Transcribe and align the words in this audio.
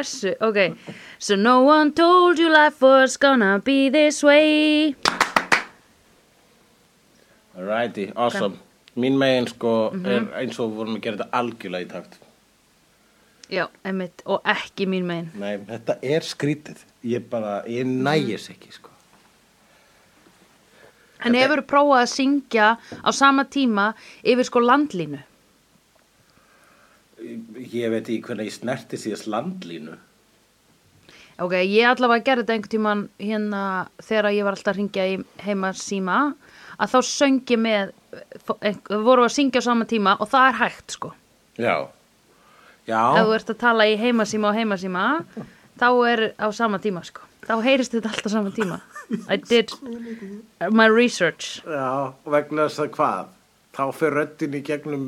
pressu. 0.00 0.34
Ok, 0.40 0.76
so 1.18 1.36
no 1.36 1.60
one 1.62 1.92
told 1.92 2.38
you 2.38 2.48
life 2.52 2.80
was 2.80 3.16
gonna 3.16 3.58
be 3.64 3.90
this 3.90 4.22
way. 4.22 4.94
Alrighty, 7.56 8.12
awesome. 8.16 8.58
Mín 8.96 9.16
megin 9.18 9.46
sko 9.48 9.90
Mhm. 9.92 10.06
er 10.06 10.26
eins 10.40 10.58
og 10.58 10.72
vorum 10.76 10.96
að 10.96 11.00
gera 11.02 11.16
þetta 11.16 11.30
algjörlega 11.32 11.84
í 11.86 11.88
takt. 11.88 12.18
Já, 13.50 13.66
einmitt, 13.84 14.22
og 14.26 14.42
ekki 14.44 14.86
mín 14.86 15.04
megin. 15.04 15.30
Nei, 15.34 15.56
þetta 15.58 15.98
er 16.02 16.20
skrítið. 16.20 16.84
Ég 17.04 17.28
bara, 17.30 17.62
ég 17.66 17.84
nægis 17.86 18.48
ekki 18.50 18.72
sko. 18.72 18.90
En 21.22 21.34
hefur 21.34 21.60
prófað 21.62 22.02
að 22.02 22.12
syngja 22.14 22.78
á 23.04 23.10
sama 23.12 23.44
tíma 23.44 23.94
yfir 24.24 24.44
sko 24.44 24.60
landlínu 24.60 25.18
Ég 27.20 27.90
veit 27.92 28.06
ekki 28.06 28.22
hvernig 28.24 28.48
ég 28.48 28.54
snerti 28.54 28.98
síðast 29.00 29.28
landlínu. 29.30 29.96
Ok, 31.40 31.54
ég 31.64 31.88
allavega 31.88 32.24
gerði 32.24 32.44
þetta 32.44 32.54
einhvern 32.56 32.72
tíman 32.74 33.04
hérna 33.20 33.62
þegar 34.04 34.34
ég 34.36 34.44
var 34.44 34.56
alltaf 34.56 34.74
að 34.74 34.80
ringja 34.80 35.06
í 35.08 35.14
heima 35.44 35.70
síma 35.76 36.18
að 36.80 36.92
þá 36.92 36.98
söng 37.08 37.52
ég 37.52 37.60
með 37.60 37.94
við 38.60 39.06
vorum 39.06 39.24
að 39.24 39.34
syngja 39.36 39.62
á 39.64 39.68
sama 39.68 39.86
tíma 39.88 40.16
og 40.20 40.28
það 40.32 40.50
er 40.50 40.58
hægt 40.60 40.96
sko. 40.96 41.14
Já. 41.60 41.76
Ef 42.90 42.90
þú 42.90 43.30
Já, 43.30 43.34
ert 43.36 43.52
að 43.52 43.58
tala 43.60 43.86
í 43.88 43.96
heimasíma 44.00 44.50
og 44.50 44.58
heimasíma 44.58 45.06
þá 45.80 45.88
er 46.10 46.22
á 46.36 46.48
sama 46.56 46.80
tíma 46.82 47.04
sko. 47.06 47.24
Þá 47.46 47.54
heyrist 47.64 47.94
þetta 47.96 48.12
alltaf 48.12 48.32
á 48.32 48.36
sama 48.36 48.52
tíma. 48.56 48.80
I 49.32 49.36
did 49.40 49.72
my 50.70 50.88
research. 50.92 51.60
Já, 51.64 52.12
vegna 52.28 52.68
þess 52.68 52.84
að 52.84 52.92
hvað? 52.98 53.34
Þá 53.76 53.84
fer 53.96 54.16
röddin 54.18 54.56
í 54.58 54.62
gegnum 54.66 55.06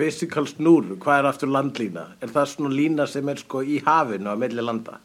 physical 0.00 0.48
snúr, 0.48 0.94
hvað 1.02 1.20
er 1.22 1.28
aftur 1.30 1.52
landlína? 1.52 2.06
Er 2.24 2.32
það 2.32 2.50
svona 2.54 2.72
lína 2.74 3.06
sem 3.10 3.28
er 3.28 3.40
sko 3.44 3.60
í 3.62 3.78
hafinu 3.86 4.32
á 4.32 4.36
milli 4.40 4.64
landa? 4.64 4.98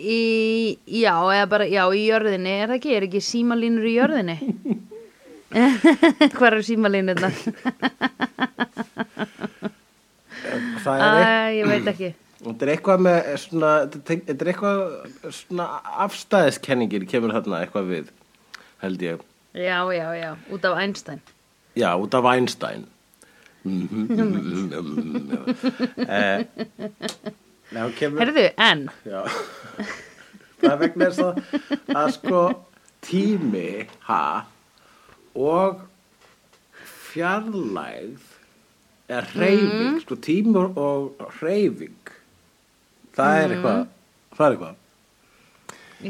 í, 0.00 0.78
já, 0.88 1.12
eða 1.28 1.46
bara, 1.52 1.66
já, 1.68 1.82
í 1.92 2.06
jörðinni 2.08 2.52
er 2.62 2.70
það 2.70 2.76
ekki, 2.78 2.92
er 2.96 3.04
ekki 3.04 3.20
símalínur 3.20 3.84
í 3.84 3.90
jörðinni 3.98 4.36
hvað 6.38 6.46
eru 6.46 6.62
símalínurnar 6.64 7.34
Það 10.80 10.96
Æ, 10.96 11.04
er, 11.04 11.18
eitthvað, 11.20 11.50
ég 11.58 11.68
veit 11.68 11.90
ekki 11.92 12.08
þetta 12.40 12.64
er 12.64 12.72
eitthvað 12.72 13.02
með 13.04 13.28
svona, 13.42 13.72
þetta 13.92 14.16
er 14.46 14.50
eitthvað 14.54 14.80
svona 15.42 15.66
afstæðiskenningir 16.06 17.04
kemur 17.10 17.34
þarna 17.36 17.60
eitthvað 17.66 17.90
við, 17.92 18.08
held 18.86 19.04
ég. 19.04 19.26
já, 19.52 19.76
já, 19.98 20.06
já, 20.16 20.30
út 20.56 20.64
af 20.70 20.80
Einstein 20.80 21.20
Já, 21.78 21.92
út 22.02 22.16
af 22.18 22.24
Einstein. 22.32 22.88
Eh, 26.08 26.44
Já, 27.70 27.84
kemur... 27.94 28.18
herðu, 28.24 28.46
en. 28.58 28.80
Það 30.60 30.72
er 30.72 30.78
vegna 30.80 31.06
þess 31.10 31.20
að, 31.22 31.34
að 32.00 32.08
sko 32.16 32.40
tími, 33.06 33.66
ha, 34.08 34.22
og 35.38 35.84
fjarlægð 37.10 38.26
er 39.10 39.28
hreyfing, 39.34 40.00
sko 40.04 40.18
tími 40.22 40.64
og- 40.78 41.22
hreyfing, 41.38 42.12
það 43.16 43.38
er 43.44 43.54
eitthvað, 43.56 43.80
það 44.36 44.44
er 44.46 44.56
eitthvað. 44.56 44.76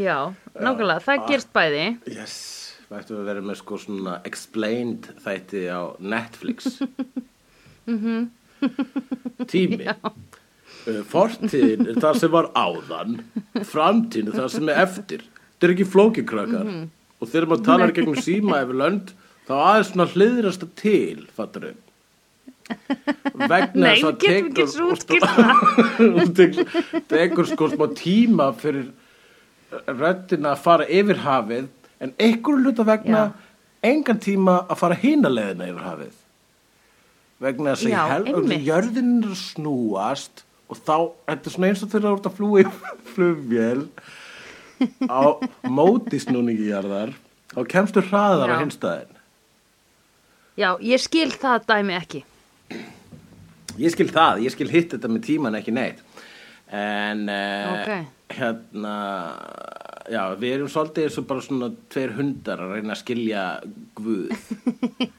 já, 0.00 0.16
nákvæmlega, 0.56 1.04
það 1.06 1.26
gerst 1.28 1.52
bæði. 1.56 1.84
Yes, 2.16 2.36
við 2.88 2.98
ættum 3.02 3.20
að 3.20 3.28
vera 3.30 3.44
með 3.50 3.60
sko 3.62 3.78
svona 3.84 4.16
explained 4.28 5.12
þætti 5.24 5.66
á 5.68 5.80
Netflix. 6.00 6.80
Tími. 9.50 9.86
Uh, 9.90 11.02
Fortíðin 11.10 11.86
er 11.92 11.98
það 12.00 12.18
sem 12.22 12.32
var 12.32 12.48
áðan, 12.56 13.18
framtíðin 13.68 14.30
er 14.32 14.38
það 14.40 14.48
sem 14.54 14.68
er 14.72 14.80
eftir. 14.86 15.22
Þetta 15.52 15.68
er 15.68 15.74
ekki 15.74 15.88
flókikrakkar. 15.92 16.70
Og 17.20 17.28
þegar 17.28 17.48
maður 17.50 17.66
talar 17.66 17.92
gegnum 17.96 18.16
síma 18.24 18.62
yfir 18.64 18.78
lönd, 18.80 19.10
þá 19.48 19.54
aðeins 19.60 19.90
svona 19.92 20.06
hliðrast 20.14 20.62
það 20.64 20.72
til, 20.80 21.20
fattar 21.36 21.66
þau? 21.68 21.78
Vegna 23.50 23.90
þess 23.90 24.06
að 24.06 24.16
tekur- 26.38 26.64
tekur- 27.10 27.48
sko 27.50 27.68
smá 27.72 27.86
tíma 27.98 28.46
fyrir 28.60 28.86
röddina 29.90 30.52
að 30.54 30.62
fara 30.64 30.86
yfir 30.90 31.20
hafið 31.24 31.66
en 32.02 32.12
einhverju 32.16 32.62
hluta 32.64 32.86
vegna 32.86 33.24
engan 33.86 34.20
tíma 34.22 34.60
að 34.70 34.80
fara 34.84 34.96
hína 35.02 35.30
leiðina 35.32 35.68
yfir 35.72 35.84
hafið 35.88 36.14
vegna 37.40 37.74
þess 37.74 37.88
að 37.90 38.54
jörðin 38.66 39.12
er 39.24 39.30
að 39.32 39.38
snúast 39.40 40.44
og 40.70 40.78
þá, 40.78 40.96
þetta 41.26 41.48
er 41.50 41.54
svona 41.54 41.70
eins 41.70 41.84
og 41.86 41.92
þegar 41.94 42.06
þú 42.08 42.16
ert 42.18 42.28
að 42.30 42.36
flúi 42.38 42.64
flugvél 43.14 43.86
á 45.10 45.20
móti 45.78 46.20
snúningi 46.22 46.68
jarðar 46.70 47.14
þá 47.54 47.60
kemstu 47.72 48.04
hraðar 48.10 48.52
á 48.52 48.54
Já. 48.54 48.60
hinstæðin 48.64 49.16
já, 50.60 50.70
ég 50.84 51.00
skil 51.00 51.30
það 51.32 51.66
dæmi 51.70 51.94
ekki. 51.96 52.20
Ég 53.80 53.92
skil 53.94 54.10
það, 54.12 54.42
ég 54.44 54.52
skil 54.52 54.68
hitt 54.68 54.90
þetta 54.92 55.08
með 55.08 55.22
tíman 55.24 55.56
ekki 55.56 55.72
neitt. 55.72 56.00
En 56.68 57.22
uh, 57.32 57.70
Ok. 57.70 57.92
hérna 58.36 58.94
Já, 60.10 60.24
við 60.36 60.56
erum 60.56 60.68
svolítið 60.70 61.06
eins 61.06 61.16
og 61.20 61.26
bara 61.30 61.42
svona 61.44 61.68
tveir 61.92 62.12
hundar 62.18 62.60
að 62.64 62.72
reyna 62.76 62.92
að 62.96 63.00
skilja 63.00 63.44
guð 63.94 64.32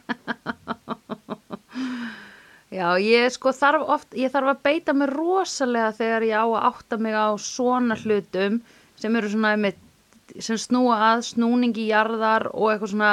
Já, 2.74 2.96
ég 2.98 3.30
sko 3.30 3.52
þarf 3.54 3.90
oft, 3.94 4.16
ég 4.18 4.32
þarf 4.34 4.56
að 4.56 4.62
beita 4.66 4.94
mig 4.98 5.12
rosalega 5.12 5.92
þegar 5.94 6.24
ég 6.26 6.42
á 6.42 6.46
að 6.48 6.64
átta 6.72 6.98
mig 6.98 7.14
á 7.14 7.30
svona 7.38 7.98
hlutum 8.02 8.62
sem 8.98 9.18
eru 9.20 9.30
svona 9.30 9.52
einmitt, 9.54 9.78
sem 10.42 10.58
snúa 10.58 10.96
að 11.12 11.22
snúningi 11.28 11.86
jarðar 11.92 12.48
og 12.50 12.72
eitthvað 12.72 12.94
svona 12.96 13.12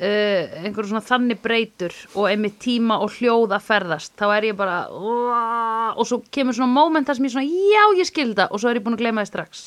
uh, 0.00 0.42
einhver 0.64 0.88
svona 0.88 1.04
þannig 1.06 1.38
breytur 1.44 1.94
og 2.16 2.26
einmitt 2.32 2.58
tíma 2.64 2.98
og 3.04 3.14
hljóð 3.20 3.54
að 3.54 3.66
ferðast. 3.68 4.16
Þá 4.18 4.26
er 4.34 4.48
ég 4.50 4.58
bara 4.58 4.80
"Uah", 4.90 5.94
og 5.94 6.08
svo 6.08 6.22
kemur 6.34 6.56
svona 6.56 6.74
moment 6.74 7.06
þar 7.06 7.20
sem 7.20 7.30
ég 7.30 7.36
svona 7.36 7.46
já 7.46 7.84
ég 8.00 8.10
skil 8.10 8.32
það 8.34 8.50
og 8.50 8.64
svo 8.64 8.70
er 8.72 8.80
ég 8.80 8.86
búin 8.86 8.98
að 8.98 9.04
gleyma 9.04 9.22
þið 9.22 9.32
strax. 9.34 9.64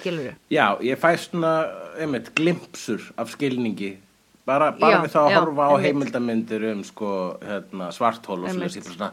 Skilur 0.00 0.26
þið? 0.26 0.36
Já, 0.50 0.66
ég 0.82 0.98
fæ 0.98 1.10
svona, 1.18 1.54
einmitt, 1.98 2.34
glimpsur 2.34 3.12
af 3.18 3.30
skilningi 3.30 3.98
bara, 4.50 4.70
bara 4.78 4.98
Já, 4.98 5.02
við 5.04 5.14
þá 5.14 5.20
að 5.22 5.36
horfa 5.38 5.68
á 5.70 5.74
heimildamindir 5.84 6.66
um 6.72 6.82
sko, 6.86 7.12
hérna, 7.44 7.90
svarthól 7.94 8.40
og 8.42 8.50
bara 8.50 8.70
svona, 8.74 9.10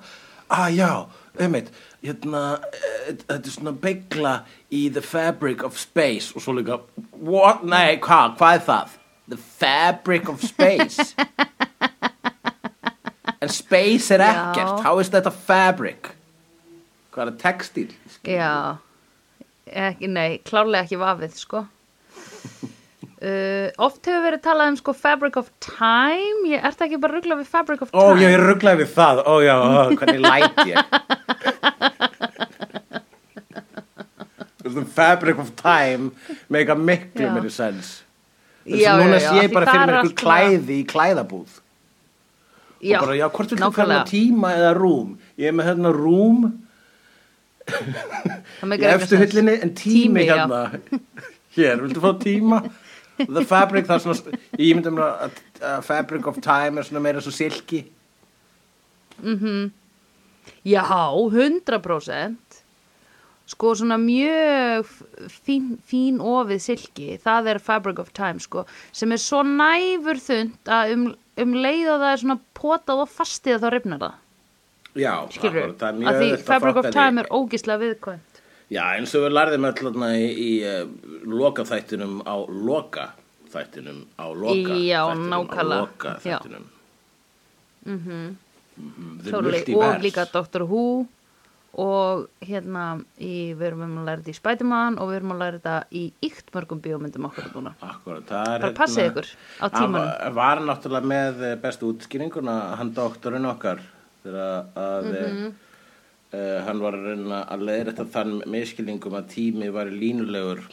ah 0.50 0.68
já, 0.74 0.92
einmitt. 1.40 1.72
Hérna, 2.04 2.44
eh, 2.74 3.12
þetta 3.24 3.38
er 3.38 3.56
svona 3.56 3.74
begla 3.82 4.34
í 4.74 4.88
the 4.94 5.02
fabric 5.02 5.64
of 5.66 5.78
space. 5.80 6.34
Og 6.36 6.46
svo 6.46 6.56
líka, 6.58 6.80
what, 7.12 7.66
nei, 7.68 7.98
hvað, 8.04 8.38
hvað 8.40 8.60
er 8.60 8.66
það? 8.72 8.98
The 9.28 9.42
fabric 9.60 10.30
of 10.30 10.44
space. 10.46 11.14
En 13.38 13.52
space 13.54 14.10
er 14.16 14.24
ekkert, 14.26 14.82
how 14.82 14.98
is 15.00 15.12
that 15.14 15.28
a 15.30 15.32
fabric? 15.32 16.10
Hvað 17.14 17.30
er 17.30 17.36
textil? 17.38 17.92
Já, 18.26 18.78
ekki, 19.70 20.10
nei, 20.10 20.40
klárlega 20.48 20.88
ekki 20.88 20.98
vafið, 20.98 21.36
sko. 21.38 21.62
Uh, 23.18 23.72
oft 23.82 24.06
hefur 24.06 24.22
verið 24.28 24.42
talað 24.46 24.68
um 24.70 24.76
sko 24.78 24.94
Fabric 24.94 25.40
of 25.42 25.48
Time, 25.64 26.44
ég 26.52 26.62
ert 26.70 26.82
ekki 26.86 27.00
bara 27.02 27.16
ruggla 27.18 27.40
við 27.40 27.48
Fabric 27.50 27.82
of 27.82 27.90
Ó, 27.90 28.12
Time. 28.12 28.22
ég 28.22 28.36
er 28.36 28.44
rugglaði 28.46 28.84
við 28.84 28.92
það, 28.94 29.22
ó 29.26 29.36
já, 29.42 29.56
ó, 29.58 29.90
hvernig 29.98 30.22
læt 30.22 30.60
ég. 30.70 30.78
Veist, 34.68 34.94
Fabric 34.94 35.40
of 35.42 35.56
Time 35.58 36.12
make 36.54 36.70
a 36.70 36.76
miklu 36.78 37.26
Já. 37.26 37.34
meiri 37.34 37.50
sens 37.54 38.04
Þess 38.68 38.86
að 38.92 39.02
núna 39.02 39.20
sé 39.24 39.34
ég 39.40 39.54
bara 39.56 39.72
fyrir 39.72 39.88
mér 39.88 39.98
eitthvað 40.02 40.18
klæði 40.22 40.76
í 40.76 40.86
klæðabúð. 40.92 41.52
Já, 42.84 42.98
og 43.00 43.06
bara, 43.06 43.14
já, 43.16 43.28
hvort 43.32 43.54
vil 43.54 43.62
þú 43.62 43.70
kalla 43.78 44.00
tíma 44.10 44.50
eða 44.58 44.72
rúm? 44.76 45.14
Ég 45.40 45.50
er 45.50 45.56
með 45.56 45.70
hérna 45.72 45.94
rúm 45.96 46.50
í 48.68 48.82
hyllinni 49.24 49.56
en 49.64 49.72
Tími, 49.74 50.28
já. 50.28 50.36
hérna. 50.44 50.62
Hér, 51.58 51.80
viltu 51.82 52.04
fá 52.04 52.12
tíma 52.22 52.60
the 53.26 53.44
fabric, 53.48 53.88
það 53.90 53.96
er 53.98 54.04
svona 54.06 54.40
ég 54.62 54.78
myndi 54.78 54.94
mér 54.94 55.08
að 55.08 55.42
að 55.58 55.84
fabric 55.88 56.28
of 56.30 56.40
time 56.44 56.82
er 56.82 56.88
svona 56.88 57.04
meira 57.04 57.24
svo 57.24 57.34
silki 57.34 57.84
Já, 60.68 60.84
100% 60.84 62.48
sko 63.48 63.72
svona 63.80 63.96
mjög 64.02 64.90
fín, 65.32 65.78
fín 65.88 66.20
ofið 66.20 66.64
silki, 66.64 67.08
það 67.24 67.54
er 67.54 67.60
Fabric 67.64 68.02
of 68.04 68.12
Time 68.16 68.44
sko, 68.44 68.66
sem 68.92 69.14
er 69.16 69.22
svo 69.24 69.40
næfur 69.48 70.20
þund 70.20 70.72
að 70.78 70.96
um, 70.96 71.06
um 71.40 71.54
leið 71.56 71.94
og 71.94 72.02
það 72.04 72.10
er 72.12 72.24
svona 72.24 72.40
potað 72.60 73.04
og 73.06 73.14
fastið 73.14 73.56
að 73.56 73.64
þá 73.64 73.70
rifnar 73.76 74.02
það. 74.04 74.18
Já, 74.98 75.14
skilur, 75.32 75.72
það 75.80 75.88
er 75.88 75.94
að 75.94 76.02
mjög 76.02 76.10
því 76.10 76.28
auðvelt 76.28 76.42
að 76.42 76.50
Fabric 76.50 76.76
of 76.82 76.88
fatta 76.90 76.98
Time 76.98 77.16
því. 77.16 77.24
er 77.24 77.40
ógislega 77.40 77.84
viðkvæmt 77.86 78.37
Já, 78.70 78.82
eins 78.98 79.14
og 79.16 79.24
við 79.24 79.32
lærðum 79.38 79.68
þarna 79.72 80.10
í, 80.20 80.26
í 80.28 80.52
uh, 80.68 80.88
loka 81.32 81.64
þættinum 81.70 82.18
á 82.28 82.36
loka 82.52 83.06
þættinum 83.54 84.02
á 84.20 84.26
loka 84.36 84.76
Já, 84.84 85.02
nákvæmlega. 85.16 85.64
á 85.64 85.64
loka 85.72 86.16
Já. 86.26 86.40
þættinum 86.42 86.66
The 87.88 89.32
Totally. 89.32 89.62
multiverse. 89.64 89.96
og 89.98 90.02
líka 90.04 90.26
Doctor 90.34 90.66
Who 90.68 91.08
og 91.78 92.28
hérna 92.42 92.84
í, 93.22 93.54
við 93.54 93.64
erum 93.68 93.84
að 94.02 94.06
læra 94.08 94.22
þetta 94.22 94.34
í 94.34 94.38
Spiderman 94.38 94.98
og 95.02 95.10
við 95.12 95.18
erum 95.20 95.34
að 95.36 95.42
læra 95.44 95.60
þetta 95.60 95.76
í 95.94 96.04
ykt 96.26 96.52
mörgum 96.56 96.80
bíómyndum 96.82 97.28
okkur 97.30 97.48
núna 97.56 97.74
Akkurat, 97.86 98.26
það 98.30 98.52
er 98.56 98.64
bara 98.66 98.78
passið 98.80 99.10
ykkur 99.12 99.30
á 99.62 99.66
tímanum 99.74 100.08
var, 100.08 100.34
var 100.38 100.62
náttúrulega 100.68 101.12
með 101.14 101.44
eh, 101.52 101.56
bestu 101.62 101.92
útskýringuna 101.94 102.56
hann 102.80 102.92
doktorinn 102.98 103.46
okkar 103.50 103.82
þegar 104.26 104.70
að 104.76 105.10
Mhm. 105.14 105.56
Uh, 106.34 106.60
hann 106.68 106.82
var 106.84 106.98
að 106.98 107.08
reyna 107.12 107.42
að 107.48 107.66
leiða 107.70 107.88
þetta 107.92 108.06
þann 108.16 108.36
miskilningum 108.54 109.18
að 109.20 109.32
tími 109.34 109.72
væri 109.74 109.98
línulegur. 110.04 110.64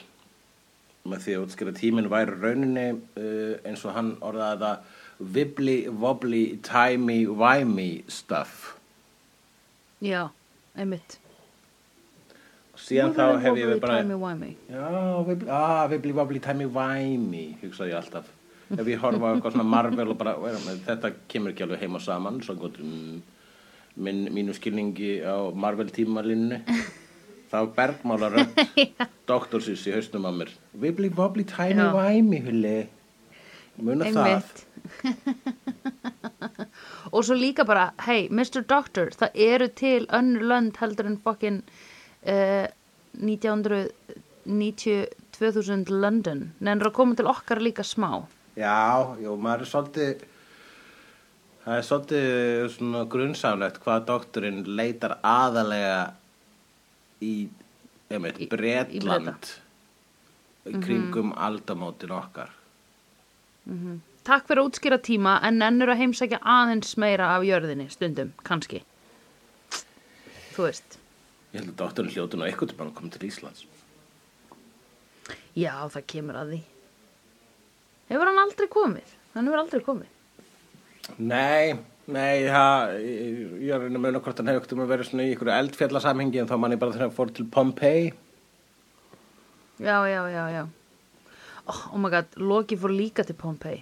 Með 1.04 1.26
því 1.26 1.34
að 1.36 1.42
útskýra 1.44 1.74
tíminn 1.76 2.12
væri 2.12 2.36
rauninni 2.40 2.86
uh, 2.94 3.56
eins 3.66 3.84
og 3.84 3.96
hann 3.96 4.14
orðaði 4.24 4.62
það 4.64 5.34
wibbly 5.34 5.76
wobbly 5.88 6.44
timey 6.64 7.26
wimey 7.26 8.04
stuff. 8.08 8.78
Já, 10.04 10.30
einmitt. 10.76 11.18
Síðan 12.84 13.14
þá 13.16 13.26
hef 13.40 13.58
ég 13.60 13.76
bara 13.80 14.00
wibbly, 14.04 14.56
ah, 15.48 15.84
wibbly 15.88 16.16
wobbly 16.16 16.40
timey 16.42 16.66
wimey 16.66 17.54
hugsa 17.62 17.86
ég 17.88 18.00
alltaf. 18.00 18.26
Ef 18.74 18.88
ég 18.88 18.98
horfa 19.00 19.30
á 19.30 19.32
eitthvað 19.34 19.54
svona 19.54 19.68
Marvel 19.68 20.10
og 20.10 20.18
bara 20.18 20.34
þetta 20.88 21.12
kemur 21.30 21.52
ekki 21.52 21.64
alveg 21.66 21.84
heim 21.84 21.98
og 21.98 22.02
saman 22.02 22.40
svo 22.42 22.56
gott 22.58 22.80
um, 22.82 23.22
minn, 23.96 24.28
mínu 24.34 24.54
skilningi 24.56 25.22
á 25.22 25.50
Marvel 25.54 25.90
tímalínu 25.94 26.60
þá 27.52 27.58
bergmála 27.76 28.28
rödd 28.32 28.52
doktorsins 29.30 29.86
í 29.88 29.94
hausnum 29.94 30.26
á 30.26 30.32
mér 30.34 30.50
wibbly 30.74 31.10
wobbly 31.14 31.44
Já. 31.46 31.92
wimey 31.94 32.40
hulli 32.44 32.76
muna 33.78 34.04
það 34.10 34.26
Einmitt. 34.30 34.56
og 37.14 37.24
svo 37.24 37.34
líka 37.38 37.64
bara 37.66 37.92
hey, 38.06 38.28
Mr. 38.30 38.62
Doctor, 38.66 39.10
það 39.14 39.30
eru 39.34 39.68
til 39.68 40.06
önnur 40.10 40.42
lönd 40.50 40.76
heldur 40.82 41.06
en 41.10 41.18
fokkin 41.22 41.62
uh, 42.26 42.66
1990 43.14 45.06
2000 45.34 45.90
London 45.90 46.52
nefnir 46.60 46.90
að 46.90 46.96
koma 46.98 47.14
til 47.18 47.30
okkar 47.30 47.62
líka 47.62 47.82
smá 47.86 48.26
Já, 48.54 49.02
jú, 49.18 49.34
maður 49.34 49.64
er 49.64 49.70
svolítið 49.70 50.22
það 51.64 51.76
er 51.78 51.86
svolítið 51.88 52.64
svona 52.76 53.04
grunnsálega 53.10 53.80
hvað 53.84 54.06
doktorinn 54.10 54.62
leitar 54.78 55.16
aðalega 55.24 55.98
í, 57.24 57.34
einmitt, 58.12 58.40
Í- 58.44 58.48
Bretland. 58.52 59.52
Í 60.64 60.78
kringum 60.80 61.34
aldamótin 61.36 62.12
okkar. 62.16 62.52
Takk 64.24 64.46
fyrir 64.48 64.62
að 64.62 64.68
útskýra 64.70 64.96
tíma 65.04 65.34
en 65.44 65.58
nennur 65.60 65.92
að 65.92 66.00
heimsækja 66.00 66.38
aðeins 66.40 66.94
meira 67.00 67.26
af 67.36 67.44
jörðinni 67.44 67.90
stundum, 67.92 68.30
kannski. 68.48 68.80
Þú 70.54 70.64
veist. 70.68 70.96
Ég 71.52 71.60
held 71.60 71.74
að 71.74 71.80
doktorinn 71.82 72.14
hljóti 72.14 72.38
nú 72.40 72.46
eitthvað 72.48 72.72
til 72.72 72.80
að 72.84 72.94
koma 72.96 73.12
til 73.12 73.28
Íslands. 73.28 73.66
Já, 75.54 75.74
það 75.92 76.06
kemur 76.14 76.38
að 76.40 76.54
því. 76.54 76.60
Hefur 78.08 78.30
hann 78.32 78.42
aldrei 78.42 78.68
komið? 78.72 79.12
Hann 79.36 79.48
hefur 79.48 79.60
aldrei 79.64 79.84
komið 79.84 80.13
Nei, 81.18 81.74
nei, 82.06 82.44
það, 82.48 82.94
ég, 83.04 83.72
er 83.74 83.86
að 83.88 83.98
muna 84.00 84.20
hvort 84.24 84.40
hann 84.40 84.50
hefur 84.52 84.62
ekkert 84.62 84.76
um 84.76 84.84
að 84.84 84.92
vera 84.94 85.08
svona 85.08 85.26
í 85.26 85.32
ykkur 85.34 85.50
eldfjallasamhengi 85.54 86.40
en 86.42 86.50
þá 86.50 86.56
mann 86.60 86.76
ég 86.76 86.80
bara 86.82 86.94
þegar 86.96 87.08
hann 87.08 87.16
fór 87.18 87.32
til 87.36 87.48
Pompeii 87.52 88.12
Já, 89.82 89.98
já, 90.06 90.22
já, 90.30 90.44
já 90.60 90.64
Oh, 91.64 91.78
oh 91.94 91.98
my 91.98 92.10
god, 92.12 92.26
Loki 92.36 92.76
fór 92.76 92.92
líka 92.92 93.24
til 93.24 93.36
Pompeii 93.40 93.80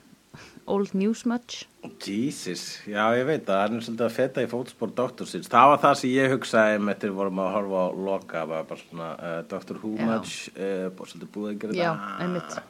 Old 0.70 0.94
News 0.94 1.24
much? 1.26 1.64
Jesus, 2.06 2.78
já 2.86 3.02
ég 3.18 3.26
veit 3.26 3.42
það, 3.48 3.58
hann 3.64 3.76
er 3.80 3.82
svolítið 3.84 4.06
að 4.06 4.14
feta 4.14 4.44
í 4.44 4.48
fótspor 4.48 4.92
doktorsins. 4.96 5.48
Það 5.50 5.70
var 5.72 5.80
það 5.82 5.96
sem 6.00 6.12
ég 6.14 6.30
hugsaði 6.32 6.78
með 6.78 7.00
þegar 7.02 7.10
við 7.10 7.16
vorum 7.18 7.40
að 7.42 7.50
horfa 7.56 7.80
á 7.82 7.88
loka, 8.06 8.44
var 8.52 8.68
bara 8.70 8.84
svona 8.84 9.08
uh, 9.18 9.40
Dr. 9.50 9.80
Who 9.82 9.90
Já. 9.98 10.04
much, 10.06 10.36
uh, 10.54 10.86
svolítið 11.02 11.32
búið 11.34 11.50
að 11.50 11.58
gera 11.64 11.76
Já, 11.80 11.88
það. 11.90 12.22
einmitt 12.24 12.60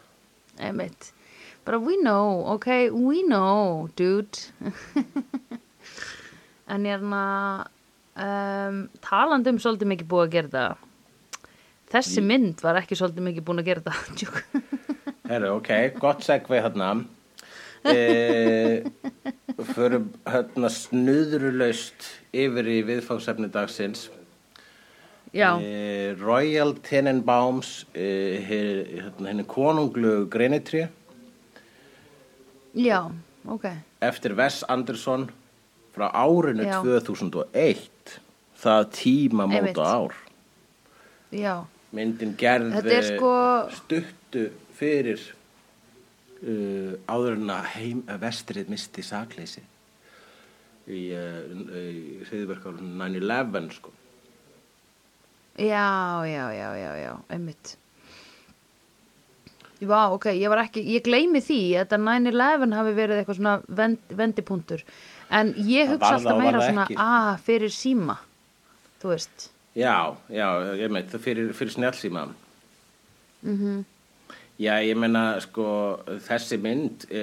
Einmitt 0.71 1.11
Bara 1.65 1.79
we 1.79 1.97
know, 2.03 2.45
ok, 2.57 2.91
we 2.91 3.23
know, 3.23 3.89
dude 3.97 4.39
En 6.73 6.87
hérna 6.87 7.67
um, 8.17 8.89
talandi 9.05 9.53
um 9.53 9.61
svolítið 9.63 9.93
mikið 9.93 10.11
búið 10.11 10.27
að 10.27 10.35
gera 10.37 10.53
það 10.57 10.89
Þessi 11.93 12.23
mynd 12.25 12.63
var 12.65 12.79
ekki 12.81 12.97
svolítið 12.97 13.27
mikið 13.27 13.45
búin 13.45 13.61
að 13.61 13.67
gera 13.69 13.83
það. 13.85 13.99
Herru, 15.31 15.51
ok, 15.59 15.73
gott 16.01 16.25
segvei 16.27 16.63
hérna. 16.65 16.95
E, 17.83 18.85
förum 19.75 20.05
hérna 20.23 20.69
snuðrulaust 20.71 22.05
yfir 22.31 22.69
í 22.71 22.77
viðfangsefni 22.87 23.49
dagsins. 23.51 24.05
E, 25.35 26.13
Royal 26.21 26.77
Tenenbaums, 26.87 27.73
e, 27.91 28.07
hérna 28.47 29.33
henni 29.33 29.47
konunglu 29.51 30.29
greinitri 30.31 30.85
já, 32.75 33.11
ok. 33.49 33.69
Eftir 34.01 34.35
Wes 34.37 34.63
Anderson 34.69 35.29
frá 35.95 36.09
árinu 36.15 36.65
Já. 36.65 36.81
2001 36.83 38.19
það 38.63 38.89
tíma 38.97 39.47
móta 39.51 39.85
ár. 39.85 40.15
Já, 41.33 41.65
myndin 41.93 42.35
gerð 42.39 42.73
Þetta 42.77 42.97
er 42.97 43.09
sko- 43.09 43.71
stuttu 43.77 44.47
fyrir 44.77 45.21
uh, 46.43 46.95
áður 47.09 47.39
en 47.39 47.53
að 47.57 48.19
vestrið 48.23 48.71
misti 48.73 49.05
sakleysi 49.05 49.63
í, 50.89 51.03
uh, 51.17 51.43
í 51.83 52.23
hriðverkar 52.29 52.81
9-11 52.81 53.77
sko. 53.79 53.93
Já, 55.61 56.25
já, 56.25 56.47
já, 56.57 56.69
já, 56.81 56.93
já, 56.97 57.13
einmitt 57.29 57.77
Vá, 59.89 60.03
ok, 60.15 60.29
ég 60.39 60.53
var 60.53 60.63
ekki, 60.63 60.85
ég 60.95 61.05
gleymi 61.07 61.41
því 61.43 61.61
að 61.77 61.87
þetta 61.87 62.01
9-11 62.05 62.77
hafi 62.79 62.93
verið 62.99 63.21
eitthvað 63.21 63.39
svona 63.41 63.55
vend, 63.81 64.13
vendipunktur. 64.19 64.85
En 65.33 65.55
ég 65.67 65.91
hugsa 65.91 66.19
alltaf 66.19 66.39
meira 66.39 66.61
svona 66.63 66.85
ekki. 66.87 66.99
að 67.03 67.33
fyrir 67.47 67.75
síma 67.75 68.19
þú 69.03 69.15
veist. 69.15 69.49
Já, 69.75 70.15
já, 70.31 70.47
ég 70.79 70.93
meit 70.93 71.09
það 71.11 71.25
fyrir, 71.25 71.57
fyrir 71.57 71.75
snjálsíma 71.79 72.29
mm 73.43 73.83
Já, 74.61 74.77
ég 74.85 74.95
meina, 75.01 75.41
sko, 75.41 75.65
þessi 76.23 76.59
mynd, 76.61 77.07
e, 77.11 77.23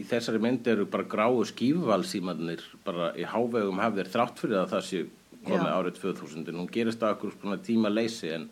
í 0.00 0.04
þessari 0.08 0.40
mynd 0.42 0.66
eru 0.72 0.86
bara 0.90 1.04
gráu 1.06 1.44
skífvalsímanir 1.46 2.64
bara 2.82 3.12
í 3.20 3.26
hávegum 3.28 3.78
hafðir 3.78 4.08
þrátt 4.10 4.40
fyrir 4.40 4.62
að 4.62 4.72
það 4.72 4.86
sé 4.88 5.02
komið 5.44 5.68
árið 5.70 6.00
2000 6.00 6.48
en 6.50 6.58
hún 6.58 6.70
gerist 6.72 7.04
á 7.04 7.12
okkur 7.12 7.36
svona 7.36 7.60
tíma 7.62 7.92
leysi 7.92 8.32
en 8.34 8.48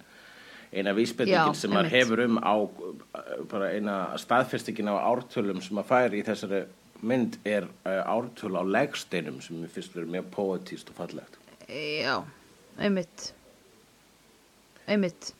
eina 0.73 0.95
vísbendingin 0.97 1.57
sem 1.57 1.73
maður 1.73 1.95
hefur 1.95 2.25
um 2.27 2.41
á 2.43 2.57
bara 3.51 3.73
eina 3.77 3.97
staðfestingin 4.21 4.91
á 4.93 4.97
ártölum 5.01 5.63
sem 5.65 5.79
maður 5.79 5.91
fær 5.93 6.19
í 6.19 6.25
þessari 6.27 6.67
mynd 7.01 7.39
er 7.47 7.69
uh, 7.87 8.03
ártöl 8.11 8.59
á 8.59 8.63
legsteinum 8.67 9.41
sem 9.45 9.59
mér 9.61 9.73
finnst 9.73 9.95
verið 9.95 10.15
mjög 10.17 10.31
poetíst 10.35 10.93
og 10.93 10.99
fallegt. 10.99 11.41
Já, 11.69 12.23
einmitt 12.81 13.33
einmitt 14.89 15.35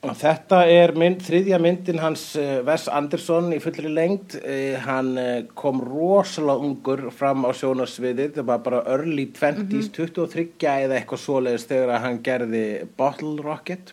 Og 0.00 0.14
Þetta 0.16 0.62
er 0.72 0.94
mynd, 0.96 1.18
þriðja 1.20 1.58
myndin 1.60 1.98
hans 2.00 2.22
uh, 2.40 2.62
Wes 2.64 2.86
Anderson 2.88 3.50
í 3.52 3.58
fullri 3.60 3.90
lengd. 3.92 4.32
Uh, 4.40 4.78
hann 4.80 5.10
uh, 5.20 5.42
kom 5.52 5.82
rosalega 5.84 6.64
ungur 6.64 7.02
fram 7.12 7.44
á 7.44 7.52
sjónarsviðið. 7.52 8.38
Það 8.38 8.46
var 8.48 8.62
bara 8.64 8.80
early 8.94 9.26
20s, 9.36 9.90
23 9.92 10.46
eða 10.86 10.96
eitthvað 10.96 11.20
svoleiðis 11.26 11.68
þegar 11.68 12.00
hann 12.06 12.22
gerði 12.24 12.64
Bottle 12.96 13.34
Rocket. 13.44 13.92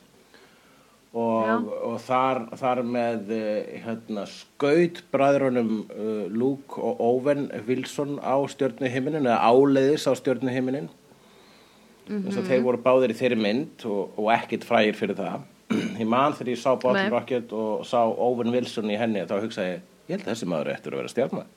Og, 1.17 1.69
og 1.88 1.95
þar, 2.03 2.43
þar 2.59 2.83
með 2.86 3.31
uh, 3.33 3.74
hérna, 3.88 4.27
skaut 4.29 5.00
bræðrunum 5.13 5.71
uh, 5.88 6.24
Luke 6.29 6.77
og 6.77 7.01
Owen 7.01 7.47
Wilson 7.65 8.19
á 8.21 8.38
stjörnuhiminin 8.51 9.25
eða 9.25 9.39
áleiðis 9.50 10.05
á 10.05 10.13
stjörnuhiminin. 10.19 10.91
þess 12.07 12.39
að 12.39 12.51
þeir 12.51 12.65
voru 12.67 12.81
báðir 12.83 13.15
í 13.15 13.17
þeirri 13.17 13.39
mynd 13.41 13.88
og, 13.89 14.13
og 14.19 14.31
ekkit 14.36 14.67
frægir 14.67 15.00
fyrir 15.00 15.17
það. 15.17 15.47
Ég 16.01 16.07
man 16.07 16.36
þegar 16.38 16.53
ég 16.53 16.62
sá 16.62 16.71
Bottle. 16.79 17.09
Rocket 17.12 17.53
og 17.55 17.86
sá 17.88 18.00
Owen 18.05 18.53
Wilson 18.53 18.93
í 18.93 19.00
henni 19.00 19.25
þá 19.27 19.39
hugsaði 19.41 19.74
ég, 19.74 19.88
ég 20.07 20.19
held 20.19 20.27
að 20.27 20.36
þessi 20.36 20.51
maður 20.53 20.75
eftir 20.77 20.93
að 20.93 21.01
vera 21.01 21.15
stjarnar 21.15 21.50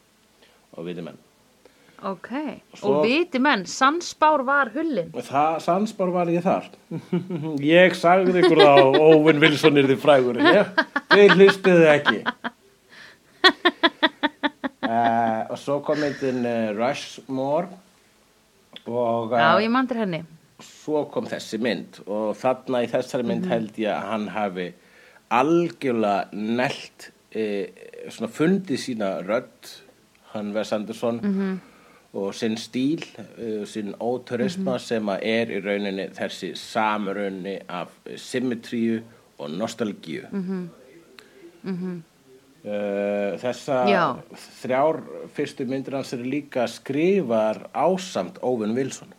og 0.74 0.88
viti 0.88 1.04
menn 1.04 1.20
Ok, 2.02 2.28
Svo- 2.74 2.94
og 2.94 3.04
viti 3.04 3.38
menn, 3.38 3.66
Sansbár 3.68 4.40
var 4.46 4.70
hullin. 4.72 5.10
Það 5.12 5.58
sannspár 5.60 6.12
var 6.14 6.30
ég 6.32 6.40
þar. 6.44 6.70
Ég 7.60 7.96
sagði 7.98 8.40
ykkur 8.40 8.62
þá 8.62 8.96
Owen 9.00 9.40
Wilson 9.42 9.76
er 9.76 9.88
þið 9.90 10.00
frægur 10.00 10.40
þið 11.10 11.34
hlustuðu 11.36 11.86
ekki. 11.92 12.22
Uh, 14.80 15.44
og 15.52 15.56
svo 15.60 15.80
kom 15.84 16.00
myndin 16.00 16.40
uh, 16.48 16.72
Rushmore. 16.78 17.68
Og 18.88 19.36
Já, 19.36 19.52
uh, 19.52 19.60
ég 19.60 19.72
mandir 19.72 20.00
henni. 20.00 20.24
svo 20.64 21.04
kom 21.12 21.28
þessi 21.28 21.60
mynd. 21.60 22.00
Og 22.08 22.32
þarna 22.40 22.84
í 22.86 22.88
þessari 22.92 23.28
mynd 23.28 23.48
held 23.50 23.76
ég 23.80 23.92
að 23.92 24.08
hann 24.08 24.28
hafi 24.32 24.70
algjörlega 25.30 26.30
nelt 26.32 27.10
svona 28.10 28.26
fundið 28.34 28.80
sína 28.82 29.10
rödd 29.22 29.68
hann 30.32 30.48
Wes 30.56 30.72
Anderson 30.74 31.20
og 32.14 32.34
sinn 32.34 32.56
stíl, 32.58 33.04
uh, 33.18 33.64
sinn 33.70 33.94
óturisma 34.02 34.78
sem 34.82 35.08
að 35.12 35.24
er 35.30 35.54
í 35.54 35.62
rauninni 35.62 36.08
þessi 36.16 36.52
samrunni 36.58 37.60
af 37.68 37.92
symmetríu 38.18 39.02
og 39.38 39.50
nostalgíu. 39.50 40.26
Mm 41.62 42.02
Uh, 42.60 43.38
þessa 43.40 43.76
Já. 43.88 44.02
þrjár 44.60 44.98
fyrstu 45.32 45.64
myndir 45.64 45.94
hans 45.96 46.10
eru 46.12 46.26
líka 46.28 46.66
skrifar 46.68 47.62
ásamt 47.72 48.36
Óvin 48.44 48.74
Wilson 48.76 49.14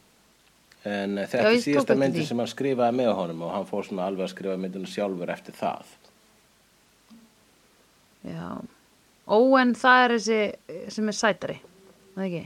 en 0.86 1.18
Já, 1.18 1.26
þetta 1.26 1.48
er 1.50 1.58
síðasta 1.64 1.96
því. 1.98 2.26
sem 2.28 2.38
hann 2.38 2.52
skrifaði 2.52 2.98
með 3.00 3.10
honum 3.18 3.42
og 3.48 3.52
hann 3.56 3.66
fór 3.66 3.88
svona 3.88 4.06
alveg 4.06 4.28
að 4.28 4.34
skrifa 4.36 4.60
myndina 4.62 4.86
sjálfur 4.86 5.34
eftir 5.34 5.58
það 5.58 5.90
Já. 8.30 8.62
Óen 9.26 9.74
það 9.74 10.04
er 10.04 10.16
þessi 10.20 10.92
sem 10.94 11.10
er 11.10 11.18
sætari, 11.18 11.58
það 12.14 12.28
ekki? 12.28 12.44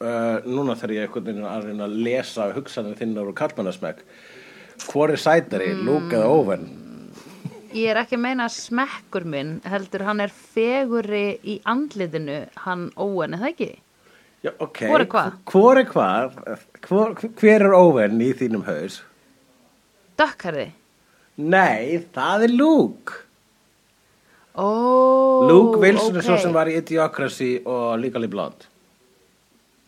Uh, 0.00 0.40
núna 0.48 0.76
þarf 0.80 0.94
ég 0.96 1.06
einhvern 1.06 1.26
veginn 1.28 1.48
að 1.48 1.66
reyna 1.70 1.86
að 1.88 1.98
lesa 2.06 2.50
hugsanum 2.56 2.96
þinnar 2.98 3.30
og 3.30 3.36
kallmannasmekk 3.40 4.04
hvor 4.88 5.12
er 5.12 5.20
sætari, 5.20 5.74
mm. 5.74 5.82
Luke 5.88 6.16
eða 6.16 6.30
Óvin 6.32 6.68
Ég 7.70 7.92
er 7.92 8.00
ekki 8.00 8.16
að 8.16 8.22
meina 8.24 8.48
smekkur 8.50 9.22
minn 9.30 9.50
heldur 9.70 10.02
hann 10.08 10.22
er 10.24 10.32
feguri 10.34 11.36
í 11.46 11.60
andlitinu 11.70 12.40
hann 12.64 12.88
Óen, 12.98 13.36
er 13.36 13.44
það 13.44 13.52
ekki? 13.52 13.70
Já, 14.40 14.50
ok, 14.56 14.78
Hvor 14.88 15.04
er 15.04 15.08
hvað? 15.12 15.34
hvor 15.52 15.78
er 15.78 15.86
hvað 15.92 16.38
hvor, 16.88 17.14
hver 17.38 17.66
er 17.68 17.76
Óvin 17.76 18.20
í 18.24 18.32
þínum 18.40 18.64
haus 18.66 19.02
Dökkarði? 20.18 20.70
nei, 21.40 22.00
það 22.16 22.48
er 22.48 22.56
Luke 22.56 23.20
Ó, 24.58 24.66
Luke 25.46 25.78
Wilson 25.78 26.16
er 26.16 26.24
ok. 26.24 26.26
svo 26.26 26.40
sem 26.42 26.56
var 26.56 26.68
í 26.68 26.74
Idiocracy 26.80 27.52
og 27.62 28.00
Legally 28.02 28.28
Blonde 28.32 28.66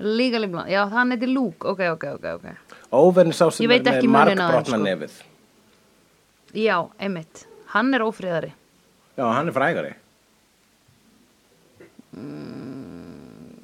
Legally 0.03 0.49
Blonde, 0.51 0.73
já 0.73 0.83
það 0.89 0.97
hann 0.99 1.15
heiti 1.15 1.29
Luke, 1.31 1.69
ok, 1.73 1.81
ok, 1.95 2.05
ok, 2.19 2.25
ok 2.39 2.47
Óven 2.93 3.31
er 3.31 3.37
sá 3.39 3.47
sem 3.55 3.71
er 3.71 3.81
með 3.85 4.09
margbrotna 4.11 4.77
sko. 4.77 4.81
nefið. 4.85 5.15
Já, 6.59 6.77
einmitt, 7.01 7.45
hann 7.75 7.95
er 7.97 8.03
ófriðari 8.05 8.51
Já, 9.17 9.27
hann 9.29 9.49
er 9.49 9.55
frægari. 9.57 9.93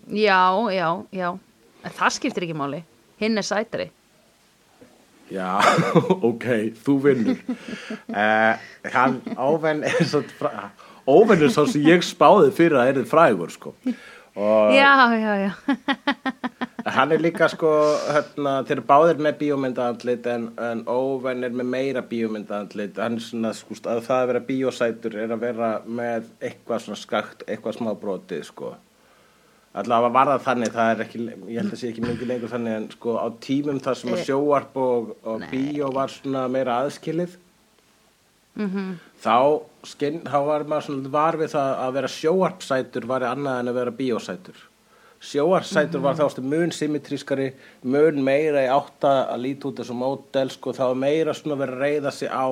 Já, 0.08 0.40
já, 0.72 0.88
já 1.12 1.28
En 1.84 1.92
það 1.94 2.14
skiptir 2.16 2.46
ekki 2.46 2.56
máli 2.56 2.80
Hinn 3.20 3.36
er 3.38 3.44
sætari 3.46 3.90
Já, 5.28 5.58
ok, 6.30 6.44
þú 6.80 6.94
vinnur. 7.04 7.40
uh, 8.08 8.54
hann, 8.94 9.18
Óven 9.36 9.82
er 9.84 9.98
svo, 10.08 10.22
fra- 10.38 10.70
Óven 11.04 11.42
er 11.44 11.52
sá 11.52 11.66
sem 11.68 11.84
ég 11.84 12.00
spáði 12.06 12.48
fyrir 12.56 12.78
að 12.80 12.88
er 12.94 12.96
þið 13.02 13.10
frægur, 13.10 13.52
sko. 13.52 13.74
Já, 14.38 14.94
já, 15.18 15.32
já 15.42 15.52
hann 16.88 17.12
er 17.12 17.20
líka, 17.20 17.48
sko, 17.52 17.68
hérna, 18.14 18.52
þeir 18.64 18.78
eru 18.78 18.84
báðir 18.88 19.18
með 19.20 19.34
bíómyndaandlit 19.42 20.26
en, 20.32 20.44
en 20.62 20.82
Óven 20.88 21.42
er 21.44 21.52
með 21.58 21.66
meira 21.74 22.02
bíómyndaandlit. 22.06 22.96
Hann 23.02 23.18
er 23.18 23.24
svona, 23.26 23.50
sko, 23.56 23.76
að 23.84 24.00
það 24.06 24.22
að 24.22 24.28
vera 24.30 24.42
bíósætur 24.48 25.16
er 25.24 25.34
að 25.34 25.42
vera 25.42 25.70
með 25.84 26.30
eitthvað 26.40 26.84
svona 26.86 27.00
skakt, 27.02 27.42
eitthvað 27.50 27.76
smá 27.80 27.90
brotið, 28.00 28.44
sko. 28.48 28.70
Allavega 29.78 30.14
var 30.16 30.30
það 30.32 30.46
þannig, 30.46 30.72
það 30.78 30.92
er 30.94 31.02
ekki, 31.04 31.20
ég 31.52 31.60
held 31.60 31.74
að 31.74 31.82
sé 31.82 31.90
ekki 31.92 32.06
mikið 32.06 32.30
lengur 32.32 32.54
þannig 32.54 32.78
en 32.78 32.88
sko 32.94 33.18
á 33.20 33.26
tímum 33.44 33.82
þar 33.84 33.98
sem 34.00 34.14
að 34.14 34.22
Eh, 34.22 34.24
sjóarp 34.30 34.78
og, 34.80 35.10
og 35.28 35.44
bíó 35.52 35.90
var 35.94 36.14
svona 36.14 36.46
meira 36.50 36.78
aðskilið 36.86 37.36
Mhm. 38.58 38.86
Þá, 39.22 39.36
skinn, 39.86 40.22
þá 40.26 40.38
var 40.46 40.64
maður 40.68 40.88
svona 40.88 41.12
var 41.14 41.38
við 41.40 41.52
það 41.54 41.70
að 41.84 41.94
vera 41.98 42.10
sjóarpsætur 42.14 43.06
var 43.10 43.26
annað 43.28 43.60
en 43.60 43.70
að 43.72 43.78
vera 43.80 43.94
bíósætur. 44.00 44.64
Sjóarpsætur 45.28 46.02
var 46.04 46.18
þá 46.18 46.26
stu 46.30 46.44
mun 46.46 46.74
symmetrískari, 46.74 47.48
mun 47.82 48.20
meira 48.24 48.66
í 48.66 48.72
átta 48.72 49.14
að 49.32 49.46
líta 49.46 49.70
út 49.70 49.80
þessu 49.80 49.96
mótel, 49.98 50.52
sko 50.54 50.74
þá 50.76 50.84
meira 50.98 51.34
svona 51.34 51.58
verið 51.58 51.78
að 51.78 51.86
reyða 51.86 52.14
sig 52.14 52.30
á 52.30 52.46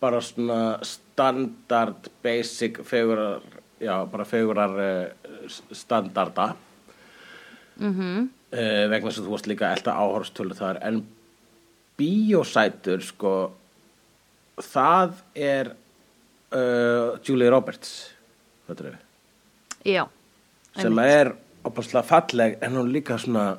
bara 0.00 0.20
svona 0.24 0.60
standard, 0.86 2.10
basic, 2.24 2.82
fegurar, 2.88 3.40
já, 3.80 3.94
bara 4.08 4.28
fegurar 4.28 4.76
uh, 4.76 5.56
standarda. 5.72 6.52
Mm 7.80 8.28
uh, 8.54 8.84
vegna 8.90 9.12
sem 9.12 9.24
þú 9.24 9.34
varst 9.34 9.48
líka 9.50 9.70
elda 9.74 9.96
áhorstölu 9.96 10.56
þar 10.58 10.80
en 10.86 11.02
bíósætur 12.00 13.04
sko 13.04 13.34
það 14.64 15.20
er 15.34 15.72
uh, 16.52 17.18
Julie 17.26 17.50
Roberts 17.52 17.94
þetta 18.68 18.92
er, 18.92 18.98
Já, 19.86 20.04
sem 20.76 20.98
er 21.02 21.32
opaslega 21.66 22.04
falleg 22.06 22.58
en 22.64 22.78
hún 22.78 22.92
líka 22.92 23.18
svona 23.20 23.58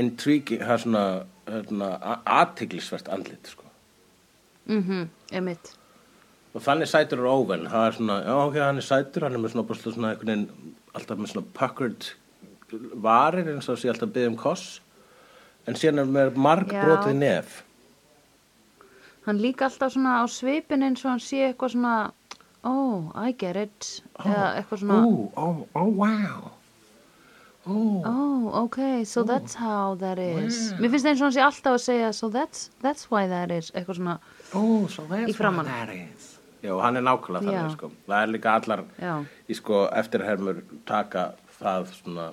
intriguing, 0.00 0.62
það 0.62 0.74
er 0.74 0.82
svona, 0.84 1.04
svona 1.68 1.90
aðtiglisvert 2.38 3.10
andlit 3.12 3.50
sko. 3.52 3.66
Mhm, 4.70 5.08
einmitt. 5.32 5.72
Og 6.54 6.62
þannig 6.64 6.90
sætur 6.90 7.22
er 7.22 7.30
óven 7.30 7.66
það 7.70 7.86
er 7.86 7.96
svona, 7.98 8.18
já 8.26 8.34
ok, 8.36 8.60
hann 8.64 8.80
er 8.82 8.86
sætur 8.86 9.26
hann 9.26 9.36
er 9.36 9.42
með 9.42 9.54
svona, 9.54 9.66
bara 9.68 9.84
svona 9.84 10.12
einhvern 10.14 10.46
alltaf 10.98 11.18
með 11.18 11.32
svona 11.32 11.50
puckered 11.58 12.08
varir 13.02 13.50
eins 13.50 13.68
og 13.70 13.78
sé 13.78 13.90
alltaf 13.90 14.12
byggð 14.14 14.32
um 14.32 14.38
koss. 14.38 14.80
En 15.68 15.76
síðan 15.78 16.02
er 16.02 16.10
með 16.10 16.38
margbrotið 16.40 17.12
Já. 17.14 17.20
nef 17.20 17.60
Hann 19.26 19.38
líka 19.42 19.66
alltaf 19.68 19.92
svona 19.94 20.20
á 20.20 20.24
svipin 20.30 20.82
eins 20.86 21.04
og 21.04 21.10
hann 21.14 21.20
sé 21.24 21.44
eitthvað 21.50 21.74
svona 21.76 22.12
Oh, 22.62 23.10
I 23.16 23.32
get 23.32 23.56
it. 23.56 24.02
Eða 24.20 24.48
eitthvað 24.60 24.82
svona 24.82 24.98
oh, 25.06 25.30
oh, 25.36 25.60
oh, 25.74 25.88
wow. 25.96 26.50
Oh, 27.66 28.02
Oh, 28.04 28.64
okay, 28.64 29.04
so 29.04 29.22
that's 29.22 29.54
how 29.54 29.94
that 30.00 30.18
is. 30.18 30.72
Mér 30.80 30.90
finnst 30.90 31.06
eins 31.06 31.20
og 31.20 31.28
hann 31.28 31.36
sé 31.36 31.44
alltaf 31.44 31.76
að 31.76 31.84
segja 31.84 32.12
So 32.16 32.28
that's, 32.32 32.70
that's 32.80 33.10
why 33.10 33.26
that 33.28 33.50
is. 33.50 33.70
Eitthvað 33.72 34.00
svona, 34.00 34.18
oh, 34.54 34.86
so 34.88 35.04
that's 35.08 35.30
Í 35.30 35.36
framan. 35.36 35.64
what 35.64 35.88
that 35.88 35.94
is. 35.94 36.36
Já, 36.60 36.74
hann 36.82 36.96
er 36.96 37.04
nákvæmlega 37.06 37.46
þannig 37.48 37.72
sko. 37.72 37.88
það 38.08 38.22
er 38.22 38.32
líka 38.34 38.52
allar 38.58 38.80
já. 39.00 39.12
í 39.48 39.54
sko 39.56 39.78
eftirhermur 39.96 40.58
taka 40.88 41.22
það 41.56 41.86
svona 41.96 42.26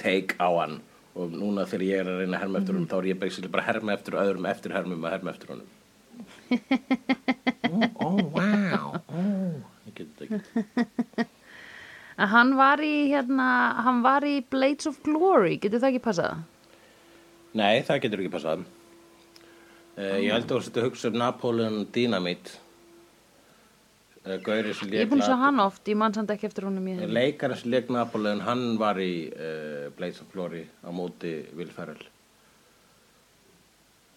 take 0.00 0.36
á 0.40 0.48
hann 0.56 0.78
og 1.14 1.34
núna 1.34 1.64
þegar 1.70 1.84
ég 1.86 2.02
er 2.02 2.10
að 2.10 2.20
reyna 2.22 2.38
að 2.38 2.42
herma 2.44 2.60
eftir 2.60 2.74
honum 2.74 2.88
þá 2.90 2.96
er 2.98 3.08
ég 3.10 3.20
basically 3.20 3.50
bara 3.52 3.64
að 3.64 3.70
herma 3.70 3.94
eftir 3.94 4.16
öðrum 4.18 4.48
eftirhermum 4.50 5.04
að 5.06 5.14
herma 5.16 5.34
eftir 5.34 5.54
honum. 5.54 5.70
Oh, 7.74 7.80
oh 8.06 8.18
wow. 8.30 8.90
Oh. 9.08 9.54
ég 9.88 9.94
get 9.96 10.10
þetta 10.20 10.36
ekki. 10.36 11.24
Hann 12.34 12.52
var 12.54 12.78
í 12.84 13.08
hérna 13.10 13.46
Hann 13.82 14.02
var 14.04 14.22
í 14.28 14.36
Blades 14.46 14.86
of 14.86 15.00
Glory. 15.02 15.56
Getur 15.58 15.82
það 15.82 15.94
ekki 15.94 16.02
passað? 16.04 16.44
nei, 17.54 17.82
það 17.86 18.00
getur 18.04 18.22
ekki 18.22 18.34
passað. 18.34 18.62
Uh, 19.94 20.18
ég 20.22 20.30
held 20.34 20.50
að 20.50 20.68
að 20.70 20.86
hugsa 20.88 21.10
um 21.10 21.18
Napoleon 21.18 21.84
Dynamite 21.94 22.60
Gauri 24.24 24.72
sem 24.72 24.88
Ég 24.88 25.04
er 25.04 25.08
búin 25.10 25.20
að 25.20 25.28
sjá 25.28 25.36
hann 25.36 25.60
oft 25.60 25.88
Ég 25.90 25.98
mann 26.00 26.14
samt 26.16 26.30
ekki 26.32 26.48
eftir 26.48 26.64
honum 26.64 26.86
ég 26.88 27.02
leikarinn 27.12 27.60
sem 27.60 27.72
leik 27.74 27.90
Napoleon 27.92 28.40
hann 28.46 28.78
var 28.80 28.96
í 29.02 29.28
uh, 29.28 29.90
Blades 29.98 30.22
of 30.24 30.30
Glory 30.32 30.62
á 30.80 30.88
móti 30.88 31.34
Will 31.58 31.72
Ferrell. 31.74 32.06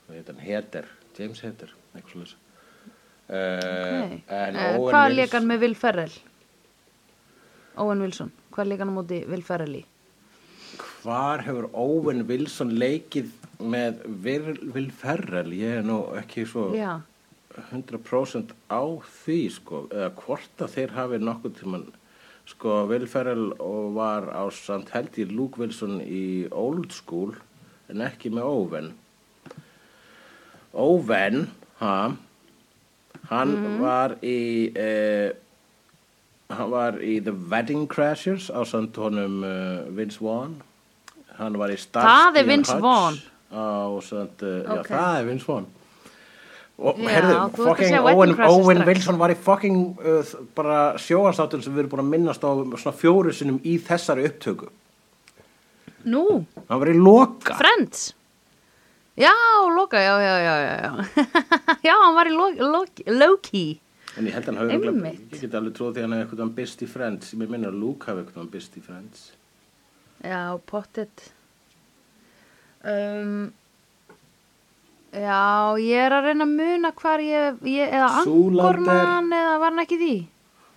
Og 0.08 0.16
heit 0.16 0.32
hann? 0.32 0.40
Heter 0.40 0.88
James 1.18 1.44
Heter 1.44 1.74
eitthvað 1.92 2.14
svo 2.14 2.24
leys 2.24 2.38
okay. 3.28 4.22
uh, 4.24 4.32
uh, 4.32 4.56
Hvað 4.56 4.80
Wilson- 4.80 5.20
leik 5.20 5.36
hann 5.36 5.52
með 5.52 5.66
Will 5.66 5.76
Ferrell? 5.76 6.18
Owen 7.78 8.00
Wilson. 8.02 8.32
Hvað 8.56 8.72
leik 8.72 8.82
hann 8.86 8.96
á 8.96 8.98
móti 9.02 9.22
Will 9.28 9.44
Ferrell 9.46 9.76
í? 9.82 9.84
hvar 11.08 11.44
hefur 11.46 11.70
Owen 11.78 12.26
Wilson 12.28 12.74
leikið 12.80 13.30
með 13.64 14.02
Will 14.24 14.90
Ferrell? 14.92 15.54
Ég 15.56 15.82
er 15.82 15.86
nú 15.88 16.02
ekki 16.20 16.48
svo 16.48 16.72
Já 16.76 16.98
100% 17.72 18.52
á 18.70 18.82
því 19.24 19.38
sko, 19.54 19.86
eða 19.92 20.12
hvort 20.22 20.62
að 20.64 20.74
þeir 20.76 20.94
hafi 20.98 21.20
nokkuð 21.24 21.56
tíman 21.62 21.88
sko, 22.48 22.86
Will 22.90 23.08
Ferrell 23.12 23.50
og 23.60 23.96
var 23.98 24.30
á 24.32 24.46
samt 24.54 24.94
held 24.96 25.18
í 25.20 25.26
Luke 25.28 25.60
Wilson 25.62 25.98
í 26.02 26.48
Old 26.52 26.94
School 26.96 27.34
en 27.92 28.04
ekki 28.06 28.32
með 28.32 28.48
Owen 28.52 28.94
Owen 30.78 31.48
ha, 31.82 31.98
hann 33.32 33.54
var 33.82 34.16
í 34.22 34.38
eh, 34.78 35.32
hann 36.54 36.72
var 36.72 37.00
í 37.04 37.18
The 37.24 37.34
Wedding 37.52 37.88
Crashers 37.92 38.52
á 38.54 38.62
samt 38.68 38.96
honum 39.02 39.42
uh, 39.44 39.88
Vince 39.98 40.22
Vaughn 40.24 40.60
hann 41.40 41.58
var 41.60 41.74
í 41.74 41.80
Starsky 41.80 42.40
and 42.40 42.48
Vince 42.52 42.72
Hutch 42.72 42.84
Vaughn. 42.86 43.18
á 43.52 43.66
samt, 44.06 44.44
uh, 44.46 44.62
já 44.64 44.78
Ok. 44.80 44.92
það 44.94 45.18
er 45.22 45.28
Vince 45.32 45.48
Vaughn 45.50 45.68
og 46.78 47.00
herðu, 47.10 47.38
fucking 47.58 47.96
Owen, 48.06 48.36
Owen. 48.46 48.84
Wilson 48.86 49.18
var 49.18 49.34
í 49.34 49.38
fucking 49.42 49.80
uh, 49.98 50.34
bara 50.58 50.82
sjóastáttur 51.02 51.64
sem 51.66 51.74
við 51.74 51.86
erum 51.86 51.94
búin 51.96 52.04
að 52.06 52.12
minnast 52.12 52.44
á 52.46 52.52
svona 52.54 52.94
fjóru 53.00 53.34
sinnum 53.34 53.58
í 53.66 53.80
þessari 53.82 54.28
upptöku 54.30 54.70
Nú, 56.08 56.22
hann 56.70 56.80
var 56.84 56.92
í 56.92 56.96
loka 57.00 57.58
Friends 57.60 58.12
Já, 59.18 59.32
Loka, 59.74 59.98
já, 59.98 60.14
já, 60.22 60.34
já, 60.46 60.56
já, 60.62 60.76
já. 61.82 61.94
hann 62.04 62.14
var 62.14 62.30
í 62.30 62.36
Lo- 62.38 62.70
Loki, 62.76 63.04
Loki. 63.10 63.64
en 64.18 64.28
ég 64.30 64.36
held 64.38 64.46
að 64.46 64.60
hann 64.60 64.70
hafi 64.70 64.92
Einmitt. 64.92 65.24
ég 65.34 65.42
get 65.42 65.56
alveg 65.58 65.74
tróð 65.74 65.96
því 65.96 66.04
að 66.04 66.06
hann 66.06 66.14
hefði 66.20 66.28
eitthvað 66.28 66.54
best 66.60 66.84
í 66.86 66.90
Friends 66.94 67.34
ég 67.34 67.42
mér 67.42 67.50
minna 67.56 67.72
að 67.74 67.80
Luke 67.82 68.06
hafi 68.12 68.22
eitthvað 68.28 68.52
best 68.54 68.78
í 68.78 68.84
Friends 68.86 69.26
Já, 70.22 70.44
pottit 70.70 71.26
um, 72.86 73.50
Já, 75.18 75.78
ég 75.82 75.98
er 76.06 76.14
að 76.14 76.26
reyna 76.30 76.46
að 76.46 76.56
muna 76.60 76.92
hvar 76.98 77.22
ég, 77.24 77.62
ég 77.66 77.90
eða. 77.90 78.10
Angorman 78.22 79.32
eða 79.34 79.54
var 79.62 79.72
hann 79.72 79.84
ekki 79.84 79.98
því? 80.02 80.16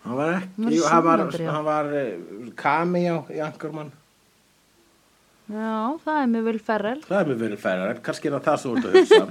Hann 0.00 0.16
var 0.16 0.30
ekki, 0.38 0.76
jú, 0.76 0.84
hann 0.88 1.04
var, 1.04 1.18
hann 1.28 1.66
var 1.66 1.90
uh, 1.92 2.52
cameo 2.56 3.16
í 3.28 3.40
Anchorman. 3.44 3.90
Já, 5.50 5.98
það 6.04 6.16
er 6.20 6.28
mjög 6.30 6.44
vel 6.46 6.60
ferrel 6.62 7.00
Það 7.02 7.20
er 7.20 7.38
verið 7.40 7.60
færar, 7.60 7.88
en 7.90 8.02
kannski 8.06 8.30
er 8.30 8.34
það 8.36 8.44
það 8.46 8.58
þú 8.62 8.70
ert 8.76 8.84
að 8.86 8.92
hugsa. 8.96 9.22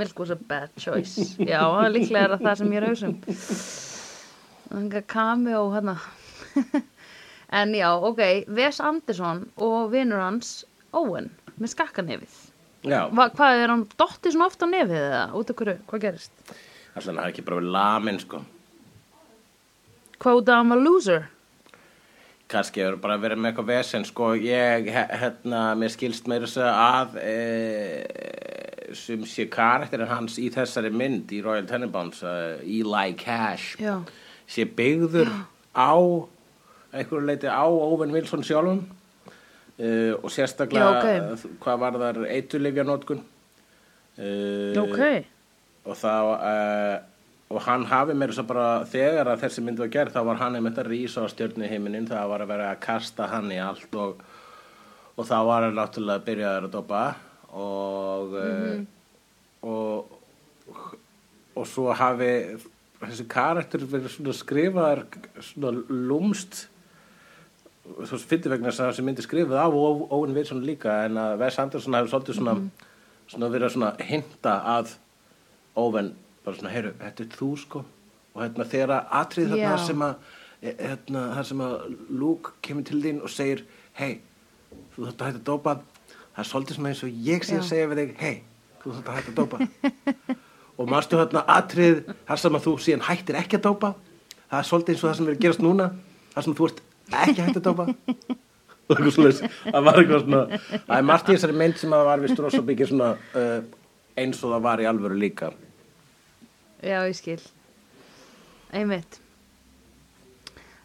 Milk 0.00 0.16
was 0.22 0.30
a 0.32 0.36
bad 0.36 0.70
choice. 0.80 1.36
Já, 1.38 1.60
það 1.60 1.90
líklega 1.92 2.24
er 2.24 2.36
það 2.40 2.54
sem 2.62 2.72
ég 2.72 2.78
er 2.80 2.84
að 2.86 2.92
hugsa 2.94 3.06
um. 3.10 3.16
Og 5.60 5.70
hana 5.76 5.96
En 7.60 7.74
já, 7.74 7.90
ok 7.98 8.20
Wes 8.54 8.80
Anderson 8.80 9.44
og 9.58 9.90
vinur 9.92 10.22
hans 10.22 10.64
Owen, 10.94 11.30
með 11.60 11.74
skakkanefið 11.74 12.38
Já, 12.88 13.00
Va, 13.12 13.26
Hvað 13.36 13.58
er 13.60 13.68
hann 13.74 13.82
dottið 14.00 14.32
svona 14.32 14.46
oft 14.48 14.62
á 14.64 14.66
nefið 14.72 15.00
eða 15.04 15.24
út 15.36 15.50
af 15.52 15.58
hverju, 15.60 15.74
hvað 15.90 16.04
gerist? 16.06 16.32
alltaf 16.94 17.10
hann 17.10 17.18
er 17.20 17.28
ekki 17.30 17.42
bara 17.46 17.58
verið 17.60 17.74
lamin, 17.74 18.18
sko. 18.22 18.38
Hvað 20.20 20.38
út 20.40 20.48
af 20.52 20.58
hann 20.62 20.72
var 20.72 20.80
loser? 20.82 21.26
Kannski 22.50 22.82
hefur 22.82 22.96
bara 23.04 23.18
verið 23.22 23.38
með 23.38 23.52
eitthvað 23.52 23.68
vesen, 23.70 24.06
sko. 24.08 24.30
Ég, 24.42 24.88
hérna, 24.90 25.60
mér 25.78 25.92
skilst 25.94 26.26
meira 26.32 26.48
þess 26.48 26.64
að 26.66 27.20
e, 27.22 27.36
sem 28.98 29.22
sé 29.28 29.46
karakterinn 29.52 30.10
hans 30.10 30.38
í 30.42 30.48
þessari 30.50 30.90
mynd 30.90 31.30
í 31.36 31.38
Royal 31.44 31.68
Tenenbaums, 31.68 32.24
uh, 32.26 32.58
Eli 32.64 33.12
Cash, 33.20 33.76
Já, 33.78 34.00
sé 34.50 34.64
byggður 34.66 35.30
á 35.76 35.94
einhverju 36.90 37.22
leiti 37.28 37.46
á 37.46 37.62
Owen 37.70 38.10
Wilson 38.16 38.42
sjálfum 38.42 38.82
uh, 39.80 40.14
og 40.20 40.30
sérstaklega 40.34 40.90
Já, 41.02 41.20
uh, 41.34 41.44
hvað 41.62 41.84
var 41.84 42.00
þar 42.04 42.20
eitulifja 42.36 42.86
nótkun 42.86 43.22
uh, 43.22 44.82
ok. 44.84 45.00
og 45.88 45.98
þá 45.98 46.14
uh, 46.36 46.96
og 47.50 47.64
hann 47.66 47.88
hafi 47.90 48.14
meira 48.14 48.36
svo 48.36 48.46
bara 48.46 48.68
þegar 48.86 49.32
að 49.32 49.42
þessi 49.46 49.64
mynd 49.66 49.82
var 49.82 49.90
gerð 49.90 50.14
þá 50.14 50.22
var 50.28 50.38
hann 50.44 50.60
einmitt 50.60 50.78
að 50.78 50.92
rísa 50.92 51.24
á 51.26 51.32
stjörnu 51.32 51.66
heiminin 51.66 52.06
það 52.06 52.30
var 52.30 52.44
að 52.44 52.52
vera 52.52 52.70
að 52.70 52.84
kasta 52.84 53.26
hann 53.32 53.50
í 53.50 53.58
allt 53.58 53.98
og, 53.98 54.22
og 55.16 55.26
þá 55.26 55.36
var 55.48 55.66
hann 55.66 55.76
náttúrulega 55.80 56.26
byrjaður 56.28 56.68
að 56.68 56.74
dopa. 56.76 57.02
Og, 57.50 58.38
mm 58.38 58.88
og 59.60 60.20
og 61.58 61.66
svo 61.68 61.92
hafi 61.96 62.30
þessi 63.00 63.26
karakter 63.30 63.84
verið 63.88 64.14
svona 64.14 64.34
skrifaðar 64.36 65.02
svona 65.44 65.82
lúmst 65.88 66.66
svo 68.08 68.18
fyrir 68.18 68.52
vegna 68.54 68.70
þess 68.70 68.80
að 68.84 68.90
þessi 68.92 69.04
myndi 69.06 69.24
skrifuð 69.24 69.56
af 69.60 69.74
Ó- 69.74 70.06
Owen 70.16 70.34
Wilson 70.36 70.62
líka 70.66 70.94
en 71.06 71.18
að 71.20 71.38
Wes 71.42 71.58
Anderson 71.62 71.94
hefur 71.98 72.10
svolítið 72.14 72.38
svona, 72.40 72.54
svona 73.30 73.48
verið 73.52 73.68
að 73.68 73.74
svona 73.76 73.90
hinta 74.10 74.54
að 74.78 74.92
Owen 75.80 76.12
bara 76.44 76.56
svona, 76.56 76.72
heyru, 76.74 76.92
þetta 77.00 77.24
er 77.26 77.30
þú 77.36 77.48
sko 77.64 77.84
og 78.34 78.42
hérna 78.44 78.64
þegar 78.70 78.92
að 78.96 79.14
atrið 79.20 79.48
þarna 79.54 79.62
Já. 79.74 79.86
sem 79.86 80.04
að 80.06 80.14
e- 80.62 80.76
hérna, 80.80 81.22
þar 81.36 81.48
sem 81.50 81.62
að 81.66 81.96
Luke 82.22 82.52
kemur 82.62 82.84
til 82.88 83.00
þín 83.02 83.22
og 83.26 83.32
segir 83.32 83.64
hei, 84.00 84.20
þú 84.94 85.08
þátt 85.08 85.20
að 85.24 85.26
hætta 85.30 85.40
að 85.40 85.48
dópa 85.50 85.74
það 85.80 86.44
er 86.44 86.48
svolítið 86.50 86.78
svona 86.78 86.92
eins 86.92 87.02
og 87.04 87.24
ég 87.30 87.44
sé 87.48 87.56
að 87.58 87.64
Já. 87.64 87.68
segja 87.72 87.88
við 87.90 88.02
þig 88.04 88.14
hei, 88.22 88.36
þú 88.82 88.94
þátt 88.96 89.10
að 89.10 89.18
hætta 89.18 89.32
að 89.32 89.40
dópa 89.40 89.58
og 90.80 90.88
manstu 90.88 91.18
þarna 91.20 91.42
atrið 91.58 91.98
þar 92.28 92.40
sem 92.44 92.56
að 92.56 92.64
þú 92.68 92.76
síðan 92.86 93.04
hættir 93.10 93.40
ekki 93.42 93.58
að 93.58 93.66
dópa 93.66 93.90
það 94.50 94.60
er 94.62 94.68
svolítið 94.70 94.94
eins 94.94 95.02
og 95.04 95.10
það 95.10 95.18
sem 95.20 95.28
er 95.28 95.34
að 95.36 95.42
gerast 95.44 95.64
núna 95.66 95.90
þar 96.34 96.46
sem 96.46 96.54
þú 96.60 96.68
ert 96.70 96.80
ekki 97.14 97.46
hætt 97.46 97.60
að 97.60 97.66
dópa 97.66 97.86
og 98.90 98.96
eitthvað 98.96 99.14
svoleiðis. 99.14 99.40
Það 99.64 99.86
var 99.86 100.00
eitthvað 100.00 100.24
svona 100.24 100.42
það 100.58 100.94
er 100.96 101.08
margt 101.10 101.28
í 101.28 101.34
þessari 101.36 101.58
mynd 101.62 101.80
sem 101.80 101.96
að 101.96 102.06
var 102.08 102.22
við 102.22 102.34
stróðs 102.34 102.58
og 102.58 102.68
byggja 102.68 102.90
svona 102.90 103.10
uh, 103.38 103.58
eins 104.20 104.44
og 104.44 104.54
það 104.54 104.64
var 104.66 104.82
í 104.82 104.88
alvöru 104.90 105.18
líka. 105.20 105.50
Já, 106.80 106.98
ég 107.04 107.16
skil. 107.18 107.40
Einmitt. 108.74 109.20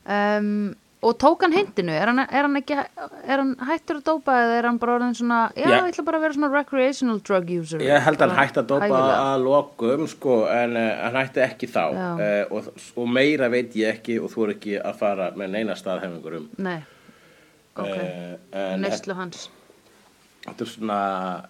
Um, 0.06 0.76
Og 1.06 1.14
tók 1.22 1.44
hann 1.46 1.54
hindinu? 1.54 1.94
Er 1.94 2.10
hann, 2.10 2.20
er 2.24 2.48
hann 2.48 2.58
ekki 2.58 2.76
er 2.80 3.42
hann 3.42 3.52
hættur 3.68 4.00
að 4.00 4.08
dópa 4.08 4.38
eða 4.42 4.56
er 4.58 4.68
hann 4.72 4.80
bara 4.82 4.96
orðin 4.98 5.14
svona 5.18 5.42
Já, 5.54 5.68
ég 5.70 5.90
ætla 5.92 6.06
bara 6.08 6.18
að 6.18 6.26
vera 6.26 6.38
svona 6.38 6.50
recreational 6.54 7.20
drug 7.28 7.52
user. 7.54 7.84
Ég 7.86 8.06
held 8.08 8.24
að 8.24 8.34
hann 8.34 8.40
hætti 8.40 8.62
að 8.64 8.72
dópa 8.72 8.88
hæfilega. 8.88 9.20
að 9.28 9.46
lokum 9.46 10.08
sko 10.10 10.40
en 10.50 10.74
uh, 10.82 10.88
hann 11.04 11.20
hætti 11.20 11.44
ekki 11.46 11.70
þá. 11.76 11.84
Uh, 11.94 12.58
og, 12.58 12.72
og 13.04 13.14
meira 13.20 13.52
veit 13.54 13.78
ég 13.78 14.00
ekki 14.00 14.18
og 14.18 14.34
þú 14.34 14.48
er 14.48 14.56
ekki 14.56 14.76
að 14.82 15.00
fara 15.04 15.30
með 15.38 15.54
neina 15.60 15.78
staðhefingur 15.78 16.40
um. 16.40 16.50
Nei, 16.66 16.80
ok. 17.76 17.94
Uh, 17.94 18.74
Neyslu 18.82 19.22
hans. 19.22 19.48
þetta 20.48 20.66
er 20.66 20.74
svona 20.74 21.02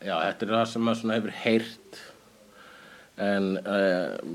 já, 0.04 0.16
þetta 0.20 0.50
er 0.50 0.56
það 0.58 0.70
sem 0.74 0.88
maður 0.90 1.04
svona 1.04 1.20
hefur 1.22 1.38
heyrt. 1.46 2.06
En 3.24 3.54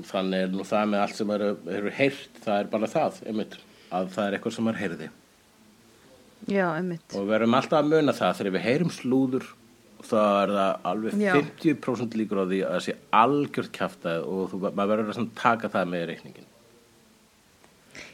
þannig 0.09 0.47
er 0.47 0.55
nú 0.55 0.63
það 0.65 0.87
með 0.89 1.03
allt 1.03 1.19
sem 1.19 1.27
maður 1.29 1.59
hefur 1.69 1.99
heyrt 1.99 2.39
það 2.41 2.63
er 2.63 2.71
bara 2.71 2.89
það, 2.89 3.27
einmitt 3.29 3.65
að 3.91 4.13
það 4.15 4.27
er 4.27 4.37
eitthvað 4.37 4.55
sem 4.55 4.67
maður 4.67 4.81
heyrði. 4.83 5.09
Já, 6.49 6.67
einmitt. 6.73 7.09
Og 7.13 7.25
við 7.25 7.33
verum 7.35 7.57
alltaf 7.57 7.79
að 7.83 7.91
muna 7.91 8.15
það 8.17 8.37
þegar 8.39 8.55
við 8.55 8.65
heyrum 8.65 8.93
slúður 8.95 9.49
þá 10.01 10.21
er 10.21 10.53
það 10.55 10.87
alveg 10.91 11.19
Já. 11.21 11.33
50% 11.37 12.15
líkur 12.17 12.41
á 12.41 12.45
því 12.49 12.61
að 12.65 12.71
það 12.75 12.85
sé 12.85 12.95
algjört 13.21 13.73
kjaftað 13.75 14.23
og 14.25 14.47
þú, 14.51 14.61
maður 14.69 14.93
verður 14.95 15.19
að 15.21 15.27
taka 15.37 15.69
það 15.71 15.91
með 15.91 16.05
reikningin 16.11 16.47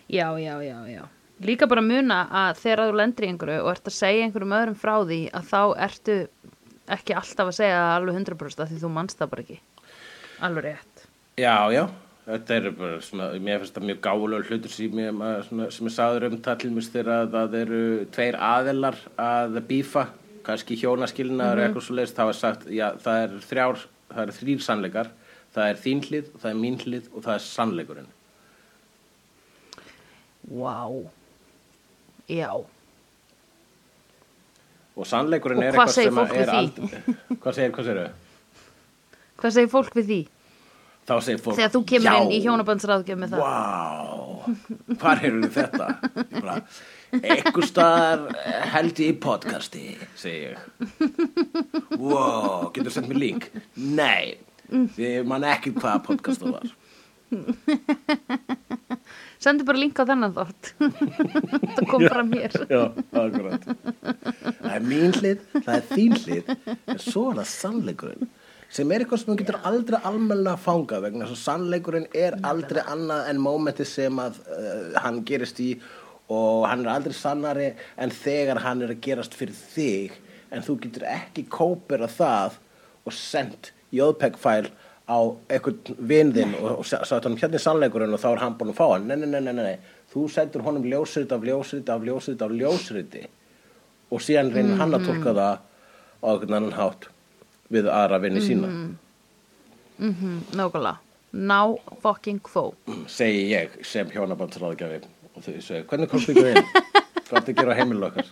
Já, 0.08 0.28
já, 0.40 0.54
já, 0.64 0.78
já. 0.88 1.04
Líka 1.44 1.68
bara 1.70 1.84
muna 1.84 2.22
að 2.32 2.62
þegar 2.64 2.82
þú 2.88 2.98
lendir 2.98 3.28
í 3.28 3.32
einhverju 3.34 3.58
og 3.62 3.72
ert 3.74 3.90
að 3.92 3.96
segja 3.98 4.28
einhverjum 4.28 4.56
öðrum 4.58 4.78
frá 4.80 4.94
því 5.04 5.20
að 5.36 5.50
þá 5.52 5.62
ertu 5.88 6.16
ekki 6.96 7.16
alltaf 7.20 7.52
að 7.52 7.58
segja 7.60 7.82
alveg 7.98 8.20
100% 8.24 8.64
af 8.64 8.72
því 8.72 8.80
þú 8.82 8.92
manst 8.96 9.20
það 9.20 9.32
bara 9.34 9.44
ekki. 9.44 9.58
Alveg 10.48 10.68
rétt. 10.70 11.04
Já, 11.38 11.56
já, 11.76 11.84
þetta 12.28 12.56
er 12.58 12.70
bara 12.76 13.02
svona, 13.04 13.28
mér 13.40 13.62
finnst 13.62 13.78
það 13.78 13.88
mjög 13.90 14.00
gáfulega 14.04 14.50
hlutur 14.50 14.74
sem 14.74 15.02
ég, 15.02 15.22
svona, 15.48 15.68
sem 15.72 15.88
ég 15.88 15.96
sagður 15.96 16.28
um 16.28 16.40
það 16.44 16.62
mér 16.64 16.90
þegar 16.94 17.12
að 17.14 17.30
það 17.36 17.58
eru 17.62 17.82
tveir 18.18 18.40
aðilar 18.50 19.00
að 19.28 19.60
bífa, 19.70 20.08
kannski 20.48 20.80
hjónaskilnaður 20.82 21.62
mm 21.62 21.68
eitthvað 21.68 21.88
svo 21.88 21.96
leist, 21.96 22.18
þá 22.18 22.26
er 22.28 22.40
sagt, 22.42 22.68
já, 22.72 22.88
það 23.04 23.24
er 23.24 23.38
þrjár, 23.48 23.88
það 24.12 24.24
er 24.24 24.36
þrýr 24.40 24.64
sannleikar, 24.68 25.12
það 25.56 25.72
er 25.72 25.84
þín 25.86 26.06
hlið, 26.08 26.32
það 26.42 26.50
er 26.52 26.62
mín 26.64 26.80
hlið 26.84 27.12
og 27.14 27.24
það 27.24 27.34
er 27.34 27.46
sannleikurinn. 27.48 28.10
Vá. 30.48 30.76
Já, 32.28 32.52
Og 34.98 35.06
sannleikurinn 35.06 35.62
Og 35.62 35.68
er 35.68 35.76
hvað 35.78 35.92
eitthvað 36.02 36.32
sem 36.32 36.42
er 36.42 36.50
aldrei, 36.50 37.02
hvað 37.44 37.54
segir, 37.54 37.74
hvað 37.76 37.86
segir 37.86 38.00
hvað 39.38 39.54
segir 39.54 39.70
fólk 39.70 39.98
við 40.00 40.08
því? 40.08 40.22
Þá 41.08 41.14
segir 41.24 41.40
fólk, 41.40 41.56
Þegar 41.56 41.72
þú 41.72 41.82
kemur 41.88 42.08
já, 42.10 42.16
inn 42.20 42.32
í 42.36 42.40
hjónabandsráðgjöf 42.44 43.20
með 43.22 43.34
það 43.34 43.44
Vá, 43.44 43.56
hvar 45.00 45.22
hefur 45.22 45.46
þetta? 45.56 45.88
Ég 47.16 47.30
Ekkur 47.38 47.68
staðar 47.70 48.26
held 48.74 49.00
ég 49.00 49.14
í 49.14 49.16
podcasti, 49.24 49.84
segi 50.20 50.50
ég. 50.50 50.58
Vá, 51.96 52.68
getur 52.76 52.92
sendt 52.92 53.08
mér 53.14 53.22
link? 53.24 53.48
Nei, 53.80 54.36
því 54.68 55.14
man 55.32 55.48
ekki 55.48 55.72
hvaða 55.78 56.04
podcast 56.10 56.44
það 56.44 56.58
var. 56.58 56.76
Sendu 59.44 59.64
bara 59.68 59.80
link 59.80 60.00
á 60.00 60.04
þennan 60.08 60.32
þátt 60.36 60.70
Það 60.80 61.82
kom 61.92 62.06
fram 62.08 62.30
hér 62.34 62.54
Já, 62.72 62.84
akkurat. 63.20 63.66
Það 63.68 64.72
er 64.74 64.86
mín 64.88 65.16
hlið, 65.16 65.44
það 65.58 65.74
er 65.76 65.86
þín 65.92 66.16
hlið, 66.24 66.52
en 66.88 67.02
svo 67.04 67.26
er 67.32 67.40
það 67.42 67.50
sannleikurinn. 67.54 68.30
Sem 68.68 68.90
er 68.92 69.04
eitthvað 69.04 69.22
sem 69.22 69.30
þú 69.32 69.38
getur 69.40 69.58
aldrei 69.68 69.98
almennilega 70.04 70.60
fangað 70.60 71.06
vegna 71.06 71.28
þess 71.28 71.38
að 71.38 71.44
sannleikurinn 71.46 72.08
er 72.20 72.36
aldrei 72.48 72.82
annað 72.84 73.30
en 73.32 73.40
mómenti 73.40 73.86
sem 73.88 74.20
að 74.20 74.42
uh, 74.44 74.98
hann 75.06 75.22
gerist 75.28 75.62
í 75.64 75.70
og 76.34 76.66
hann 76.68 76.84
er 76.84 76.92
aldrei 76.92 77.16
sannari 77.16 77.70
en 77.96 78.12
þegar 78.12 78.60
hann 78.66 78.84
er 78.84 78.92
að 78.92 79.04
gerast 79.08 79.38
fyrir 79.40 79.56
þig. 79.56 80.20
En 80.52 80.66
þú 80.68 80.78
getur 80.84 81.08
ekki 81.08 81.46
kópera 81.52 82.12
það 82.12 82.60
og 83.08 83.16
sendt 83.16 83.72
jóðpegfæl 83.96 84.68
á 85.08 85.20
einhvern 85.48 86.00
vinðinn 86.12 86.56
og, 86.60 86.82
og 86.82 86.88
sagt 86.88 87.24
hann 87.24 87.40
hérna 87.40 87.56
er 87.56 87.64
sannleikurinn 87.64 88.16
og 88.18 88.20
þá 88.20 88.30
er 88.34 88.44
hann 88.44 88.60
búin 88.60 88.76
að 88.76 88.82
fá 88.82 88.88
hann. 88.98 89.08
Nei, 89.08 89.16
nei, 89.24 89.40
nei, 89.40 89.54
nei, 89.56 89.76
þú 90.12 90.28
sendur 90.32 90.68
honum 90.68 90.88
ljósrit 90.92 91.32
af 91.32 91.48
ljósrit 91.48 91.88
af 91.94 92.04
ljósrit 92.04 92.44
af 92.44 92.52
ljósriti. 92.52 93.30
Og 94.12 94.20
síðan 94.24 94.52
reynir 94.52 94.82
hann 94.82 94.96
að 94.96 95.08
tólka 95.08 95.32
það 95.32 95.54
á 96.20 96.28
einhvern 96.34 96.60
annan 96.60 96.76
hátt 96.76 97.14
við 97.74 97.90
aðra 97.92 98.22
vinni 98.24 98.44
sína. 98.44 98.68
Mm 98.68 98.96
Nákvæmlega. 100.54 100.98
Now 101.34 101.78
fucking 102.02 102.40
quo. 102.40 102.74
Segi 103.10 103.48
ég 103.52 103.80
sem 103.86 104.10
hjónabandsráðgjafi. 104.14 105.02
Og 105.36 105.44
þau 105.46 105.56
segja, 105.62 105.84
hvernig 105.90 106.10
komstu 106.12 106.34
ykkur 106.34 106.52
inn? 106.54 106.70
hvað 107.28 107.50
að 107.52 107.58
gera 107.60 107.76
heimilu 107.78 108.08
okkar? 108.08 108.30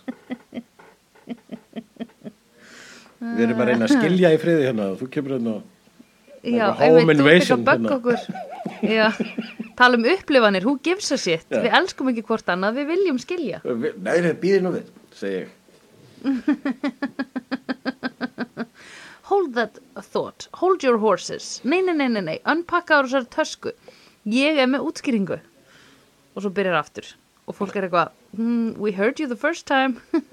við 3.36 3.42
erum 3.46 3.60
að 3.62 3.70
reyna 3.70 3.88
að 3.88 3.94
skilja 3.96 4.32
í 4.34 4.38
friði 4.42 4.68
hérna. 4.68 4.88
Og 4.94 5.00
þú 5.02 5.10
kemur 5.16 5.36
hérna 5.36 5.56
og 6.46 6.80
home 6.80 7.14
invasion 7.16 7.66
hérna. 7.66 7.98
okkur. 7.98 8.18
Já, 8.86 9.10
Tala 9.76 9.98
um 9.98 10.04
upplifanir, 10.08 10.64
who 10.64 10.78
gives 10.82 11.12
a 11.12 11.18
shit? 11.18 11.44
Já. 11.50 11.60
Við 11.66 11.74
elskum 11.80 12.08
ekki 12.12 12.24
hvort 12.26 12.48
annað, 12.48 12.78
við 12.80 12.86
viljum 12.94 13.18
skilja. 13.20 13.60
Nei, 13.66 14.18
nei, 14.24 14.32
býði 14.40 14.62
nú 14.64 14.72
við, 14.78 14.86
segi 15.18 15.36
ég. 15.42 15.48
Hold 19.36 19.52
that 19.54 19.78
thought, 20.00 20.48
hold 20.54 20.82
your 20.82 20.96
horses. 20.96 21.60
Nei, 21.62 21.82
nei, 21.82 21.92
nei, 21.92 22.08
nei, 22.08 22.22
nei, 22.24 22.36
unpakka 22.48 22.96
á 22.96 23.04
þessari 23.04 23.28
tösku. 23.28 23.72
Ég 24.32 24.56
er 24.62 24.68
með 24.72 24.86
útskýringu. 24.88 25.36
Og 26.32 26.40
svo 26.40 26.48
byrjar 26.56 26.78
aftur. 26.78 27.10
Og 27.44 27.58
fólk 27.58 27.76
er 27.76 27.84
eitthvað 27.86 28.14
hmm, 28.32 28.70
We 28.80 28.94
heard 28.96 29.20
you 29.20 29.28
the 29.28 29.36
first 29.36 29.66
time. 29.68 30.00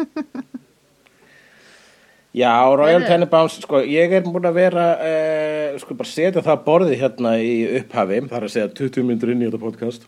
Já, 2.33 2.53
Royal. 2.79 3.03
Tenenbaums, 3.05 3.59
sko, 3.61 3.83
ég 3.85 4.15
er 4.15 4.23
búin 4.25 4.47
að 4.47 4.55
vera, 4.57 4.87
uh, 4.95 5.75
sko, 5.83 5.99
bara 5.99 6.09
setja 6.09 6.41
það 6.41 6.63
borðið 6.65 6.95
hérna 7.03 7.35
í 7.43 7.51
upphafi, 7.83 8.23
það 8.31 8.39
er 8.39 8.47
að 8.47 8.55
segja 8.55 8.71
20 8.79 9.05
myndur 9.11 9.35
inn 9.35 9.43
í 9.43 9.49
þetta 9.51 9.61
podcast, 9.61 10.07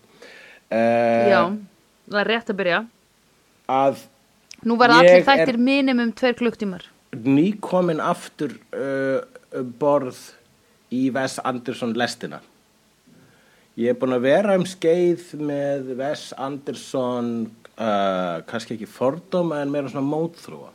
uh, 0.71 1.27
Já, 1.29 1.41
það 2.07 2.23
er 2.23 2.31
rétt 2.31 2.49
að 2.49 2.59
byrja. 2.63 2.79
að 3.75 4.01
Nú 4.65 4.79
Ég 4.79 4.89
allir 4.89 5.19
er- 5.19 5.27
þættir 5.27 5.61
minimum 5.61 6.15
tveir 6.17 6.39
klukktímar 6.39 6.87
nýkomin 7.23 8.01
aftur 8.03 8.57
uh, 8.75 9.23
um 9.55 9.71
borð 9.79 10.19
í 10.91 11.07
Wes 11.15 11.39
Anderson 11.43 11.95
lestina. 11.95 12.41
Ég 13.79 13.91
er 13.91 13.99
búin 13.99 14.15
að 14.15 14.27
vera 14.27 14.55
um 14.55 14.67
skeið 14.67 15.33
með 15.39 15.95
Wes 15.99 16.29
Anderson, 16.39 17.31
uh, 17.75 18.43
kannski 18.47 18.77
ekki 18.77 18.87
fordóma 18.87 19.63
en 19.63 19.71
meira 19.73 19.91
svona 19.91 20.07
mótþróa. 20.07 20.71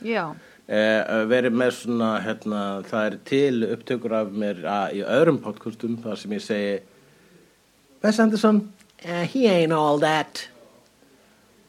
Já, 0.00 0.30
uh, 0.70 1.24
verið 1.30 1.56
með 1.60 1.74
svona 1.80 2.10
hérna, 2.24 2.62
það 2.88 3.06
er 3.08 3.16
til 3.30 3.66
upptökur 3.70 4.16
af 4.20 4.32
mér 4.32 4.62
að, 4.64 4.96
í 5.00 5.04
öðrum 5.04 5.40
podcastum 5.42 5.98
þar 6.04 6.20
sem 6.20 6.36
ég 6.36 6.44
segi 6.44 6.74
Wes 8.04 8.20
Anderson 8.22 8.62
uh, 9.04 9.24
he 9.28 9.46
ain't 9.50 9.76
all 9.76 10.00
that 10.02 10.46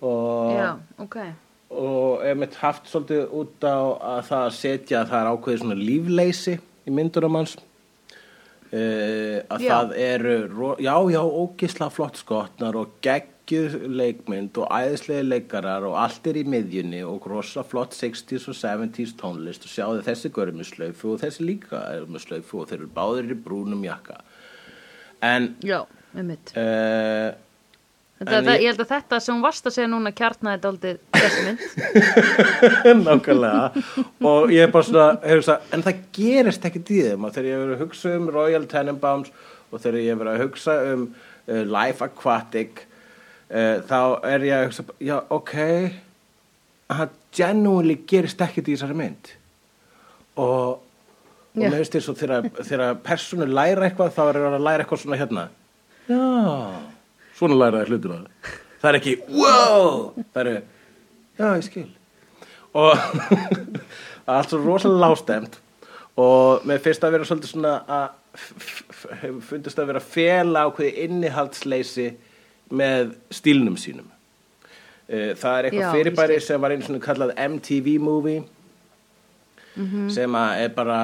og, 0.01 0.53
já, 0.55 0.69
ok 1.01 1.17
og 1.71 2.23
ef 2.27 2.37
mitt 2.37 2.55
haft 2.59 2.89
svolítið 2.91 3.35
út 3.41 3.63
á 3.63 3.79
að 3.79 4.21
það 4.29 4.45
að 4.45 4.55
setja 4.57 5.01
að 5.01 5.11
það 5.11 5.19
er 5.21 5.29
ákveðið 5.31 5.61
svona 5.63 5.77
lífleysi 5.81 6.55
í 6.59 6.93
myndurum 6.95 7.37
hans 7.39 7.57
uh, 8.71 9.37
að 9.51 9.65
Já. 9.65 9.69
það 9.71 9.93
eru 9.99 10.37
já, 10.79 10.95
já, 11.13 11.21
ógisla 11.21 11.89
flott 11.93 12.19
skotnar 12.21 12.77
og 12.79 12.97
geggjuð 13.05 13.77
leikmynd 13.91 14.59
og 14.61 14.71
æðislega 14.71 15.27
leikarar 15.27 15.87
og 15.87 15.97
allt 15.99 16.27
er 16.31 16.41
í 16.41 16.45
miðjunni 16.47 17.03
og 17.07 17.27
rosa 17.29 17.63
flott 17.67 17.95
60s 17.97 18.49
og 18.51 18.57
70s 18.57 19.15
tónlist. 19.19 19.67
Og 19.67 19.75
sjáðu 19.75 20.03
þessi 20.07 20.33
görur 20.33 20.57
með 20.57 20.71
slaufu 20.71 21.15
og 21.15 21.23
þessi 21.23 21.47
líka 21.47 21.83
er 21.91 22.07
með 22.07 22.25
slaufu 22.27 22.63
og 22.63 22.71
þeir 22.71 22.81
eru 22.81 22.91
báðir 22.95 23.35
í 23.35 23.39
brúnum 23.47 23.87
jakka. 23.87 24.21
En 25.21 25.53
Já, 25.61 25.83
með 26.15 26.31
mitt 26.31 26.53
uh, 26.57 27.31
Þetta, 28.21 28.39
það, 28.45 28.51
ég- 28.53 28.61
ég 28.61 28.69
held 28.69 28.81
að 28.83 28.89
þetta 28.91 29.17
sem 29.25 29.33
hún 29.33 29.41
varst 29.41 29.65
að 29.65 29.73
segja 29.73 29.89
núna 29.89 30.11
kjarnaði 30.13 30.59
daldið 30.61 30.99
þessi 31.15 31.45
mynd. 31.47 31.63
Nákvæmlega. 33.07 33.63
Og 34.29 34.51
ég 34.53 34.67
er 34.67 34.73
bara 34.75 34.85
svona 34.85 35.07
hef 35.23 35.39
hugsa, 35.39 35.55
en 35.73 35.85
það 35.87 36.03
gerist 36.17 36.67
ekkert 36.69 36.91
í 36.93 36.99
þeim. 37.07 37.25
Og 37.25 37.33
þegar 37.33 37.49
ég 37.49 37.55
hef 37.57 37.63
verið 37.65 37.75
að 37.79 37.83
hugsa 37.85 38.13
um 38.19 38.29
Royal 38.35 38.67
Tenenbaums 38.69 39.33
og 39.71 39.81
þegar 39.81 39.97
ég 40.03 40.13
hef 40.13 40.21
verið 40.21 40.35
að 40.37 40.43
hugsa 40.45 40.77
um 40.91 41.07
uh, 41.09 41.63
Life 41.73 42.05
Aquatic 42.05 42.83
uh, 42.85 43.81
þá 43.89 43.97
er 44.35 44.45
ég 44.51 44.55
að 44.59 44.65
hugsa 44.69 44.85
já 45.01 45.15
ok 45.33 45.55
það 46.91 47.17
genuinely 47.41 47.97
gerist 48.11 48.41
ekkert 48.45 48.69
í 48.69 48.75
þessari 48.77 48.97
mynd. 49.01 49.33
Og 50.37 50.79
og 51.51 51.65
finnst 51.67 51.97
þess 51.97 52.07
að 52.13 52.19
þegar, 52.63 52.93
persónu 53.03 53.43
læra 53.49 53.89
eitthvað 53.89 54.13
þá 54.15 54.21
er 54.29 54.37
það 54.39 54.53
að 54.55 54.65
læra 54.69 54.83
eitthvað 54.85 55.01
svona 55.01 55.17
hérna. 55.19 55.41
Já, 56.07 56.21
svona 57.41 57.57
læra 57.57 57.81
það 57.81 57.91
hlutina 57.91 58.19
það 58.81 58.89
er 58.91 58.99
ekki, 58.99 59.17
wow! 59.35 59.97
Það 60.33 60.49
er, 60.51 60.61
já 61.39 61.49
ég 61.49 61.67
skil. 61.67 61.89
Og 62.77 62.95
það 62.95 63.35
er 64.31 64.37
allt 64.37 64.53
svo 64.53 64.61
rosalega 64.63 65.03
lástemt 65.03 65.59
og 66.21 66.65
mér 66.67 66.81
finnst 66.83 67.03
að 67.05 67.15
vera 67.15 67.27
svolítið 67.27 67.53
svona 67.53 67.75
að 67.91 68.09
hefur 69.21 69.43
fundist 69.43 69.79
að 69.79 69.91
vera 69.91 70.01
að 70.01 70.09
fela 70.13 70.65
ákveði 70.67 71.05
innihaldsleysi 71.05 72.07
með 72.71 73.13
stílnum 73.33 73.77
sínum. 73.79 74.07
Eh, 75.11 75.33
það 75.35 75.57
er 75.57 75.67
eitthvað 75.67 75.83
Já, 75.83 75.91
fyrirbæri 75.97 76.39
sem 76.43 76.61
var 76.63 76.71
einu 76.71 76.87
svona 76.87 77.03
kallað 77.03 77.33
MTV 77.35 77.95
movie 77.99 78.43
sem 80.11 80.35
að 80.35 80.61
er 80.65 80.71
bara 80.75 80.99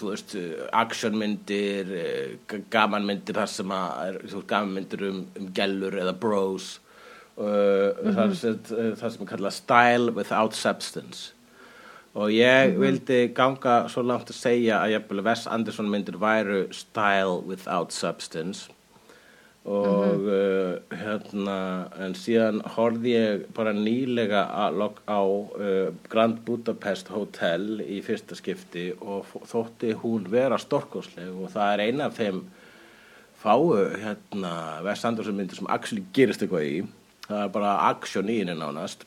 veist, 0.00 0.36
actionmyndir 0.76 1.92
eh, 1.96 2.56
gamanmyndir 2.72 3.38
þar 3.40 3.50
sem 3.50 3.74
að 3.74 4.00
er, 4.06 4.18
veist, 4.24 4.46
gamanmyndir 4.50 5.04
um, 5.08 5.20
um 5.40 5.50
gellur 5.56 5.96
eða 6.02 6.16
bros. 6.20 6.78
Uh, 7.40 7.96
sem, 8.36 8.58
uh, 8.74 8.90
það 9.00 9.14
sem 9.14 9.22
er 9.24 9.30
kallað 9.30 9.54
style 9.56 10.12
without 10.12 10.56
substance. 10.58 11.30
Og 12.18 12.34
ég 12.34 12.74
vildi 12.76 13.30
ganga 13.32 13.84
svo 13.88 14.02
langt 14.02 14.32
að 14.32 14.36
segja 14.36 14.82
að 14.82 15.22
Wes 15.24 15.46
Anderson 15.46 15.88
myndir 15.88 16.18
væru 16.20 16.64
style 16.74 17.38
without 17.46 17.94
substance 17.94 18.68
og 19.68 20.22
uh, 20.24 20.78
hérna 20.96 21.56
en 22.00 22.14
síðan 22.16 22.62
horfði 22.76 23.10
ég 23.12 23.42
bara 23.56 23.74
nýlega 23.76 24.46
að 24.64 24.78
lok- 24.80 25.02
á 25.04 25.20
uh, 25.20 25.90
Grand 26.08 26.38
Budapest 26.46 27.10
Hotel 27.12 27.82
í 27.84 27.98
fyrsta 28.06 28.38
skipti 28.38 28.86
og 29.04 29.28
þótti 29.50 29.92
hún 30.00 30.24
vera 30.32 30.56
storkosleg 30.58 31.28
og 31.34 31.52
það 31.52 31.74
er 31.74 31.82
eina 31.90 32.08
af 32.08 32.16
þeim 32.16 32.40
fáu 33.40 33.68
hérna 34.00 34.54
Wes 34.86 35.04
Anderson 35.04 35.36
myndir 35.36 35.60
sem 35.60 35.68
actually 35.72 36.06
gerist 36.16 36.42
eitthvað 36.44 36.66
í. 36.66 36.80
Það 37.28 37.44
er 37.44 37.52
bara 37.54 37.74
action 37.90 38.28
í 38.32 38.40
henni 38.40 38.56
nánast. 38.58 39.04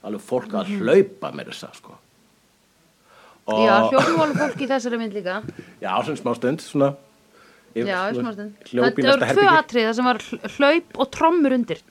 Alveg 0.00 0.24
fólk 0.24 0.56
að 0.56 0.72
hlaupa 0.80 1.30
með 1.36 1.52
þessa 1.52 1.70
sko. 1.76 1.94
Og 3.50 3.62
Já, 3.66 3.76
hljófum 3.92 4.20
alveg 4.24 4.40
fólk 4.46 4.64
í 4.64 4.68
þessari 4.70 4.98
mynd 5.00 5.14
líka. 5.16 5.38
Já, 5.82 5.92
sem 6.08 6.16
smá 6.18 6.32
stund 6.36 6.64
svona 6.64 6.94
það 7.74 9.16
voru 9.16 9.30
tvö 9.30 9.46
atrið 9.54 9.88
það 9.88 9.96
sem 9.98 10.08
var 10.10 10.18
hlaup 10.56 11.00
og 11.00 11.10
trommur 11.16 11.56
undir. 11.58 11.82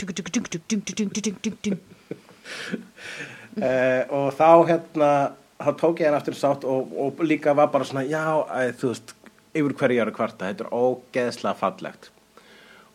Og 4.09 4.27
þá 4.37 4.49
hérna 4.69 5.11
þá 5.59 5.71
tók 5.79 5.99
ég 5.99 6.07
hann 6.07 6.19
aftur 6.19 6.37
sátt 6.37 6.63
og, 6.67 6.93
og 6.95 7.19
líka 7.25 7.53
var 7.57 7.71
bara 7.73 7.87
svona 7.87 8.05
já, 8.07 8.23
að, 8.47 8.71
þú 8.79 8.93
veist 8.93 9.13
yfir 9.59 9.75
hverju 9.81 10.05
ára 10.05 10.15
kvarta, 10.15 10.47
þetta 10.47 10.65
er 10.65 10.73
ógeðslega 10.77 11.59
fallegt. 11.59 12.09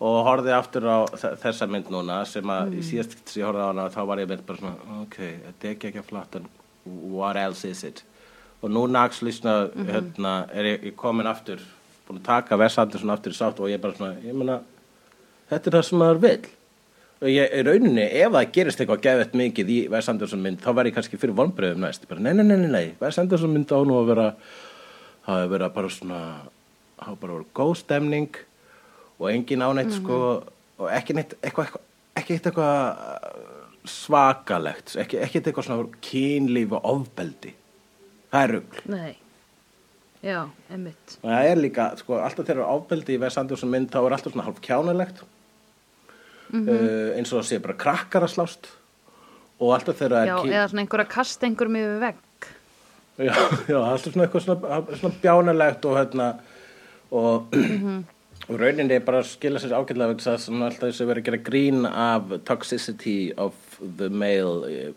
Og 0.05 0.17
horfið 0.27 0.57
aftur 0.57 0.89
á 0.89 0.99
þessa 1.43 1.69
mynd 1.71 1.91
núna 1.93 2.23
sem 2.29 2.51
að 2.51 2.73
mm. 2.73 2.87
síðast 2.89 3.15
sem 3.21 3.43
ég 3.43 3.49
horfið 3.49 3.65
á 3.65 3.71
hana 3.71 3.87
þá 3.93 4.01
var 4.09 4.23
ég 4.23 4.31
mynd 4.33 4.45
bara 4.49 4.63
svona 4.63 4.99
ok, 5.05 5.21
þetta 5.45 5.69
er 5.69 5.77
ekki 5.77 5.91
ekki 5.91 6.03
að 6.03 6.11
flatta 6.11 6.43
what 6.85 7.39
else 7.41 7.69
is 7.69 7.85
it? 7.85 8.05
Og 8.65 8.73
núna 8.73 9.05
mm 9.05 9.13
-hmm. 9.13 9.91
hérna, 9.93 10.35
er 10.53 10.65
ég, 10.65 10.85
ég 10.85 10.97
komin 10.97 11.27
aftur 11.27 11.61
búin 12.09 12.21
að 12.21 12.29
taka 12.29 12.59
Wes 12.61 12.77
Anderson 12.81 13.15
aftur 13.15 13.35
í 13.35 13.39
sátt 13.39 13.63
og 13.63 13.71
ég 13.73 13.81
bara 13.83 13.97
svona, 13.97 14.19
ég 14.25 14.37
meina 14.37 14.61
þetta 15.51 15.71
er 15.71 15.77
það 15.79 15.89
sem 15.89 16.03
maður 16.03 16.23
vill. 16.25 16.53
Og 17.25 17.31
ég, 17.31 17.53
rauninni, 17.65 18.05
ef 18.21 18.33
það 18.35 18.51
gerist 18.53 18.81
eitthvað 18.83 19.05
geðvett 19.07 19.37
mikið 19.39 19.71
í 19.73 19.79
Wes 19.93 20.11
Anderson 20.13 20.43
mynd, 20.45 20.61
þá 20.61 20.71
verð 20.77 20.91
ég 20.91 20.97
kannski 20.99 21.21
fyrir 21.21 21.39
vonbröðum 21.39 21.85
næst, 21.87 22.09
bara, 22.11 22.21
nei, 22.21 22.35
nei, 22.37 22.45
nei, 22.45 22.69
nei, 22.69 22.87
Anderson 23.01 23.55
mynd 23.55 23.73
á 23.73 23.81
nú 23.87 23.97
að 24.01 24.11
vera 24.11 24.27
það 25.25 25.41
hefur 25.41 25.55
verið 25.55 25.75
bara 25.79 25.93
svona 25.95 26.21
það 26.99 27.07
hefur 27.07 27.21
bara 27.23 27.39
verið 27.39 27.51
góð 27.61 27.75
stemning 27.81 28.39
og 29.19 29.27
engin 29.31 29.65
áneitt 29.65 29.95
sko 29.95 30.21
og 30.81 30.87
ekki 30.91 31.17
neitt 31.17 31.37
eitthvað, 31.41 31.71
eitthvað 31.71 31.91
ekki 32.21 32.37
eitt 32.37 32.49
eitthvað 32.51 32.79
uh, 32.93 33.43
svakalegt 33.89 34.95
ekki, 35.01 35.21
ekki 35.25 35.41
eitt 35.41 35.51
eitthvað 35.51 35.69
svona 35.69 36.03
kynlíf 36.05 36.75
og 36.77 36.89
ofbeldi. 36.95 37.55
Það 38.35 38.45
er 38.45 38.59
Nei 38.91 39.13
Já, 40.25 40.41
einmitt. 40.73 41.19
Og 41.21 41.29
það 41.29 41.51
er 41.51 41.61
líka, 41.61 41.91
sko, 42.01 42.17
alltaf 42.25 42.47
þegar 42.49 42.71
ofbeldi 42.73 43.19
í 43.19 43.21
Wes 43.21 43.37
Anderson 43.41 43.73
mynd, 43.73 43.91
þá 43.93 43.99
er 44.01 44.15
alltaf 44.17 44.33
svona 44.33 44.47
hálf 44.47 44.63
kjánalegt. 44.65 45.21
Uh, 46.55 47.13
eins 47.19 47.33
og 47.33 47.41
það 47.41 47.49
sé 47.51 47.59
bara 47.61 47.77
krakkar 47.83 48.25
að 48.25 48.33
slást. 48.37 48.71
Og 49.61 49.75
alltaf 49.77 49.99
þegar 50.01 50.15
það 50.17 50.31
Já, 50.31 50.37
eða 50.57 50.71
svona 50.71 50.85
einhver 50.85 51.05
að 51.05 51.13
kasta 51.13 51.49
einhverjum 51.49 51.79
yfir 51.83 52.01
vegg. 52.07 52.49
Já, 53.19 53.35
já, 53.73 53.79
alltaf 53.79 54.11
svona 54.15 54.27
eitthvað 54.27 54.47
svona, 54.47 54.81
svona 55.03 55.23
bjánalegt 55.23 55.89
og 55.91 55.99
hérna 56.01 56.29
og, 57.15 57.59
og 58.49 58.59
rauninni 58.61 59.01
bara 59.05 59.23
skila 59.29 59.61
sér 59.63 59.77
ágætlega 59.77 60.15
vegna 60.15 60.25
þess 60.25 60.33
að 60.33 60.43
svona 60.47 60.71
alltaf 60.71 60.89
þess 60.89 61.05
að 61.05 61.13
vera 61.13 61.25
að 61.25 61.29
gera 61.29 61.43
grín 61.51 61.89
af 61.91 62.35
toxicity 62.49 63.19
of 63.37 63.79
the 64.01 64.09
male 64.09 64.95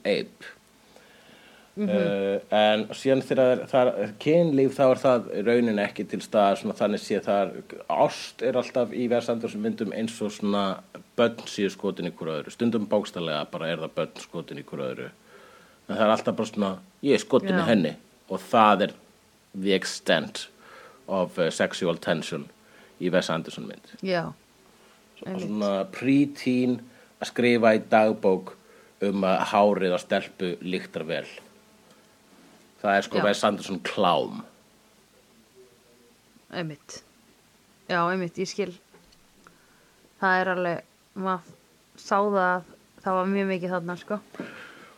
eh, 1.77 1.83
ape 1.83 2.17
Uh, 2.47 2.55
en 2.57 2.87
síðan 2.95 3.21
þegar 3.21 3.59
það 3.69 3.89
er 4.01 4.13
kynlíf 4.23 4.73
þá 4.77 4.83
er 4.87 5.01
það 5.01 5.27
í 5.29 5.41
rauninni 5.45 5.83
ekki 5.83 6.05
til 6.09 6.19
stað 6.25 6.55
svona 6.61 6.75
þannig 6.79 7.03
sé 7.03 7.19
það 7.21 7.51
ást 7.93 8.41
er 8.41 8.57
alltaf 8.57 8.95
í 8.97 9.05
verðsandur 9.11 9.53
sem 9.53 9.61
myndum 9.61 9.93
eins 9.93 10.15
og 10.25 10.33
svona 10.33 10.63
börn 11.19 11.45
síðu 11.45 11.75
skotin 11.75 12.09
í 12.09 12.13
hverju 12.17 12.39
öðru. 12.39 12.55
Stundum 12.55 12.89
bókstallega 12.89 13.45
bara 13.51 13.69
er 13.69 13.83
það 13.83 13.95
börn 13.99 14.23
skotin 14.23 14.61
í 14.61 14.65
hverju 14.65 14.89
öðru. 14.89 15.07
En 15.87 15.93
það 15.93 16.03
er 16.07 16.15
alltaf 16.15 16.39
bara 16.41 16.51
svona 16.51 16.73
ég 17.05 17.19
er 17.19 17.25
skotin 17.27 17.53
í 17.53 17.61
Já. 17.61 17.67
henni. 17.69 17.95
Og 18.27 18.43
það 18.49 18.87
er 18.87 18.97
the 19.53 19.77
extent 19.77 20.47
of 21.07 21.37
uh, 21.37 21.51
sexual 21.53 21.97
tension 22.01 22.49
í 22.99 23.11
Wes 23.13 23.29
Anderson 23.29 23.67
mynd. 23.69 23.97
Já, 24.01 24.31
einmitt. 25.25 25.45
svona 25.45 25.73
pre-teen 25.93 26.79
að 27.21 27.35
skrifa 27.35 27.77
í 27.77 27.83
dagbók 27.91 28.55
um 29.07 29.27
að 29.29 29.43
hárið 29.51 29.93
á 29.93 29.99
stelpu 30.01 30.55
líktar 30.65 31.05
vel 31.05 31.27
það 32.87 32.99
er 32.99 33.07
sko. 33.07 33.23
Wes 33.25 33.43
Anderson 33.47 33.81
klám. 33.85 34.41
Einmitt. 36.55 37.01
Já, 37.87 37.99
einmitt, 38.07 38.39
ég 38.39 38.49
skil. 38.49 38.71
Það 40.21 40.41
er 40.41 40.51
alveg 40.53 40.85
maður 41.17 41.53
sá 41.97 42.15
það 42.17 42.39
að 42.45 42.71
það 43.03 43.19
var 43.19 43.29
mjög 43.33 43.51
mikið 43.51 43.75
þarna 43.75 43.97
sko. 43.99 44.19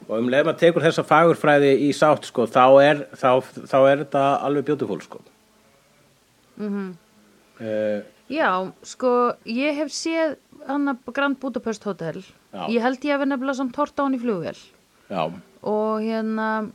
Og 0.10 0.16
um 0.18 0.30
leið 0.32 0.48
maður 0.48 0.62
tekur 0.64 0.86
þessa 0.86 1.06
fagurfræði 1.06 1.74
í 1.86 1.90
sátt 1.94 2.30
sko, 2.30 2.48
þá 2.50 2.64
er, 2.82 3.04
þá, 3.14 3.30
þá 3.70 3.78
er 3.82 4.04
þetta 4.06 4.26
alveg 4.48 4.70
beautiful 4.72 5.00
sko. 5.04 5.22
Mm 6.60 6.96
já, 8.32 8.50
sko, 8.88 9.10
ég 9.44 9.76
hef 9.76 9.90
séð 9.92 10.38
hann 10.68 10.88
að 10.88 11.10
Grand 11.16 11.40
Budapest 11.42 11.84
Hotel. 11.88 12.22
Já. 12.54 12.64
ég 12.72 12.82
held 12.82 13.04
ég 13.04 13.18
hef 13.18 13.28
nefnilega 13.28 13.58
samt 13.60 13.76
hort 13.76 14.00
á 14.00 14.06
hann 14.06 14.16
í 14.16 14.22
flugvél. 14.22 14.56
Já, 15.10 15.24
og 15.68 16.00
hérna 16.06 16.70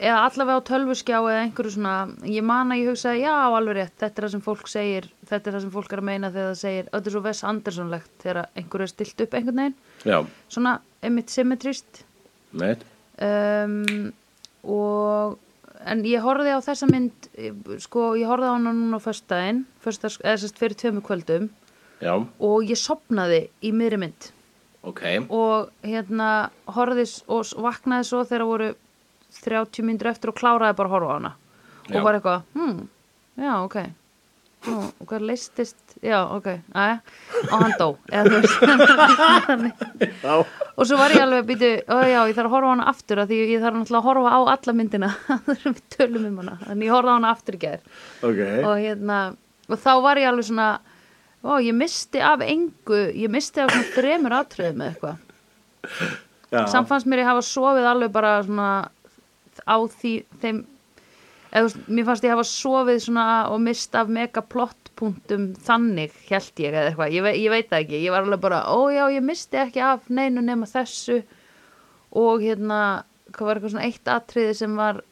eða 0.00 0.20
allavega 0.26 0.60
á 0.64 0.68
tölvuskjá 0.70 1.16
eða 1.20 1.40
einhverju 1.44 1.72
svona 1.74 1.94
ég 2.24 2.44
man 2.46 2.72
að 2.72 2.80
ég 2.80 2.88
hugsaði, 2.90 3.20
já, 3.26 3.34
alveg 3.58 3.76
rétt 3.76 3.96
þetta 4.00 4.22
er 4.22 4.26
það 4.26 4.32
sem 4.34 4.44
fólk 4.46 4.70
segir, 4.72 5.08
þetta 5.28 5.50
er 5.50 5.56
það 5.58 5.64
sem 5.66 5.74
fólk 5.74 5.92
er 5.92 6.00
að 6.02 6.08
meina 6.08 6.30
þegar 6.32 6.48
það 6.54 6.60
segir, 6.62 6.88
þetta 6.94 7.10
er 7.10 7.14
svo 7.16 7.22
Wes 7.26 7.42
Andersonlegt 7.50 8.10
þegar 8.24 8.40
einhverju 8.56 8.86
er 8.88 8.92
stilt 8.94 9.24
upp 9.26 9.36
einhvern 9.38 9.60
veginn. 9.60 9.76
Já, 10.08 10.18
svona 10.56 10.74
einmitt 11.04 11.34
symmetrist. 11.34 12.02
Um, 13.20 14.10
og 14.64 15.38
en 15.90 16.02
ég 16.08 16.24
horfði 16.24 16.52
á 16.56 16.60
þessa 16.64 16.88
mynd 16.90 17.28
sko, 17.84 18.10
ég 18.20 18.28
horfði 18.28 18.48
á 18.48 18.56
hana 18.56 18.72
núna 18.76 19.00
á 19.00 19.04
föstudags, 19.04 20.18
eða 20.24 20.36
sérst 20.40 20.60
fyrir 20.60 20.76
tveimur 20.80 21.04
kvöldum. 21.06 21.48
Já, 22.00 22.14
og 22.16 22.64
ég 22.64 22.80
sopnaði 22.80 23.46
í 23.60 23.72
miðri 23.76 23.98
mynd. 24.00 24.30
Ok. 24.88 25.02
Og 25.28 25.68
hérna 25.84 26.48
horfði 26.72 27.04
s- 27.04 27.24
og 27.28 27.44
vaknaði 27.60 28.06
svo 28.08 28.22
þegar 28.24 28.46
voru 28.48 28.70
30 29.44 29.86
myndir 29.86 30.10
eftir 30.10 30.32
og 30.32 30.38
kláraði 30.40 30.76
bara 30.78 30.90
að 30.90 30.94
horfa 30.96 31.10
á 31.10 31.16
hana. 31.16 31.32
Já. 31.90 31.96
og 31.98 32.04
var 32.06 32.14
eitthvað, 32.18 32.42
hmm, 32.54 32.76
já, 33.40 33.52
ok. 33.64 33.76
Nú, 34.60 34.76
og 35.00 35.06
hvað 35.08 35.22
leistist 35.24 35.94
já, 36.04 36.18
ok, 36.36 36.48
aðja 36.76 36.98
og 37.48 37.62
hann 37.62 37.72
dó 37.80 37.86
já, 40.20 40.34
og 40.76 40.84
svo 40.84 40.98
var 41.00 41.14
ég 41.16 41.22
alveg 41.24 41.46
býtu, 41.48 41.70
ó 41.88 41.96
já, 42.04 42.18
ég 42.28 42.36
þarf 42.36 42.50
að 42.50 42.52
horfa 42.52 42.68
á 42.68 42.72
hana 42.74 42.88
aftur 42.92 43.22
af 43.22 43.30
því 43.30 43.38
ég 43.54 43.64
þarf 43.64 43.78
náttúrulega 43.78 44.02
að 44.02 44.08
horfa 44.10 44.34
á 44.36 44.40
alla 44.52 44.74
myndina. 44.76 45.10
Að 45.40 45.64
við 45.64 45.80
tölum 45.96 46.28
um 46.28 46.38
hana. 46.42 46.58
Þannig 46.66 46.90
ég 46.90 46.94
horfði 46.94 47.10
á 47.10 47.16
hana 47.16 47.32
aftur 47.32 47.56
í 47.56 47.62
gær. 47.64 47.80
Ok. 48.20 48.40
Og 48.60 48.74
hérna, 48.84 49.18
og 49.64 49.80
þá 49.80 49.92
var 50.04 50.20
ég 50.20 50.28
alveg 50.30 50.50
svona 50.50 50.68
ó, 51.40 51.52
ég 51.64 51.74
misti 51.80 52.20
af 52.20 52.44
engu 52.44 53.00
ég 53.16 53.32
misti 53.32 53.64
af 53.64 53.72
svona 53.72 53.92
þremur 53.96 54.36
atriðum 54.42 54.84
eða 54.84 54.92
eitthvað. 54.92 55.16
Já, 56.50 56.64
samt 56.68 56.88
fannst 56.90 57.08
mér 57.08 57.22
ég 57.24 57.30
hafa 57.30 57.44
sofið 57.46 57.86
alveg 57.94 58.12
bara 58.12 58.36
svona 58.44 58.70
á 59.66 59.76
því 59.90 60.12
þeim 60.42 60.60
eða 61.50 61.82
mér 61.90 62.06
fannst 62.06 62.24
ég 62.26 62.34
hafa 62.34 62.46
sofið 62.46 63.00
svona 63.06 63.26
og 63.50 63.60
mist 63.64 63.96
af 63.98 64.10
mega 64.12 64.42
plottpunktum 64.46 65.50
þannig 65.66 66.14
held 66.28 66.62
ég 66.62 66.70
eða 66.72 66.90
eitthvað, 66.92 67.14
ég, 67.16 67.26
ve 67.26 67.34
ég 67.40 67.54
veit 67.54 67.70
það 67.70 67.84
ekki. 67.84 68.02
Ég 68.04 68.14
var 68.14 68.26
alveg 68.26 68.42
bara, 68.44 68.62
ó 68.70 68.78
já, 68.94 69.04
ég 69.16 69.24
misti 69.26 69.60
ekki 69.64 69.82
af 69.84 70.10
neinu 70.12 70.44
nema 70.46 70.68
þessu. 70.70 71.20
Og 72.20 72.42
hérna, 72.42 72.80
hvað 73.34 73.48
var 73.48 73.58
eitthvað 73.58 73.74
svona 73.74 73.88
eitt 73.88 74.10
atriði 74.10 74.54
sem 74.60 74.76
var 74.78 75.02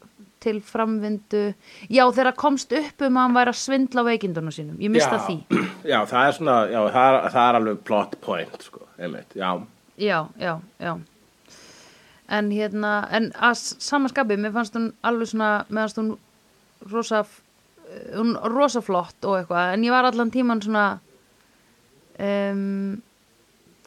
til 0.43 0.61
framvindu? 0.63 1.43
Já, 1.91 2.05
þegar 2.15 2.39
komst 2.39 2.75
upp 2.75 3.03
um 3.07 3.19
að 3.19 3.27
hann 3.27 3.39
væri 3.39 3.55
að 3.55 3.61
svindla 3.65 4.07
veikindunum 4.07 4.55
sínum, 4.55 4.79
ég 4.83 4.95
mista 4.95 5.19
já, 5.19 5.25
því. 5.27 5.39
Já, 5.93 5.99
það 6.11 6.23
er 6.23 6.35
svona 6.37 6.57
já, 6.69 6.79
það 6.93 7.09
er, 7.09 7.19
það 7.33 7.45
er 7.49 7.59
alveg 7.59 7.83
plot 7.87 8.17
point 8.23 8.65
sko, 8.67 8.87
einmitt, 8.99 9.35
já, 9.39 9.51
Já, 9.99 10.29
já, 10.39 10.61
já. 10.79 10.93
En 12.29 12.51
hérna, 12.53 12.93
en 13.15 13.31
að 13.33 13.57
samanskapi, 13.81 14.37
mér 14.37 14.53
fannst 14.53 14.75
hún 14.77 14.91
alveg 15.09 15.31
svona, 15.31 15.51
mér 15.73 15.87
fannst 15.87 16.01
hún 16.03 16.11
rosa, 16.93 17.23
hún 18.13 18.35
rosa 18.53 18.83
flott 18.85 19.25
og 19.25 19.39
eitthvað, 19.39 19.75
en 19.75 19.87
ég 19.87 19.95
var 19.95 20.09
allan 20.11 20.33
tíman 20.35 20.61
svona, 20.61 20.87
um, 22.21 22.99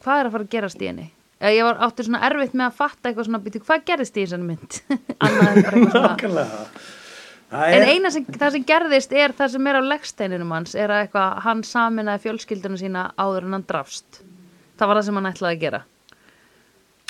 hvað 0.01 0.23
er 0.23 0.30
að 0.30 0.38
fara 0.38 0.47
að 0.47 0.56
gerast 0.56 0.82
í 0.82 0.89
henni? 0.89 1.12
Ég 1.41 1.65
var 1.65 1.80
áttur 1.82 2.06
svona 2.06 2.21
erfitt 2.27 2.54
með 2.54 2.67
að 2.67 2.80
fatta 2.80 3.10
eitthvað 3.10 3.30
svona, 3.30 3.41
býtu, 3.45 3.62
hvað 3.65 3.86
gerist 3.86 4.17
í 4.17 4.25
þessari 4.25 4.49
mynd? 4.49 4.82
Annað 5.25 5.47
en 5.51 5.63
bara 5.67 5.80
eitthvað 5.84 6.25
svona. 6.25 6.49
En 7.51 7.82
er, 7.82 7.89
eina 7.91 8.10
sem, 8.13 8.23
það 8.23 8.54
sem 8.56 8.65
gerðist 8.67 9.12
er 9.12 9.34
það 9.36 9.49
sem 9.58 9.65
er 9.67 9.77
á 9.77 9.82
leggsteininum 9.84 10.54
hans, 10.56 10.75
er 10.77 10.93
að 10.93 11.06
eitthvað, 11.06 11.39
hann 11.43 11.63
saminaði 11.67 12.23
fjölskylduna 12.23 12.80
sína 12.80 13.08
áður 13.19 13.49
en 13.49 13.58
hann 13.58 13.65
drafst. 13.67 14.21
Það 14.80 14.88
var 14.88 14.99
það 14.99 15.08
sem 15.10 15.19
hann 15.19 15.32
ætlaði 15.34 15.58
að 15.58 15.65
gera. 15.65 15.82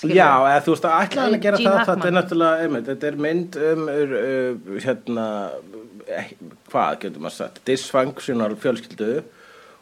Skilurðu? 0.01 0.17
Já, 0.17 0.29
eða 0.51 0.63
þú 0.65 0.73
veist 0.75 0.87
að 0.89 0.95
ætla 1.05 1.25
hann 1.27 1.35
að 1.37 1.43
gera 1.45 1.57
Gene 1.61 1.69
það, 1.69 1.77
Hackman. 1.79 1.95
þetta 2.01 2.09
er 2.11 2.15
náttúrulega, 2.17 2.65
einmitt, 2.65 2.87
þetta 2.91 3.07
er 3.11 3.19
mynd 3.27 3.59
um, 3.61 3.83
uh, 3.91 4.15
uh, 4.21 4.79
hérna, 4.85 5.27
eh, 6.17 6.31
hvað 6.71 6.97
getur 7.05 7.23
maður 7.25 7.37
sagt, 7.37 7.61
dysfunctional 7.69 8.55
fjölskyldu 8.63 9.11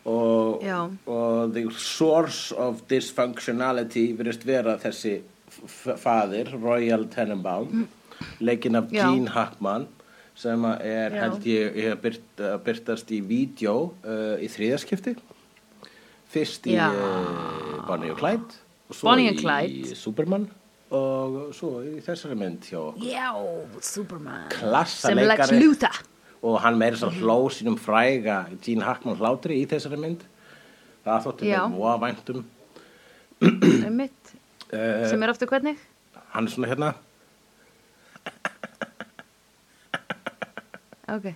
og, 0.09 0.63
og 1.09 1.53
the 1.53 1.65
source 1.75 2.55
of 2.55 2.83
dysfunctionality 2.89 4.07
virðist 4.17 4.45
vera 4.47 4.77
þessi 4.81 5.17
f- 5.59 5.95
faðir, 6.01 6.53
Royal 6.63 7.03
Tenenbaum, 7.13 7.87
leikinn 8.43 8.77
af 8.79 8.91
Já. 8.95 9.05
Gene 9.09 9.31
Hackman, 9.35 9.87
sem 10.39 10.63
er, 10.71 11.11
Já. 11.13 11.19
held 11.25 11.45
ég, 11.49 11.75
ég 11.83 11.93
að 11.97 12.01
byrt, 12.05 12.29
að 12.39 12.57
byrtast 12.69 13.11
í 13.11 13.19
vídeo 13.27 13.75
uh, 14.07 14.37
í 14.39 14.47
þriðaskipti, 14.51 15.15
fyrst 16.31 16.67
í 16.71 16.77
uh, 16.79 17.83
Bonnie 17.87 18.13
og 18.13 18.19
Clyde 18.21 18.59
Bonnie 19.03 19.29
and 19.29 19.39
Clyde. 19.39 19.95
Superman 19.95 20.49
og 20.89 21.51
svo 21.53 21.83
í 21.85 21.99
þessari 22.01 22.35
mynd 22.37 22.65
hjá 22.65 22.79
okkur. 22.79 23.03
Já, 23.05 23.27
Superman. 23.85 24.47
Klassa 24.49 25.11
Sem 25.11 25.19
Lex 25.19 25.27
leikari. 25.29 25.59
Luthor. 25.61 25.99
Og 26.49 26.55
hann 26.63 26.79
meiri 26.79 26.97
svo 26.97 27.11
hló 27.13 27.35
sínum 27.53 27.75
fræga 27.77 28.39
Gene 28.63 28.87
Hackman 28.87 29.19
hlátri 29.19 29.59
í 29.61 29.67
þessari 29.69 29.99
mynd. 30.01 30.23
Það 31.05 31.27
þótti 31.27 31.51
mér 31.51 31.75
voða 31.75 31.99
væntum 32.05 32.41
Einmitt, 33.87 34.33
uh, 34.73 35.05
sem 35.07 35.21
er 35.23 35.31
aftur 35.31 35.47
hvernig? 35.47 35.77
Hann 36.33 36.49
er 36.49 36.51
svona 36.51 36.67
hérna. 36.67 36.89
Ok, 41.09 41.31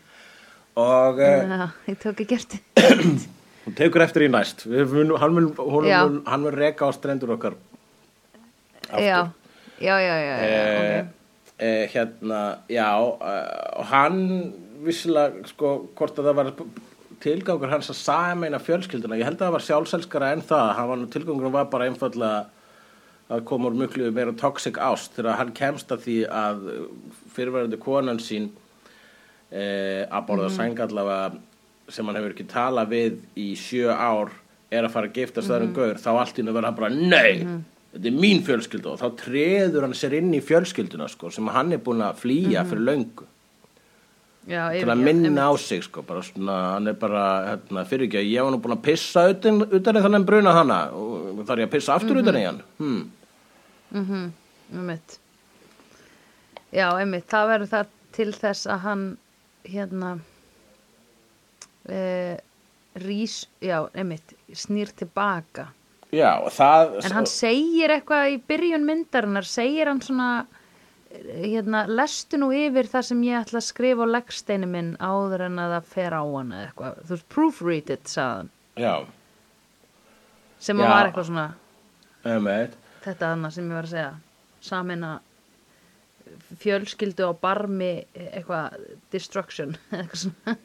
og 0.78 1.18
uh, 1.18 1.24
Já, 1.24 1.70
ég 1.90 2.02
tók 2.04 2.20
ekki 2.22 2.28
gert 2.36 2.58
hún 3.66 3.76
tekur 3.78 4.02
eftir 4.04 4.26
í 4.28 4.32
næst. 4.32 4.66
Mun, 4.68 5.14
hann 5.18 6.42
mun 6.44 6.54
reka 6.54 6.86
á 6.88 6.92
strendur 6.96 7.36
okkar 7.38 7.56
Já, 8.94 9.30
já, 9.80 9.96
já, 10.02 10.16
já, 10.22 10.36
já 10.38 10.38
Eh, 10.44 11.00
ok. 11.02 11.08
eh, 11.60 11.88
hérna, 11.94 12.42
já 12.70 12.90
uh, 13.00 13.80
og 13.80 13.86
hann 13.90 14.20
vissilega 14.84 15.48
sko 15.48 15.88
hvort 15.96 16.18
að 16.20 16.28
það 16.30 16.36
var 16.42 16.50
tilgangur 17.24 17.72
hans 17.72 17.88
að 17.90 17.96
sameina 18.04 18.60
fjölskylduna. 18.60 19.16
Ég 19.18 19.24
held 19.30 19.40
að 19.40 19.46
það 19.48 19.54
var 19.56 19.64
sjálfselskara 19.64 20.32
en 20.36 20.42
það. 20.44 20.74
Hann 20.76 20.90
var, 20.90 20.98
nú- 21.00 21.10
tilgangurinn 21.14 21.54
var 21.56 21.70
bara 21.72 21.88
einfallega 21.88 22.46
að 23.32 23.46
koma 23.48 23.70
úr 23.72 23.78
mjög 23.80 23.96
meira 24.14 24.34
toxic 24.36 24.76
ást 24.78 25.16
þegar 25.16 25.38
hann 25.40 25.54
kemst 25.56 25.90
að 25.96 26.04
því 26.04 26.18
að 26.28 26.66
fyrirverandi 27.34 27.80
konan 27.82 28.20
sín 28.20 28.50
eh, 29.50 30.04
að 30.12 30.26
borða 30.28 30.50
mm 30.52 30.58
sæng 30.58 30.80
allavega 30.84 31.32
sem 31.90 32.08
hann 32.08 32.16
hefur 32.16 32.34
ekki 32.36 32.48
talað 32.52 32.94
við 32.96 33.20
í 33.36 33.54
sjö 33.60 33.92
ár 33.92 34.32
er 34.74 34.88
að 34.88 34.94
fara 34.96 35.08
að 35.08 35.20
giftast 35.20 35.50
mm 35.50 35.68
-hmm. 35.68 35.74
gaur 35.76 35.96
þá 36.02 36.12
allt 36.20 36.38
í 36.38 36.42
hennu 36.42 36.54
verða 36.54 36.72
hann 36.72 36.80
bara 36.80 36.90
nei 36.90 37.64
þetta 37.94 38.10
er 38.10 38.18
mín 38.18 38.42
fjölskylda. 38.46 38.94
Og 38.94 39.02
þá 39.02 39.22
treður 39.22 39.86
hann 39.88 39.96
sér 39.98 40.18
inn 40.18 40.34
í 40.34 40.42
fjölskylduna 40.44 41.08
sko, 41.12 41.32
sem 41.34 41.48
hann 41.54 41.76
er 41.76 41.82
búin 41.84 42.04
að 42.06 42.24
flýja 42.24 42.66
fyrir 42.70 42.86
löngu. 42.90 43.30
Já, 44.44 44.66
til 44.76 44.90
að 44.92 45.00
minna 45.06 45.46
á 45.48 45.56
sig 45.56 45.86
sko, 45.86 46.02
bara 46.04 46.20
svona, 46.26 46.56
hann 46.74 46.92
er 46.92 46.96
bara 47.00 47.24
hérna, 47.48 47.86
fyrir 47.88 48.10
ekki 48.10 48.20
að 48.20 48.26
ég 48.28 48.44
var 48.44 48.52
nú 48.52 48.60
búin 48.60 48.76
að 48.76 48.82
pissa 48.90 49.24
utan, 49.32 49.62
utan 49.72 50.00
þannig 50.04 50.26
bruna 50.28 50.56
hana 50.58 50.80
og 50.92 51.46
þarf 51.48 51.64
ég 51.64 51.70
að 51.70 51.76
pissa 51.78 51.96
aftur 51.96 52.20
utan 52.20 52.40
í 52.42 52.44
hann? 52.44 52.60
Hmm. 52.82 54.34
einmitt. 54.74 55.16
Já, 56.74 56.90
einmitt, 56.90 57.30
það 57.32 57.54
verður 57.54 57.72
það 57.72 57.96
til 58.18 58.30
þess 58.36 58.68
að 58.68 58.84
hann 58.84 59.06
hérna 59.64 60.12
e, 61.90 62.38
rís, 63.04 63.48
já, 63.62 63.82
einmitt 63.94 64.36
snýr 64.54 64.92
tilbaka 64.96 65.68
já, 66.14 66.30
það 66.54 67.00
En 67.04 67.16
hann 67.18 67.26
segir 67.30 67.90
eitthvað 67.96 68.36
í 68.36 68.42
byrjun 68.48 68.86
myndarinnar, 68.86 69.48
segir 69.50 69.90
hann 69.90 70.02
svona, 70.06 70.46
eh, 71.10 71.42
hérna, 71.56 71.86
lestu 71.90 72.38
nú 72.38 72.52
yfir 72.54 72.86
það 72.92 73.08
sem 73.10 73.24
ég 73.26 73.40
ætla 73.42 73.60
að 73.60 73.68
skrifa 73.72 74.06
á 74.06 74.14
leggsteinu 74.14 74.70
minn 74.70 74.94
áður 75.02 75.48
en 75.48 75.58
að 75.64 75.74
það 75.78 75.90
fer 75.96 76.14
á 76.14 76.24
hann 76.24 76.54
eða 76.54 76.68
eitthvað. 76.70 77.02
Þú 77.04 77.16
veist, 77.16 77.28
proofread 77.34 77.90
it, 77.98 78.06
sagðan. 78.14 78.50
já, 78.78 78.96
Sem 80.64 80.78
Já. 80.80 80.84
að 80.86 80.90
var 80.94 81.08
eitthvað 81.10 81.26
svona, 81.28 81.48
einmitt 82.24 82.76
þetta 83.04 83.26
þarna 83.34 83.50
sem 83.52 83.66
ég 83.68 83.76
var 83.76 83.84
að 83.84 83.90
segja, 83.98 84.14
samina 84.64 85.10
fjölskyldu 86.62 87.26
á 87.28 87.32
barmi 87.36 87.90
eitthvað 88.16 88.78
destruction, 89.12 89.74
eitthvað 89.92 90.22
svona. 90.28 90.56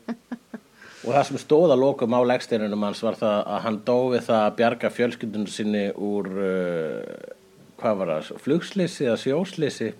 Og 1.07 1.15
það 1.15 1.25
sem 1.29 1.39
stóð 1.39 1.73
að 1.75 1.83
lokum 1.85 2.15
á 2.17 2.21
leggsteinunum 2.27 2.83
hans 2.89 3.01
var 3.07 3.15
það 3.21 3.37
að 3.55 3.61
hann 3.65 3.77
dói 3.87 4.19
það 4.19 4.41
að 4.43 4.57
bjarga 4.59 4.91
fjölskyldunum 4.97 5.51
sinni 5.55 5.85
úr, 5.95 6.31
uh, 6.43 7.35
hvað 7.79 8.01
var 8.01 8.13
það, 8.17 8.31
flugslýsi 8.43 9.07
eða 9.07 9.19
sjóslýsi, 9.23 9.93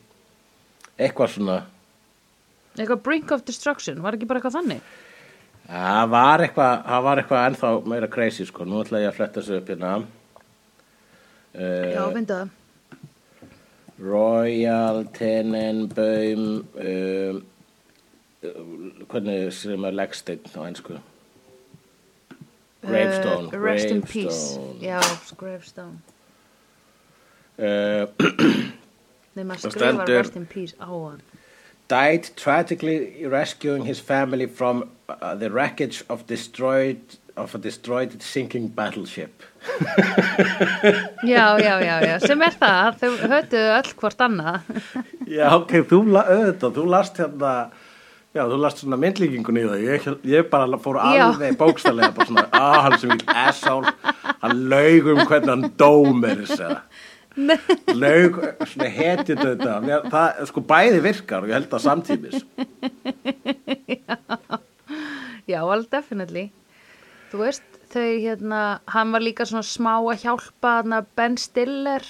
eitthvað 0.99 1.35
svona, 1.37 1.59
Eitthvað 2.79 3.01
brink 3.03 3.31
of 3.35 3.41
destruction, 3.47 4.03
var 4.05 4.15
ekki 4.15 4.27
bara 4.31 4.39
eitthvað 4.39 4.55
þannig? 4.61 4.83
það 5.69 6.11
var 6.13 6.43
eitthvað, 6.45 6.75
það 6.87 7.03
var 7.07 7.21
eitthvað 7.23 7.47
ennþá 7.49 7.71
meira 7.93 8.09
crazy 8.13 8.47
sko, 8.47 8.67
nú 8.69 8.79
ætla 8.85 9.01
ég 9.03 9.11
að 9.11 9.17
fletta 9.19 9.41
þessu 9.43 9.59
upp 9.61 9.73
hérna. 9.75 9.97
Já, 11.59 11.59
Uh, 11.59 12.13
finndu 12.15 12.35
það. 12.37 12.51
Royal 13.99 15.01
Tenenbaum, 15.17 16.45
um, 16.79 17.41
hvernig 18.43 19.53
sem 19.53 19.85
er 19.85 19.97
leggsteinn 19.99 20.45
á 20.55 20.61
einsku? 20.69 20.99
Gravestone. 22.87 23.49
Uh, 23.51 23.63
rest 23.65 23.91
in 23.91 24.03
peace. 24.03 24.59
Já, 24.81 25.01
gravestone. 25.37 25.99
Uh, 27.59 28.07
Nei, 29.35 29.43
maður 29.45 29.73
skrifar 29.73 30.09
rest 30.15 30.37
in 30.39 30.47
peace 30.47 30.75
á 30.79 30.87
hann. 30.87 31.23
died 31.89 32.29
tragically 32.37 33.27
rescuing 33.27 33.85
his 33.87 33.99
family 33.99 34.47
from 34.47 34.91
uh, 35.09 35.35
the 35.35 35.51
wreckage 35.51 36.05
of 36.09 36.27
destroyed 36.27 37.01
of 37.37 37.55
a 37.55 37.59
destroyed 37.59 38.21
sinking 38.23 38.69
battleship. 38.69 39.43
Já, 41.25 41.59
já, 41.59 41.81
já, 41.81 42.01
já, 42.03 42.19
sem 42.27 42.43
er 42.43 42.55
það, 42.61 42.99
þau 43.01 43.13
hötuðu 43.33 43.71
öll 43.79 43.93
hvort 44.03 44.25
annað. 44.27 44.73
Já, 45.31 45.47
ok, 45.57 45.75
þú, 45.89 46.01
la- 46.13 46.27
auðvitað, 46.35 46.75
þú 46.79 46.87
last 46.93 47.21
hérna, 47.23 47.53
já, 48.39 48.43
þú 48.49 48.59
last 48.63 48.81
svona 48.83 48.99
myndlíkingun 49.03 49.59
í 49.61 49.67
það, 49.67 49.85
ég, 49.85 50.09
ég 50.33 50.49
bara 50.53 50.79
fór 50.83 50.99
Já. 51.03 51.27
alveg 51.29 51.57
bókstallega, 51.61 52.13
bara 52.17 52.29
svona, 52.31 52.47
að 52.55 52.79
hann 52.87 52.99
sem 53.03 53.13
vil 53.13 53.37
asshole, 53.43 53.93
hann 54.45 54.57
laug 54.73 55.11
um 55.15 55.23
hvernig 55.27 55.53
hann 55.55 55.67
dómir 55.81 56.43
þess 56.47 56.63
að, 56.69 56.77
laug, 58.03 58.39
svona 58.67 58.91
hetið 58.99 59.43
þetta, 59.45 59.75
Mér- 59.85 60.07
það, 60.15 60.43
sko, 60.51 60.65
bæði 60.73 61.03
virkar 61.05 61.45
og 61.47 61.53
ég 61.53 61.59
held 61.61 61.77
að 61.79 61.85
samtímis. 61.85 62.39
Já, 65.49 65.61
alveg 65.65 65.87
definitely. 65.93 66.49
Þú 67.33 67.41
veist, 67.43 67.65
þau 67.93 68.05
hérna, 68.21 68.63
hann 68.93 69.13
var 69.15 69.25
líka 69.25 69.47
svona 69.49 69.65
smá 69.67 69.95
að 70.01 70.25
hjálpa 70.27 70.75
hana 70.83 71.03
Ben 71.17 71.37
Stiller 71.41 72.05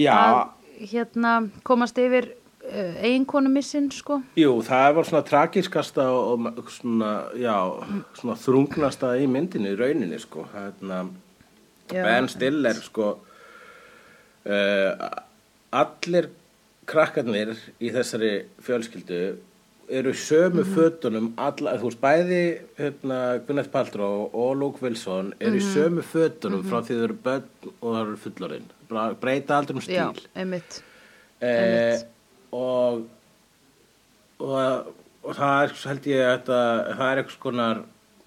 Já, 0.00 0.12
að 0.16 0.88
hérna 0.92 1.34
komast 1.68 1.98
yfir 2.00 2.30
uh, 2.72 2.94
eiginkonu 3.04 3.52
missin, 3.52 3.90
sko. 3.92 4.20
jú, 4.36 4.54
það 4.66 4.94
var 4.98 5.08
svona 5.10 5.24
tragiskasta 5.28 6.08
og, 6.10 6.48
svona, 6.72 7.12
já, 7.38 7.56
svona 8.18 8.38
þrungnasta 8.40 9.12
í 9.20 9.28
myndinni, 9.30 9.74
í 9.74 9.78
rauninni, 9.78 10.18
sko, 10.22 10.48
hérna, 10.54 11.04
Já. 11.92 12.02
Ben 12.06 12.28
Stiller 12.30 12.78
sko 12.80 13.06
uh, 14.48 15.08
allir 15.76 16.28
krakkarnir 16.88 17.54
í 17.82 17.90
þessari 17.94 18.30
fjölskyldu 18.64 19.18
eru 19.92 20.12
sömu 20.16 20.62
fötunum 20.64 21.32
alla, 21.36 21.74
þú 21.80 21.90
veist, 21.90 22.00
bæði 22.00 22.42
hérna, 22.78 23.18
Gwyneth 23.44 23.72
Paltrow 23.74 24.30
og 24.30 24.54
Luke 24.56 24.80
Wilson 24.84 25.34
eru 25.42 25.58
í 25.58 25.66
sömu 25.66 26.04
fötunum 26.06 26.64
frá 26.64 26.80
því 26.80 26.96
þau 26.96 27.04
eru 27.08 27.18
börn 27.26 27.68
og 27.74 27.88
það 27.90 28.00
eru 28.04 28.16
fullorinn 28.24 28.70
breyta 29.20 29.58
aldrei 29.58 29.76
um 29.76 29.84
Já, 29.84 30.08
stíl 30.14 30.26
einmitt. 30.38 30.80
eh, 31.40 31.52
einmitt. 31.52 32.08
Og, 32.52 33.06
og 34.42 34.92
og 35.22 35.38
það 35.38 35.64
er 35.64 35.74
held 35.86 36.06
ég 36.10 36.22
að 36.22 36.32
þetta, 36.32 36.60
það 36.98 37.08
er 37.08 37.20
eitthvað 37.20 37.36
skonar 37.36 37.80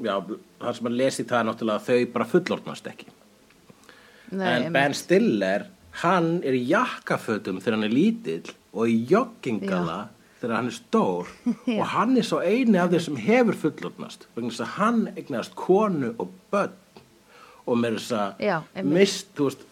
já, 0.06 0.16
það 0.62 0.78
sem 0.78 0.90
að 0.90 0.98
lesi 1.02 1.28
það 1.28 1.40
er 1.40 1.48
náttúrulega 1.50 1.82
að 1.82 1.88
þau 1.90 2.12
bara 2.16 2.28
fullorðnast 2.32 2.90
ekki. 2.92 3.08
Nei, 4.32 4.46
en 4.48 4.68
Ben 4.70 4.82
einmitt. 4.82 5.00
Stiller 5.02 5.68
hann 6.02 6.30
er 6.44 6.58
í 6.58 6.64
jakkafötum 6.70 7.62
þegar 7.62 7.78
hann 7.78 7.88
er 7.88 7.96
lítill 7.96 8.56
og 8.76 8.92
í 8.92 8.98
joggingala 9.12 10.00
þegar 10.42 10.56
hann 10.58 10.72
er 10.72 10.78
stór 10.78 11.30
og 11.78 11.86
hann 11.94 12.18
er 12.20 12.28
svo 12.28 12.42
eini 12.44 12.80
af 12.82 12.92
þeir 12.94 13.06
sem 13.06 13.22
hefur 13.28 13.60
fullorðnast 13.62 14.28
vegna 14.36 14.52
þess 14.52 14.66
að 14.66 14.74
hann 14.80 15.06
eignast 15.14 15.56
konu 15.60 16.12
og 16.16 16.34
börn 16.52 16.82
og 17.66 17.80
með 17.82 18.00
þess 18.00 18.18
að 18.20 18.92
mist, 18.92 19.32
þú 19.38 19.50
veist 19.50 19.64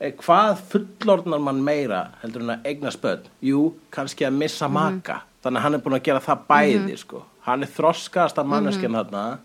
hvað 0.00 0.60
fullorðnar 0.70 1.40
mann 1.42 1.62
meira 1.64 2.04
heldur 2.22 2.42
en 2.44 2.52
að 2.54 2.66
eignast 2.70 3.00
börn 3.02 3.24
jú, 3.42 3.72
kannski 3.90 4.24
að 4.26 4.36
missa 4.38 4.68
Mhm. 4.68 4.72
maka 4.74 5.22
þannig 5.42 5.58
að 5.58 5.62
hann 5.62 5.74
er 5.74 5.78
búin 5.80 5.98
að 5.98 6.02
gera 6.04 6.20
það 6.20 6.46
bæði 6.48 6.98
sko. 6.98 7.22
hann 7.42 7.62
er 7.62 7.66
þroskast 7.68 8.38
af 8.38 8.46
Mhm. 8.46 9.10
þarna 9.10 9.38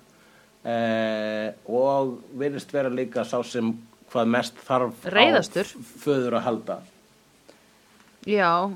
eh, 0.66 1.52
og 1.68 2.20
virðist 2.38 2.72
vera 2.72 2.90
líka 2.90 3.24
sá 3.26 3.42
sem 3.44 3.74
hvað 4.12 4.28
mest 4.28 4.56
þarf 4.68 4.94
Reiðastur. 5.06 5.66
á 5.66 5.78
föður 6.00 6.34
að 6.38 6.42
halda 6.44 6.78
Já, 8.26 8.72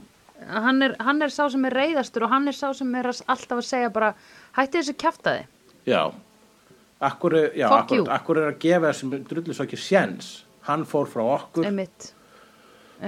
hann 0.50 0.82
er, 0.84 0.96
hann 1.00 1.22
er 1.22 1.30
sá 1.30 1.48
sem 1.50 1.64
er 1.66 1.72
reyðastur 1.72 2.24
og 2.24 2.30
hann 2.30 2.48
er 2.48 2.52
sá 2.52 2.74
sem 2.76 2.96
er 2.96 3.06
alltaf 3.06 3.58
að 3.58 3.64
segja 3.64 3.90
bara, 3.94 4.14
hætti 4.58 4.80
þessu 4.82 4.94
kjaftaði. 4.98 5.46
já, 5.86 6.12
akkur, 7.02 7.32
já, 7.56 7.70
akkur, 7.70 8.10
akkur 8.10 8.38
er 8.38 8.52
að 8.52 8.60
gefa 8.60 8.92
þessum 8.92 9.14
ekki 9.64 9.78
séns 9.78 10.44
hann 10.68 10.86
fór 10.86 11.08
frá 11.10 11.24
okkur. 11.38 11.66
Einmitt. 11.68 12.14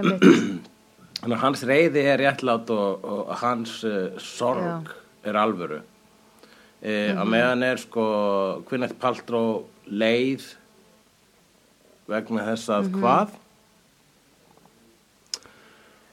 þannig 1.19 1.36
að 1.36 1.41
hans 1.43 1.63
reyði 1.67 2.04
er 2.13 2.19
réttlátt 2.22 2.69
og, 2.72 3.04
og 3.04 3.32
hans 3.41 3.80
uh, 3.84 4.12
sorg 4.22 4.91
er 5.28 5.36
alvöru 5.36 5.82
e, 5.82 7.12
Mhm. 7.12 7.17
að 7.19 7.28
meðan 7.34 7.63
er 7.67 7.82
sko 7.82 8.04
Gwyneth 8.69 8.95
Paltrow 9.02 9.65
leið 9.91 10.45
vegna 12.08 12.45
þess 12.48 12.69
að 12.78 12.88
Mhm. 12.89 13.00
hvað 13.02 13.38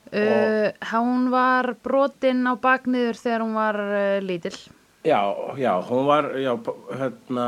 Uh, 0.07 0.71
hún 0.93 1.31
var 1.33 1.75
brotin 1.83 2.47
á 2.47 2.55
bakniður 2.63 3.19
þegar 3.19 3.43
hún 3.43 3.57
var 3.59 3.75
uh, 3.75 4.21
lítill. 4.23 4.55
Já, 5.07 5.21
já, 5.57 5.73
hún 5.87 6.07
var, 6.07 6.33
já, 6.39 6.53
hérna, 6.99 7.47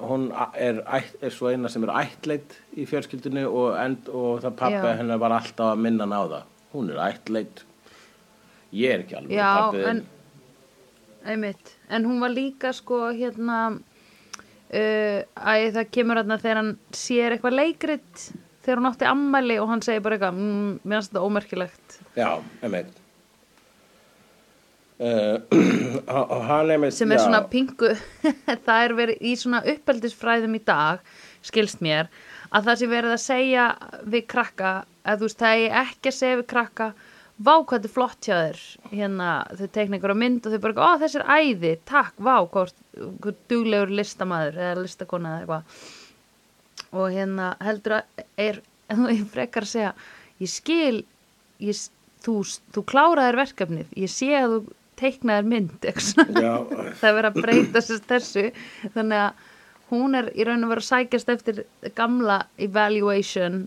hún 0.00 0.30
er, 0.56 0.80
er 1.20 1.32
svo 1.34 1.50
eina 1.52 1.68
sem 1.68 1.84
er 1.84 1.92
ættleit 2.00 2.56
í 2.72 2.86
fjölskyldinu 2.88 3.44
og, 3.50 3.74
end, 3.76 4.08
og 4.08 4.40
það 4.44 4.56
pappi 4.62 4.80
Já. 4.88 4.96
hennar 5.02 5.20
var 5.20 5.34
alltaf 5.36 5.74
að 5.74 5.82
minna 5.84 6.06
hann 6.06 6.16
á 6.16 6.22
það. 6.32 6.46
Hún 6.72 6.88
er 6.94 7.02
ættleit. 7.04 7.64
Ég 8.74 8.94
er 8.94 9.04
ekki 9.04 9.18
alveg 9.18 9.36
Já, 9.36 9.50
pappi 9.58 9.84
en, 9.90 10.00
einmitt. 11.34 11.74
En 11.92 12.08
hún 12.08 12.24
var 12.24 12.32
líka 12.32 12.72
sko 12.74 13.02
hérna, 13.12 13.60
uh, 13.76 15.20
að 15.52 15.68
það 15.76 15.92
kemur 15.98 16.22
hérna 16.22 16.40
þegar 16.40 16.62
hann 16.62 16.74
sér 17.04 17.36
eitthvað 17.36 17.60
leikrit 17.60 18.26
þegar 18.64 18.80
hún 18.80 18.92
átti 18.94 19.12
ammæli 19.12 19.60
og 19.60 19.72
hann 19.74 19.84
segir 19.84 20.04
bara 20.04 20.16
eitthvað, 20.16 20.40
mm, 20.40 20.76
mér 20.82 21.02
finnst 21.02 21.12
þetta 21.12 21.28
ómerkilegt. 21.28 21.98
Já, 22.16 22.30
einmitt. 22.64 23.03
Uh, 26.04 26.90
sem 26.94 27.10
er 27.10 27.18
svona 27.18 27.40
pingu 27.50 27.88
það 28.66 28.76
er 28.78 28.92
verið 28.94 29.24
í 29.26 29.32
svona 29.38 29.60
uppeldisfræðum 29.72 30.54
í 30.54 30.60
dag 30.62 31.00
skilst 31.42 31.80
mér 31.82 32.10
að 32.54 32.68
það 32.68 32.78
sé 32.78 32.88
verið 32.92 33.14
að 33.14 33.22
segja 33.24 33.64
við 34.06 34.26
krakka 34.30 34.74
að 35.02 35.18
þú 35.18 35.28
veist 35.28 35.42
það 35.42 35.62
er 35.64 35.76
ekki 35.80 36.10
að 36.10 36.16
segja 36.18 36.38
við 36.38 36.46
krakka 36.52 36.88
vá 37.34 37.54
hvað 37.56 37.72
þetta 37.74 37.88
er 37.88 37.94
flott 37.94 38.28
hjá 38.28 38.34
þér. 38.36 38.60
Hérna 38.92 39.30
þau 39.58 39.66
teikna 39.74 39.98
ykkur 39.98 40.14
á 40.14 40.22
mynd 40.22 40.46
og 40.46 40.54
þau 40.54 40.62
bara 40.62 40.86
ó 40.86 40.90
þessi 41.02 41.18
er 41.20 41.26
æði, 41.34 41.72
takk, 41.90 42.14
vá 42.22 42.36
hvort 42.44 42.78
hvort 42.94 43.40
duglegur 43.50 43.90
listamæður 43.90 44.60
eða 44.60 44.84
listakona 44.84 45.32
eða 45.32 45.40
eitthvað. 45.42 45.90
Og 46.94 47.10
hérna 47.10 47.50
heldur 47.64 47.98
að 47.98 48.24
er, 48.38 48.62
ég 49.16 49.26
frekar 49.34 49.66
að 49.66 49.72
segja 49.74 49.92
ég 50.42 50.50
skil 50.50 51.02
ég, 51.62 51.82
þú, 52.22 52.38
þú 52.74 52.86
kláraðir 52.86 53.40
verkefnið 53.42 53.98
ég 53.98 54.12
sé 54.12 54.30
að 54.38 54.54
þú 54.54 54.62
teiknaðir 55.00 55.50
mynd 55.50 55.74
það 57.00 57.08
er 57.08 57.18
verið 57.18 57.28
að 57.30 57.40
breyta 57.40 57.82
þessu. 57.82 58.46
Þannig 58.94 59.24
að 59.24 59.50
hún 59.90 60.18
er 60.18 60.30
í 60.34 60.46
raun 60.46 60.64
og 60.66 60.72
veru 60.74 60.84
að 60.84 60.90
sækjast 60.90 61.34
eftir 61.34 61.62
gamla 61.96 62.40
evaluation 62.62 63.64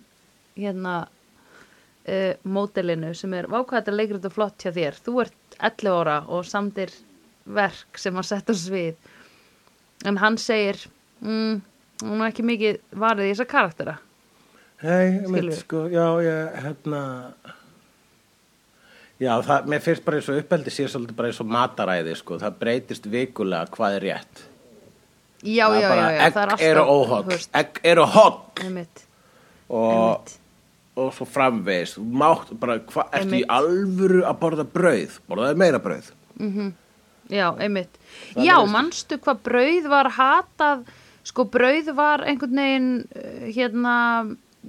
hérna 0.58 0.96
uh, 1.06 2.34
módelinu 2.44 3.14
sem 3.18 3.36
er 3.38 3.50
vákvæða 3.52 3.96
leikrið 3.96 4.30
og 4.30 4.36
flott 4.38 4.64
hjá 4.64 4.74
þér. 4.76 5.00
Þú 5.06 5.22
ert 5.26 5.60
11 5.60 5.94
ára 5.94 6.18
og 6.28 6.48
samtir 6.48 6.94
verk 7.48 8.02
sem 8.02 8.18
að 8.18 8.30
setja 8.32 8.58
svið. 8.58 9.14
En 10.06 10.20
hann 10.22 10.38
segir 10.42 10.84
mm, 11.24 11.62
hún 12.04 12.22
er 12.22 12.32
ekki 12.32 12.46
mikið 12.46 12.82
varðið 12.98 13.30
í 13.30 13.34
þessa 13.34 13.50
karaktera. 13.54 13.98
Hei, 14.78 15.24
sko, 15.58 15.88
já, 15.90 16.06
ég, 16.22 16.58
hérna 16.62 17.00
Já, 19.18 19.32
það, 19.42 19.70
mér 19.72 19.82
finnst 19.82 20.04
bara 20.06 20.20
eins 20.20 20.28
og 20.30 20.38
uppeldi 20.38 20.72
sé 20.74 20.86
svolítið 20.92 21.18
bara 21.18 21.30
eins 21.32 21.40
og 21.42 21.48
mataræði, 21.50 22.14
sko, 22.20 22.38
það 22.42 22.58
breytist 22.62 23.08
vikulega 23.10 23.74
hvað 23.74 23.96
er 23.98 24.04
rétt. 24.06 24.42
já, 25.42 25.66
er 25.74 25.82
já, 25.82 25.88
já, 25.90 26.10
já, 26.14 26.20
það 26.36 26.42
er 26.42 26.52
egg 26.52 26.52
alltaf 26.54 26.66
eru 26.68 26.84
þú 26.84 26.98
óholl, 26.98 27.24
veist, 27.32 27.50
egg 27.58 27.80
eru 27.84 28.06
einmitt, 28.66 29.02
og, 29.70 30.36
og 30.98 31.10
svo 31.18 31.26
framvegis, 31.30 31.96
þú 31.98 32.04
mátt 32.22 32.52
bara, 32.62 32.76
hva, 32.94 33.08
ertu 33.18 33.40
í 33.40 33.48
alvöru 33.58 34.22
að 34.22 34.38
borða 34.44 34.68
brauð, 34.78 35.18
borðaði 35.30 35.62
meira 35.64 35.82
brauð. 35.82 36.14
Já, 37.28 37.48
einmitt. 37.58 37.98
Það 38.36 38.46
Já, 38.46 38.56
manstu 38.72 39.18
hvað 39.18 39.42
brauð 39.50 39.90
var 39.92 40.12
hatað, 40.14 40.86
sko 41.26 41.48
brauð 41.58 41.90
var 41.98 42.22
einhvern 42.30 42.62
veginn, 42.62 42.94
uh, 43.18 43.50
hérna, 43.50 43.98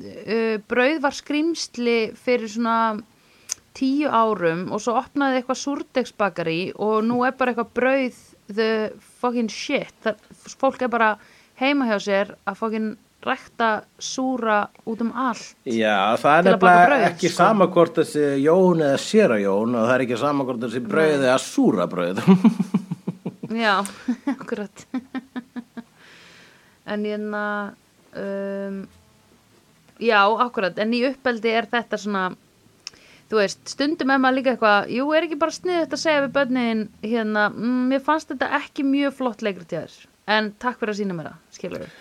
uh, 0.00 0.56
brauð 0.72 1.04
var 1.04 1.20
skrýmsli 1.20 2.00
fyrir 2.16 2.48
svona 2.56 2.78
tíu 3.78 4.10
árum 4.10 4.66
og 4.74 4.82
svo 4.82 4.96
opnaði 4.98 5.40
eitthvað 5.40 5.60
súrdegsbakari 5.62 6.60
og 6.74 7.02
nú 7.06 7.20
er 7.26 7.36
bara 7.38 7.54
eitthvað 7.54 7.74
brauð 7.78 8.22
the 8.48 8.70
fucking 9.20 9.50
shit. 9.52 9.92
Það, 10.04 10.24
fólk 10.58 10.82
er 10.82 10.90
bara 10.92 11.12
heima 11.60 11.86
hjá 11.90 11.98
sér 12.02 12.32
að 12.48 12.58
fucking 12.62 12.96
rækta 13.22 13.68
súra 13.98 14.68
út 14.86 15.00
um 15.02 15.10
allt. 15.10 15.56
Já, 15.66 16.14
það 16.22 16.36
er 16.36 16.44
nefnilega 16.46 16.98
ekki 17.10 17.30
sko. 17.32 17.36
sama 17.40 17.66
hvort 17.74 17.98
þessi 17.98 18.26
Jón 18.44 18.84
eða 18.86 19.00
séra 19.02 19.38
Jón 19.42 19.74
og 19.74 19.88
það 19.88 19.94
er 19.96 20.04
ekki 20.06 20.20
sama 20.20 20.46
hvort 20.46 20.62
þessi 20.62 20.82
brauð 20.86 21.24
eða 21.26 21.38
súra 21.42 21.88
brauð. 21.90 22.22
Já, 23.48 23.80
akkurat 24.40 24.86
En 26.86 27.04
hérna 27.04 27.72
um, 28.12 28.82
Já, 29.98 30.20
akkurat 30.44 30.78
En 30.78 30.92
í 30.92 31.00
uppeldi 31.08 31.54
er 31.56 31.68
þetta 31.70 31.96
svona 32.00 32.26
Þú 33.28 33.40
veist, 33.42 33.60
stundum 33.68 34.12
er 34.14 34.20
maður 34.22 34.38
líka 34.38 34.52
eitthvað 34.54 34.92
Jú, 34.94 35.08
er 35.12 35.26
ekki 35.26 35.40
bara 35.40 35.52
sniðið 35.56 35.96
að 35.96 36.00
segja 36.02 36.22
við 36.24 36.30
börnin 36.38 36.84
Hérna, 37.04 37.48
mm, 37.52 37.82
mér 37.90 38.04
fannst 38.06 38.30
þetta 38.32 38.48
ekki 38.60 38.86
mjög 38.88 39.18
flott 39.18 39.44
leikrit 39.44 39.74
hjá 39.74 39.82
þér 39.82 39.98
En 40.38 40.52
takk 40.60 40.80
fyrir 40.80 40.94
að 40.94 41.00
sína 41.02 41.16
mér 41.18 41.30
það, 41.30 41.42
skilur 41.58 41.84
við 41.84 41.98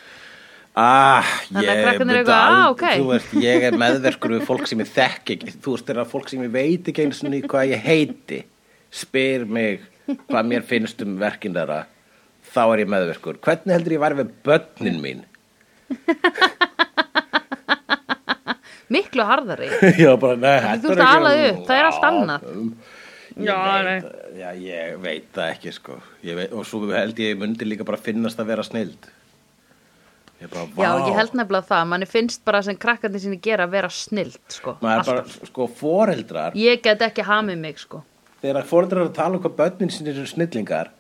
Ah, 0.78 1.26
Þannig 1.50 1.72
að 1.72 1.80
krakkarnir 1.82 2.06
myndi 2.06 2.20
eitthvað, 2.22 2.52
ah, 2.54 2.66
ok. 2.70 2.84
Veist, 3.10 3.32
ég 3.42 3.64
er 3.66 3.78
meðverkur 3.82 4.34
við 4.36 4.44
fólk 4.46 4.68
sem 4.70 4.84
ég 4.84 4.92
þekk 4.94 5.32
ekki 5.34 5.54
Þú 5.58 5.74
veist, 5.74 5.88
þegar 5.90 6.10
fólk 6.12 6.30
sem 6.30 6.44
ég 6.46 6.52
veit 6.54 6.92
ekki 6.92 7.06
eins 7.08 7.22
og 7.26 7.38
hvað 7.50 7.72
ég 7.72 7.88
heiti 7.88 8.42
spyr 8.94 9.46
mig 9.50 9.82
hvað 10.30 10.48
mér 10.48 10.68
finnst 10.68 11.02
um 11.04 11.18
verkin 11.20 11.56
þeirra 11.58 11.82
þá 12.54 12.62
er 12.64 12.84
ég 12.86 12.92
meðverkur 12.94 13.40
Hvernig 13.44 13.76
heldur 13.76 13.98
ég 13.98 14.04
væri 14.06 14.20
við 14.22 14.36
börnin 14.48 15.02
mín? 15.04 15.26
Miklu 18.94 19.26
harðari. 19.28 19.68
Já, 20.04 20.14
bara, 20.22 20.38
nei, 20.40 20.56
Þú 20.84 20.94
ert 20.94 20.98
er 20.98 21.04
ekki- 21.04 21.18
ala 21.18 21.34
upp, 21.50 21.60
það 21.68 21.80
er 21.82 21.90
allt 21.92 22.08
annað. 22.12 22.48
um, 22.54 22.70
Já, 23.38 23.56
veit, 23.86 24.06
já, 24.40 24.48
ég 24.58 24.94
veit 25.04 25.26
það 25.36 25.50
ekki, 25.54 25.72
sko. 25.76 25.98
Ég 26.26 26.38
veit, 26.40 26.54
Og 26.58 26.64
svo 26.66 26.80
held 26.90 27.20
ég 27.22 27.36
myndi 27.38 27.68
líka 27.68 27.86
bara 27.86 28.00
finnast 28.02 28.40
að 28.42 28.48
vera 28.50 28.64
snild. 28.66 29.10
Ég 30.42 30.50
bara, 30.54 30.64
Já, 30.78 30.90
ég 31.10 31.16
held 31.18 31.36
nefnilega 31.38 31.68
það, 31.70 31.84
manni 31.92 32.08
finnst 32.10 32.42
bara 32.46 32.62
sem 32.66 32.78
krakkandi 32.78 33.22
sinni 33.22 33.38
gera 33.42 33.66
að 33.68 33.76
vera 33.76 33.90
snild, 33.94 34.40
sko 34.54 34.76
bara, 34.82 35.24
sko, 35.50 35.66
foreldrar 35.80 36.54
Ég 36.58 36.82
get 36.86 37.02
ekki 37.02 37.26
hamið 37.26 37.58
mig, 37.62 37.80
sko. 37.82 38.04
Þegar 38.44 38.68
foreldrar 38.70 39.02
eru 39.02 39.10
að 39.10 39.16
tala 39.18 39.38
um 39.40 39.42
hvað 39.42 39.56
börnin 39.58 39.90
sinni 39.94 40.14
eru 40.14 40.26
snillingar 40.30 40.92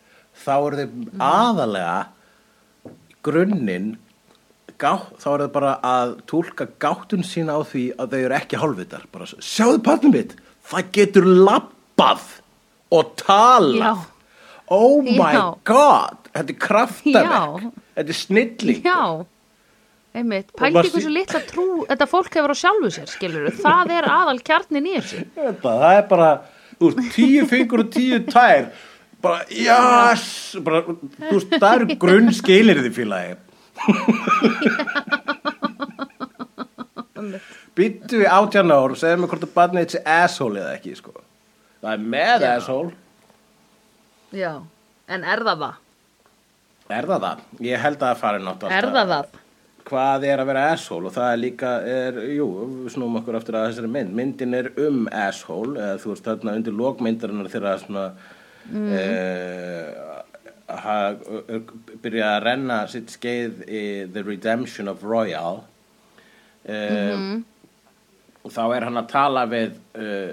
þá 0.42 0.54
eru 0.58 0.80
þeir 0.80 1.22
aðalega 1.22 1.98
grunninn 3.26 3.92
gá, 4.78 4.92
þá 5.18 5.28
eru 5.34 5.46
þeir 5.48 5.54
bara 5.56 5.72
að 5.88 6.12
túlka 6.30 6.68
gáttun 6.84 7.24
sína 7.26 7.56
á 7.58 7.62
því 7.66 7.86
að 7.98 8.12
þau 8.14 8.20
eru 8.26 8.38
ekki 8.38 8.60
hálfvitar. 8.62 9.08
Bara 9.14 9.30
sjáðu 9.40 9.80
partnum 9.86 10.14
mitt 10.18 10.36
það 10.68 10.92
getur 10.98 11.28
lappað 11.48 12.28
og 12.94 13.14
talað. 13.22 13.82
Já. 13.82 14.14
oh 14.76 15.00
my 15.06 15.32
Já. 15.34 15.46
god 15.68 16.28
þetta 16.34 16.54
er 16.54 16.60
kraftaverk. 16.68 17.66
Þetta 17.98 18.14
er 18.14 18.20
snilling 18.20 18.84
Já, 18.86 19.00
einmitt, 20.18 20.52
pældi 20.58 20.84
sí- 20.86 20.92
hversu 20.94 21.14
litla 21.14 21.42
trú 21.48 21.66
þetta 21.88 22.08
fólk 22.12 22.36
hefur 22.38 22.54
á 22.54 22.58
sjálfu 22.58 22.92
sér, 22.94 23.08
skilur 23.10 23.48
það 23.66 23.96
er 23.98 24.10
aðal 24.12 24.38
kjarnin 24.46 24.92
í 24.92 24.98
þessu. 25.00 25.24
Það 25.64 25.88
er 25.94 26.06
bara 26.12 26.30
þú 26.78 26.92
veist, 26.92 27.10
tíu 27.16 27.48
fingur 27.50 27.86
og 27.86 27.92
tíu 27.96 28.22
tær. 28.30 28.70
Bara, 29.24 29.48
jás 29.50 30.28
veist, 30.62 31.56
það 31.58 31.72
eru 31.74 31.96
grunn 31.98 32.30
skilir 32.38 32.84
því 32.84 32.92
félagi 32.94 33.36
byttu 37.78 38.22
við 38.22 38.30
átján 38.32 38.72
ár 38.74 38.94
og 38.94 39.00
segðu 39.00 39.18
mig 39.22 39.30
hvort 39.32 39.46
að 39.48 39.56
barnið 39.56 39.84
þetta 39.84 39.96
sé 39.98 40.02
asshole 40.18 40.62
eða 40.62 40.76
ekki 40.78 40.94
sko. 40.98 41.12
það 41.82 41.92
er 41.94 42.06
með 42.14 42.38
Já. 42.46 42.52
asshole 42.56 42.92
Já, 44.38 44.54
en 45.08 45.22
er 45.24 45.44
það 45.48 45.58
það? 45.66 45.76
er 46.98 47.10
það 47.12 47.26
það? 47.28 47.44
ég 47.68 47.84
held 47.84 48.00
að 48.00 48.08
það 48.08 48.24
fari 48.24 48.40
nátt 48.44 48.64
alltaf 48.64 48.78
Er 48.78 48.90
það 48.96 49.08
það? 49.14 49.26
hvað 49.88 50.26
er 50.28 50.42
að 50.42 50.50
vera 50.50 50.64
asshole 50.74 51.08
og 51.08 51.14
það 51.16 51.30
er 51.32 51.40
líka, 51.40 51.70
er, 51.88 52.18
jú, 52.36 52.48
við 52.84 52.92
snúum 52.96 53.20
okkur 53.22 53.38
aftur 53.40 53.56
að 53.60 53.70
þessari 53.70 53.92
mynd, 53.94 54.12
myndin 54.18 54.58
er 54.58 54.68
um 54.84 55.06
asshole, 55.16 55.78
eða 55.80 56.02
þú 56.04 56.12
veist 56.12 56.28
þarna 56.28 56.56
undir 56.60 56.76
lokmyndarinnar 56.76 57.52
þegar 57.54 57.80
svona 57.86 58.06
mm. 58.68 58.90
ha, 58.98 60.17
byrja 60.68 62.32
að 62.36 62.42
renna 62.44 62.82
sitt 62.92 63.14
skeið 63.14 63.62
í 63.68 63.84
The 64.12 64.24
Redemption 64.28 64.92
of 64.92 65.06
Royal. 65.08 65.62
Mm 66.68 67.46
og 68.48 68.54
þá 68.56 68.64
er 68.78 68.86
hann 68.88 69.02
að 69.02 69.10
tala 69.12 69.42
við 69.52 69.74
uh, 70.00 70.32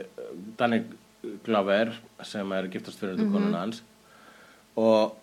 Danny 0.58 0.80
Glover 1.44 1.88
sem 2.24 2.52
er 2.54 2.68
giftast 2.70 3.00
fyrir 3.00 3.18
mm 3.18 3.32
konun 3.32 3.58
hans. 3.58 3.82
Og, 4.78 5.16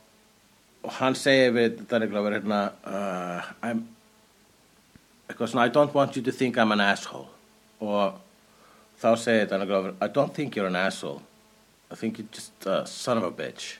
og 0.83 0.91
hann 0.99 1.15
segir 1.15 1.51
við 1.55 1.71
Danny 1.87 2.07
Glover 2.11 2.31
hérna 2.35 2.71
uh, 2.83 3.41
I 3.63 3.65
don't 5.69 5.93
want 5.95 6.17
you 6.17 6.23
to 6.23 6.31
think 6.31 6.57
I'm 6.57 6.71
an 6.71 6.81
asshole. 6.81 7.27
Og 7.79 8.13
þá 8.99 9.15
segir 9.15 9.47
Danny 9.47 9.65
Glover 9.69 9.93
I 10.01 10.07
don't 10.07 10.33
think 10.35 10.55
you're 10.55 10.67
an 10.67 10.75
asshole. 10.75 11.21
I 11.91 11.95
think 11.95 12.19
you're 12.19 12.27
just 12.31 12.65
a 12.65 12.85
son 12.87 13.17
of 13.17 13.23
a 13.23 13.31
bitch 13.31 13.77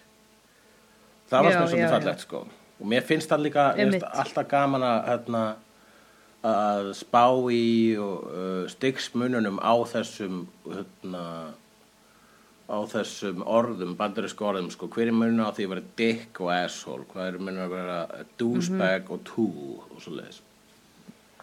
það 1.31 1.45
var 1.45 1.55
svona 1.55 1.69
svolítið 1.71 1.93
fallegt 1.95 2.25
sko. 2.25 2.43
Og 2.81 2.89
mér 2.89 3.05
finnst 3.05 3.31
það 3.31 3.45
líka 3.45 3.65
finnst 3.77 4.05
alltaf 4.09 4.47
gaman 4.51 4.85
að 4.85 4.99
hérna, 5.07 5.41
að 6.51 6.91
spá 6.97 7.25
í 7.53 7.65
og 8.01 8.29
uh, 8.31 8.61
stygsmununum 8.71 9.59
á 9.61 9.73
þessum 9.91 10.45
hérna, 10.65 11.23
á 12.71 12.77
þessum 12.91 13.45
orðum, 13.45 13.95
bandarísku 13.99 14.47
orðum 14.49 14.71
sko, 14.73 14.89
hver 14.91 15.11
er 15.11 15.15
munun 15.15 15.43
á 15.45 15.53
því 15.53 15.67
að 15.67 15.73
vera 15.75 15.87
dick 16.01 16.41
og 16.41 16.53
asshole, 16.55 17.07
hvað 17.13 17.29
er 17.29 17.39
munun 17.39 17.65
að 17.67 17.75
vera 17.77 18.25
douchebag 18.41 19.13
og 19.13 19.23
tool 19.27 19.79
og 19.91 20.01
svo 20.01 20.15
leiðis 20.17 20.41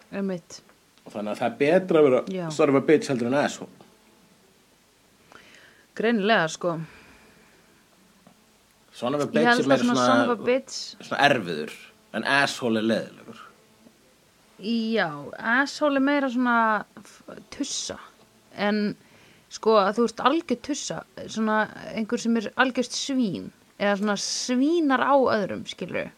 Einmitt. 0.09 0.61
og 1.05 1.13
þannig 1.13 1.35
að 1.35 1.41
það 1.41 1.49
er 1.49 1.59
betra 1.63 2.01
að 2.01 2.09
vera 2.09 2.51
son 2.51 2.73
of 2.73 2.81
a 2.81 2.85
bitch 2.85 3.13
heldur 3.13 3.29
en 3.31 3.39
asshole. 3.39 3.75
Greinilega, 5.99 6.47
sko 6.51 6.79
son 8.99 9.15
of 9.15 9.21
a 9.23 9.27
bitch 9.31 9.47
er 9.47 9.53
að 9.63 9.69
meira 9.71 9.83
svona 9.85 10.05
son 10.09 10.23
of 10.25 10.33
a 10.35 10.43
bitch. 10.49 10.79
svona 11.07 11.21
erfiður 11.29 11.75
en 12.19 12.25
asshole 12.39 12.81
er 12.83 12.87
leðilegur 12.91 13.45
Já, 14.59 15.07
asshole 15.39 15.95
er 16.01 16.03
meira 16.03 16.27
svona 16.33 16.55
tussa. 17.53 17.95
En 18.59 18.95
sko 19.49 19.77
að 19.79 19.93
þú 19.97 20.03
veist 20.07 20.19
algjör 20.27 20.59
tussa 20.67 20.97
svona 21.31 21.61
einhver 21.95 22.19
sem 22.19 22.35
er 22.41 22.49
algjörst 22.59 22.97
svín 22.97 23.45
eða 23.79 23.93
svona 24.01 24.17
svínar 24.19 24.99
á 24.99 25.15
öðrum 25.15 25.63
skilur 25.69 26.09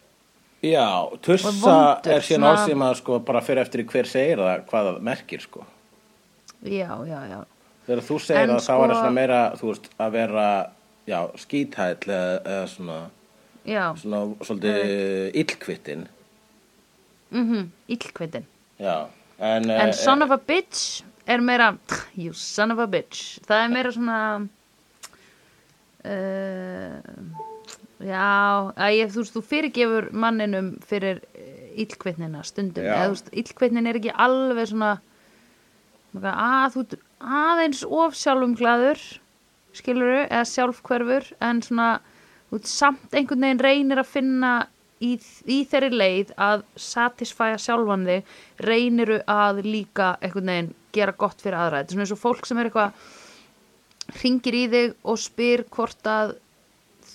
Já, 0.66 0.88
tussa 1.22 1.52
vondur, 1.54 2.12
er 2.16 2.22
síðan 2.26 2.42
svona- 2.42 2.50
orð 2.56 2.66
sem 2.72 2.84
að 2.88 2.96
sko 3.04 3.20
bara 3.26 3.42
fyrir 3.46 3.62
eftir 3.62 3.86
hver 3.86 4.10
segir 4.10 4.38
það 4.42 4.66
hvað 4.70 4.90
það 4.90 5.00
merkir 5.02 5.42
sko. 5.42 5.64
Já, 6.64 6.90
já, 7.06 7.20
já. 7.30 7.40
Þegar 7.88 8.04
þú 8.10 8.18
segir 8.22 8.42
En 8.42 8.50
það 8.50 8.60
þá 8.66 8.74
er 8.74 8.82
það 8.82 8.92
sko- 8.92 9.00
svona 9.02 9.14
meira 9.22 9.40
þú 9.58 9.70
veist 9.72 9.90
að 10.00 10.12
vera 10.18 10.48
já, 11.12 11.20
skíthæll 11.43 12.07
eða, 12.07 12.39
eða 12.45 12.68
svona, 12.72 12.99
Já, 13.68 13.84
svona 14.01 14.24
svolítið 14.41 15.36
illkvittin 15.43 16.07
mhm, 17.30 17.68
illkveitin 17.91 18.47
Já, 18.82 19.12
en, 19.38 19.70
En 19.70 19.91
eh, 19.91 19.93
son 19.93 20.26
of 20.26 20.32
a 20.34 20.39
bitch 20.39 21.03
er 21.28 21.43
meira 21.45 21.76
You 22.16 22.34
son 22.34 22.72
of 22.72 22.80
a 22.80 22.88
bitch. 22.88 23.38
Það 23.45 23.64
er 23.64 23.70
meira 23.76 23.91
svona 23.93 24.18
uh, 26.05 26.97
Já 28.01 28.26
að 28.74 28.95
ég, 28.97 29.14
Þú 29.14 29.22
veist, 29.22 29.36
þú 29.36 29.43
fyrirgefur 29.45 30.09
manninum 30.18 30.74
fyrir 30.89 31.22
illkveitnina 31.78 32.41
stundum. 32.43 32.84
Já. 32.84 32.95
eða 32.95 33.05
þú 33.05 33.16
veist, 33.16 33.32
illkveitnin 33.43 33.88
er 33.88 33.99
ekki 34.01 34.16
alveg 34.18 34.72
svona 34.72 34.95
að 36.18 36.74
þú 36.74 36.86
aðeins 37.22 37.84
of 37.86 38.18
sjálfum 38.18 38.57
glaður 38.57 38.99
skiluru, 39.78 40.26
eða 40.28 40.46
sjálfhverfur 40.50 41.32
en 41.48 41.62
svona, 41.66 41.90
veist, 42.52 42.70
samt 42.72 43.16
einhvern 43.16 43.46
veginn 43.48 43.64
reynir 43.64 44.02
að 44.02 44.12
finna 44.12 44.52
í, 45.02 45.16
í 45.48 45.62
þeirri 45.70 45.92
leið 45.96 46.36
að 46.42 46.66
satisfæja 46.80 47.60
sjálfan 47.62 48.06
þig, 48.10 48.38
reyniru 48.68 49.22
að 49.32 49.64
líka 49.66 50.14
einhvern 50.22 50.54
veginn 50.54 50.72
gera 50.92 51.16
gott 51.16 51.42
fyrir 51.42 51.58
aðra, 51.58 51.82
þetta 51.82 51.94
er 51.94 51.96
svona 51.96 52.08
eins 52.08 52.16
og 52.16 52.22
fólk 52.22 52.48
sem 52.48 52.60
er 52.60 52.70
eitthvað 52.70 54.22
ringir 54.22 54.58
í 54.58 54.64
þig 54.72 54.96
og 55.08 55.20
spyr 55.22 55.66
hvort 55.72 56.08
að 56.10 56.36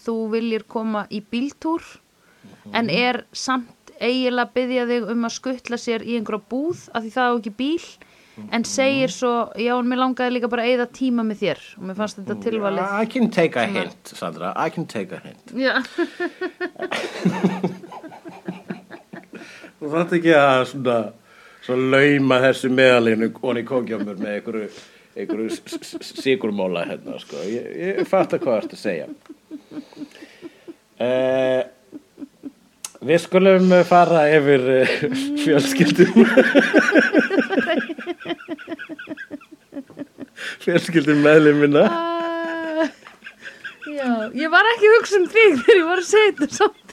þú 0.07 0.19
viljir 0.33 0.65
koma 0.71 1.05
í 1.13 1.21
bíltúr 1.21 1.85
en 2.77 2.91
er 2.91 3.25
samt 3.37 3.93
eiginlega 4.01 4.53
byggja 4.55 4.85
þig 4.91 5.09
um 5.13 5.27
að 5.27 5.35
skuttla 5.37 5.79
sér 5.81 6.05
í 6.05 6.17
einhverja 6.19 6.49
búð 6.51 6.87
af 6.93 7.05
því 7.05 7.13
það 7.15 7.33
á 7.33 7.37
ekki 7.37 7.55
bíl 7.59 7.87
en 8.37 8.65
segir 8.69 9.13
svo, 9.13 9.33
já, 9.57 9.73
en 9.79 9.89
mér 9.89 10.01
langaði 10.03 10.35
líka 10.37 10.51
bara 10.53 10.65
að 10.67 10.73
eyða 10.75 10.87
tíma 10.99 11.25
með 11.27 11.43
þér 11.43 11.63
og 11.79 11.85
mér 11.89 11.97
fannst 12.01 12.19
þetta 12.21 12.37
tilvalið 12.45 12.97
I 13.01 13.07
can 13.13 13.31
take 13.33 13.57
a 13.61 13.67
hint, 13.71 14.13
Sandra, 14.13 14.53
I 14.57 14.73
can 14.75 14.87
take 14.91 15.17
a 15.17 15.21
hint. 15.25 15.45
Já, 15.57 15.81
Þú 19.77 19.93
þarft 19.93 20.13
ekki 20.17 20.33
að 20.37 20.63
svona, 20.71 20.99
svona 21.65 21.97
lauma 21.97 22.37
þessu 22.47 22.71
meðalinu 22.73 23.31
onni 23.45 23.63
kókjámur 23.69 24.17
með 24.21 24.39
einhverju, 24.39 24.69
einhverju 25.17 25.49
sigurmóla 26.09 26.85
hérna, 26.89 27.19
sko. 27.21 27.41
Ég, 27.45 27.67
ég 27.83 28.09
fatt 28.09 28.37
að 28.37 28.45
hvað 28.47 28.61
ertu 28.63 28.79
að 28.79 28.85
segja. 28.85 29.07
Uh, 30.97 31.63
við 33.05 33.21
skulum 33.27 33.69
fara 33.89 34.25
yfir 34.33 34.65
uh, 34.79 34.97
fjölskyldum. 35.45 36.25
Fjölskyldum 40.67 41.23
meðlimina. 41.25 41.85
Ah, 41.87 42.89
já, 43.87 44.09
ég 44.35 44.51
var 44.53 44.67
ekki 44.75 44.93
hugsa 44.97 45.21
um 45.21 45.29
þig 45.31 45.61
þegar 45.63 45.79
ég 45.81 45.87
var 45.93 46.03
að 46.03 46.11
segja 46.11 46.35
þetta 46.41 46.55
samt. 46.61 46.87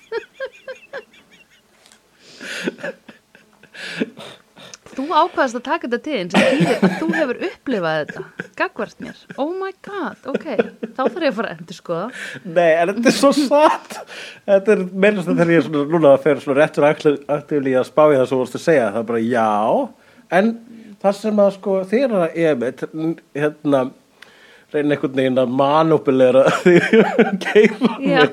Þú 4.94 5.08
ákvaðast 5.10 5.58
að 5.58 5.64
taka 5.66 5.88
þetta 5.90 6.00
til 6.06 6.18
eins 6.20 6.36
og 6.38 6.44
þýðir 6.44 6.84
að 6.86 6.92
þú 7.00 7.08
hefur 7.16 7.38
upplifað 7.48 7.96
þetta 8.00 8.50
gagvart 8.60 9.00
mér, 9.02 9.22
oh 9.42 9.50
my 9.58 9.72
god 9.86 10.28
ok, 10.30 10.46
þá 10.94 11.02
þarf 11.02 11.24
ég 11.26 11.32
að 11.32 11.38
fara 11.40 11.50
að 11.50 11.56
endur 11.56 11.78
skoða 11.80 12.04
Nei, 12.44 12.70
en 12.76 12.92
þetta 12.92 13.10
er 13.10 13.18
svo 13.18 13.32
satt. 13.38 13.98
Þetta 14.46 14.76
er 14.76 14.84
meðlust 14.94 15.32
þegar 15.32 15.54
ég 15.56 15.64
er 15.64 15.66
svona 15.66 15.88
núna 15.96 16.12
að 16.14 16.24
fer 16.28 16.44
svona 16.44 16.60
réttur 16.60 16.86
aktífli 16.92 17.74
að 17.80 17.90
spá 17.90 18.04
í 18.06 18.20
það 18.20 18.30
svo 18.30 18.40
vorstu 18.44 18.62
að 18.62 18.66
segja, 18.68 18.92
það 18.94 19.02
er 19.02 19.10
bara 19.10 19.24
já. 19.26 19.50
En 20.38 20.54
það 21.04 21.20
sem 21.20 21.44
að 21.44 21.52
sko 21.58 21.76
ég 21.92 22.58
með 22.62 22.86
hérna 23.36 23.84
reyna 24.74 24.96
einhvern 24.96 25.20
veginn 25.20 25.42
að 25.44 25.54
manupulera 25.60 26.44
því 26.64 26.76
Já. 28.08 28.24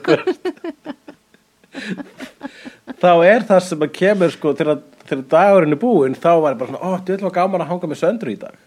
þá 3.01 3.13
er 3.27 3.47
það 3.49 3.61
sem 3.67 3.85
að 3.85 3.95
kemur 3.99 4.35
sko 4.35 4.55
þegar, 4.59 4.81
þegar 5.07 5.29
dagurinn 5.35 5.77
er 5.77 5.83
búinn 5.83 6.17
þá 6.19 6.33
var 6.41 6.55
ég 6.55 6.61
bara 6.63 6.73
svona, 6.73 6.83
ó, 6.83 6.91
þú 6.99 7.17
ætlum 7.17 7.31
að 7.31 7.39
gaman 7.39 7.65
að 7.65 7.73
hanga 7.75 7.91
með 7.91 8.01
söndru 8.01 8.35
í 8.35 8.41
dag. 8.41 8.59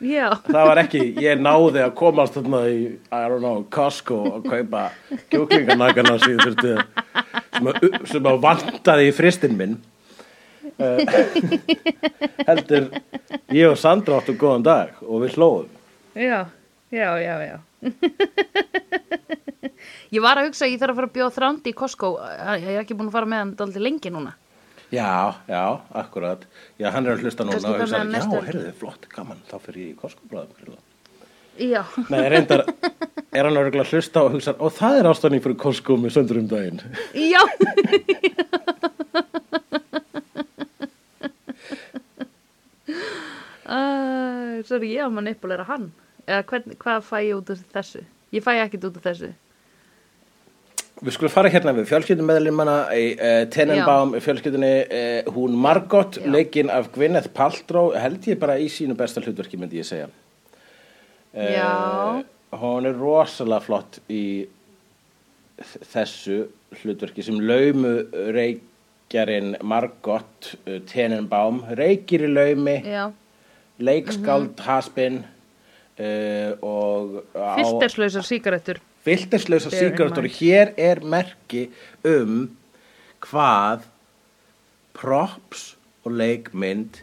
Já, 0.00 0.30
það 0.46 0.66
var 0.70 0.80
ekki, 0.80 1.00
ég 1.20 1.40
náði 1.42 1.82
að 1.84 1.90
komast 1.98 2.36
þarna 2.38 2.62
í, 2.72 2.78
I 3.12 3.24
don't 3.28 3.42
know, 3.42 3.66
Costco 3.74 4.22
og 4.30 4.46
kaupa 4.48 4.86
kjúklinganagana 5.32 6.14
sem 6.22 6.40
sem 8.08 8.24
að, 8.30 8.38
vantaði 8.40 9.10
í 9.10 9.12
fristinn 9.12 9.58
minn 9.58 9.76
heldur 12.48 12.84
ég 13.54 13.66
og 13.70 13.78
Sandra 13.80 14.14
áttu 14.20 14.32
góðan 14.38 14.64
dag 14.66 14.88
og 15.06 15.16
við 15.24 15.30
hlóðum 15.38 15.70
já, 16.14 16.44
já, 16.92 17.10
já, 17.22 17.36
já. 17.48 17.56
Ég 20.10 20.18
var 20.24 20.34
að 20.40 20.46
hugsa 20.48 20.64
að 20.66 20.72
ég 20.72 20.80
þarf 20.82 20.92
að 20.92 20.96
fara 20.98 21.08
að 21.08 21.12
bjóða 21.14 21.34
þrándi 21.36 21.70
í 21.70 21.74
Costco. 21.78 22.08
Ég 22.58 22.70
er 22.72 22.80
ekki 22.82 22.96
búin 22.98 23.10
að 23.10 23.14
fara 23.14 23.28
með 23.30 23.40
hann 23.44 23.52
dálítið 23.60 23.84
lengi 23.86 24.10
núna. 24.10 24.32
Já, 24.90 25.10
já, 25.46 25.62
akkurat. 26.00 26.40
Já, 26.80 26.88
hann 26.90 27.06
er 27.06 27.12
að 27.14 27.22
hlusta 27.22 27.42
núna 27.46 27.54
Kannski 27.60 27.70
og 27.70 27.74
hugsa, 27.78 28.00
með 28.00 28.02
já, 28.02 28.06
næstu 28.16 28.34
helgi." 28.34 28.46
heyrðu, 28.50 28.72
flott, 28.80 29.02
gaman 29.14 29.40
þá 29.46 29.56
fyrir 29.62 29.80
ég 29.84 29.90
í 29.92 29.98
Costco 30.00 30.22
bráðum 30.30 30.50
Já, 31.60 31.82
Nei, 32.08 32.24
reyndar, 32.32 32.62
er 33.36 33.44
hann 33.46 33.58
að 33.60 33.78
hlusta 33.92 34.18
og 34.24 34.30
hugsa, 34.34 34.52
og 34.58 34.70
það 34.74 34.94
er 34.98 35.04
ástæðning 35.12 35.42
fyrir 35.44 35.58
Costco 35.62 35.92
með 36.00 36.10
söndur 36.16 36.40
um 36.42 36.48
daginn. 36.50 36.82
Já 37.14 37.42
uh, 43.70 44.56
Sorry, 44.68 44.94
ég 44.96 45.06
á 45.06 45.08
manipulera 45.12 45.66
hann. 45.68 45.90
Eða 46.26 46.42
hvern, 46.50 46.74
hvað 46.82 47.06
fæ 47.06 47.16
ég 47.22 47.36
út 47.38 47.54
úr 47.54 47.62
þessu? 47.74 48.02
Ég 48.34 48.44
fæ 48.44 48.52
ekkert 48.58 48.90
út 48.90 48.98
úr 49.00 49.06
þessu. 49.06 49.30
Við 51.00 51.14
skulum 51.16 51.32
fara 51.32 51.48
hérna 51.48 51.72
við 51.72 51.86
fjölskyldummeðlimana 51.88 52.74
í 52.92 53.04
uh, 53.16 53.44
Tenenbaum 53.48 54.12
fjölskyldunni, 54.20 54.72
uh, 54.84 55.30
hún 55.32 55.54
Margot 55.56 56.18
Já. 56.20 56.26
leikinn 56.28 56.72
af 56.72 56.90
Gwyneth 56.92 57.30
Paltrow 57.32 57.94
held 57.96 58.26
ég 58.28 58.40
bara 58.42 58.58
í 58.60 58.66
sínu 58.68 58.98
besta 58.98 59.22
hlutverki 59.24 59.56
myndi 59.56 59.80
ég 59.80 59.88
segja. 59.88 60.10
Eh, 61.32 61.54
Já. 61.56 62.24
Hún 62.60 62.88
er 62.90 62.98
rosalega 62.98 63.62
flott 63.64 64.00
í 64.10 64.48
þessu 65.92 66.42
hlutverki 66.82 67.22
sem 67.24 67.38
laumu 67.38 67.94
reykjarinn 68.34 69.54
Margot 69.62 70.52
Tenenbaum 70.90 71.62
reykir 71.78 72.26
í 72.26 72.30
laumi. 72.34 72.76
Já, 72.84 73.06
leikskáld 73.80 74.56
Mhm. 74.56 74.64
haspin 74.66 75.24
uh, 75.98 76.52
og 76.62 77.24
á- 77.34 77.56
filterslausar 77.56 78.22
Bear 79.70 79.82
in 79.82 79.92
síkartur 79.92 80.22
mind. 80.22 80.34
hér 80.40 80.74
er 80.78 81.00
merki 81.00 81.70
um 82.04 82.50
hvað 83.20 83.80
props 84.94 85.76
og 86.04 86.12
leikmynd 86.12 87.02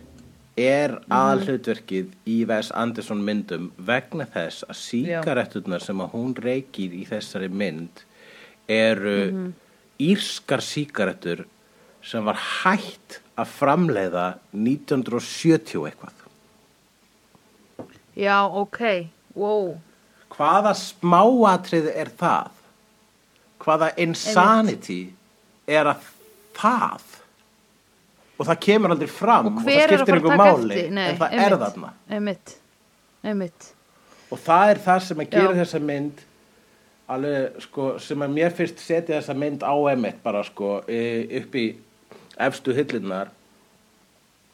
er 0.57 0.89
Mhm. 0.97 1.11
aðhlutverkið 1.13 2.07
í 2.25 2.45
Wes 2.49 2.71
Anderson 2.71 3.21
myndum 3.25 3.71
vegna 3.77 4.25
þess 4.25 4.63
að 4.69 4.75
síkaretturnar 4.75 5.81
sem 5.81 5.97
að 6.01 6.11
hún 6.11 6.33
reykir 6.35 6.91
í 6.93 7.05
þessari 7.07 7.49
mynd 7.49 8.03
eru 8.67 9.31
Mhm. 9.31 9.53
írskar 9.99 10.61
síkarettur 10.61 11.45
sem 12.01 12.23
var 12.25 12.35
hætt 12.63 13.19
að 13.37 13.47
framleiða 13.59 14.37
1970 14.53 15.85
eitthvað 15.85 16.13
Já, 18.17 18.37
ok, 18.49 18.79
wow 19.37 19.75
hvaða 20.37 20.73
smáatrið 20.77 21.87
er 21.97 22.09
það? 22.19 22.49
Hvaða 23.63 23.87
insanity 24.03 24.97
er 25.67 25.87
að 25.93 26.03
það? 26.57 27.05
Og 28.37 28.45
það 28.45 28.59
kemur 28.67 28.93
aldrei 28.93 29.09
fram 29.09 29.47
Og 29.49 29.55
og, 29.57 29.63
það 29.65 29.79
að 29.81 29.93
skiptir 29.95 30.19
taka 30.21 30.37
máli 30.37 30.81
Nei, 30.93 31.05
en 31.09 31.17
það 31.17 31.31
einmitt, 31.31 31.47
er 31.47 31.57
þarna. 31.63 31.91
Einmitt, 32.13 32.55
einmitt 33.25 33.69
Og 34.31 34.41
það 34.43 34.73
er 34.73 34.81
það 34.85 34.99
sem 35.07 35.23
að 35.23 35.29
gera 35.33 35.53
Já. 35.55 35.59
þessa 35.63 35.81
mynd 35.87 36.23
alveg 37.07 37.61
sko 37.63 37.87
sem 38.03 38.23
að 38.25 38.33
mér 38.35 38.53
fyrst 38.57 38.81
setja 38.83 39.15
þessa 39.21 39.35
mynd 39.39 39.61
á 39.63 39.73
emitt 39.93 40.17
bara 40.25 40.41
sko 40.43 40.81
í- 40.91 41.39
upp 41.39 41.55
í 41.55 41.65
efstu 42.47 42.75
hillinnar 42.75 43.29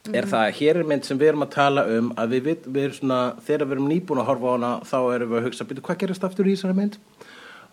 Mhm. 0.03 0.15
er 0.19 0.25
það 0.27 0.41
að 0.49 0.55
hér 0.59 0.75
er 0.81 0.83
mynd 0.83 1.05
sem 1.07 1.17
við 1.19 1.29
erum 1.31 1.43
að 1.45 1.51
tala 1.55 1.83
um 1.97 2.09
að 2.19 2.33
við, 2.35 2.41
við, 2.43 2.65
við 2.75 2.83
erum 2.83 2.95
svona 2.97 3.19
þegar 3.45 3.67
við 3.69 3.75
erum 3.77 3.85
nýbúin 3.87 4.19
að 4.19 4.25
horfa 4.27 4.47
á 4.51 4.55
hana 4.57 4.71
þá 4.89 4.97
erum 5.15 5.29
við 5.31 5.37
að 5.39 5.45
hugsa 5.47 5.67
byrju 5.69 5.83
hvað 5.87 5.99
gerist 6.01 6.23
aftur 6.27 6.49
í 6.49 6.55
þessari 6.57 6.75
mynd 6.75 6.97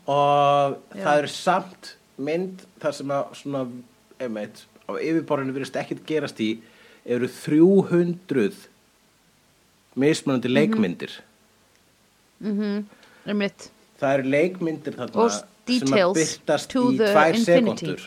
og 0.07 0.77
Já. 0.95 1.03
það 1.03 1.19
er 1.25 1.27
samt 1.35 1.89
mynd 2.19 2.63
þar 2.81 2.95
sem 3.01 3.15
að 3.17 3.35
svona 3.41 3.65
emitt 4.21 4.63
á 4.87 4.91
yfirborðinu 4.95 5.57
virðist 5.57 5.81
ekkert 5.83 6.07
gerast 6.07 6.39
í 6.45 6.51
eru 7.05 7.27
300 7.27 8.69
mismunandi 9.99 10.49
Mhm. 10.49 10.55
leikmyndir 10.55 11.19
mm 12.41 12.85
Einmitt 13.27 13.71
Það 14.01 14.15
eru 14.21 14.31
leikmyndir 14.33 14.95
þarna 14.97 15.29
sem 15.67 15.99
að 15.99 16.15
byrtast 16.15 16.71
í 16.79 16.97
tvær 16.97 17.37
sekundur 17.43 18.07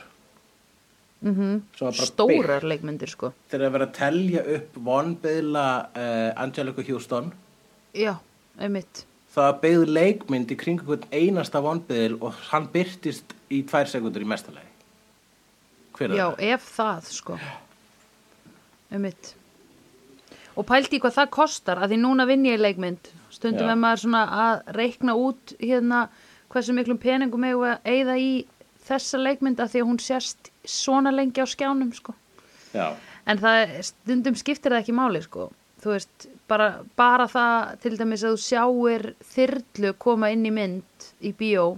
mm 1.23 1.35
-hmm. 1.35 2.03
Stórar 2.05 2.63
leikmyndir 2.63 3.09
sko. 3.09 3.33
Þegar 3.49 3.67
að 3.67 3.73
vera 3.77 3.85
að 3.85 3.95
telja 3.97 4.43
upp 4.57 4.75
vonbeðla 4.75 5.67
uh, 5.95 6.43
Angelica 6.43 6.83
Houston. 6.87 7.33
Já, 7.93 8.15
einmitt. 8.59 9.05
Það 9.33 9.61
beigð 9.61 9.87
leikmynd 9.87 10.51
í 10.51 10.55
hvern 10.55 11.05
einasta 11.11 11.61
vonbeðil 11.61 12.17
og 12.21 12.33
hann 12.51 12.67
byrtist 12.73 13.33
í 13.49 13.63
tvær 13.63 13.89
sekundur 13.89 14.21
í 14.21 14.25
mestalegi 14.25 14.69
Hver 15.93 16.11
er 16.11 16.17
Já, 16.17 16.27
ef 16.37 16.67
það 16.77 17.09
sko. 17.13 17.37
Einmitt. 18.91 19.35
Og 20.55 20.65
pældi 20.65 20.97
í 20.97 21.01
hvað 21.01 21.17
það 21.17 21.29
kostar 21.29 21.81
að 21.81 21.93
því 21.93 21.97
núna 22.01 22.25
vinn 22.29 22.45
ég 22.45 22.61
leikmynd. 22.61 23.09
Stundum 23.33 23.67
Já. 23.67 23.71
er 23.71 23.79
maður 23.81 24.03
svona 24.03 24.23
að 24.43 24.73
reikna 24.77 25.15
út 25.17 25.53
hérna 25.59 26.09
hversu 26.53 26.73
miklum 26.73 26.99
peningum 27.01 27.43
eigum 27.43 27.63
við 27.65 27.71
að 27.71 27.89
eyða 27.89 28.17
í 28.21 28.31
þessa 28.87 29.21
leikmynd 29.21 29.61
að 29.63 29.73
því 29.73 29.81
að 29.83 29.89
hún 29.89 30.01
sést 30.03 30.51
svona 30.67 31.13
lengi 31.13 31.43
á 31.43 31.47
skjánum 31.47 31.93
sko 31.95 32.15
En 33.29 33.39
það 33.39 33.75
stundum 33.87 34.35
skiptir 34.39 34.73
það 34.73 34.83
ekki 34.83 34.95
máli 34.97 35.21
sko. 35.23 35.47
Þú 35.83 35.93
veist, 35.93 36.27
bara, 36.51 36.67
bara 36.99 37.27
það 37.31 37.73
til 37.83 37.95
dæmis 37.99 38.23
að 38.23 38.35
þú 38.35 38.41
sjáir 38.43 39.05
þyrlu 39.33 39.93
koma 39.99 40.31
inn 40.33 40.45
í 40.47 40.53
mynd 40.55 41.07
í 41.23 41.33
bíó. 41.37 41.73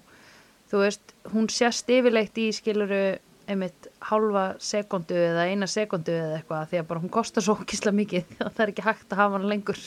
Þú 0.72 0.82
veist, 0.82 1.16
hún 1.34 1.50
sést 1.54 1.90
yfirleitt 1.94 2.38
í 2.42 2.50
skiluru 2.56 3.04
einmitt 3.46 3.90
hálfa 4.08 4.46
sekundu 4.62 5.18
eða 5.22 5.46
eina 5.52 5.68
sekundu 5.70 6.14
eða 6.16 6.40
eitthvað 6.40 6.72
því 6.72 6.80
að 6.80 6.88
bara 6.90 7.02
hún 7.04 7.12
kostar 7.14 7.46
svo 7.46 7.54
kísla 7.62 7.92
mikið 7.94 8.32
það 8.56 8.64
er 8.64 8.72
ekki 8.72 8.86
hægt 8.88 9.14
að 9.14 9.22
hafa 9.22 9.38
hann 9.38 9.50
lengur. 9.52 9.82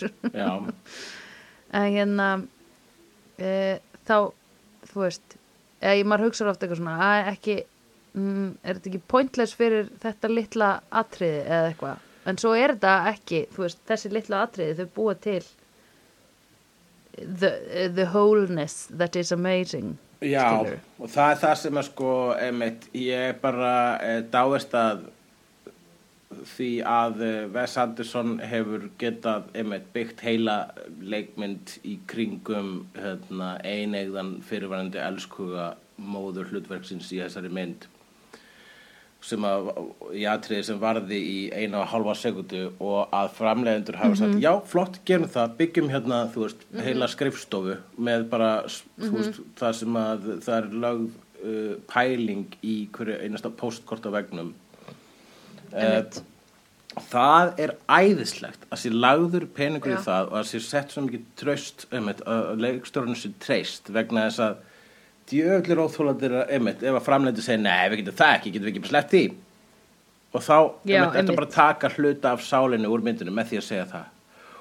en 1.78 1.88
hérna 1.96 2.28
e, 3.34 3.50
þá, 4.06 4.30
þú 4.92 5.02
veist, 5.02 5.38
eða 5.80 5.96
ég 6.00 6.08
maður 6.08 6.28
hugsa 6.28 6.48
ofta 6.50 6.66
eitthvað 6.66 6.82
svona 6.82 6.96
að 7.06 7.30
ekki, 7.32 7.56
mm, 8.18 8.50
er 8.62 8.78
þetta 8.78 8.90
ekki 8.92 9.02
pointless 9.14 9.56
fyrir 9.58 9.88
þetta 10.02 10.32
litla 10.32 10.72
atriði 11.02 11.40
eða 11.46 11.70
eitthvað 11.72 12.04
en 12.28 12.40
svo 12.40 12.52
er 12.58 12.74
þetta 12.74 12.96
ekki 13.12 13.44
þú 13.54 13.64
veist, 13.64 13.80
þessi 13.88 14.12
litlu 14.12 14.38
atriði 14.38 14.76
þau 14.82 14.92
búa 14.98 15.14
til 15.28 15.40
the, 17.18 17.52
the 17.94 18.06
wholeness 18.12 18.86
that 18.90 19.16
is 19.16 19.32
amazing 19.32 19.96
Já, 20.18 20.42
skilurðu. 20.50 20.80
og 20.98 21.12
það 21.14 21.30
er 21.30 21.40
það 21.44 21.54
sem 21.62 21.78
að 21.78 21.86
sko, 21.86 22.12
einmitt, 22.34 22.88
ég 22.98 23.38
bara 23.42 23.72
eh, 24.02 24.20
dáist 24.32 24.74
að 24.74 25.04
því 26.28 26.70
að 26.84 27.22
eh, 27.24 27.44
Wes 27.54 27.76
Anderson 27.80 28.34
hefur 28.44 28.88
getað 29.00 29.46
einmitt 29.56 29.86
byggt 29.94 30.20
heila 30.26 30.56
leikmynd 31.00 31.78
í 31.88 31.98
kringum 32.10 32.72
hérna, 32.98 33.54
einegðan 33.64 34.34
fyrirvarandi 34.44 35.00
elskuga 35.00 35.70
móður 35.98 36.50
hlutverksins 36.52 37.08
í 37.16 37.22
þessari 37.22 37.48
mynd 37.50 37.88
sem 39.28 39.42
að 39.42 39.70
í 40.14 40.22
atriði 40.30 40.62
sem 40.68 40.76
varði 40.78 41.16
í 41.18 41.38
eina 41.50 41.80
og 41.80 41.88
halva 41.90 42.12
sekundu 42.14 42.60
og 42.78 43.08
að 43.18 43.32
framleiðendur 43.34 43.96
hafa 43.98 44.18
sagt, 44.20 44.36
já, 44.44 44.52
flott, 44.70 45.00
gerum 45.08 45.26
það 45.32 45.56
byggjum 45.58 45.88
hérna, 45.90 46.20
þú 46.30 46.44
veist, 46.44 46.62
heila 46.86 47.08
skrifstofu 47.10 47.74
með 47.98 48.28
bara, 48.30 48.50
s- 48.70 48.84
þú 49.00 49.10
veist, 49.16 49.40
það 49.58 49.74
sem 49.80 49.98
að 50.04 50.28
það 50.46 50.54
er 50.60 50.68
lögð 50.84 51.08
uh, 51.08 51.74
pæling 51.90 52.44
í 52.62 52.76
hverju 52.94 53.18
einasta 53.24 53.50
postkort 53.58 54.06
á 54.06 54.10
vegnum 54.20 54.52
Einmitt. 55.72 56.20
það 57.10 57.52
er 57.62 57.72
æðislegt 57.88 58.64
að 58.72 58.80
sé 58.82 58.90
lagður 58.94 59.44
peningur 59.54 59.92
Já. 59.92 59.98
í 59.98 60.04
það 60.06 60.30
og 60.32 60.38
að 60.40 60.46
sé 60.50 60.60
sett 60.64 60.90
svo 60.94 61.02
mikið 61.06 61.26
tröst 61.38 61.86
einmitt, 61.94 62.22
að 62.26 62.56
leikstjórinu 62.64 63.16
sé 63.20 63.30
treyst 63.44 63.90
vegna 63.94 64.24
þess 64.28 64.40
að 64.48 64.56
djöflir 65.28 65.82
óþólandir 65.84 66.34
einmitt, 66.48 66.82
ef 66.82 66.96
að 66.98 67.04
framleitur 67.06 67.44
segir 67.44 67.60
nei, 67.62 67.88
við 67.92 68.00
getum 68.02 68.16
það 68.18 68.34
ekki, 68.38 68.52
getum 68.54 68.66
við 68.66 68.72
ekki 68.72 68.84
bara 68.86 68.94
sleppt 68.94 69.10
því 69.14 69.24
og 70.34 70.42
þá 70.44 70.56
einmitt, 70.58 71.14
þetta 71.18 71.36
bara 71.38 71.46
að 71.48 71.54
taka 71.58 71.90
hluta 71.96 72.32
af 72.34 72.42
sálinni 72.44 72.88
úr 72.90 73.04
myndinu 73.04 73.34
með 73.36 73.52
því 73.52 73.60
að 73.60 73.66
segja 73.68 73.86
það 73.92 74.14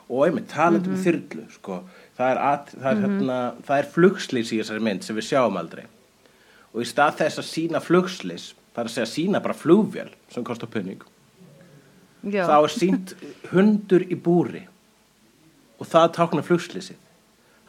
og 0.08 0.22
einmitt, 0.28 0.48
talandi 0.52 0.88
Mhm. 0.88 0.98
um 0.98 1.04
þyrlu 1.04 1.46
sko, 1.58 1.80
það 2.18 2.30
er, 2.32 2.38
at, 2.52 2.70
það, 2.76 2.92
er 2.92 3.02
hérna, 3.08 3.40
það 3.68 3.78
er 3.82 3.90
flugslýs 3.96 4.52
í 4.54 4.60
þessari 4.62 4.84
mynd 4.86 5.04
sem 5.04 5.16
við 5.16 5.28
sjáum 5.32 5.58
aldrei 5.60 5.84
og 6.74 6.82
í 6.84 6.88
stað 6.88 7.18
þess 7.24 7.40
að 7.42 7.50
sína 7.50 7.82
flugslýs 7.84 8.54
það 8.78 8.84
er 8.84 8.92
að 8.92 8.94
segja 8.94 9.10
sína 9.10 9.42
bara 9.42 9.58
flugvél 9.58 10.10
sem 10.30 10.46
kostar 10.46 10.70
punning 10.70 11.02
Já, 12.28 12.44
þá 12.46 12.56
er 12.60 12.74
sínt 12.74 13.14
hundur 13.50 14.04
í 14.06 14.18
búri 14.20 14.62
og 15.78 15.90
það 15.90 16.12
táknar 16.18 16.46
flugslýsið 16.46 17.00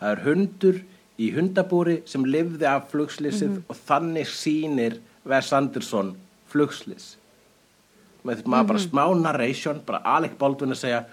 það 0.01 0.11
er 0.13 0.23
hundur 0.27 0.81
í 1.19 1.31
hundabúri 1.35 1.99
sem 2.09 2.27
lifði 2.29 2.69
af 2.69 2.91
flugslýsið 2.93 3.63
og 3.65 3.81
þannig 3.89 4.29
sýnir 4.31 4.99
Wes 5.29 5.49
Anderson 5.57 6.13
flugslýs 6.53 7.15
með 8.23 8.43
þetta 8.43 8.53
maður 8.53 8.71
bara 8.73 8.85
smá 8.85 9.05
narration 9.17 9.81
bara 9.89 10.03
Alec 10.17 10.37
Baldwin 10.41 10.77
að 10.77 10.83
segja 10.83 11.05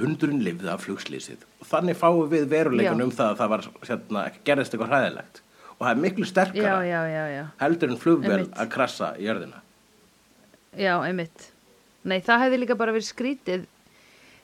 hundurinn 0.00 0.44
lifði 0.44 0.68
af 0.72 0.84
flugslýsið 0.84 1.46
og 1.60 1.70
þannig 1.70 1.98
fáum 2.00 2.28
við 2.28 2.48
veruleikun 2.52 3.00
Já. 3.00 3.06
um 3.06 3.14
það 3.14 3.32
að 3.32 3.40
það 3.40 3.54
var 3.54 3.64
hérna, 3.88 4.26
gerðist 4.44 4.76
eitthvað 4.76 4.92
hræðilegt 4.94 5.42
og 5.80 5.86
það 5.86 5.90
er 5.94 6.00
miklu 6.04 6.28
sterkara 6.28 6.84
já, 6.84 7.00
já, 7.08 7.24
já 7.32 7.44
heldur 7.64 7.94
en 7.94 7.98
Einmitt. 7.98 8.54
að 8.60 8.72
krassa 8.76 9.14
í 9.16 9.24
jörðina 9.26 9.62
Já, 10.78 11.00
einmitt. 11.02 11.48
Nei, 12.06 12.20
það 12.22 12.44
hefði 12.44 12.58
líka 12.62 12.76
bara 12.78 12.92
verið 12.94 13.08
skrítið, 13.08 13.64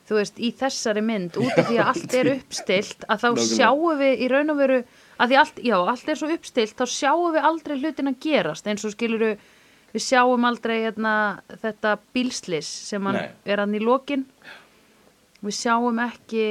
þú 0.07 0.17
veist, 0.19 0.39
í 0.43 0.49
þessari 0.59 1.03
mynd, 1.03 1.37
út 1.39 1.53
af 1.57 1.69
því 1.69 1.77
að 1.79 1.91
allt 1.93 2.15
er 2.19 2.29
uppstilt, 2.33 3.05
að 3.07 3.21
þá 3.21 3.27
Nákvæmlega. 3.29 3.55
sjáum 3.55 4.01
við 4.01 4.23
í 4.25 4.27
raun 4.33 4.53
og 4.53 4.59
veru, 4.59 4.79
að 5.17 5.31
því 5.31 5.39
allt, 5.41 5.61
já, 5.69 5.77
allt 5.93 6.11
er 6.11 6.19
svo 6.19 6.29
uppstilt, 6.35 6.75
þá 6.77 6.85
sjáum 6.93 7.37
við 7.37 7.47
aldrei 7.49 7.77
hlutin 7.79 8.11
að 8.11 8.19
gerast, 8.27 8.67
eins 8.67 8.85
og 8.85 8.93
skiluru, 8.93 9.31
við 9.95 10.03
sjáum 10.03 10.47
aldrei 10.51 10.75
hérna, 10.83 11.13
þetta 11.63 11.95
bílslis 12.13 12.69
sem 12.91 13.07
er 13.15 13.63
hann 13.63 13.77
í 13.77 13.81
lokin, 13.81 14.27
við 15.41 15.57
sjáum 15.57 16.03
ekki, 16.05 16.45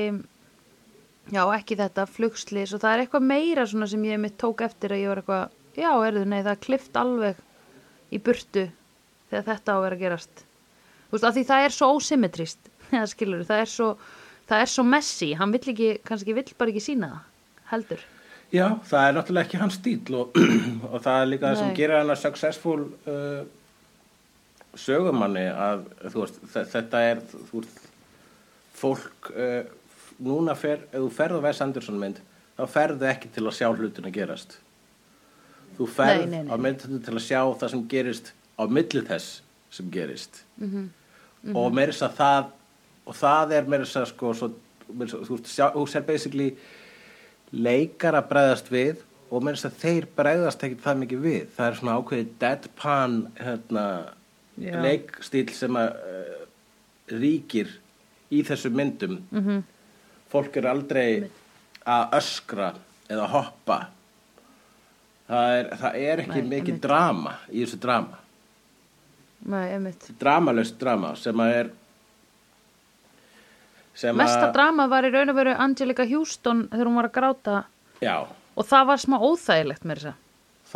já, 1.33 1.43
ekki 1.57 1.77
þetta 1.81 2.05
flugslis 2.11 2.75
og 2.77 2.83
það 2.85 2.93
er 2.97 3.05
eitthvað 3.05 3.27
meira 3.31 3.65
svona 3.67 3.89
sem 3.91 4.05
ég 4.07 4.21
mitt 4.23 4.37
tók 4.41 4.63
eftir 4.67 4.95
að 4.95 5.03
ég 5.05 5.11
var 5.13 5.21
eitthvað, 5.23 5.55
já, 5.77 5.91
erðu, 6.11 6.25
nei, 6.31 6.43
það 6.47 6.61
klift 6.67 6.99
alveg 7.01 7.41
í 8.15 8.21
burtu 8.23 8.67
þegar 9.31 9.47
þetta 9.51 9.73
á 9.73 9.77
að 9.77 9.85
vera 9.87 9.97
að 9.99 10.05
gerast. 10.07 10.45
Þú 11.07 11.17
veist, 11.17 11.25
af 11.31 11.35
því 11.37 11.45
það 11.49 11.65
er 11.69 11.75
svo 11.77 11.89
ósymmetrist 11.97 12.71
það 12.93 13.09
skilur, 13.15 13.47
það 13.49 13.63
er 13.65 13.73
svo 13.73 13.89
það 14.47 14.61
er 14.63 14.71
svo 14.71 14.85
messy, 14.87 15.33
hann 15.35 15.51
vill 15.57 15.65
ekki 15.73 15.89
kannski 16.07 16.35
vill 16.37 16.51
bara 16.59 16.71
ekki 16.71 16.85
sína 16.85 17.09
það, 17.11 17.25
heldur. 17.73 18.05
Já, 18.55 18.67
það 18.87 19.05
er 19.09 19.15
náttúrulega 19.17 19.49
ekki 19.49 19.59
hans 19.59 19.79
stíl 19.81 20.15
og, 20.21 20.37
og 20.93 21.01
það 21.03 21.17
er 21.25 21.31
líka 21.33 21.49
það 21.51 21.57
sem 21.65 21.73
gerir 21.81 21.99
hann 21.99 22.13
að 22.15 22.21
successful 22.23 22.77
uh, 23.11 23.41
sögumanni 24.79 25.47
að 25.51 25.83
þú 26.13 26.23
veist, 26.23 26.39
þe- 26.53 26.67
þetta 26.75 27.01
er 27.11 27.23
þú 27.33 27.63
veist, 27.65 27.83
fólk 28.77 29.31
uh, 29.33 29.65
núna 30.21 30.55
fer, 30.57 30.79
ef 30.93 31.01
þú 31.01 31.11
ferð 31.13 31.39
á 31.39 31.45
Wes 31.45 31.61
Anderson 31.61 31.99
mynd 32.01 32.21
þá 32.57 32.67
ferðu 32.73 33.09
ekki 33.11 33.29
til 33.35 33.45
að 33.47 33.57
sjá 33.59 33.69
hlutin 33.77 34.07
að 34.09 34.13
gerast 34.17 34.59
þú 35.79 35.89
ferð 35.93 36.23
Nei, 36.25 36.27
nei, 36.27 36.43
nei. 36.47 36.53
á 36.53 36.57
myndinu 36.57 37.01
til 37.05 37.15
að 37.19 37.25
sjá 37.27 37.41
það 37.61 37.71
sem 37.75 37.83
gerist 37.89 38.33
á 38.57 38.63
milli 38.67 39.03
þess 39.05 39.41
sem 39.71 39.91
gerist 39.93 40.43
Mhm. 40.57 40.87
og 41.55 41.73
meira 41.75 41.93
þess 41.93 42.03
að 42.09 42.17
það 42.17 42.47
og 43.07 43.15
það 43.15 43.53
er 43.53 43.69
meira 43.69 43.85
þess 43.85 43.97
að 44.01 44.07
sko 44.15 44.33
svo, 44.35 44.49
að, 44.89 45.13
þú 45.29 45.37
sjá, 45.45 45.67
þú 45.75 45.85
sér 45.93 46.07
basically 46.07 46.57
leikar 47.53 48.15
að 48.19 48.29
bregðast 48.31 48.71
við 48.73 48.97
og 49.31 49.43
meira 49.45 49.57
þess 49.59 49.69
að 49.69 49.81
þeir 49.85 50.07
bregðast 50.17 50.65
ekkert 50.67 50.83
það 50.87 50.99
mikið 51.03 51.21
við 51.27 51.47
það 51.57 51.67
er 51.71 51.75
svona 51.81 51.97
ákveðið 52.01 52.33
deadpan 52.41 53.17
hérna, 53.37 53.85
leikstíl 54.57 55.49
sem 55.53 55.77
að 55.77 55.89
uh, 55.93 56.45
ríkir 57.21 57.69
í 58.33 58.43
þessum 58.43 58.73
myndum 58.75 59.19
-hmm. 59.33 59.63
Fólk 60.37 60.57
er 60.61 60.69
aldrei 60.71 61.09
að 61.87 62.15
öskra 62.21 62.71
eða 63.11 63.27
hoppa. 63.33 63.81
Það 65.27 65.57
er, 65.59 65.69
það 65.81 65.97
er 66.07 66.23
ekki 66.23 66.43
Nei, 66.43 66.51
mikið 66.53 66.73
einmitt. 66.77 66.83
drama 66.87 67.33
í 67.51 67.65
þessu 67.65 67.79
drama. 67.83 68.19
Nei, 69.47 69.65
einmitt. 69.75 70.07
Dramalöst 70.21 70.79
drama 70.81 71.11
sem 71.19 71.43
að 71.43 71.53
er 71.61 71.69
sem 73.97 74.17
Mesta 74.19 74.49
að 74.51 74.55
drama 74.57 74.87
var 74.93 75.07
í 75.09 75.11
raun 75.15 75.33
og 75.33 75.39
veru 75.39 75.55
Angelica 75.57 76.05
Houston 76.11 76.67
þegar 76.73 76.89
hún 76.91 76.99
var 77.01 77.09
að 77.09 77.15
gráta. 77.17 77.57
Já, 78.05 78.17
og 78.57 78.67
það 78.69 78.87
var 78.91 79.01
smá 79.03 79.17
óþægilegt 79.25 79.87
með 79.89 80.03
þess 80.03 80.13
að 80.13 80.23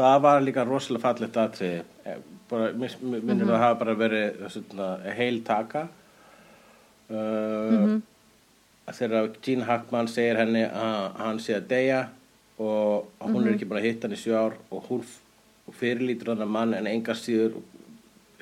það 0.01 0.21
var 0.25 0.45
líka 0.47 0.65
rosalega 0.65 1.03
fallegt 1.05 1.37
atriði. 1.43 1.81
Eh, 2.09 2.21
bara, 2.49 2.71
mér 2.73 2.95
mér 3.03 3.21
minnir 3.27 3.45
Mhm. 3.45 3.51
það 3.51 3.59
hafa 3.65 3.79
bara 3.83 3.95
verið 3.95 4.39
svona, 4.55 4.89
heil 5.15 5.41
taka 5.45 5.83
uh, 7.11 7.17
Mhm. 7.17 8.03
Þegar 8.97 9.29
Gene 9.43 9.65
Hackman 9.69 10.09
segir 10.09 10.37
henni 10.41 10.65
að 10.67 11.17
hann 11.21 11.39
sé 11.43 11.55
að 11.59 11.69
deyja 11.69 12.01
og 12.61 13.07
hún 13.21 13.37
Mhm. 13.43 13.47
er 13.49 13.55
ekki 13.55 13.69
búin 13.69 13.81
að 13.81 13.89
hitta 13.89 14.09
hann 14.09 14.17
í 14.17 14.21
sjö 14.21 14.35
ár 14.37 14.55
og 14.71 14.85
hún 14.89 15.05
og 15.69 15.75
fyrirlítur 15.81 16.29
hann 16.35 16.43
að 16.45 16.49
mann 16.51 16.75
en 16.75 16.87
enga 16.87 17.13
síður 17.15 17.55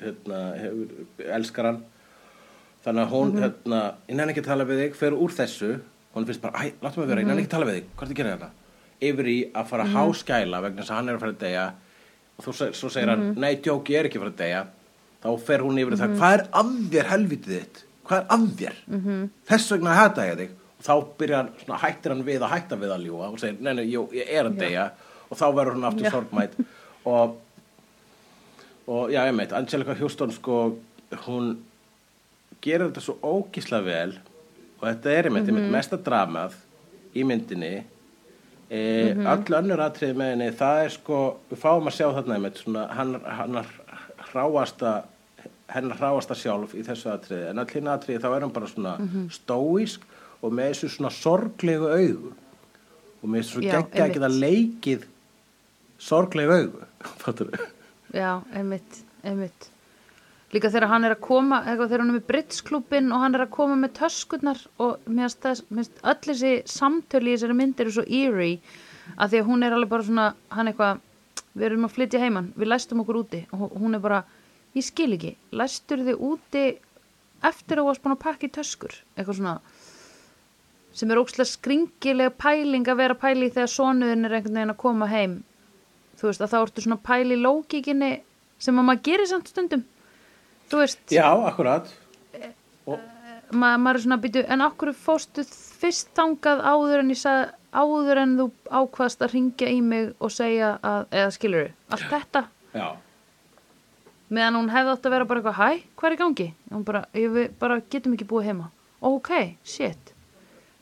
hérna, 0.01 0.39
hefur, 0.59 0.87
elskar 1.35 1.65
hann. 1.65 1.81
Þannig 2.85 3.03
að 3.05 3.11
hún 3.11 3.33
hérna, 3.43 3.79
ég 4.07 4.15
nenni 4.15 4.31
ekki 4.33 4.41
að 4.45 4.51
tala 4.53 4.65
við 4.65 4.79
þig 4.85 4.95
fer 4.95 5.11
úr 5.11 5.29
þessu, 5.35 5.71
hún 6.15 6.25
finnst 6.25 6.41
bara 6.41 6.63
æ, 6.63 6.71
láttu 6.81 6.97
mig 7.01 7.09
vera, 7.11 7.21
nenni 7.27 7.43
ekki 7.43 7.51
tala 7.51 7.65
við 7.67 7.75
þig, 7.81 7.89
hvað 7.97 8.01
er 8.01 8.07
það 8.07 8.15
að 8.15 8.21
gera 8.21 8.37
þetta 8.37 8.49
yfir 9.09 9.27
í 9.31 9.37
að 9.55 9.67
fara 9.69 9.83
að 9.83 9.93
háskæla 9.95 10.61
vegna 10.63 10.81
þess 10.81 10.91
að 10.91 10.95
hann 10.99 11.09
er 11.09 11.15
að 11.15 11.19
fara 11.19 11.31
að 11.31 11.43
deyja. 11.43 11.65
Og 12.39 12.45
þú, 12.45 12.51
svo 12.73 12.89
segir 12.89 13.09
hann, 13.11 13.35
nei, 13.35 13.55
djók, 13.55 13.89
ég 13.91 13.99
er 13.99 14.07
ekki 14.09 14.19
að 14.19 14.23
fara 14.25 14.31
að 14.31 14.41
deyja. 14.43 14.63
Þá 15.23 15.29
fer 15.43 15.59
hún 15.59 15.79
yfir 15.83 15.97
það, 15.99 16.15
hvað 16.17 16.33
er 16.37 16.43
af 16.53 16.73
þér 16.95 17.07
helvitið 17.11 17.53
þitt, 17.59 17.83
hvað 18.09 18.23
er 18.23 18.33
af 18.35 18.47
þér? 18.61 18.79
-hmm. 18.89 19.27
þess 19.51 19.75
vegna 19.75 19.99
hata 19.99 20.25
ég 20.27 20.41
þig. 20.41 20.55
Og 20.79 20.85
þá 20.87 20.93
byrjar 21.19 21.37
hann, 21.37 21.51
svona, 21.59 21.79
hættir 21.83 22.13
hann 22.13 22.25
við 22.25 22.41
að 22.41 22.53
hætta 22.53 22.75
við 22.79 22.91
að 22.95 23.05
ljúga 23.05 23.29
og 23.29 23.39
segir, 23.39 23.61
nei, 23.61 23.73
nei, 23.73 23.85
jú, 23.91 24.07
ég 24.15 24.29
er 24.31 24.45
að 24.47 24.59
deyja. 24.59 24.89
Og 25.29 25.37
þá 25.37 25.47
verður 25.55 25.75
hún 25.75 25.87
aftur 25.89 26.11
sorgmætt 26.11 26.55
og 27.05 27.37
og 28.89 29.11
já, 29.13 29.21
ég 29.27 29.35
meit, 29.37 29.53
Angelica 29.53 29.93
Houston 29.99 30.31
sko, 30.33 30.79
hún 31.27 31.51
gerir 32.61 32.87
þetta 32.87 33.03
svo 33.03 33.17
ógísla 33.21 33.83
vel. 33.85 34.15
Og 34.79 34.87
þetta 34.87 35.13
er 35.13 35.29
einmitt, 35.29 35.49
einmitt 35.51 35.71
mesta 35.71 35.99
dramað 36.01 36.55
í 37.13 37.25
myndinni. 37.27 37.83
E, 38.69 38.79
öll 39.13 39.55
önnur 39.59 39.81
atriði 39.81 40.17
með 40.17 40.31
henni 40.33 40.49
það 40.57 40.83
er 40.85 40.91
sko, 40.93 41.19
við 41.49 41.61
fáum 41.61 41.89
að 41.89 41.95
sjá 41.97 42.07
þarna 42.17 42.35
einmitt 42.37 42.59
svona, 42.61 42.83
hann, 42.93 43.15
hann 43.25 43.61
hráasta 44.29 44.93
hennar 45.73 45.99
hráasta 45.99 46.37
sjálf 46.37 46.75
í 46.75 46.83
þessu 46.85 47.11
atriði, 47.13 47.47
en 47.51 47.61
öll 47.63 47.71
hinn 47.73 47.89
atriði 47.91 48.21
þá 48.23 48.29
er 48.31 48.45
hann 48.45 48.53
bara 48.55 48.69
svona 48.69 48.95
stóísk 49.33 50.05
og 50.41 50.53
með 50.55 50.71
þessu 50.73 50.91
svona 50.95 51.11
sorglegu 51.13 51.89
augu. 51.89 52.35
Og 53.19 53.27
með 53.27 53.43
þessu 53.43 53.65
Já, 53.65 53.73
geggja 53.75 54.05
að 54.05 54.13
geta 54.15 54.31
leikið 54.35 55.09
sorglegu 55.99 56.55
augu 56.55 56.87
fattarðu? 57.23 57.67
Já, 58.15 58.31
einmitt, 58.55 59.03
einmitt. 59.23 59.69
Líka 60.49 60.71
þegar 60.73 60.89
hann 60.89 61.05
er 61.05 61.13
að 61.13 61.21
koma 61.27 61.59
þegar 61.67 62.01
hann 62.01 62.09
er 62.09 62.15
með 62.15 62.29
Britsklubin 62.31 63.11
og 63.13 63.21
hann 63.21 63.37
er 63.37 63.43
að 63.43 63.51
koma 63.53 63.75
með 63.77 63.91
töskurnar 63.99 64.63
og 64.81 65.03
mér 65.05 65.29
finnst 65.29 65.99
öll 66.01 66.15
þessi 66.25 66.53
samtölu 66.65 67.29
í 67.29 67.35
þessari 67.35 67.57
mynd 67.59 67.83
eru 67.83 67.93
svo 67.93 68.05
eerie 68.07 68.55
að 69.15 69.35
því 69.35 69.41
að 69.43 69.51
hún 69.51 69.65
er 69.67 69.75
alveg 69.75 69.91
bara 69.91 70.07
svona 70.07 70.25
hann 70.55 70.71
eitthvað, 70.71 71.03
við 71.53 71.67
erum 71.69 71.85
að 71.85 71.93
flytja 71.99 72.23
heiman 72.23 72.49
við 72.57 72.71
læstum 72.71 73.03
okkur 73.03 73.21
úti 73.21 73.43
og 73.53 73.77
hún 73.77 73.97
er 73.97 74.01
bara, 74.01 74.23
ég 74.79 74.87
skil 74.87 75.11
ekki 75.17 75.33
læstur 75.61 76.03
þið 76.07 76.23
úti 76.29 76.63
eftir 77.49 77.79
að 77.79 77.83
þú 77.83 77.87
varst 77.89 78.03
búin 78.05 78.15
að 78.15 78.23
pakka 78.25 78.47
í 78.49 78.53
töskur? 78.57 78.95
Eitthvað 79.15 79.39
svona 79.39 79.57
sem 80.99 81.11
er 81.13 81.21
ókslega 81.21 81.47
skringilega 81.53 82.33
pæling 82.41 82.87
að 82.89 82.99
vera 83.03 83.15
pæli 83.19 83.51
þegar 83.53 83.71
sonuðin 83.71 84.25
er 84.27 84.33
einhvern 84.39 84.57
veginn 84.57 84.73
að 84.73 84.79
koma 84.81 85.07
heim. 85.11 85.35
Þú 86.19 86.27
veist 86.31 86.41
að 86.43 86.51
þá 86.51 86.57
ertu 86.63 86.83
svona 86.83 86.99
pæli 87.05 87.37
lókikinni 87.39 88.09
sem 88.59 88.79
að 88.81 88.87
maður 88.89 89.05
gerir 89.07 89.29
samt 89.29 89.51
stundum. 89.51 89.85
Þú 90.69 90.81
veist, 90.81 91.03
Já, 91.13 91.29
akkurat. 91.49 91.87
ma 93.51 93.69
maður 93.81 93.97
er 93.97 94.03
svona 94.03 94.19
býtu 94.21 94.43
en 94.45 94.61
okkur 94.61 94.91
fóstu 94.93 95.45
fyrst 95.79 96.11
þangað 96.17 96.59
áður 96.69 97.01
en 97.03 97.13
ég 97.13 97.17
sagði 97.21 97.47
áður 97.73 98.21
en 98.23 98.35
þú 98.37 98.45
ákvaðst 98.81 99.23
að 99.25 99.33
ringja 99.33 99.69
í 99.69 99.79
mig 99.85 100.11
og 100.19 100.33
segja 100.33 100.75
að, 100.85 101.07
eða 101.13 101.31
skilur 101.33 101.71
allt 101.93 102.05
þetta? 102.11 102.43
Já. 102.73 102.87
Meðan 104.29 104.59
hún 104.59 104.69
hefði 104.73 104.93
átt 104.93 105.07
að 105.09 105.15
vera 105.15 105.27
bara 105.29 105.41
eitthvað 105.41 105.59
hæ, 105.59 105.83
hvað 105.97 106.09
er 106.09 106.15
í 106.15 106.19
gangi? 106.23 106.47
Hún 106.73 106.85
bara, 106.87 107.03
ég, 107.17 107.31
við 107.33 107.49
bara 107.61 107.79
getum 107.89 108.15
ekki 108.15 108.27
búið 108.29 108.49
heima 108.51 108.69
ok, 109.09 109.31
shit 109.63 110.13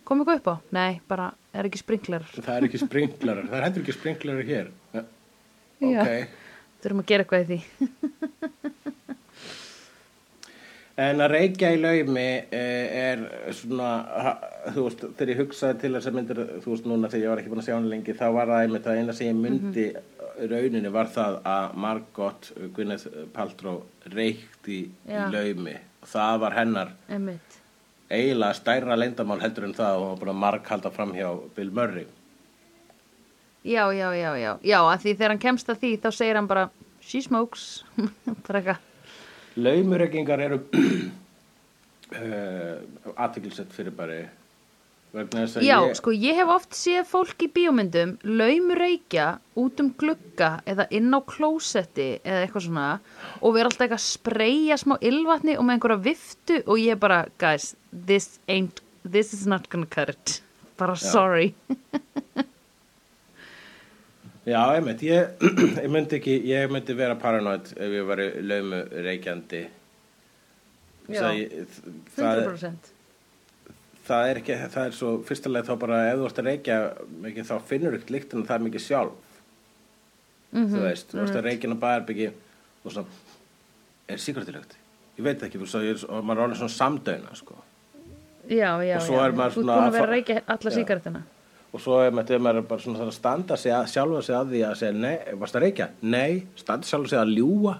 kom 0.07 0.21
eitthvað 0.23 0.41
upp 0.41 0.49
á? 0.49 0.55
Nei, 0.77 0.99
bara 1.07 1.31
er 1.53 1.67
ekki 1.69 1.81
sprinklerar 1.81 2.27
Það 2.37 2.53
er 2.55 2.67
ekki 2.67 2.81
sprinklarar. 2.81 3.47
Það 3.49 3.57
er 3.59 3.65
hendur 3.67 3.83
ekki 3.83 3.95
sprinklarar 3.97 4.47
hér. 4.47 4.69
Ok. 5.77 6.11
þurfum 6.81 7.01
að 7.03 7.09
gera 7.11 7.25
eitthvað 7.25 7.43
í 7.43 7.47
því 7.51 8.87
En 10.97 11.19
að 11.21 11.29
reykja 11.35 11.69
í 11.75 11.77
laumi 11.77 12.23
eh, 12.49 13.11
er 13.13 13.19
svona, 13.53 13.89
þú 14.73 14.85
veist, 14.87 15.03
þegar 15.19 15.29
ég 15.33 15.41
hugsaði 15.43 15.79
til 15.83 15.91
þess 15.93 16.09
að 16.09 16.15
myndir, 16.17 16.39
þú 16.63 16.71
veist, 16.73 16.87
núna 16.89 17.09
þegar 17.11 17.23
ég 17.25 17.29
var 17.33 17.41
ekki 17.43 17.51
búin 17.53 17.61
að 17.61 17.67
sjá 17.67 17.75
hann 17.75 17.89
lengi, 17.91 18.15
þá 18.17 18.25
var 18.33 18.49
það 18.49 18.63
einmitt 18.65 18.87
að 18.89 19.01
eina 19.03 19.13
sem 19.13 19.27
ég 19.29 19.41
myndi 19.43 19.85
Mhm. 20.37 20.49
rauninni 20.51 20.89
var 20.93 21.07
það 21.13 21.37
að 21.49 21.75
Margot 21.83 22.49
Gwyneth 22.73 23.05
Paltrow 23.33 23.83
reykti 24.13 24.79
í 24.87 24.89
Já. 25.09 25.29
laumi. 25.33 25.77
Það 26.05 26.39
var 26.39 26.51
hennar 26.57 26.91
Einmitt. 27.09 27.55
eiginlega 28.09 28.53
stærra 28.53 28.95
leyndamál 28.97 29.39
heldur 29.41 29.63
en 29.65 29.73
það 29.73 29.97
og 30.01 30.09
var 30.09 30.19
búin 30.25 30.33
að 30.35 30.41
marg 30.41 30.67
halda 30.69 30.89
fram 30.93 31.13
hjá 31.13 31.29
Bill 31.55 31.71
Murray. 31.71 32.05
já, 33.65 33.85
já, 33.93 34.09
já, 34.15 34.31
já, 34.37 34.57
já, 34.63 34.79
að 34.81 35.01
því 35.03 35.13
þegar 35.17 35.29
hann 35.33 35.39
kemst 35.45 35.69
að 35.69 35.79
því 35.81 35.97
þá 36.01 36.09
segir 36.13 36.35
hann 36.35 36.47
bara, 36.47 36.69
she 37.01 37.21
smokes 37.21 37.83
bara 38.47 38.61
eitthvað 38.61 38.77
Laumurreikingar 39.57 40.39
eru 40.45 40.59
uh, 40.63 41.13
aðtiklisett 43.15 43.71
fyrir 43.73 43.93
bara 43.97 44.19
vegna 45.15 45.43
þess 45.45 45.59
að 45.59 45.65
Já, 45.65 45.77
ég... 45.81 45.95
sko, 45.97 46.13
ég 46.13 46.37
hef 46.37 46.51
oft 46.53 46.77
séð 46.77 47.05
fólk 47.09 47.45
í 47.45 47.49
bíómyndum 47.53 48.15
laumur 48.27 48.79
reykja 48.81 49.27
út 49.59 49.81
um 49.83 49.91
glugga 49.99 50.51
eða 50.69 50.87
inn 50.93 51.13
á 51.15 51.19
klósetti 51.25 52.09
eða 52.21 52.41
eitthvað 52.43 52.67
svona 52.67 52.87
og 53.41 53.55
vera 53.55 53.71
alltaf 53.71 53.85
eitthvað 53.87 54.01
að 54.01 54.09
spreyja 54.09 54.79
smá 54.81 54.97
ylvatni 54.99 55.57
og 55.57 55.63
með 55.67 55.77
einhverja 55.77 56.05
viftu 56.09 56.59
og 56.65 56.83
ég 56.83 56.99
bara, 57.01 57.23
guys, 57.41 57.73
this 57.91 58.37
ain't 58.47 58.83
this 59.07 59.33
is 59.33 59.47
not 59.47 59.69
gonna 59.71 59.89
cut 59.89 60.09
it. 60.13 60.41
Bara 60.77 60.95
sorry 60.99 61.55
Já, 64.47 64.61
einmitt, 64.77 65.01
ég, 65.03 65.33
ég 65.83 65.89
myndi 65.91 66.19
ekki, 66.21 66.37
ég 66.47 66.71
myndi 66.71 66.95
vera 66.95 67.17
paranoid 67.19 67.73
ef 67.75 67.95
ég 67.97 68.05
var 68.07 68.21
laumu 68.47 68.79
reykjandi. 69.03 69.65
Já, 71.11 71.19
það, 71.23 71.75
það, 72.15 72.41
100% 72.45 72.93
það 74.07 74.29
er 74.31 74.39
ekki, 74.41 74.57
það 74.71 74.89
er 74.89 74.95
svo, 74.95 75.13
fyrstulega 75.27 75.67
þá 75.67 75.79
bara 75.83 76.01
ef 76.09 76.19
þú 76.19 76.27
ert 76.29 76.41
að 76.41 76.49
reykja 76.51 76.79
mikið 77.27 77.47
þá 77.49 77.55
finnur 77.69 77.97
ekkert 77.97 78.13
líkt 78.15 78.35
en 78.35 78.45
það 78.47 78.57
er 78.57 78.65
mikið 78.67 78.85
sjálf. 78.87 79.23
Mhm, 80.55 80.67
Þú 80.73 80.83
veist, 80.85 81.11
þú 81.11 81.23
ert 81.25 81.39
að 81.41 81.47
reykja 81.49 81.71
á 81.75 81.83
bæarbyggi 81.83 82.27
og 82.31 82.91
svona, 82.93 83.23
er 84.07 84.21
sigartilögt? 84.23 84.77
Ég 85.17 85.25
veit 85.25 85.43
ekki, 85.43 85.59
svo, 85.67 85.81
ég, 85.83 86.03
og 86.07 86.23
maður 86.23 86.39
er 86.39 86.47
alveg 86.47 86.61
svona 86.61 86.75
samdöina, 86.77 87.35
sko. 87.35 87.57
Já, 88.47 88.79
já, 88.79 88.95
Og 88.95 89.09
já, 89.11 89.25
er 89.27 89.33
þú 89.35 89.57
svona 89.57 89.57
búin 89.57 89.73
að 89.73 89.87
að 89.87 89.97
vera 89.97 90.07
að 90.07 90.13
reykja 90.15 90.43
alla 90.47 90.71
Já. 90.71 90.77
Og 91.75 91.81
svo 91.83 91.99
ef 92.01 92.13
maður, 92.15 92.47
er 92.53 92.61
bara 92.65 92.81
svona 92.81 93.05
að 93.05 93.15
standa 93.15 93.57
sig 93.59 93.73
að, 93.75 93.89
sjálfa 93.91 94.21
sig 94.23 94.35
að 94.37 94.53
því 94.53 94.61
að 94.63 94.77
segja, 94.79 94.99
nei, 95.03 95.15
varst 95.41 95.57
að 95.57 95.65
reykja? 95.65 95.89
Nei, 96.01 96.45
standa 96.59 96.87
sjálfa 96.87 97.11
sig 97.11 97.19
að 97.19 97.33
ljúa 97.35 97.73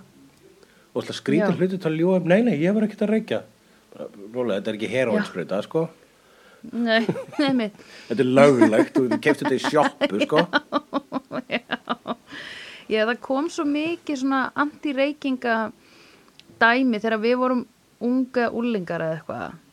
og 0.98 1.06
skrítir 1.14 1.54
Já. 1.54 1.56
hluti 1.56 1.78
til 1.78 1.92
að 1.92 2.00
ljúa, 2.02 2.18
nei, 2.26 2.42
nei, 2.44 2.58
ég 2.58 2.74
var 2.74 2.88
ekkert 2.88 3.06
að 3.06 3.14
reykja. 3.14 3.40
Rólega, 4.34 4.58
þetta 4.58 4.72
er 4.72 4.78
ekki 4.80 4.92
heroinsprita, 4.92 5.62
sko. 5.66 5.86
Nei, 6.74 7.04
nei, 7.42 7.52
mitt 7.54 7.84
Þetta 8.10 8.24
er 8.24 8.32
lögulegt 8.40 8.98
þú 8.98 9.20
kefst 9.22 9.44
þetta 9.46 9.56
í 9.56 9.64
sjoppu, 9.64 10.20
sko. 10.26 10.44
Já, 12.88 13.04
það 13.04 13.16
kom 13.24 13.50
svo 13.52 13.66
mikið 13.68 14.22
svona 14.24 14.42
anti-reykinga 14.58 15.56
dæmi 16.58 17.00
þegar 17.04 17.24
við 17.24 17.40
vorum 17.42 17.64
unga 18.04 18.50
úlingar 18.56 19.04
eða 19.04 19.18
eitthvað 19.20 19.64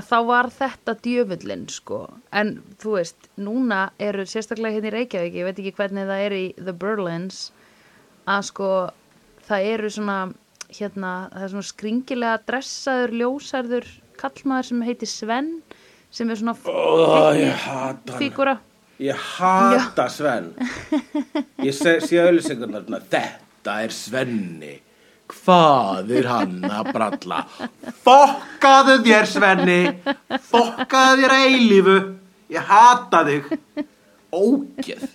að 0.00 0.08
þá 0.08 0.16
var 0.30 0.50
þetta 0.54 0.94
djöfullin 1.04 1.64
sko, 1.72 2.00
en 2.32 2.54
þú 2.80 2.96
veist 2.96 3.28
núna 3.40 3.80
eru 4.02 4.26
sérstaklega 4.28 4.78
hérna 4.78 4.90
í 4.90 4.94
Reykjavík 4.96 5.38
ég 5.40 5.48
veit 5.48 5.60
ekki 5.60 5.74
hvernig 5.78 6.08
það 6.08 6.24
er 6.26 6.36
í 6.36 6.44
The 6.60 6.74
Berlins 6.84 7.42
að 8.30 8.46
sko 8.50 8.70
það 9.48 9.68
eru 9.74 9.92
svona 9.92 10.18
hérna, 10.70 11.12
það 11.34 11.44
er 11.44 11.52
svona 11.54 11.68
skringilega 11.70 12.42
dressaður, 12.48 13.14
ljósærður 13.20 13.92
kallmaður 14.20 14.68
sem 14.70 14.82
heitir 14.86 15.10
Sven 15.10 15.54
sem 16.14 16.30
er 16.30 16.40
svona 16.40 16.56
ég 17.38 17.64
hata 17.66 18.12
hann. 18.14 18.18
fígúra 18.20 18.58
Ég 19.00 19.16
hata 19.16 20.08
Sven. 20.12 20.50
Ég 21.64 21.72
sé, 21.72 21.94
sé 22.04 22.20
svona, 22.44 23.00
þetta 23.00 23.76
er 23.80 23.94
Svenni. 23.96 24.74
Hvað 25.30 26.10
er 26.18 26.28
hann 26.30 26.56
að 26.66 26.90
bralla? 26.94 27.42
Fokkaðu 28.04 28.96
þér, 29.04 29.28
Svenni. 29.30 29.80
Fokkaðu 30.50 31.22
þér 31.24 31.36
eilífu. 31.44 31.98
Ég 32.50 32.66
hata 32.70 33.22
þig. 33.28 33.52
Ógeð. 34.34 35.06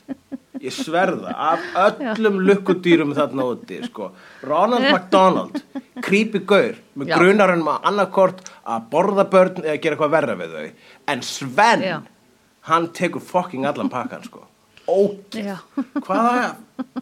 Ég 0.63 0.73
sverða 0.73 1.33
af 1.51 1.65
öllum 1.77 2.39
lukkudýrum 2.47 3.11
þarna 3.15 3.45
úti, 3.51 3.81
sko. 3.85 4.09
Ronald 4.47 4.87
McDonald, 4.87 5.59
creepy 6.01 6.41
gaur, 6.47 6.79
með 6.95 7.11
grunarinn 7.11 7.63
maður 7.65 7.89
annarkort 7.91 8.41
að 8.63 8.87
borða 8.93 9.27
börn 9.29 9.59
eða 9.65 9.77
gera 9.83 9.97
eitthvað 9.97 10.13
verra 10.15 10.37
við 10.39 10.55
þau. 10.55 10.69
En 11.11 11.23
Sven, 11.27 11.83
Já. 11.85 11.97
hann 12.71 12.87
tekur 12.97 13.21
fucking 13.21 13.67
allan 13.67 13.91
pakkan, 13.93 14.23
sko. 14.25 14.45
Já. 14.87 15.57
Hvaða 16.05 16.55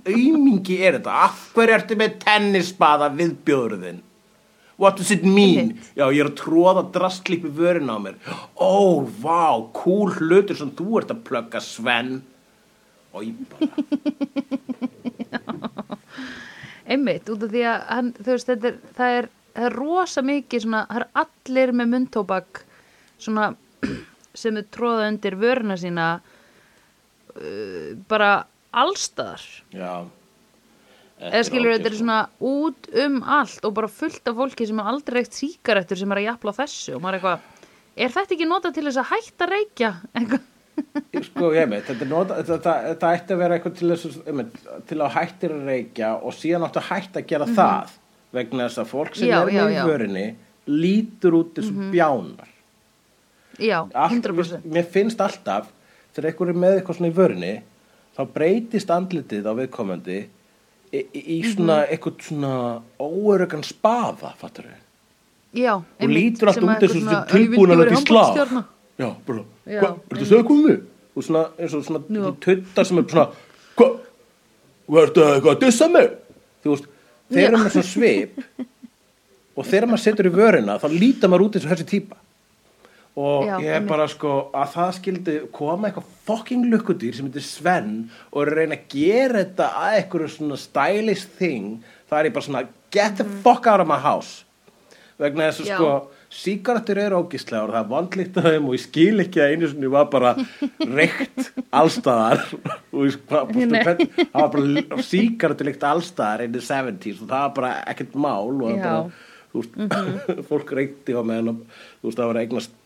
aumingi 0.08 0.80
er 0.80 0.98
þetta? 0.98 1.20
Af 1.28 1.46
hverju 1.56 1.78
ertu 1.78 1.98
með 2.00 2.18
tennisbaða 2.24 3.10
við 3.18 3.38
bjóðurðin? 3.48 4.02
What 4.78 4.98
does 4.98 5.12
it 5.14 5.24
mean? 5.24 5.76
Já, 5.94 6.08
ég 6.10 6.24
er 6.24 6.32
að 6.32 6.40
tróða 6.40 6.84
drastlík 6.96 7.44
við 7.46 7.60
vörin 7.62 7.92
á 7.94 7.98
mér. 8.02 8.16
Ó, 8.58 9.06
vá, 9.22 9.62
cool 9.78 10.10
hlutur 10.18 10.58
sem 10.58 10.72
þú 10.74 10.98
ert 11.02 11.14
að 11.14 11.22
plugga, 11.28 11.62
Sven. 11.62 12.16
Og 13.14 13.28
ég 13.28 13.36
bara, 13.52 13.70
einmitt, 16.90 17.30
út 17.30 17.46
af 17.46 17.52
því 17.54 17.64
að 17.70 17.84
hann, 17.90 18.12
veist, 18.26 18.50
þetta 18.50 18.72
er, 18.72 18.78
það 18.98 19.18
er, 19.20 19.30
er 19.66 19.76
rosa 19.78 20.24
mikið 20.26 20.66
svona, 20.66 20.86
það 20.90 21.00
er 21.00 21.08
allir 21.24 21.74
með 21.78 21.92
mundtóbak 21.94 22.64
svona 23.22 23.52
sem 24.42 24.58
er 24.58 24.66
tróða 24.74 25.12
undir 25.12 25.38
vöruna 25.40 25.78
sína 25.80 26.08
uh, 27.38 27.94
bara 28.10 28.32
allstaðar 28.74 29.42
já. 29.74 30.06
eða 31.24 31.44
skilur 31.48 31.76
þetta 31.76 31.92
er 31.92 31.98
svona 32.00 32.20
út 32.44 32.90
um 33.06 33.20
allt 33.24 33.66
og 33.70 33.74
bara 33.78 33.88
fullt 33.92 34.28
af 34.32 34.36
fólki 34.40 34.68
sem 34.68 34.80
er 34.82 34.90
aldrei 34.94 35.20
reykt 35.22 35.38
sígarettur 35.38 35.98
sem 36.00 36.12
er 36.16 36.22
að 36.24 36.28
jafla 36.32 36.56
þessu 36.58 36.96
og 36.98 37.04
maður 37.04 37.14
er 37.14 37.20
eitthvað, 37.20 37.68
er 38.08 38.16
þetta 38.18 38.36
ekki 38.38 38.50
notað 38.50 38.74
til 38.80 38.86
þess 38.90 39.02
að 39.04 39.12
hætta 39.14 39.50
reykja 39.54 39.94
Sko, 41.22 41.52
ég 41.54 41.68
veit, 41.70 41.84
þetta, 41.86 42.02
er 42.02 42.10
nota, 42.10 42.38
ætti 42.42 43.36
að 43.36 43.42
vera 43.44 43.58
eitthvað 43.60 43.76
til, 43.78 43.90
þess, 43.94 44.16
til 44.90 44.98
að 45.06 45.12
hættir 45.14 45.52
að 45.54 45.68
reykja 45.70 46.08
og 46.18 46.34
síðan 46.34 46.66
áttu 46.66 46.82
að 46.82 46.88
hætta 46.90 47.22
að 47.22 47.28
gera 47.30 47.46
það 47.46 47.92
vegna 48.34 48.66
þess 48.66 48.82
að 48.82 48.90
fólk 48.90 49.20
sem 49.20 49.28
Mhm. 49.28 49.30
Já, 49.30 49.38
er 49.38 49.52
með 49.54 49.70
í. 49.70 49.78
Mhm. 49.78 49.92
vörinni 49.92 50.26
lítur 50.66 51.38
út 51.38 51.54
þessu 51.54 51.92
bjánar. 51.94 52.50
já, 53.60 53.80
Allt, 53.94 54.14
100% 54.26 54.66
mér 54.66 54.86
finnst 54.90 55.22
alltaf 55.22 55.70
þegar 56.14 56.30
einhver 56.32 56.52
er 56.54 56.60
með 56.64 56.78
eitthvað 56.78 56.98
svona 57.00 57.12
í 57.12 57.18
vörinni 57.18 57.54
þá 58.14 58.22
breytist 58.36 58.94
andlitið 58.94 59.50
á 59.50 59.54
viðkomandi 59.58 60.20
í, 60.94 61.00
í, 61.02 61.22
í 61.38 61.38
svona 61.50 61.80
eitthvað 61.88 62.22
svona 62.28 62.54
óörögan 63.02 63.66
spaða 63.66 64.34
fattar 64.40 64.70
við 64.70 65.64
já, 65.64 65.74
og 65.80 66.10
lítur 66.14 66.52
allt 66.52 66.62
út 66.64 66.70
að 66.70 66.86
þessu 66.86 67.00
eitthvað 67.02 67.10
svona, 67.10 67.26
tilbúin 67.34 67.70
"Ég 67.70 67.74
að 67.74 67.84
vildi 67.84 67.84
leta 67.84 67.94
í 67.94 67.94
vera 67.94 68.06
slag. 68.06 68.26
handboltastjarna." 68.26 68.64
já, 69.04 69.10
bara, 69.28 69.46
hvað, 69.66 69.96
ertu 70.14 70.24
að 70.24 70.30
segja 70.32 70.48
komið 70.50 70.82
og 71.14 71.24
svona, 71.28 71.44
eins 71.60 71.74
og 71.78 71.84
svona 71.86 72.02
Já. 72.10 72.36
tuttar 72.46 72.86
sem 72.90 72.98
er 72.98 73.08
svona 73.10 73.28
hvað, 73.78 73.98
hvað 74.90 75.04
ertu 75.08 75.24
að 75.24 75.34
eitthvað 75.36 75.56
að 75.56 75.60
dissa 75.66 75.88
mig? 75.94 76.10
Þú 76.64 76.72
veist, 76.74 76.88
þegar 77.34 77.58
maður 77.58 77.74
svona 77.76 77.90
svip 77.90 78.40
og 79.58 79.66
þegar 79.70 79.88
maður 79.92 80.04
setur 80.06 80.30
í 80.30 80.34
vörina 80.34 80.78
þá 80.82 80.88
lítar 80.94 81.30
maður 81.34 81.46
út 81.48 81.58
eins 81.58 81.66
og 81.68 81.74
þessi 81.74 81.90
típa 81.94 82.18
og 83.14 83.46
Já, 83.46 83.58
ég 83.62 83.76
er 83.78 83.84
bara 83.86 84.08
sko 84.10 84.32
að 84.58 84.72
það 84.74 84.94
skildi 84.98 85.36
koma 85.54 85.90
eitthvað 85.90 86.14
fucking 86.26 86.70
lukkudýr 86.72 87.18
sem 87.18 87.28
heitir 87.30 87.46
Sven 87.46 87.92
og 88.32 88.50
reyna 88.50 88.80
að 88.80 88.88
gera 88.96 89.44
þetta 89.44 89.70
að 89.84 89.98
eitthvað 90.00 90.32
svona 90.34 90.58
stylish 90.58 91.28
thing 91.38 91.84
það 92.10 92.20
er 92.20 92.30
ég 92.30 92.36
bara 92.38 92.48
svona 92.48 92.66
get 92.94 93.22
the 93.22 93.28
fuck 93.46 93.70
out 93.70 93.84
of 93.84 93.90
my 93.90 94.00
house. 94.02 94.44
Vegna 95.22 95.52
þess 95.52 95.66
að 95.66 95.72
sko 95.76 95.94
sígarettur 96.34 96.98
eru 96.98 97.20
ógislega 97.22 97.68
og 97.68 97.74
það 97.74 97.80
er 97.80 97.90
vandlíkt 97.92 98.38
að 98.40 98.48
þeim 98.50 98.70
og 98.70 98.76
ég 98.76 98.84
skil 98.84 99.24
ekki 99.24 99.42
að 99.44 99.52
einu 99.54 99.68
sinni 99.70 99.92
var 99.94 100.08
bara 100.14 100.32
reykt 100.98 101.52
allstaðar 101.70 102.42
og 102.96 103.06
ég, 103.06 103.20
var 103.30 104.50
bara 104.56 105.04
sígarettur 105.06 105.70
líkt 105.70 105.86
allstaðar 105.88 106.48
in 106.48 106.56
the 106.56 106.64
70s 106.64 107.22
og 107.22 107.30
það 107.30 107.46
var 107.46 107.54
bara 107.60 107.76
ekkert 107.94 108.18
mál 108.18 108.50
og 108.50 108.66
það 108.66 108.82
Já. 108.82 108.88
bara, 108.88 109.30
veist, 109.62 109.78
fólk 110.50 110.74
reykti 110.78 111.16
á 111.16 111.22
meðan 111.26 111.62
þú 112.02 112.10
veist 112.10 112.22
það 112.22 112.32
var 112.32 112.42
eignast 112.42 112.78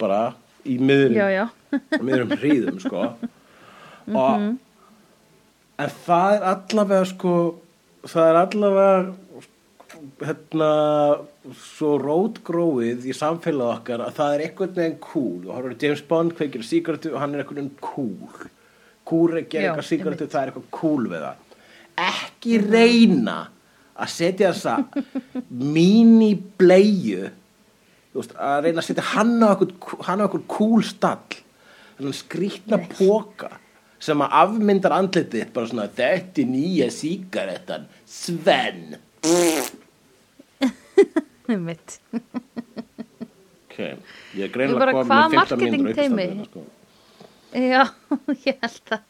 bara 0.00 0.20
í 0.68 0.78
miðurum 0.78 1.50
miðurum 2.06 2.36
hríðum 2.38 2.80
sko. 2.82 3.08
Og 4.12 4.46
en 5.82 5.96
það 6.04 6.36
er 6.36 6.48
allavega 6.52 7.08
sko 7.10 7.34
það 8.02 8.28
er 8.28 8.40
allavega 8.42 8.92
hérna 10.22 10.70
svo 11.58 11.94
rótgróið 12.00 13.06
í 13.06 13.14
samfélag 13.14 13.78
okkar 13.78 14.02
að 14.06 14.16
það 14.18 14.34
er 14.34 14.44
einhvern 14.46 14.74
veginn 14.76 14.98
cool. 15.04 15.40
Og 15.46 15.54
horfður 15.56 15.78
James 15.84 16.04
Bond 16.08 16.34
kveikir 16.38 16.64
á 16.64 16.66
sígarettu 16.66 17.12
og 17.12 17.22
hann 17.22 17.34
er 17.36 17.42
einhvern 17.42 17.60
veginn 17.60 17.82
cool. 17.82 18.46
Cool 19.08 19.32
er 19.32 19.42
að 19.42 19.48
gera 19.52 19.70
eitthvað 19.70 19.88
sígarettu 19.90 20.28
það 20.30 20.42
er 20.42 20.52
eitthvað 20.52 20.70
cool 20.78 21.08
við 21.10 21.26
það. 21.26 21.58
Ekki 22.02 22.58
reyna 22.64 23.36
að 24.02 24.12
setja 24.12 24.52
þessa 24.52 24.74
mini 25.50 26.34
bleiu 26.58 27.30
þú 28.12 28.20
veist, 28.20 28.34
að 28.36 28.66
reyna 28.66 28.82
að 28.82 28.88
setja 28.88 29.06
hann 29.14 29.34
á 29.40 29.48
okkur, 29.54 29.98
hann 30.08 30.22
á 30.22 30.26
okkur 30.28 30.44
cool 30.50 30.82
stall 30.86 31.40
þannig 31.98 32.18
skrýtna 32.18 32.80
póka 32.92 33.52
sem 34.02 34.24
að 34.24 34.36
afmyndar 34.42 34.96
andlitið 34.96 35.52
bara 35.54 35.70
svona 35.70 35.88
þetta 35.88 36.42
er 36.42 36.50
nýja 36.50 36.90
sígarettan 36.92 37.88
Sven 38.08 38.98
Einmitt. 41.52 41.98
ok, 43.66 43.76
ég 44.38 44.46
er 44.46 44.76
bara, 44.78 44.94
komið 44.94 45.10
hvað 45.10 45.34
með 45.34 45.40
15 45.40 45.58
mínútur 45.62 45.82
marketingteymi? 45.88 46.26
uppistandið, 46.26 46.46
sko. 46.50 46.62
Já, 47.52 47.84
ég 48.48 48.56
held 48.62 48.80
það. 48.88 49.02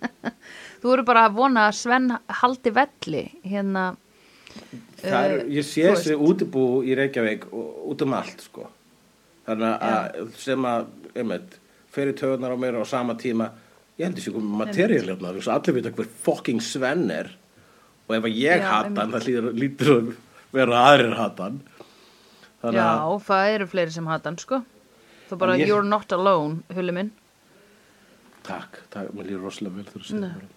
Þú 0.82 0.94
eru 0.96 1.04
bara 1.08 1.26
að 1.28 1.36
vona 1.38 1.66
að 1.70 1.76
Sven 1.78 2.10
haldi 2.42 2.72
velli 2.76 3.22
hérna. 3.46 3.84
Það 5.02 5.24
er, 5.24 5.38
Eh, 5.40 5.48
ég 5.58 5.64
sé 5.66 5.82
þessi 5.88 6.14
útibú 6.14 6.82
í 6.86 6.94
Reykjavík 6.94 7.48
út 7.52 8.02
um 8.02 8.12
allt 8.14 8.40
sko. 8.44 8.68
þannig 9.46 9.80
að 9.82 10.36
sem 10.38 10.62
að 10.62 10.86
einmitt, 11.16 11.56
fyrir 11.90 12.14
töðunar 12.14 12.54
á 12.54 12.58
mér 12.62 12.78
á 12.78 12.84
sama 12.86 13.14
tíma. 13.14 13.50
Ég 13.98 14.06
held 14.06 14.16
þessi 14.16 14.32
komið 14.32 14.62
að 14.70 15.48
allir 15.52 15.74
vita 15.74 15.90
hver 15.90 16.06
fucking 16.22 16.60
Sven 16.62 17.10
er. 17.10 17.30
Og 18.08 18.16
ef 18.16 18.22
að 18.24 18.36
ég 18.38 18.60
Já, 18.62 18.68
hata 18.70 19.00
hann 19.00 19.12
það 19.12 19.52
lítur, 19.58 19.90
að 19.98 20.14
vera 20.52 20.72
að 20.72 20.86
aðrir 20.92 21.16
hata 21.16 21.42
hann. 21.42 21.60
Já, 22.62 22.86
að 23.02 23.22
það 23.26 23.54
eru 23.54 23.66
fleiri 23.66 23.90
sem 23.92 24.06
hata 24.06 24.28
hann, 24.30 24.38
sko. 24.38 24.64
Þú 25.30 25.38
bara, 25.38 25.56
ég- 25.56 25.66
you're 25.66 25.82
not 25.82 26.12
alone, 26.12 26.62
hulli 26.74 26.92
minn. 26.92 27.10
takk, 28.42 28.78
takk, 28.90 29.12
mér 29.14 29.26
líður 29.30 29.42
rosalega 29.46 29.74
vel 29.76 29.84
þú 29.84 30.00
segir 30.02 30.20
mér 30.20 30.48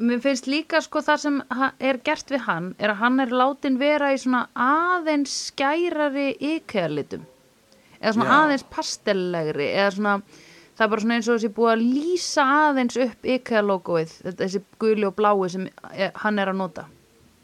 Mér 0.00 0.20
finnst 0.20 0.46
líka 0.46 0.80
sko 0.84 1.00
það 1.00 1.16
sem 1.22 1.36
er 1.80 1.98
gert 2.04 2.28
við 2.30 2.42
hann 2.44 2.74
er 2.78 2.90
að 2.92 2.98
hann 3.00 3.20
er 3.24 3.30
látin 3.32 3.78
vera 3.80 4.10
í 4.12 4.18
svona 4.20 4.42
aðeins 4.54 5.32
skærari 5.50 6.34
IKEA-litum 6.36 7.22
eða 8.00 8.12
svona 8.16 8.28
Já. 8.28 8.36
aðeins 8.44 8.64
pastellegri 8.74 9.68
eða 9.72 9.90
svona 9.96 10.14
það 10.76 10.84
er 10.84 10.90
bara 10.94 11.00
svona 11.04 11.16
eins 11.16 11.28
og 11.32 11.38
þessi 11.38 11.52
búið 11.56 11.72
að 11.72 11.84
lýsa 11.96 12.44
aðeins 12.68 12.98
upp 13.06 13.24
IKEA-logoið 13.34 14.12
þetta- 14.24 14.42
þessi 14.44 14.62
guli 14.84 15.06
og 15.08 15.14
blái 15.16 15.48
sem 15.50 15.68
er, 15.94 16.10
hann 16.14 16.38
er 16.38 16.52
að 16.52 16.56
nota 16.60 16.84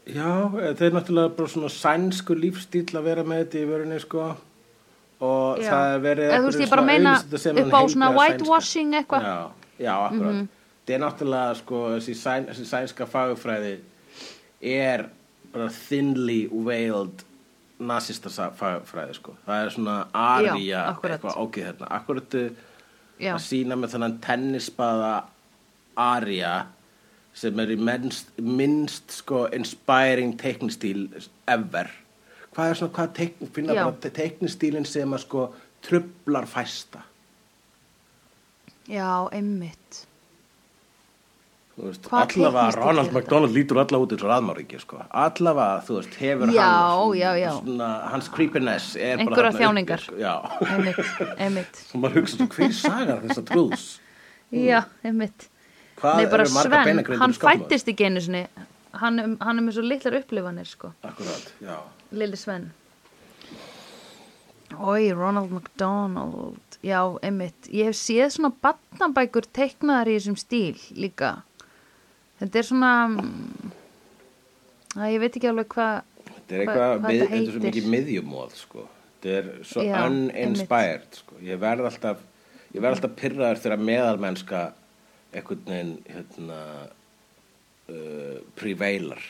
Já, 0.07 0.29
eh, 0.61 0.73
þeir 0.77 0.85
eru 0.91 0.95
náttúrulega 0.99 1.35
bara 1.37 1.47
svona 1.51 1.69
sænsku 1.73 2.37
lífstíl 2.37 2.85
að 2.95 3.03
vera 3.03 3.23
með 3.23 3.41
þetta 3.45 3.57
í 3.63 3.65
vörunni 3.71 3.99
sko 3.99 4.27
og 5.21 5.57
Já. 5.59 5.71
það 5.71 5.95
er 5.95 5.99
verið 6.05 6.29
Eða 6.29 6.37
þú 6.43 6.51
veist, 6.51 6.61
ég 6.61 6.69
bara 6.69 6.85
meina 6.85 7.15
upp 7.17 7.73
á 7.73 7.81
svona 7.89 8.11
whitewashing 8.15 8.93
eitthvað. 8.93 9.23
Já, 9.25 9.49
já, 9.79 9.93
akkurat 10.05 10.47
Það 10.87 10.95
er 10.95 11.01
náttúrulega 11.03 11.55
sko 11.59 11.79
þessi, 11.97 12.13
sæn, 12.15 12.45
þessi 12.47 12.65
sænska 12.69 13.05
fagufræði 13.11 13.73
er 14.63 15.09
bara 15.51 15.67
thinly 15.69 16.47
veiled 16.65 17.23
nasista 17.79 18.29
sa- 18.31 18.51
fagufræði 18.55 19.17
sko. 19.19 19.35
Það 19.45 19.65
er 19.65 19.73
svona 19.75 19.97
arja 20.13 20.85
eitthvað 20.93 21.35
ókið 21.43 21.65
hérna. 21.67 21.89
Akkurat 21.99 22.37
Já, 23.19 23.33
að 23.35 23.43
sína 23.43 23.75
með 23.75 23.95
þennan 23.95 24.17
tennisbaða 24.23 25.11
arja 25.97 26.55
sem 27.33 27.59
er 27.59 27.67
í 27.73 27.77
minnst, 27.77 28.31
minnst 28.41 29.11
sko 29.19 29.45
inspiring 29.53 30.37
teiknistíl 30.41 31.09
ever. 31.47 31.89
Hvað 32.55 32.69
er 32.71 32.79
svona, 32.79 32.93
hvað 32.95 33.11
teikn, 33.13 33.51
finna 33.53 33.73
bara 33.75 33.91
te- 34.01 34.09
teiknistílinn 34.09 34.85
sem 34.89 35.11
að 35.13 35.19
sko 35.25 35.53
trublar 35.85 36.47
fæsta? 36.49 37.03
Já, 38.87 39.27
einmitt 39.35 40.05
veist, 41.85 42.07
allavega 42.09 42.71
Ronald? 42.73 43.11
McDonald 43.13 43.53
lítur 43.53 43.77
allavega 43.77 44.05
út 44.07 44.13
eins 44.15 44.23
og 44.25 44.31
raðmáringi 44.31 44.79
sko. 44.81 45.01
allavega, 45.09 45.83
þú 45.85 45.99
veist, 45.99 46.15
hefur 46.21 46.53
Já, 46.55 46.65
hann 46.65 47.13
já, 47.19 47.29
já. 47.37 47.51
Svona, 47.59 47.89
hans 48.13 48.29
creepiness 48.33 48.95
er 48.95 49.21
þarna 49.21 49.51
þjáningar. 49.59 50.07
og 51.93 52.01
maður 52.01 52.21
hugsa 52.21 52.39
svo, 52.39 52.47
hver 52.55 52.73
sagar 52.73 53.21
þessa 53.27 53.45
trúðs 53.45 53.85
Já, 54.51 54.81
einmitt. 55.03 55.49
Hvað 55.97 56.17
Nei, 56.21 56.25
bara 56.31 56.45
Sven, 56.47 56.71
beinagrindur 56.71 57.21
hann 57.23 57.33
fættist 57.35 57.89
ekki 57.91 58.05
einu 58.07 58.21
sinni. 58.23 58.43
Hann, 58.97 59.19
er- 59.19 59.37
hann 59.43 59.59
er 59.59 59.65
með 59.65 59.77
svo 59.77 59.83
litlar 59.85 60.17
upplifanir 60.21 60.69
sko. 60.69 60.93
Lili 62.11 62.37
Sven. 62.39 62.69
Ói, 64.77 65.11
Ronald 65.13 65.51
McDonald. 65.51 66.79
Já, 66.85 67.01
einmitt. 67.25 67.67
Ég 67.73 67.89
hef 67.89 67.97
séð 67.97 68.29
svona 68.35 68.53
batnabækur 68.63 69.47
teiknaðar 69.55 70.11
í 70.11 70.17
þessum 70.19 70.37
stíl 70.39 70.77
líka 70.95 71.37
Þetta 72.39 72.59
er 72.61 72.67
svona 72.67 72.91
mm, 73.07 73.71
að 74.97 75.11
ég 75.15 75.21
veit 75.23 75.37
ekki 75.39 75.49
alveg 75.51 75.69
hvað 75.73 75.95
Þetta 76.47 76.57
er 76.57 76.99
mið, 77.03 77.21
þetta 77.21 77.23
er 77.23 77.29
svo 77.29 77.37
heitir. 77.51 77.63
mikið 77.67 77.87
miðjumóð, 77.93 78.51
sko. 78.55 78.83
Þetta 79.17 79.33
er 79.39 79.47
svo 79.67 79.83
Já, 79.83 79.95
uninspired, 80.07 81.07
sko. 81.21 81.39
Ég 81.43 81.59
verð 81.59 81.87
alltaf, 81.89 82.21
alltaf 82.93 83.15
pyrraður 83.19 83.59
þegar 83.65 83.81
meðalmennska 83.89 84.61
einhvern 85.35 85.65
veginn, 85.67 85.91
hérna, 86.13 86.59
uh, 87.91 88.37
prevailar. 88.55 89.25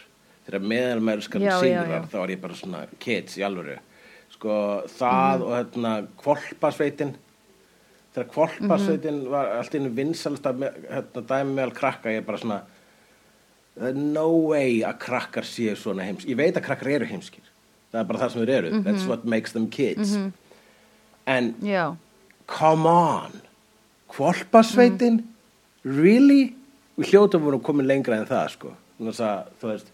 Þegar 0.47 0.64
já, 1.49 1.55
sigrar, 1.64 2.05
þá 2.12 2.18
er 2.24 2.36
ég 2.36 2.41
bara 2.43 2.53
svona 2.55 2.84
kids 3.03 3.38
í 3.39 3.43
alvöru. 3.47 3.80
Sko, 4.38 4.53
það 4.88 5.39
Mhm. 5.39 5.47
og 5.47 5.51
hérna, 5.58 6.08
kvolpasveitin, 6.22 7.16
þegar 8.14 8.30
kvolpasveitin 8.36 9.24
Mhm. 9.24 9.30
var 9.30 9.45
allt 9.58 9.74
einu 9.76 9.89
vinsalasta 9.89 10.53
hérna, 10.53 11.22
dæmi 11.26 11.55
meðal 11.58 11.74
krakka, 11.74 12.10
ég 12.10 12.18
er 12.18 12.22
bara 12.22 12.38
svona, 12.38 12.62
no 13.97 14.28
way 14.49 14.82
að 14.88 14.99
krakkar 15.05 15.47
séu 15.47 15.75
svona 15.78 16.05
heims 16.07 16.25
ég 16.28 16.38
veit 16.39 16.57
að 16.57 16.65
krakkar 16.65 16.91
eru 16.97 17.09
heimskir. 17.09 17.45
Það 17.91 17.99
er 18.01 18.07
bara 18.09 18.21
það 18.23 18.34
sem 18.34 18.43
þeir 18.43 18.53
eru, 18.57 18.71
that's 18.86 19.07
what 19.07 19.25
makes 19.25 19.55
them 19.55 19.67
kids. 19.71 20.15
En 21.28 21.53
Já, 21.63 21.95
come 22.47 22.89
on. 22.89 23.41
Kvolpasveitin 24.11 25.21
really? 25.84 26.55
Við 26.97 27.13
hljótum 27.13 27.45
vorum 27.45 27.61
komin 27.63 27.88
lengra 27.88 28.17
en 28.17 28.28
það 28.28 28.49
sko. 28.55 28.73
Að 28.97 29.51
þú 29.61 29.71
veist 29.71 29.93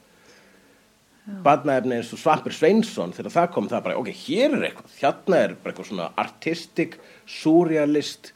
barnaefni 1.43 1.97
eins 1.97 2.11
og 2.11 2.19
Svampur 2.19 2.55
Sveinsson 2.55 3.13
þegar 3.15 3.35
það 3.37 3.51
kom 3.55 3.67
það 3.71 3.83
bara, 3.85 3.99
ok, 3.99 4.09
hér 4.25 4.57
er 4.57 4.65
eitthvað. 4.67 4.95
Hérna 4.99 5.39
er 5.39 5.53
bara 5.55 5.73
eitthvað 5.73 5.89
svona 5.89 6.07
artistic 6.19 6.97
surrealist 7.29 8.33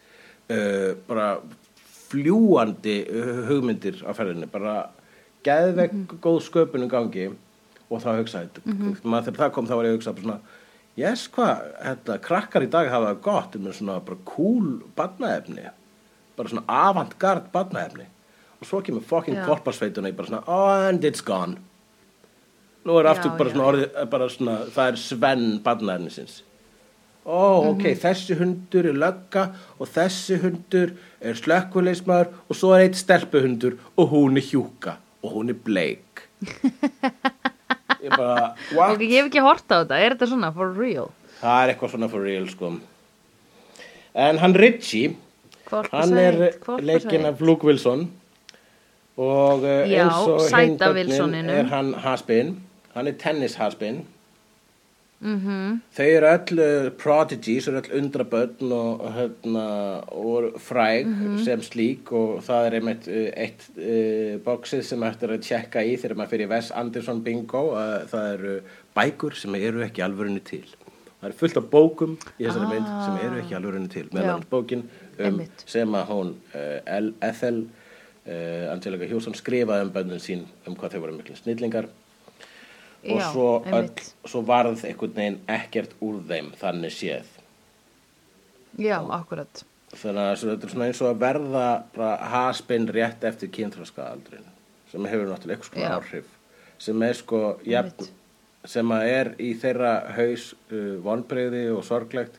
uh, 0.51 0.93
bara 1.07 1.33
fljúandi 2.07 3.01
uh, 3.11 3.41
hugmyndir 3.49 3.99
á 4.07 4.11
ferðinni, 4.15 4.47
bara 4.51 4.77
geðvegg 5.47 6.15
góð 6.23 6.39
sköpunum 6.49 6.91
gangi 6.91 7.29
og 7.87 8.01
þá 8.03 8.09
hugsaði, 8.19 8.63
maður 9.03 9.29
þegar 9.29 9.41
það 9.45 9.51
kom 9.55 9.67
þá 9.69 9.75
var 9.79 9.87
ég 9.87 9.93
að 9.93 9.97
hugsa 9.97 10.13
svona, 10.19 10.39
yes, 10.99 11.27
hvað 11.31 11.65
þetta, 11.85 12.17
krakkar 12.27 12.65
í 12.67 12.69
dag 12.73 12.89
hafa 12.91 13.13
gott 13.23 13.55
með 13.61 13.77
svona 13.79 13.99
bara 14.03 14.19
cool 14.27 14.81
barnaefni 14.97 15.69
bara 16.37 16.51
svona 16.51 16.65
avantgard 16.69 17.47
barnaefni. 17.53 18.03
Og 18.61 18.65
svo 18.69 18.79
kemur 18.85 19.01
fucking 19.05 19.37
Já. 19.37 19.45
korparsveituna 19.45 20.09
í 20.11 20.15
bara 20.17 20.27
svona, 20.29 20.43
oh, 20.49 20.87
and 20.89 21.03
it's 21.05 21.21
gone. 21.25 21.57
Nú 22.85 22.95
er 22.99 23.09
aftur 23.09 23.31
Já, 23.31 23.37
bara 23.39 23.49
já, 23.49 23.53
svona 23.55 23.67
orðið, 23.71 23.95
bara 24.11 24.27
svona, 24.33 24.57
það 24.75 24.91
er 24.91 24.99
Sven 25.01 25.43
barnaefnisins. 25.65 26.35
Ó, 27.25 27.71
ok, 27.73 27.83
Mhm. 27.83 27.97
þessi 28.03 28.37
hundur 28.39 28.85
er 28.87 28.93
lögga 29.01 29.43
og 29.79 29.87
þessi 29.91 30.37
hundur 30.41 30.93
er 31.21 31.33
slökkuleismar 31.35 32.29
og 32.49 32.55
svo 32.55 32.73
er 32.77 32.85
eitt 32.87 32.95
stelpuhundur 33.01 33.77
og 33.97 34.09
hún 34.13 34.37
er 34.37 34.45
hjúka 34.47 34.95
og 35.23 35.33
hún 35.33 35.53
er 35.53 35.57
bleik 35.67 36.25
ég 38.03 38.11
bara, 38.13 38.53
what? 38.73 38.99
ég 39.01 39.15
hef 39.17 39.29
ekki 39.29 39.41
hort 39.41 39.65
á 39.73 39.81
þetta. 39.81 39.97
Er 39.97 40.15
þetta 40.15 40.29
svona 40.33 40.51
for 40.55 40.75
real? 40.77 41.09
það 41.41 41.63
er 41.63 41.73
eitthvað 41.73 41.93
svona 41.95 42.09
for 42.11 42.25
real 42.25 42.45
sko. 42.49 42.73
En 44.17 44.39
hann 44.41 44.55
Richie 44.57 45.15
hann 45.67 46.13
er 46.17 46.37
Hvolpasveit, 46.63 46.85
leikinn 46.87 47.27
af 47.27 47.41
Luke 47.41 47.67
Wilson. 47.67 48.07
Og 49.17 49.65
uh, 49.65 49.89
Já, 49.89 50.05
eins 50.05 51.19
og 51.19 51.33
hinn 51.33 51.49
er 51.49 51.67
hann 51.73 51.93
haspin. 52.05 52.53
Hann 52.93 53.09
er 53.09 53.17
tennis 53.19 53.57
haspin 53.57 54.05
Mhm. 55.19 55.79
þau 55.97 56.05
eru 56.05 56.27
öll 56.29 56.59
uh, 56.61 56.89
prodigies, 56.93 57.67
eru 57.67 57.79
öll 57.81 57.95
undrabönn 57.97 58.71
og, 58.71 59.01
hérna, 59.15 59.63
og 60.13 60.59
fræg 60.61 61.07
Mhm. 61.07 61.37
sem 61.43 61.59
slík 61.65 62.11
og 62.13 62.43
það 62.45 62.67
er 62.67 62.75
einmitt 62.77 63.07
uh, 63.07 63.31
eitt 63.35 63.65
uh, 63.77 64.37
bóksið 64.45 64.83
sem 64.83 65.03
eftir 65.03 65.33
að 65.33 65.41
tjekka 65.41 65.81
í 65.81 65.95
þegar 65.97 66.15
maður 66.21 66.29
fyrir 66.35 66.49
Wes 66.53 66.69
Anderson 66.71 67.23
bingo 67.23 67.63
uh, 67.73 68.05
það 68.05 68.33
eru 68.35 68.59
bækur 68.95 69.33
sem 69.35 69.55
eru 69.55 69.81
ekki 69.87 70.05
alvörunni 70.05 70.43
til 70.45 70.63
það 71.17 71.29
er 71.31 71.33
fullt 71.39 71.57
af 71.57 71.69
bókum 71.73 72.17
í 72.37 72.45
þessari 72.45 72.67
Ah. 72.67 72.73
mynd 72.75 72.87
sem 73.07 73.17
eru 73.25 73.41
ekki 73.41 73.55
alvörunni 73.57 73.89
til 73.89 74.07
meðan 74.13 74.43
bókin 74.51 74.83
um, 75.17 75.41
sem 75.65 75.89
að 75.97 76.05
hún 76.13 76.35
El- 76.85 77.13
Ethel 77.25 77.63
uh, 78.27 78.71
Angelica 78.71 79.05
Hewson 79.09 79.33
skrifaði 79.33 79.81
um 79.87 79.91
bönnum 79.95 80.19
sín 80.21 80.45
um 80.67 80.75
hvað 80.75 80.93
þau 80.93 80.99
voru 81.07 81.17
miklu 81.17 81.35
snillingar 81.35 81.87
og 83.07 83.19
Já, 83.21 83.31
svo, 83.31 83.47
öll, 83.65 83.89
svo 84.27 84.41
varð 84.47 84.83
einhvern 84.85 85.13
veginn 85.15 85.39
ekkert 85.47 85.93
úr 86.03 86.19
þeim 86.27 86.51
þannig 86.59 86.91
séð 86.95 87.29
Já, 88.77 88.97
akkurat. 89.15 89.63
þannig 89.95 90.23
að 90.27 90.41
þetta 90.43 90.67
er 90.67 90.73
svona 90.73 90.87
eins 90.91 91.01
og 91.01 91.09
að 91.13 91.21
verða 91.23 91.65
bara 91.95 92.17
haspinn 92.33 92.87
rétt 92.93 93.23
eftir 93.25 93.49
kynþróskaaldrin 93.55 94.45
sem 94.91 95.05
hefur 95.09 95.31
náttúrulega 95.31 95.63
eitthvað 95.63 95.83
Já. 95.83 95.95
áhrif 95.97 96.33
sem 96.83 97.01
er 97.07 97.15
sko 97.17 97.39
jafn, 97.65 98.09
sem 98.67 98.91
að 98.93 99.07
er 99.13 99.29
í 99.41 99.53
þeirra 99.57 99.93
haus 100.17 100.51
uh, 100.71 100.97
vonbreyði 101.05 101.63
og 101.73 101.81
sorglegt 101.87 102.35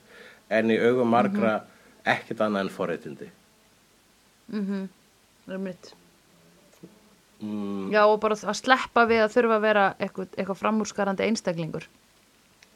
en 0.52 0.70
í 0.70 0.76
augum 0.78 1.10
margra 1.10 1.56
ekkert 2.08 2.44
annað 2.46 2.66
en 2.68 2.74
forréttindi 2.76 3.30
Mhm. 4.48 4.86
Það 5.44 5.54
er 5.54 5.58
mitt. 5.60 5.88
Mm, 7.42 7.90
Já, 7.94 8.02
og 8.06 8.18
bara 8.20 8.34
að 8.38 8.56
sleppa 8.58 9.04
við 9.10 9.22
að 9.24 9.34
þurfa 9.36 9.56
að 9.58 9.66
vera 9.66 9.86
eitthvað, 9.98 10.28
eitthvað 10.36 10.60
framúrskarandi 10.62 11.26
einstaklingur. 11.28 11.88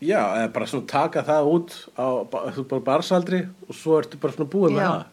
já, 0.03 0.19
eða 0.41 0.53
bara 0.53 0.67
svona 0.67 0.87
taka 0.91 1.23
það 1.23 1.51
út 1.55 1.75
á 1.95 2.07
þú 2.27 2.61
ert 2.63 2.69
bara 2.75 2.87
barsaldri 2.91 3.43
og 3.69 3.75
svo 3.75 3.99
ertu 4.03 4.19
bara 4.19 4.33
svona 4.35 4.51
búið 4.51 4.73
með 4.77 4.83
Já. 4.83 4.91
það 4.93 5.11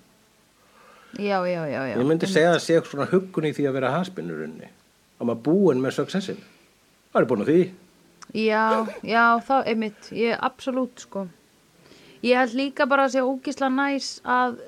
Já, 1.20 1.38
já, 1.50 1.62
já, 1.66 1.82
já. 1.90 1.96
Ég 1.98 2.06
myndi 2.06 2.28
segja 2.30 2.50
að 2.52 2.56
það 2.60 2.64
sé 2.64 2.74
eitthvað 2.78 2.92
svona 2.94 3.06
huggun 3.10 3.46
í 3.50 3.54
því 3.58 3.64
að 3.66 3.74
vera 3.80 3.90
haspinnurunni. 3.96 4.68
Að 5.18 5.26
maður 5.26 5.40
búin 5.48 5.80
með 5.82 5.96
successin. 5.96 6.38
Það 7.10 7.22
er 7.24 7.28
búin 7.32 7.42
að 7.42 7.50
því. 7.50 7.64
Já, 8.46 8.66
já, 9.10 9.24
þá 9.48 9.56
er 9.66 9.80
mitt. 9.82 10.10
Ég, 10.14 10.36
absolutt, 10.46 11.02
sko. 11.08 11.24
Ég 12.22 12.38
held 12.38 12.54
líka 12.60 12.86
bara 12.86 13.08
að 13.08 13.16
sé 13.16 13.24
ógísla 13.26 13.72
næs 13.74 14.12
að 14.22 14.60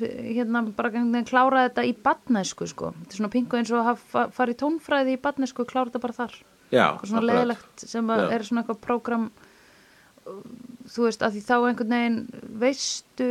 hérna 0.00 0.62
bara 0.76 0.92
klára 1.28 1.66
þetta 1.68 1.86
í 1.86 1.94
badnæsku, 2.06 2.68
sko. 2.70 2.92
Þetta 3.00 3.16
er 3.16 3.20
svona 3.20 3.32
pingu 3.32 3.58
eins 3.58 3.72
og 3.72 3.80
að 3.80 3.88
hafa 3.90 4.26
farið 4.36 4.60
tónfræði 4.62 5.16
í 5.16 5.22
badnæsku 5.22 5.64
og 5.64 5.70
klára 5.72 5.90
þetta 5.90 6.04
bara 6.04 6.18
þar. 6.20 6.38
Já, 6.74 6.86
svona 7.06 7.22
leðilegt 7.22 7.86
sem 7.86 8.08
að 8.10 8.24
er 8.34 8.44
svona 8.46 8.64
eitthvað 8.64 8.82
prógram 8.82 9.28
þú 10.26 11.06
veist, 11.06 11.22
að 11.22 11.36
því 11.36 11.42
þá 11.46 11.56
einhvern 11.56 11.94
veginn 11.94 12.20
veistu 12.60 13.30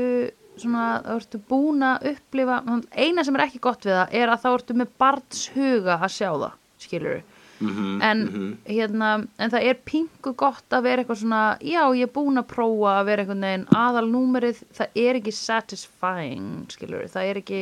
svona, 0.56 0.86
þá 1.04 1.14
ertu 1.18 1.42
búin 1.50 1.86
að 1.86 2.10
upplifa 2.14 2.60
eina 2.96 3.26
sem 3.28 3.38
er 3.38 3.46
ekki 3.48 3.64
gott 3.64 3.88
við 3.88 3.98
það 3.98 4.20
er 4.22 4.32
að 4.32 4.44
þá 4.46 4.50
ertu 4.54 4.78
með 4.80 4.94
barns 5.02 5.42
huga 5.56 5.98
að 6.00 6.14
sjá 6.16 6.30
það 6.32 6.54
skilur 6.86 7.24
Mhm, 7.56 8.02
en, 8.04 8.22
mhm. 8.26 8.48
hérna, 8.68 9.10
en 9.40 9.52
það 9.54 9.68
er 9.70 9.78
pingu 9.88 10.34
gott 10.36 10.74
að 10.76 10.88
vera 10.90 11.04
eitthvað 11.04 11.22
svona 11.22 11.44
já, 11.64 11.84
ég 11.96 12.10
er 12.10 12.12
búin 12.12 12.42
að 12.42 12.50
prófa 12.52 12.98
að 13.00 13.06
vera 13.08 13.24
einhvern 13.24 13.46
veginn 13.48 13.68
aðal 13.80 14.10
númerið, 14.12 14.64
það 14.76 15.00
er 15.06 15.20
ekki 15.22 15.36
satisfying, 15.38 16.66
skilur 16.76 17.08
það 17.14 17.30
er 17.30 17.40
ekki 17.40 17.62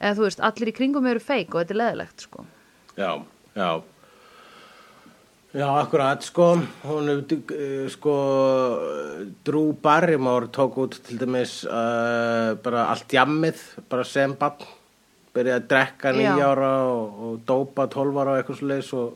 eða 0.00 0.16
þú 0.16 0.26
veist, 0.28 0.44
allir 0.48 0.70
í 0.70 0.76
kringum 0.76 1.08
eru 1.10 1.22
feik 1.22 1.54
og 1.54 1.64
þetta 1.64 1.74
er 1.74 1.80
leðilegt 1.82 2.26
sko. 2.28 2.44
Já, 2.96 3.10
já. 3.58 3.70
Já, 5.50 5.66
akkurat, 5.66 6.22
sko, 6.22 6.44
hún, 6.86 7.10
uh, 7.10 7.86
sko, 7.90 8.12
Drew 9.42 9.72
Barrymore 9.82 10.46
tók 10.54 10.78
út 10.78 11.00
til 11.08 11.18
dæmis 11.18 11.64
uh, 11.66 12.54
bara 12.62 12.84
allt 12.92 13.10
jammið, 13.10 13.64
bara 13.90 14.04
sem 14.06 14.36
bann, 14.38 14.62
byrjaði 15.34 15.56
að 15.58 15.68
drekka 15.72 16.12
Já. 16.14 16.18
nýjára 16.20 16.70
og, 16.90 17.20
og 17.26 17.36
dópa 17.48 17.86
12 17.92 18.18
ára 18.22 18.34
og 18.34 18.40
eitthvað 18.40 18.64
leis 18.70 18.90
og, 18.96 19.14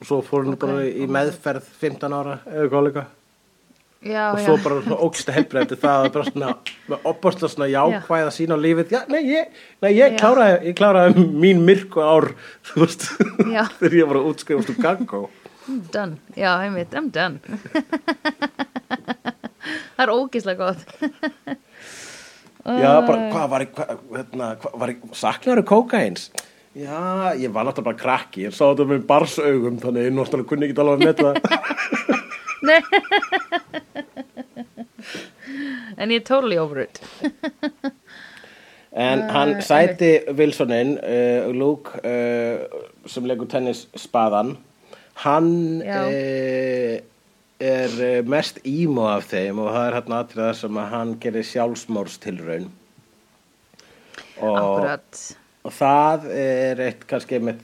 og 0.00 0.08
svo 0.08 0.22
fór 0.24 0.46
hún 0.48 0.56
Ok, 0.56 0.64
bara 0.66 0.86
í 0.88 1.08
meðferð 1.10 1.68
15 1.82 2.16
ára 2.20 2.38
eða 2.48 3.06
já, 4.04 4.32
og 4.32 4.38
já, 4.38 4.44
svo 4.44 4.56
bara 4.60 4.80
svona 4.84 4.98
ógst 5.00 5.30
að 5.30 5.36
helbrið 5.38 5.62
eftir 5.64 5.80
það 5.80 6.02
að 6.02 6.10
bara 6.16 6.24
svona 6.28 6.50
með 6.90 7.06
opbásla 7.10 7.48
svona 7.48 7.68
jákvæða 7.72 8.32
sín 8.36 8.52
á 8.52 8.58
lífið. 8.60 8.92
Já, 8.92 9.00
nei, 9.08 9.22
ég, 9.30 9.54
nei, 9.80 9.90
ég 9.96 10.12
Já. 10.12 10.18
kláraði 10.20 10.58
ég 10.68 10.76
kláraði 10.80 11.24
mín 11.44 11.64
myrku 11.64 12.04
ár 12.04 12.26
þú 12.68 12.84
veist, 12.84 13.08
Já. 13.48 13.64
þegar 13.80 13.98
ég 14.00 14.10
var 14.10 14.20
að 14.20 14.28
útskrifast 14.32 14.74
úr 14.74 14.80
gangó 14.84 15.22
I'm 15.64 15.80
done, 15.90 16.18
já, 16.36 16.60
einmitt, 16.60 16.92
I'm 16.92 17.08
done. 17.08 17.40
Það 19.96 20.02
er 20.04 20.10
ógislega 20.12 20.60
gott 20.60 20.84
já, 22.64 22.90
bara, 23.04 23.20
hvað 23.34 23.46
var 23.52 23.66
ég 23.66 23.72
hvað, 23.76 23.94
hérna, 24.16 24.50
hvað 24.62 24.76
var 24.82 24.92
ég, 24.94 25.06
saknaru 25.20 25.64
kókains 25.68 26.28
já, 26.74 27.34
ég 27.38 27.52
var 27.54 27.68
náttúrulega 27.68 27.88
bara 27.90 28.02
krakki 28.02 28.46
ég 28.46 28.56
sá 28.56 28.64
þetta 28.66 28.88
með 28.90 29.06
barsaugum 29.08 29.80
þannig 29.82 30.08
ég 30.08 30.16
náttúrulega 30.16 30.50
kunni 30.52 30.70
ekki 30.70 30.80
að 30.84 31.04
meta 31.04 31.32
það 31.32 31.36
Nei. 32.64 32.80
en 36.00 36.12
ég 36.12 36.22
er 36.22 36.24
totally 36.26 36.58
over 36.58 36.80
it. 36.84 37.00
En 38.94 39.24
hann 39.34 39.56
sæti 39.66 40.20
Wilsonin, 40.38 40.94
uh, 41.02 41.50
Luke, 41.50 41.98
uh, 42.06 42.62
sem 43.10 43.26
leikur 43.26 43.48
tennis 43.50 43.88
spaðan, 43.98 44.54
hann 45.24 45.50
Já. 45.82 45.98
uh, 46.06 47.13
er 47.64 47.94
uh, 47.98 48.16
mest 48.28 48.60
ímó 48.68 49.06
af 49.08 49.28
þeim 49.30 49.60
og 49.62 49.70
það 49.72 49.86
er 49.86 49.96
hann 49.98 50.16
atriða 50.18 50.54
sem 50.58 50.80
að 50.80 50.90
hann 50.92 51.14
gerir 51.22 51.46
sjálfsmórstilraun. 51.48 52.66
Og, 54.44 54.88
og 55.64 55.72
það 55.72 56.26
er 56.34 56.82
eitt 56.88 57.06
kannski 57.08 57.40
með, 57.42 57.62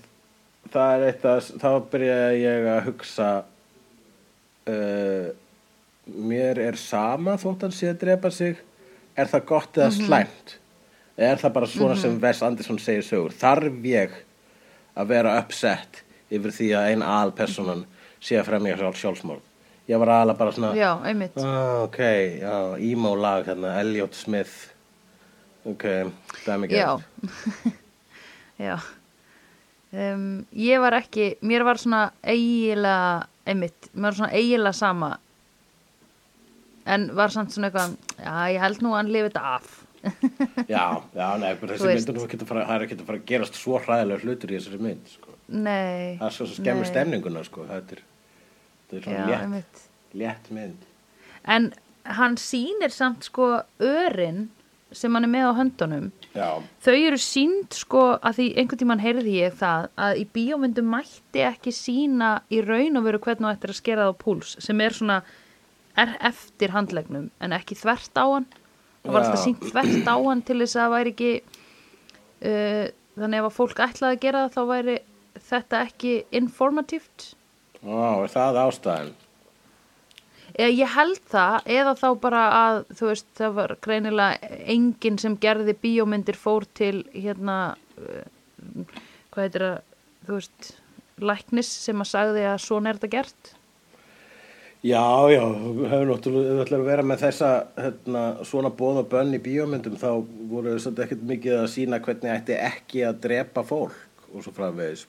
það 0.70 0.94
er 0.94 1.06
eitt 1.08 1.26
að, 1.28 1.50
þá 1.60 1.70
byrja 1.92 2.18
ég 2.38 2.68
að 2.70 2.80
hugsa, 2.88 3.28
uh, 4.70 5.28
mér 6.30 6.62
er 6.62 6.78
sama 6.80 7.36
þótt 7.40 7.66
hann 7.66 7.76
sé 7.76 7.90
að 7.90 8.00
drepa 8.06 8.32
sig, 8.34 8.58
er 9.18 9.30
það 9.30 9.46
gott 9.50 9.80
eða 9.82 9.92
slæmt? 9.98 10.56
Eða 11.18 11.34
er 11.34 11.42
það 11.42 11.56
bara 11.58 11.68
svona 11.68 11.98
sem 12.00 12.16
Wes 12.22 12.40
Anderson 12.46 12.80
segir 12.80 13.04
sögur? 13.04 13.34
Þarf 13.36 13.84
ég 13.84 14.14
að 14.96 15.10
vera 15.12 15.36
uppsett 15.42 16.02
yfir 16.32 16.54
því 16.54 16.72
að 16.78 16.90
ein 16.94 17.04
aðalpersonan 17.04 17.86
sé 18.22 18.38
að 18.40 18.48
fremja 18.48 18.78
sjálf 18.80 19.00
sjálfsmorð? 19.02 19.49
Ég 19.90 19.98
var 19.98 20.12
aðalega 20.14 20.38
bara 20.38 20.54
svona, 20.54 20.70
já, 20.78 20.90
ah, 21.42 21.82
ok, 21.88 21.98
já, 22.38 22.54
emo 22.92 23.14
lag 23.18 23.48
þarna, 23.48 23.72
Elliot 23.80 24.14
Smith, 24.14 24.68
ok, 25.66 25.86
það 26.44 26.52
er 26.54 26.60
mikið. 26.64 26.78
já. 26.78 27.78
Já. 28.60 28.76
Um, 29.90 30.44
ég 30.52 30.78
var 30.82 30.92
ekki 30.98 31.32
mér 31.48 31.64
var 31.66 31.78
svona 31.80 32.10
eiginlega 32.22 33.26
einmitt, 33.48 33.88
mér 33.94 34.10
var 34.10 34.18
svona 34.18 34.34
eiginlega 34.36 34.76
sama. 34.76 35.08
En 36.90 37.08
var 37.16 37.32
samt 37.32 37.54
svona 37.54 37.70
eitthvað 37.70 37.96
já, 38.20 38.34
ég 38.54 38.60
held 38.64 38.84
nú 38.84 38.92
að 38.92 38.98
hann 39.00 39.12
lifi 39.14 39.30
þetta 39.30 39.54
af. 39.56 39.70
Já, 40.70 40.84
já, 41.12 41.26
nei, 41.36 41.50
þessi 41.60 41.90
myndur 41.90 42.46
það 42.48 42.70
er 42.72 42.84
ekki 42.86 42.96
að 42.96 43.02
fara 43.04 43.18
að 43.18 43.26
gerast 43.28 43.58
svo 43.58 43.80
hræðilega 43.84 44.24
hlutur 44.24 44.52
í 44.52 44.56
þessari 44.56 44.78
mynd, 44.86 45.10
sko. 45.12 45.34
nei 45.52 46.14
Það 46.16 46.24
er 46.24 46.36
svo 46.38 46.46
sem 46.48 46.56
skemmur 46.62 46.88
stemninguna, 46.88 47.42
sko, 47.44 47.66
þetta 47.68 47.98
er, 47.98 48.00
þetta 48.90 48.98
er 48.98 49.04
já, 49.04 49.10
svona 49.10 49.26
létt, 49.26 49.42
einmitt 49.42 49.84
létt 50.20 50.50
mynd. 50.54 50.88
En 51.44 51.70
hann 52.04 52.38
sýnir 52.40 52.92
samt 52.94 53.28
sko 53.28 53.52
örin 53.78 54.48
sem 54.92 55.14
hann 55.14 55.26
er 55.26 55.30
með 55.30 55.50
á 55.50 55.52
höndunum. 55.60 56.08
Já, 56.34 56.48
Þau 56.82 56.94
eru 56.94 57.18
sínd 57.22 57.74
sko 57.78 58.02
að 58.18 58.40
því 58.40 58.46
einhvern 58.58 58.80
tímann 58.80 59.02
heyrði 59.02 59.36
ég 59.36 59.54
það 59.60 59.86
að 60.06 60.22
í 60.22 60.24
bíómyndum 60.34 60.90
mætti 60.90 61.44
ekki 61.46 61.74
sína 61.74 62.30
í 62.50 62.62
raun 62.64 62.98
og 62.98 63.06
veru 63.06 63.20
hvernig 63.22 63.46
þú 63.46 63.52
ættir 63.52 63.74
að 63.74 63.78
skera 63.78 64.08
það 64.08 64.14
á 64.14 64.22
púls 64.24 64.56
sem 64.62 64.82
er 64.82 64.96
svona 64.96 65.20
er 66.00 66.14
eftir 66.30 66.74
handlegnum 66.74 67.30
en 67.42 67.54
ekki 67.54 67.78
þvert 67.78 68.18
á 68.18 68.26
hann. 68.26 68.48
Það 69.00 69.14
var 69.14 69.22
Já. 69.22 69.26
alltaf 69.26 69.44
sínt 69.44 69.66
þvert 69.70 70.10
á 70.10 70.16
hann 70.26 70.42
til 70.46 70.58
þess 70.60 70.76
að 70.76 70.82
það 70.82 70.94
væri 70.96 71.14
ekki 71.14 71.32
uh, 72.50 72.86
þannig 73.20 73.40
ef 73.40 73.48
að 73.48 73.56
fólk 73.58 73.84
ætlaði 73.86 74.16
að 74.16 74.24
gera 74.24 74.42
það 74.46 74.56
þá 74.56 74.62
væri 74.74 74.96
þetta 75.50 75.84
ekki 75.86 76.14
informativt. 76.40 77.30
Ó, 77.84 78.24
er 78.24 78.32
það 78.32 78.60
ástæðan? 78.66 79.12
Ég 80.60 80.90
held 80.92 81.20
það, 81.30 81.68
eða 81.70 81.92
þá 81.96 82.08
bara 82.20 82.40
að, 82.56 82.80
þú 82.98 83.06
veist, 83.12 83.28
það 83.38 83.54
var 83.60 83.76
greinilega 83.84 84.58
enginn 84.74 85.20
sem 85.22 85.36
gerði 85.40 85.76
bíómyndir 85.78 86.36
fór 86.36 86.66
til, 86.76 87.04
hérna, 87.14 87.76
uh, 88.00 88.98
hvað 89.30 89.46
heitir 89.46 89.64
það, 89.66 89.94
þú 90.26 90.36
veist, 90.40 90.68
læknis 91.30 91.70
sem 91.86 92.02
að 92.02 92.10
sagði 92.10 92.44
að 92.50 92.60
svona 92.66 92.90
er 92.90 92.98
þetta 92.98 93.12
gert. 93.14 93.54
Já, 94.80 95.28
já, 95.28 95.42
hefur 95.92 96.06
náttúrulega, 96.08 96.66
að 96.78 96.86
vera 96.88 97.02
með 97.04 97.24
þessa 97.26 97.48
hérna, 97.76 98.22
svona 98.48 98.70
bóð 98.72 99.02
og 99.02 99.10
bönn 99.12 99.36
í 99.36 99.40
bíómyndum 99.44 99.98
þá 100.00 100.08
voru 100.48 100.72
þess 100.72 101.02
ekkert 101.04 101.26
mikið 101.28 101.58
að 101.58 101.72
sína 101.74 102.00
hvernig 102.00 102.32
ætti 102.32 102.56
ekki 102.56 103.04
að 103.04 103.20
drepa 103.26 103.64
fólk 103.68 104.24
og 104.32 104.40
svo 104.40 104.54
framvegis. 104.56 105.04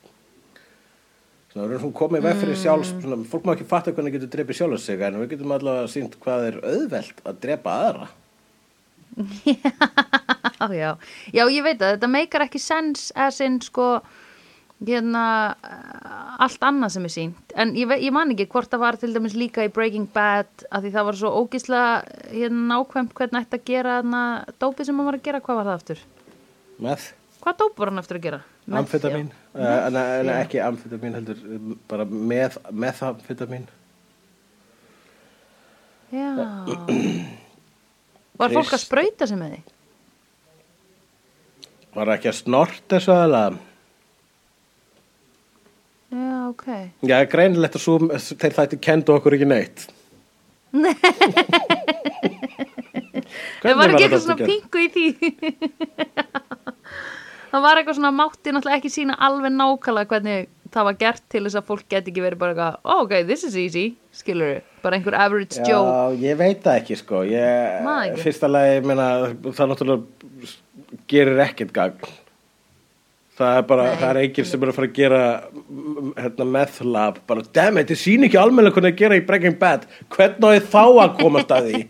Svona, 1.51 1.91
komið 1.99 2.23
veg 2.23 2.37
fyrir 2.39 2.59
sjálfs, 2.59 2.93
svona, 3.01 3.19
fólk 3.27 3.43
má 3.47 3.53
ekki 3.57 3.67
fatta 3.67 3.91
hvernig 3.91 4.15
getur 4.15 4.31
drepið 4.31 4.61
sjálf 4.61 4.83
sig, 4.83 5.01
en 5.03 5.19
við 5.19 5.33
getum 5.33 5.51
allavega 5.51 5.89
sínt 5.91 6.15
hvað 6.23 6.47
er 6.47 6.59
auðvelt 6.63 7.23
að 7.27 7.41
drepa 7.43 7.77
aðra. 7.89 8.09
Já, 10.61 10.67
já. 10.71 10.89
Já, 11.33 11.41
ég 11.49 11.63
veit 11.65 11.81
að 11.81 11.95
þetta 11.95 12.07
meikar 12.07 12.43
ekki 12.45 12.59
sens 12.61 13.09
eða 13.11 13.31
sinn 13.33 13.57
sko 13.65 13.87
hérna 14.85 15.23
eh, 15.65 16.41
allt 16.45 16.63
annað 16.65 16.95
sem 16.95 17.07
er 17.07 17.13
sínt 17.13 17.55
en 17.59 17.73
ég, 17.77 17.91
ég 18.01 18.13
man 18.13 18.31
ekki 18.33 18.47
hvort 18.53 18.71
það 18.71 18.83
var 18.85 18.99
til 19.01 19.11
dæmis 19.13 19.35
líka 19.37 19.65
í 19.67 19.71
Breaking 19.73 20.09
Bad 20.13 20.65
að 20.69 20.85
því 20.85 20.93
það 20.95 21.07
var 21.09 21.19
svo 21.19 21.31
ógislega 21.37 22.19
hérna 22.31 22.61
nákvæmt 22.75 23.15
hvernig 23.17 23.45
ætti 23.45 23.59
að 23.59 23.67
gera 23.69 23.97
þarna 23.99 24.23
dópið 24.61 24.89
sem 24.89 25.01
hann 25.01 25.09
var 25.09 25.19
að 25.19 25.25
gera, 25.27 25.43
hvað 25.45 25.59
var 25.59 25.69
það 25.69 25.79
aftur? 25.81 26.05
Með 26.81 27.09
Hvað 27.41 27.57
dóp 27.57 27.79
var 27.81 27.89
hann 27.89 28.01
aftur 28.01 28.19
að 28.19 28.25
gera? 28.27 28.39
Amfetamin, 28.77 29.29
uh, 29.57 29.69
en, 29.87 29.95
en 29.97 30.29
ekki 30.35 30.59
amfetamin 30.61 31.15
heldur, 31.17 31.39
um, 31.55 31.71
bara 31.89 32.05
með, 32.05 32.59
með 32.69 32.99
amfetamin. 33.07 33.63
Já. 36.11 36.29
Var 38.41 38.53
fólk 38.55 38.73
að 38.73 38.81
sprauta 38.81 39.27
sig 39.29 39.37
með 39.37 39.55
því? 39.55 39.61
Var 41.97 42.11
ekki 42.15 42.29
að 42.31 42.37
snort 42.39 42.81
þessu 42.89 43.11
aðalega? 43.13 43.59
Já, 46.11 46.29
ok. 46.49 46.67
Já, 47.07 47.17
greinilegt 47.31 47.77
að 47.77 47.83
svo, 47.85 47.97
þeir 48.41 48.55
þætti 48.57 48.79
kendu 48.83 49.13
okkur 49.15 49.37
ekki 49.37 49.47
neitt. 49.49 49.85
Nei. 50.83 50.95
Það 53.61 53.77
var 53.77 53.93
ekki 53.93 54.05
eitthvað 54.05 54.23
svona 54.25 54.47
pingu 54.47 54.81
í 54.81 54.87
því 54.91 55.05
Það 57.51 57.63
var 57.65 57.79
eitthvað 57.79 57.97
svona 57.97 58.13
mátti 58.15 58.51
náttúrulega 58.55 58.79
ekki 58.79 58.91
sína 58.93 59.17
alveg 59.27 59.51
nákvæmlega 59.51 60.11
hvernig 60.13 60.49
það 60.71 60.85
var 60.87 60.95
gert 61.01 61.23
til 61.31 61.43
þess 61.43 61.59
að 61.59 61.67
fólk 61.67 61.85
geti 61.91 62.11
ekki 62.13 62.23
verið 62.23 62.39
bara 62.39 62.53
eitthvað, 62.53 62.77
oh, 62.87 62.99
ok, 63.03 63.13
this 63.27 63.43
is 63.43 63.57
easy 63.59 63.85
skilur 64.15 64.61
bara 64.83 64.95
einhver 64.97 65.17
average 65.19 65.59
Joe 65.67 65.83
Já, 65.83 66.15
ég 66.29 66.39
veit 66.39 66.61
það 66.63 66.79
ekki 66.79 66.95
sko. 66.99 67.23
Ég, 67.27 67.81
Maður 67.85 68.13
ekki. 68.13 68.23
Fyrsta 68.25 68.47
lagi, 68.51 68.81
meina, 68.87 69.07
það 69.49 69.71
náttúrulega 69.73 70.03
gerir 71.11 71.43
ekkert 71.43 71.73
gagn. 71.75 72.11
Það 73.41 73.57
er 73.57 73.63
bara, 73.67 73.83
Nei. 73.87 73.97
það 73.99 74.09
er 74.09 74.19
enginn 74.21 74.47
sem 74.47 74.63
er 74.63 74.69
að 74.71 74.77
fara 74.77 74.89
að 74.89 74.97
gera 74.99 75.21
hérna, 76.21 76.45
meth 76.55 76.79
lab, 76.85 77.15
bara, 77.27 77.41
damn 77.55 77.79
it, 77.81 77.91
þið 77.91 77.99
sín 78.03 78.27
ekki 78.27 78.39
almennilega 78.39 78.75
hvernig 78.77 78.93
að 78.95 79.01
gera 79.03 79.19
í 79.19 79.27
Breaking 79.27 79.57
Bad. 79.59 79.81
Hvernig 80.13 80.43
á 80.45 80.55
ég 80.55 80.65
þá 80.71 80.83
að 80.87 81.17
komast 81.19 81.51
að 81.55 81.63
því 81.71 81.81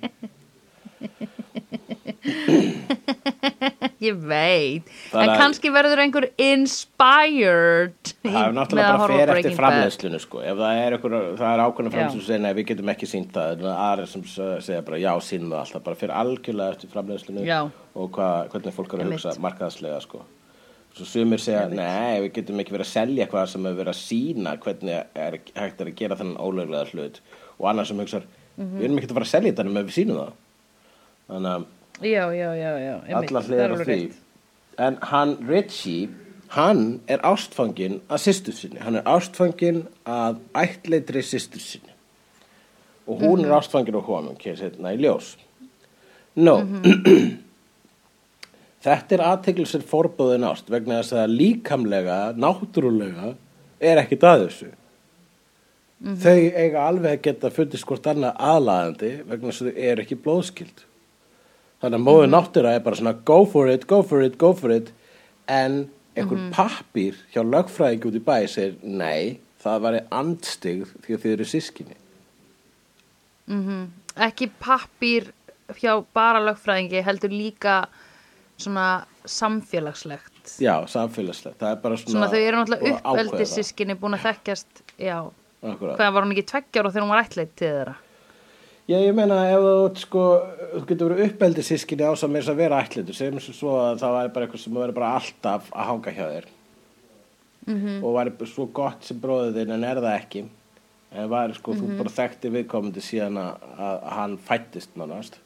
ég 4.02 4.18
veit, 4.26 4.88
Það 5.12 5.22
en 5.28 5.32
kannski 5.38 5.70
verður 5.74 6.00
einhver 6.04 6.26
inspired 6.42 8.12
Það 8.24 8.38
er 8.42 8.56
náttúrulega 8.58 8.98
bara 8.98 9.18
fer 9.20 9.32
eftir 9.36 9.56
framleiðslunu 9.58 10.20
sko. 10.24 10.42
ef 10.42 10.58
það 10.60 10.82
er, 10.82 10.96
er 10.98 11.64
ákveðna 11.66 11.92
Já. 11.92 11.96
framleiðslu 11.96 12.26
sem 12.26 12.42
nei, 12.46 12.54
við 12.58 12.68
getum 12.72 12.92
ekki 12.94 13.10
sínt 13.10 13.32
það 13.36 13.54
en 13.60 13.70
aðra 13.72 14.08
sem 14.10 14.24
segja 14.32 14.82
bara, 14.88 15.00
já, 15.02 15.12
sín 15.26 15.48
það 15.52 15.58
alltaf 15.64 15.86
bara 15.88 16.00
fyrir 16.02 16.16
algjörlega 16.18 16.76
eftir 16.76 16.94
framleiðslunu 16.94 17.46
Já. 17.48 17.60
og 17.96 18.12
hva, 18.18 18.30
hvernig 18.52 18.76
fólk 18.78 18.94
er 18.98 19.04
að 19.06 19.12
hugsa 19.16 19.36
markaðslega 19.46 20.02
sko. 20.06 20.24
svo 20.98 21.06
sumir 21.08 21.40
segja, 21.40 21.68
nei, 21.72 22.20
við 22.26 22.34
getum 22.42 22.60
ekki 22.60 22.74
verið 22.76 22.88
að 22.88 22.96
selja 22.96 23.26
eitthvað 23.26 23.46
sem 23.54 23.66
er 23.70 23.76
verið 23.78 23.94
að 23.94 24.02
sína 24.02 24.56
hvernig 24.60 24.98
er 25.16 25.38
hægt 25.56 25.80
er 25.86 25.88
að 25.88 25.96
gera 26.02 26.18
þennan 26.20 26.42
ólöglega 26.44 26.90
hlut 26.92 27.22
og 27.60 27.70
annar 27.72 27.86
sem 27.88 27.98
hugsa, 28.02 28.22
Mhm. 28.58 28.74
við 28.78 28.84
erum 28.84 28.98
ekki 29.00 29.08
að 29.08 29.14
fara 29.16 29.26
að 29.26 29.32
selja 29.32 29.52
þetta 29.54 29.64
nema 29.64 29.84
við 29.88 29.96
sínum 29.96 30.18
það 30.20 30.34
þannig 31.32 31.52
að 31.56 31.66
já, 32.02 32.26
já, 32.34 32.56
já, 32.56 32.72
já 33.10 33.18
allar 33.18 33.44
hliðar 33.44 33.72
á 33.72 33.78
því 33.82 33.86
rétt. 33.86 34.18
en 34.78 34.98
hann 35.02 35.38
Richie 35.48 36.10
hann 36.56 37.00
er 37.08 37.20
ástfangin 37.24 38.00
að 38.10 38.18
systur 38.26 38.54
sinni 38.54 38.80
hann 38.84 38.96
er 38.96 39.04
ástfangin 39.08 39.84
að 40.06 40.40
ættleitri 40.56 41.22
systur 41.24 41.60
sinni 41.62 41.94
og 43.08 43.20
hún 43.22 43.40
Mhm. 43.40 43.46
er 43.46 43.52
ástfangin 43.60 43.96
á 43.96 44.02
honum 44.04 44.36
kemur 44.38 44.58
hérna 44.60 44.94
í 44.96 45.00
ljós 45.00 45.36
no 46.36 46.58
Mhm. 46.64 46.82
þetta 48.84 49.16
er 49.18 49.24
aðtekli 49.30 49.66
sem 49.70 49.82
forbúðin 49.86 50.46
ást 50.48 50.70
vegna 50.74 51.02
þess 51.02 51.14
að 51.14 51.36
líkamlega 51.38 52.20
náttúrulega 52.36 53.36
er 53.80 53.98
ekkit 54.04 54.24
að 54.24 54.48
þessu 54.48 54.72
Mhm. 56.02 56.16
þau 56.18 56.40
eiga 56.58 56.88
alveg 56.90 57.12
að 57.20 57.22
geta 57.22 57.50
fundist 57.54 57.86
hvort 57.86 58.08
annað 58.10 58.36
aðlaðandi 58.42 59.12
vegna 59.30 59.52
þess 59.52 59.62
að 59.62 59.68
þau 59.72 59.78
eru 59.92 60.02
ekki 60.02 60.16
blóðskild 60.24 60.80
þannig 61.82 61.98
að 62.00 62.06
móður 62.06 62.30
náttúra 62.32 62.76
er 62.76 62.84
bara 62.86 62.96
svona 63.00 63.14
go 63.26 63.46
for 63.46 63.68
it, 63.70 63.88
go 63.88 64.02
for 64.04 64.22
it, 64.24 64.38
go 64.38 64.54
for 64.54 64.72
it. 64.72 64.92
En 65.48 65.90
einhver 66.16 66.52
pappír 66.54 67.16
hjá 67.34 67.42
lögfræðingi 67.44 68.10
út 68.12 68.20
í 68.20 68.24
bæ 68.24 68.36
segir 68.52 68.76
nei, 68.84 69.40
það 69.64 69.82
væri 69.86 70.02
andstig 70.12 70.86
því 71.06 71.16
að 71.16 71.22
þið 71.26 71.34
eru 71.38 71.46
sískinni 71.46 71.96
Mhm. 73.48 73.88
ekki 74.16 74.50
pappír 74.62 75.32
hjá 75.82 76.04
bara 76.14 76.40
lögfræðingi 76.40 77.02
heldur 77.04 77.30
líka 77.34 77.86
svona 78.58 79.06
samfélagslegt. 79.26 80.58
Já, 80.62 80.86
samfélagslegt, 80.88 81.58
það 81.60 81.72
er 81.72 81.80
bara 81.82 81.96
svona 81.98 82.12
svona 82.14 82.30
þau 82.32 82.42
eru 82.48 82.58
náttúrulega 82.58 82.82
búið 82.82 82.94
að 82.94 83.02
ákveða 83.02 83.26
uppveldi 83.26 83.46
það. 83.46 83.54
sískinni 83.56 83.96
búin 83.96 84.16
að 84.18 84.24
þekkjast 84.28 84.82
já, 85.00 85.18
Akkúrat. 85.64 85.98
hvað 85.98 86.14
var 86.14 86.24
hún 86.26 86.32
ekki 86.36 86.46
tveggjar 86.52 86.86
og 86.86 86.94
þegar 86.94 87.04
hún 87.06 87.14
var 87.16 87.24
ættleit 87.24 87.56
til 87.56 87.68
þeirra 87.68 87.96
Já, 88.90 88.98
ég 88.98 89.14
meina 89.16 89.38
ef 89.48 89.62
þú, 89.62 89.76
sko, 90.02 90.24
þú 90.72 90.82
getur 90.90 91.12
verið 91.12 91.28
uppeldi 91.30 91.64
sískinni 91.66 92.08
á 92.08 92.14
sem 92.18 92.36
er 92.36 92.50
að 92.50 92.64
vera 92.64 92.80
ætlindu, 92.82 93.14
sem 93.16 93.38
svo 93.46 93.76
að 93.78 94.02
það 94.02 94.18
væri 94.18 94.34
bara 94.34 94.48
eitthvað 94.48 94.64
sem 94.64 94.80
væri 94.82 94.96
bara 94.98 95.12
alltaf 95.20 95.70
að 95.72 95.88
hanga 95.92 96.16
hjá 96.16 96.26
þér. 96.32 96.50
-hmm. 97.68 98.04
og 98.04 98.16
væri 98.18 98.48
svo 98.48 98.66
gott 98.74 99.06
sem 99.06 99.22
bróðið 99.22 99.62
þinn 99.62 99.72
en 99.72 99.84
er 99.84 100.02
það 100.02 100.18
ekki? 100.18 100.44
En 101.12 101.30
væri 101.30 101.54
sko, 101.54 101.74
þú 101.74 101.98
bara 101.98 102.10
þekkti 102.10 102.50
viðkomandi 102.50 103.02
síðan 103.02 103.38
að, 103.38 103.56
að 103.78 103.98
hann 104.18 104.38
fættist 104.38 104.96
nánast. 104.96 105.40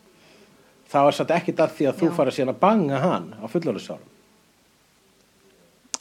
Þá 0.90 1.00
er 1.08 1.12
satt 1.12 1.32
ekkit 1.32 1.60
að 1.60 1.72
því 1.78 1.88
að 1.90 2.00
þú 2.00 2.06
Já. 2.06 2.16
fara 2.16 2.32
síðan 2.32 2.54
að 2.54 2.60
banga 2.60 3.00
hann 3.00 3.34
á 3.42 3.46
fullorðisárum 3.50 4.15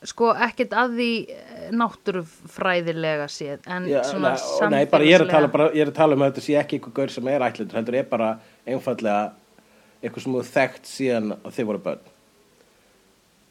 sko 0.04 0.32
ekkert 0.46 0.72
að 0.76 0.96
því 0.98 1.10
eh, 1.32 1.68
náttúrufræðilega 1.72 3.26
séð 3.32 3.68
en 3.72 3.86
Já, 3.88 4.00
svona 4.08 4.34
nei, 4.70 4.70
nei, 4.74 4.86
bara 4.92 5.04
ég 5.08 5.14
er 5.18 5.24
að 5.24 5.30
tala, 5.30 5.46
samfélagslega. 5.48 5.52
bara, 5.56 5.68
ég 5.74 5.84
er 5.86 5.92
að 5.92 5.98
tala 5.98 6.14
um 6.18 6.24
að 6.26 6.32
þetta 6.32 6.44
sé 6.46 6.56
ekki 6.60 6.78
einhver 6.78 6.94
gaur 6.98 7.12
sem 7.14 7.28
er 7.32 7.44
ætlindur, 7.48 7.78
heldur 7.80 7.98
er 8.00 8.08
bara 8.10 8.28
einfallega 8.66 9.22
eitthvað 10.04 10.26
sem 10.26 10.34
þú 10.36 10.42
þekkt 10.54 10.90
síðan 10.90 11.30
að 11.38 11.54
þið 11.56 11.68
voru 11.70 11.82
börn. 11.86 12.02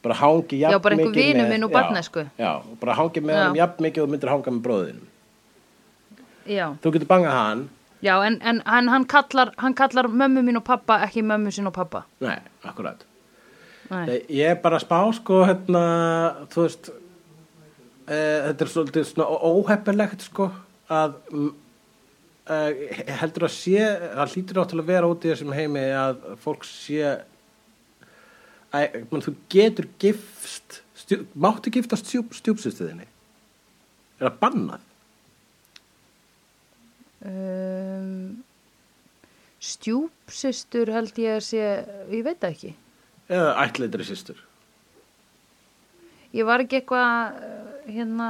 Bara 0.03 0.15
hangi 0.19 0.59
jafn 0.59 0.75
Já, 0.75 0.79
bara 0.83 0.95
einhver 0.97 1.13
mikið 1.15 1.37
með- 1.39 1.49
minn 1.53 1.63
úr 1.63 1.71
já, 1.71 1.75
barnæsku. 1.79 2.25
já, 2.37 2.51
og 2.59 2.79
bara 2.81 2.93
hangi 2.99 3.21
með 3.23 3.33
Já. 3.39 3.43
hann 3.47 3.55
jafn 3.61 3.83
mikið 3.87 4.03
og 4.03 4.09
myndir 4.13 4.29
hanga 4.33 4.51
með 4.51 4.61
bróðin 4.67 4.99
já, 6.45 6.65
þú 6.83 6.91
getur 6.97 7.07
bangað 7.07 7.31
hann. 7.39 7.69
Já 8.03 8.17
en, 8.27 8.35
en 8.43 8.61
hann, 8.67 8.87
hann, 8.91 9.05
kallar, 9.07 9.53
hann 9.57 9.73
kallar 9.73 10.09
mömmu 10.11 10.41
mín 10.43 10.57
og 10.59 10.65
pappa 10.67 10.97
ekki 11.05 11.23
mömmu 11.23 11.53
sín 11.55 11.67
og 11.69 11.73
pappa 11.73 12.03
nei, 12.19 12.35
akkurat 12.67 13.05
Nei. 13.93 14.05
Nei, 14.09 14.19
ég 14.33 14.53
er 14.53 14.61
bara 14.63 14.79
að 14.79 14.85
spá 14.87 14.99
sko 15.17 15.43
hérna, 15.47 15.83
þú 16.53 16.65
veist 16.65 16.89
e, 16.89 18.15
þetta 18.17 18.65
er 18.65 18.71
svolítið 18.73 19.05
svona 19.09 19.27
óheppilegt 19.49 20.25
sko 20.29 20.49
að 20.93 21.19
e, 22.47 22.57
heldur 23.21 23.47
að 23.47 23.55
sé 23.55 23.83
það 23.83 24.33
hlýtur 24.33 24.59
náttúrulega 24.59 24.87
að 24.87 24.93
vera 24.95 25.11
út 25.13 25.27
í 25.27 25.33
þessum 25.33 25.55
heimi 25.55 25.85
að 25.99 26.25
fólk 26.43 26.65
sé 26.67 27.03
að 28.73 29.03
man, 29.11 29.21
þú 29.21 29.35
getur 29.53 29.89
gifst 30.01 30.81
stjú, 30.97 31.23
máttu 31.37 31.73
giftast 31.73 32.09
stjúp, 32.09 32.33
stjúpsistuðinni 32.39 33.05
er 34.17 34.25
það 34.25 34.39
bannað? 34.41 34.89
Um, 37.23 38.43
stjúpsystur 39.63 40.91
held 40.91 41.19
ég 41.21 41.37
að 41.37 41.45
sé 41.47 41.61
ég 42.11 42.25
veit 42.25 42.49
ekki 42.49 42.73
eða 43.29 43.53
ætleitri 43.67 44.05
systur. 44.07 44.39
Ég 46.33 46.47
var 46.49 46.63
ekki 46.63 46.79
eitthvað 46.81 47.37
uh, 47.37 47.69
hérna 47.93 48.29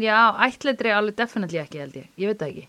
já, 0.00 0.16
ættleitri 0.48 0.92
alveg 0.96 1.16
definitely 1.18 1.60
ekki 1.60 1.82
held 1.82 1.96
ég, 2.00 2.08
ég 2.16 2.32
veit 2.32 2.40
það 2.40 2.50
ekki. 2.54 2.66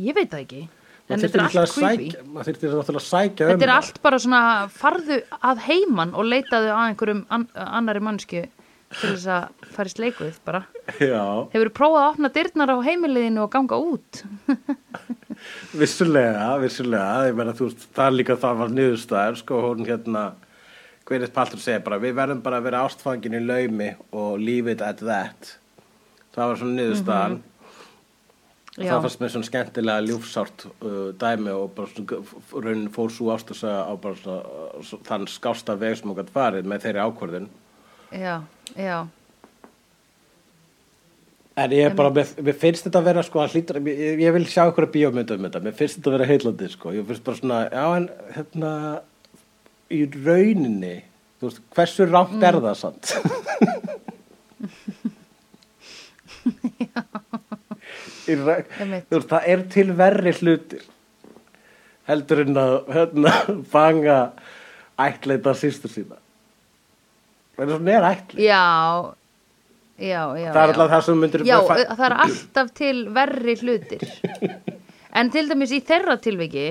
Ég 0.00 0.16
veit 0.16 0.30
það 0.32 0.44
ekki. 0.46 0.62
En 1.10 1.18
Maður 1.18 1.26
þetta 1.26 1.38
er 1.40 1.60
allt 1.60 1.72
creepy. 1.74 2.08
um 2.22 2.36
þetta 2.46 3.50
er 3.50 3.58
það. 3.58 3.72
allt 3.74 3.96
bara 4.04 4.18
svona 4.22 4.40
farðu 4.70 5.16
að 5.42 5.62
heiman 5.66 6.12
og 6.14 6.28
leitaðu 6.30 6.68
að 6.70 6.82
einhverjum 6.92 7.22
an 7.34 7.46
annari 7.64 8.02
mannsku 8.06 8.44
til 8.44 9.10
þess 9.16 9.26
að 9.30 9.66
fara 9.74 9.90
í 9.90 9.94
sleikuð 9.96 10.38
bara. 10.46 10.60
Já. 11.02 11.24
Hefur 11.54 11.72
prófað 11.74 12.04
að 12.04 12.12
opna 12.12 12.30
dyrnar 12.36 12.72
á 12.74 12.76
heimiliðinu 12.86 13.42
og 13.44 13.50
ganga 13.54 13.78
út 13.82 14.22
Vissulega, 15.76 16.46
vissulega, 16.62 17.52
þú 17.56 17.68
veist, 17.68 17.84
það 17.96 18.06
er 18.06 18.16
líka 18.16 18.38
það 18.40 18.62
var 18.62 18.72
niðurstaðar, 18.74 19.36
sko, 19.40 19.60
hún 19.68 19.86
hérna, 19.86 20.24
Gwyneth 21.06 21.34
Paltrow 21.34 21.62
segir 21.62 21.84
bara, 21.86 22.00
við 22.02 22.16
verðum 22.18 22.42
bara 22.44 22.58
að 22.60 22.66
vera 22.68 22.82
ástfangin 22.86 23.38
í 23.38 23.42
laumi 23.42 23.92
og 24.14 24.40
leave 24.42 24.74
it 24.74 24.82
at 24.84 25.02
that. 25.02 25.54
Það 26.34 26.52
var 26.52 26.60
svona 26.60 26.76
niðurstaðan. 26.78 27.38
og 28.70 28.84
Já. 28.84 28.92
það 28.92 29.00
fannst 29.04 29.20
mér 29.20 29.32
svona 29.34 29.48
skemmtilega 29.48 30.04
ljúfsárt 30.06 30.66
uh, 30.70 30.98
dæmi 31.18 31.50
og 31.52 31.72
bara 31.76 31.90
svona, 31.90 32.20
raunin 32.54 32.92
fór 32.94 33.10
svo 33.12 33.32
ást 33.34 33.50
að 33.50 33.62
segja 33.64 33.80
á 33.82 33.92
bara 34.00 34.20
svona, 34.20 34.66
uh, 34.78 34.92
þann 35.08 35.26
skásta 35.28 35.74
veg 35.80 35.98
sem 35.98 36.10
hún 36.10 36.20
gætt 36.20 36.30
farið 36.34 36.70
með 36.70 36.86
þeirri 36.86 37.08
ákvörðun. 37.08 37.48
já, 38.14 38.36
já 38.78 39.06
En 41.60 41.74
ég 41.74 41.84
er 41.90 41.94
bara, 41.98 42.12
mér, 42.14 42.28
mér 42.46 42.56
finnst 42.56 42.86
þetta 42.86 43.00
að 43.02 43.08
vera 43.10 43.22
sko, 43.26 43.42
að 43.42 43.56
hlýtur, 43.56 43.80
ég, 43.90 44.20
ég 44.22 44.34
vil 44.36 44.46
sjá 44.48 44.62
ykkur 44.70 44.86
að 44.86 44.94
bíómynda 44.94 45.36
um 45.36 45.46
þetta, 45.48 45.62
mér 45.66 45.76
finnst 45.76 45.98
þetta 45.98 46.10
að 46.10 46.16
vera 46.16 46.28
heillandi 46.30 46.66
sko, 46.72 46.86
ég 46.96 47.08
finnst 47.08 47.26
bara 47.26 47.40
svona, 47.40 47.58
já 47.74 47.86
en 47.98 48.06
hérna, 48.36 48.70
í 49.90 50.00
rauninni, 50.14 50.94
þú 51.40 51.50
veist, 51.50 51.60
hversu 51.76 52.02
rámt 52.08 52.46
er 52.46 52.56
það 52.62 52.76
Einmitt. 58.30 59.08
þú 59.10 59.16
veist, 59.18 59.30
það 59.32 59.46
er 59.50 59.60
til 59.74 59.88
verri 59.98 60.32
hlutir 60.38 60.84
heldur 62.10 62.42
en 62.44 62.58
að 62.58 62.74
hérna, 62.94 63.34
fanga 63.72 64.18
ættleita 65.00 65.54
sýstur 65.56 65.92
sína. 65.92 66.18
Það 67.56 67.64
er 67.64 67.72
svona 67.74 67.94
er 67.96 68.08
ættleita. 68.10 68.44
Já, 68.44 68.62
já, 70.00 70.22
já. 70.40 70.50
Það 70.50 70.60
er 70.60 70.72
alltaf 70.72 70.92
það 70.92 71.06
sem 71.06 71.18
myndir 71.24 71.44
Já, 71.48 71.56
það 71.68 72.04
er 72.06 72.14
alltaf 72.26 72.70
til 72.80 72.96
verri 73.16 73.56
hlutir. 73.62 74.06
En 75.10 75.26
til 75.34 75.48
dæmis 75.50 75.72
í 75.74 75.80
þeirra 75.82 76.14
tilviki, 76.22 76.68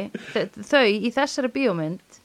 þau 0.63 0.85
í 0.87 1.09
þessari 1.11 1.49
bíómynd, 1.51 2.19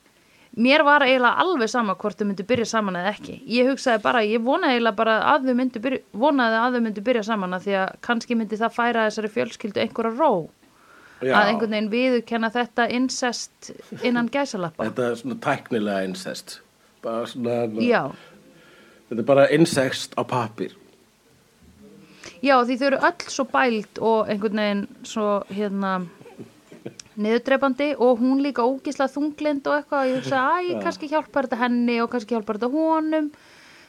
mér 0.63 0.85
var 0.87 1.03
eiginlega 1.03 1.43
alveg 1.43 1.73
sama 1.73 1.97
hvort 1.99 2.21
þau 2.21 2.29
myndu 2.29 2.45
byrja 2.47 2.69
saman 2.71 3.01
eða 3.01 3.17
ekki. 3.17 3.41
Ég 3.51 3.67
hugsaði 3.73 3.99
bara, 4.05 4.21
ég 4.23 4.45
vonaði 4.45 4.77
eiginlega 4.77 5.01
bara 5.01 5.17
að 5.33 5.49
þau 5.49 5.57
myndu 5.59 5.83
byrja, 5.83 6.05
vonaði 6.23 6.61
að 6.61 6.77
þau 6.77 6.85
myndu 6.87 7.05
byrja 7.09 7.25
saman 7.27 7.59
að 7.59 7.67
því 7.67 7.75
að 7.81 7.97
kannski 8.07 8.39
myndi 8.39 8.61
það 8.61 8.77
færa 8.77 9.09
þessari 9.09 9.33
fjölskyldu 9.35 9.83
einhverja 9.83 10.15
ró. 10.15 10.31
Já. 11.19 11.35
Að 11.35 11.51
einhvern 11.51 11.75
veginn 11.75 11.91
viðurkenna 11.97 12.53
þetta 12.55 12.87
incest 12.95 13.73
innan 14.07 14.31
gæsalappa. 14.31 14.87
Þetta 14.87 15.09
er 15.09 15.19
svona 15.19 15.41
tæknilega 15.43 16.07
incest 16.07 16.61
bara 17.05 17.27
svona, 17.29 17.59
Já, 17.83 18.03
þetta 19.11 19.21
er 19.21 19.29
bara 19.29 19.47
incest 19.55 20.17
á 20.17 20.23
pappir 20.25 20.75
já 22.45 22.57
því 22.61 22.77
þau 22.81 22.87
eru 22.91 23.01
öll 23.09 23.33
svo 23.37 23.47
bælt 23.55 24.03
og 24.05 24.31
einhvern 24.33 24.61
veginn 24.63 24.85
svo 25.09 25.29
hérna 25.53 25.95
niðurdreipandi 27.15 27.93
og 28.03 28.21
hún 28.21 28.43
líka 28.43 28.65
ógislega 28.67 29.13
þunglind 29.13 29.67
og 29.71 29.79
eitthvað 29.79 30.01
og 30.01 30.11
ég 30.11 30.21
hugsa 30.21 30.41
að 30.43 30.69
Já. 30.69 30.79
kannski 30.83 31.11
hjálpar 31.13 31.47
þetta 31.49 31.61
henni 31.63 31.99
og 32.03 32.11
kannski 32.13 32.35
hjálpar 32.35 32.59
þetta 32.59 32.71
honum 32.75 33.29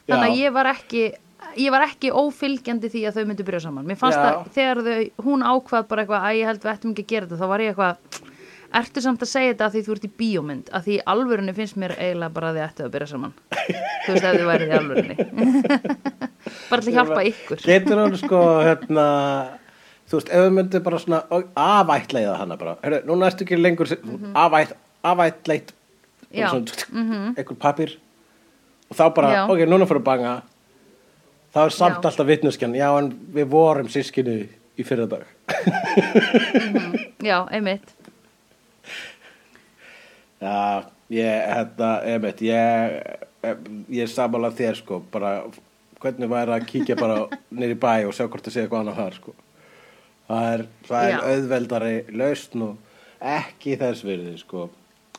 þannig 0.06 0.27
að 0.27 0.41
ég 0.44 0.53
var 0.56 0.69
ekki 0.72 1.03
ég 1.61 1.73
var 1.73 1.86
ekki 1.88 2.11
ófylgjandi 2.14 2.91
því 2.94 3.02
að 3.10 3.18
þau 3.18 3.26
myndu 3.32 3.48
byrja 3.48 3.64
saman 3.65 3.90
mér 3.90 3.99
fannst 4.02 4.19
Já. 4.19 4.26
það 4.26 4.53
þegar 4.57 4.84
þau, 4.86 5.26
hún 5.26 5.45
ákvað 5.49 5.90
bara 5.90 6.06
eitthvað 6.06 6.27
að 6.30 6.40
ég 6.40 6.52
held 6.52 6.64
við 6.64 6.73
ættum 6.76 6.94
ekki 6.94 7.06
að 7.06 7.11
gera 7.14 7.30
þetta 7.30 7.41
þá 7.41 7.52
var 7.53 7.65
ég 7.65 7.73
eitthvað 7.73 8.22
ertu 8.80 9.02
samt 9.04 9.22
að 9.24 9.30
segja 9.32 9.52
þetta 9.54 9.66
að 9.70 9.76
því 9.76 9.82
þú 9.88 9.94
ert 9.96 10.06
í 10.08 10.12
bíómynd 10.20 10.70
að 10.76 10.88
því 10.88 10.96
alvörunni 11.14 11.54
finnst 11.58 11.78
mér 11.82 11.94
eiginlega 11.98 12.34
bara 12.36 12.50
að 12.52 12.58
þið 12.60 12.66
ættu 12.68 12.86
að 12.86 12.94
byrja 12.96 13.08
saman 13.12 13.34
þú 14.06 14.16
veist 14.16 14.26
ef 14.26 14.36
þið 14.36 14.48
værið 14.52 14.68
í 14.72 14.78
alvörunni 14.80 15.16
bara 16.70 16.82
til 16.82 16.92
að 16.92 16.98
hjálpa 17.00 17.22
ykkur 17.32 17.64
Getur 17.66 18.02
hún 18.04 18.18
sko 18.20 18.42
hérna 18.66 19.06
þú 20.06 20.20
veist, 20.20 20.30
ef 20.36 20.44
við 20.46 20.52
myndum 20.60 20.84
bara 20.86 21.00
svona 21.02 21.22
afættleiða 21.56 22.36
hana 22.42 22.58
bara, 22.62 22.76
Heru, 22.84 23.00
núna 23.10 23.30
ertu 23.32 23.46
ekki 23.48 23.58
lengur 23.62 23.90
afætt, 24.34 24.76
afættleit 25.04 25.74
Mhm. 26.36 26.42
Já. 26.42 26.48
Mhm. 26.52 26.66
svona, 26.92 27.36
einhver 27.40 27.56
pappir 27.62 27.92
og 28.92 28.98
þá 28.98 29.04
bara, 29.16 29.30
Já. 29.32 29.42
ok, 29.48 29.62
núna 29.72 29.86
fyrir 29.88 30.02
að 30.02 30.08
banga 30.10 30.34
þá 31.56 31.60
er 31.64 31.70
samt 31.72 32.02
Já. 32.04 32.10
alltaf 32.10 32.28
vitneskjan, 32.28 32.74
já 32.76 32.90
en 33.00 33.12
við 33.32 33.46
vorum 33.54 33.88
sískinu 33.88 34.34
í 34.76 34.84
fyrir 34.84 35.08
dag 35.08 35.24
já, 37.24 37.38
einmitt 37.56 37.95
Já, 40.41 40.84
ég, 41.10 41.45
hérna, 41.48 41.90
einmitt, 42.03 42.41
ég, 42.44 42.95
ég 43.94 44.03
er 44.03 44.12
sammála 44.12 44.52
þér, 44.56 44.78
sko, 44.82 44.99
bara, 45.14 45.32
hvernig 46.03 46.30
væri 46.32 46.56
að 46.57 46.66
kíkja 46.70 46.98
bara 46.99 47.22
nýri 47.56 47.78
bæ 47.80 48.06
og 48.10 48.16
sjá 48.18 48.26
hvort 48.28 48.44
það 48.45 48.56
sé 48.56 48.64
eitthvað 48.66 48.84
annað 48.84 48.99
þar, 48.99 49.20
sko. 49.22 49.36
Það 50.26 50.48
er, 50.52 50.64
það 50.90 51.10
er 51.10 51.28
auðveldari 51.32 51.95
lausn 52.20 52.66
og 52.66 53.26
ekki 53.36 53.78
þess 53.82 54.06
virði, 54.06 54.36
sko, 54.41 54.68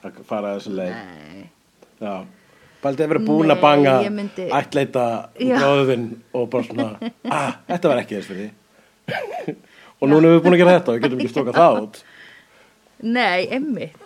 að 0.02 0.20
fara 0.28 0.56
þessu 0.58 0.74
leið. 0.76 0.96
Nei. 1.00 1.46
Já, 2.02 2.12
baldið 2.82 3.06
að 3.06 3.12
vera 3.14 3.24
búin 3.30 3.54
að 3.54 3.62
banga, 3.64 3.96
myndi- 4.12 4.50
ættleita 4.52 5.06
Já. 5.40 5.56
gróðvinn 5.62 6.08
og 6.36 6.50
bara 6.52 6.68
svona, 6.68 6.88
ah, 7.38 7.54
þetta 7.70 7.94
var 7.94 8.02
ekki 8.02 8.18
þess 8.20 8.34
virði. 8.34 8.50
og 10.02 10.10
núna 10.10 10.26
erum 10.26 10.36
við 10.36 10.44
búin 10.44 10.58
að 10.58 10.60
gera 10.64 10.76
þetta 10.76 10.92
og 10.92 10.98
við 10.98 11.06
getum 11.06 11.22
ekki 11.24 11.32
stókað 11.32 11.62
það 11.62 11.80
út. 11.86 12.02
Nei, 13.06 13.46
einmitt 13.52 14.05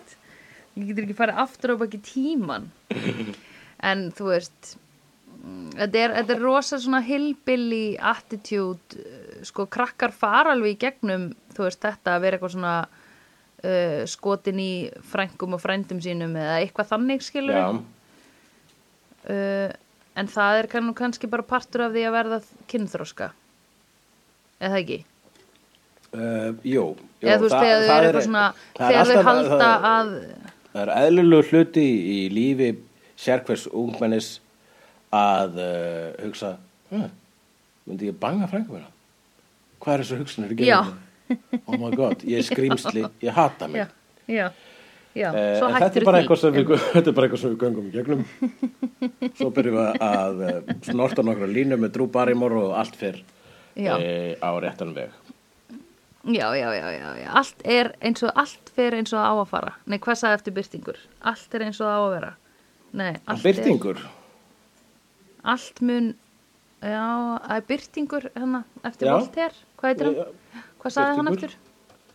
Ég 0.79 0.87
getur 0.91 1.03
ekki 1.07 1.17
farið 1.17 1.41
aftur 1.43 1.73
á 1.75 1.81
baki 1.81 1.99
tíman 2.05 2.69
En 3.91 4.05
þú 4.15 4.29
veist 4.31 4.75
mm, 5.41 5.71
Þetta 5.79 6.01
er, 6.05 6.15
þetta 6.21 6.35
er 6.37 6.43
rosa 6.45 6.79
svona 6.79 7.01
hillbilly 7.03 7.97
attitude 7.97 8.99
uh, 9.01 9.43
sko 9.47 9.65
krakkar 9.73 10.13
fara 10.15 10.53
alveg 10.55 10.77
í 10.77 10.81
gegnum 10.85 11.29
þú 11.55 11.65
veist 11.67 11.81
þetta 11.83 12.15
að 12.15 12.21
vera 12.27 12.37
eitthvað 12.39 12.55
svona 12.55 12.75
uh, 12.87 14.01
skotin 14.07 14.59
í 14.61 14.71
frængum 15.11 15.57
og 15.57 15.63
frændum 15.63 15.99
sínum 16.03 16.35
eða 16.39 16.59
eitthvað 16.61 16.91
þannig 16.93 17.25
skilur 17.25 17.57
Já, 17.57 17.67
uh, 19.29 19.69
en 20.21 20.27
það 20.31 20.59
er 20.61 20.67
kann, 20.71 20.91
kannski 20.97 21.29
bara 21.31 21.45
partur 21.47 21.87
af 21.87 21.93
því 21.95 22.03
að 22.07 22.15
verða 22.19 22.39
kynþróska 22.71 23.31
eða 24.61 24.79
ekki? 24.83 24.99
Uh, 26.11 26.51
jú, 26.67 26.81
jú. 27.23 27.27
eða 27.31 27.37
veist 27.39 27.55
það- 27.55 27.85
það 27.87 27.97
eru 27.97 28.07
eitthvað 28.09 28.25
svona 28.27 28.45
er 28.51 28.81
þegar 28.81 29.07
þau 29.11 29.21
halda 29.29 29.69
að 29.91 30.09
Það 30.71 30.81
er 30.85 30.93
eðlulegu 31.01 31.49
hluti 31.51 31.85
í 31.85 32.17
lífi 32.31 32.71
sérkvers 33.19 33.67
ungmennis 33.67 34.33
að 35.11 35.59
uh, 35.59 36.09
hugsa 36.23 36.55
myndi 36.91 38.07
ég 38.07 38.19
banga 38.19 38.47
frængu 38.47 38.77
mér 38.77 38.89
hvað 39.81 39.93
er 39.93 40.03
þessu 40.03 40.19
hugsanir 40.21 40.53
Já. 40.55 40.57
gerðinu 40.61 40.99
oh 41.65 41.77
my 41.77 41.91
god, 41.95 42.23
ég 42.27 42.41
er 42.41 42.47
skrýmsli 42.47 43.05
ég 43.23 43.35
hata 43.35 43.67
mig. 43.71 43.87
Já, 44.27 44.35
já, 44.35 44.47
já, 45.15 45.29
en 45.31 45.77
þetta 45.77 46.01
er 46.01 46.05
við, 46.55 46.73
þetta 46.95 47.11
er 47.11 47.15
bara 47.17 47.27
eitthvað 47.27 47.41
sem 47.41 47.53
við 47.53 47.59
göngum 47.65 47.89
í 47.89 47.93
gegnum. 47.95 48.25
Svo 49.39 49.51
byrjum 49.55 49.77
við 49.79 50.05
að 50.07 50.43
uh, 50.47 50.75
snorta 50.87 51.25
nokkra 51.25 51.49
línu 51.51 51.79
með 51.81 51.95
Drew 51.97 52.09
Barrymore 52.11 52.65
og 52.65 52.75
allt 52.79 52.97
fyrr 52.99 53.21
uh, 53.21 53.97
á 54.39 54.49
réttan 54.63 54.95
veg 54.97 55.20
já, 56.23 56.47
já, 56.55 56.69
já, 56.75 56.91
já, 56.91 57.11
já, 57.17 57.29
allt 57.41 57.63
er 57.65 57.91
eins 58.01 58.23
og 58.23 58.31
allt 58.35 58.73
fer 58.75 58.97
eins 58.97 59.13
og 59.13 59.21
á 59.21 59.31
að 59.33 59.47
fara 59.49 59.73
nei, 59.85 59.97
hvað 59.97 60.19
sagði 60.21 60.39
eftir 60.39 60.57
byrtingur? 60.59 60.99
allt 61.31 61.55
er 61.57 61.65
eins 61.67 61.81
og 61.81 61.89
á 61.89 61.97
að 61.97 62.11
vera 62.15 62.33
nei, 62.91 63.13
allt 63.25 63.47
Byrtingur, 63.47 63.97
er, 63.97 64.11
allt 65.55 65.81
mun 65.81 66.13
já, 66.81 67.07
það 67.47 67.57
er 67.57 67.67
byrtingur 67.73 68.29
hérna, 68.35 68.63
eftir 68.83 69.09
Já. 69.09 69.17
Voltaire, 69.17 69.67
hvað 69.79 69.93
heitir 69.93 70.09
hann? 70.11 70.63
Hvað 70.81 70.97
sagði 70.97 71.19
hann 71.19 71.33
eftir? 71.33 71.59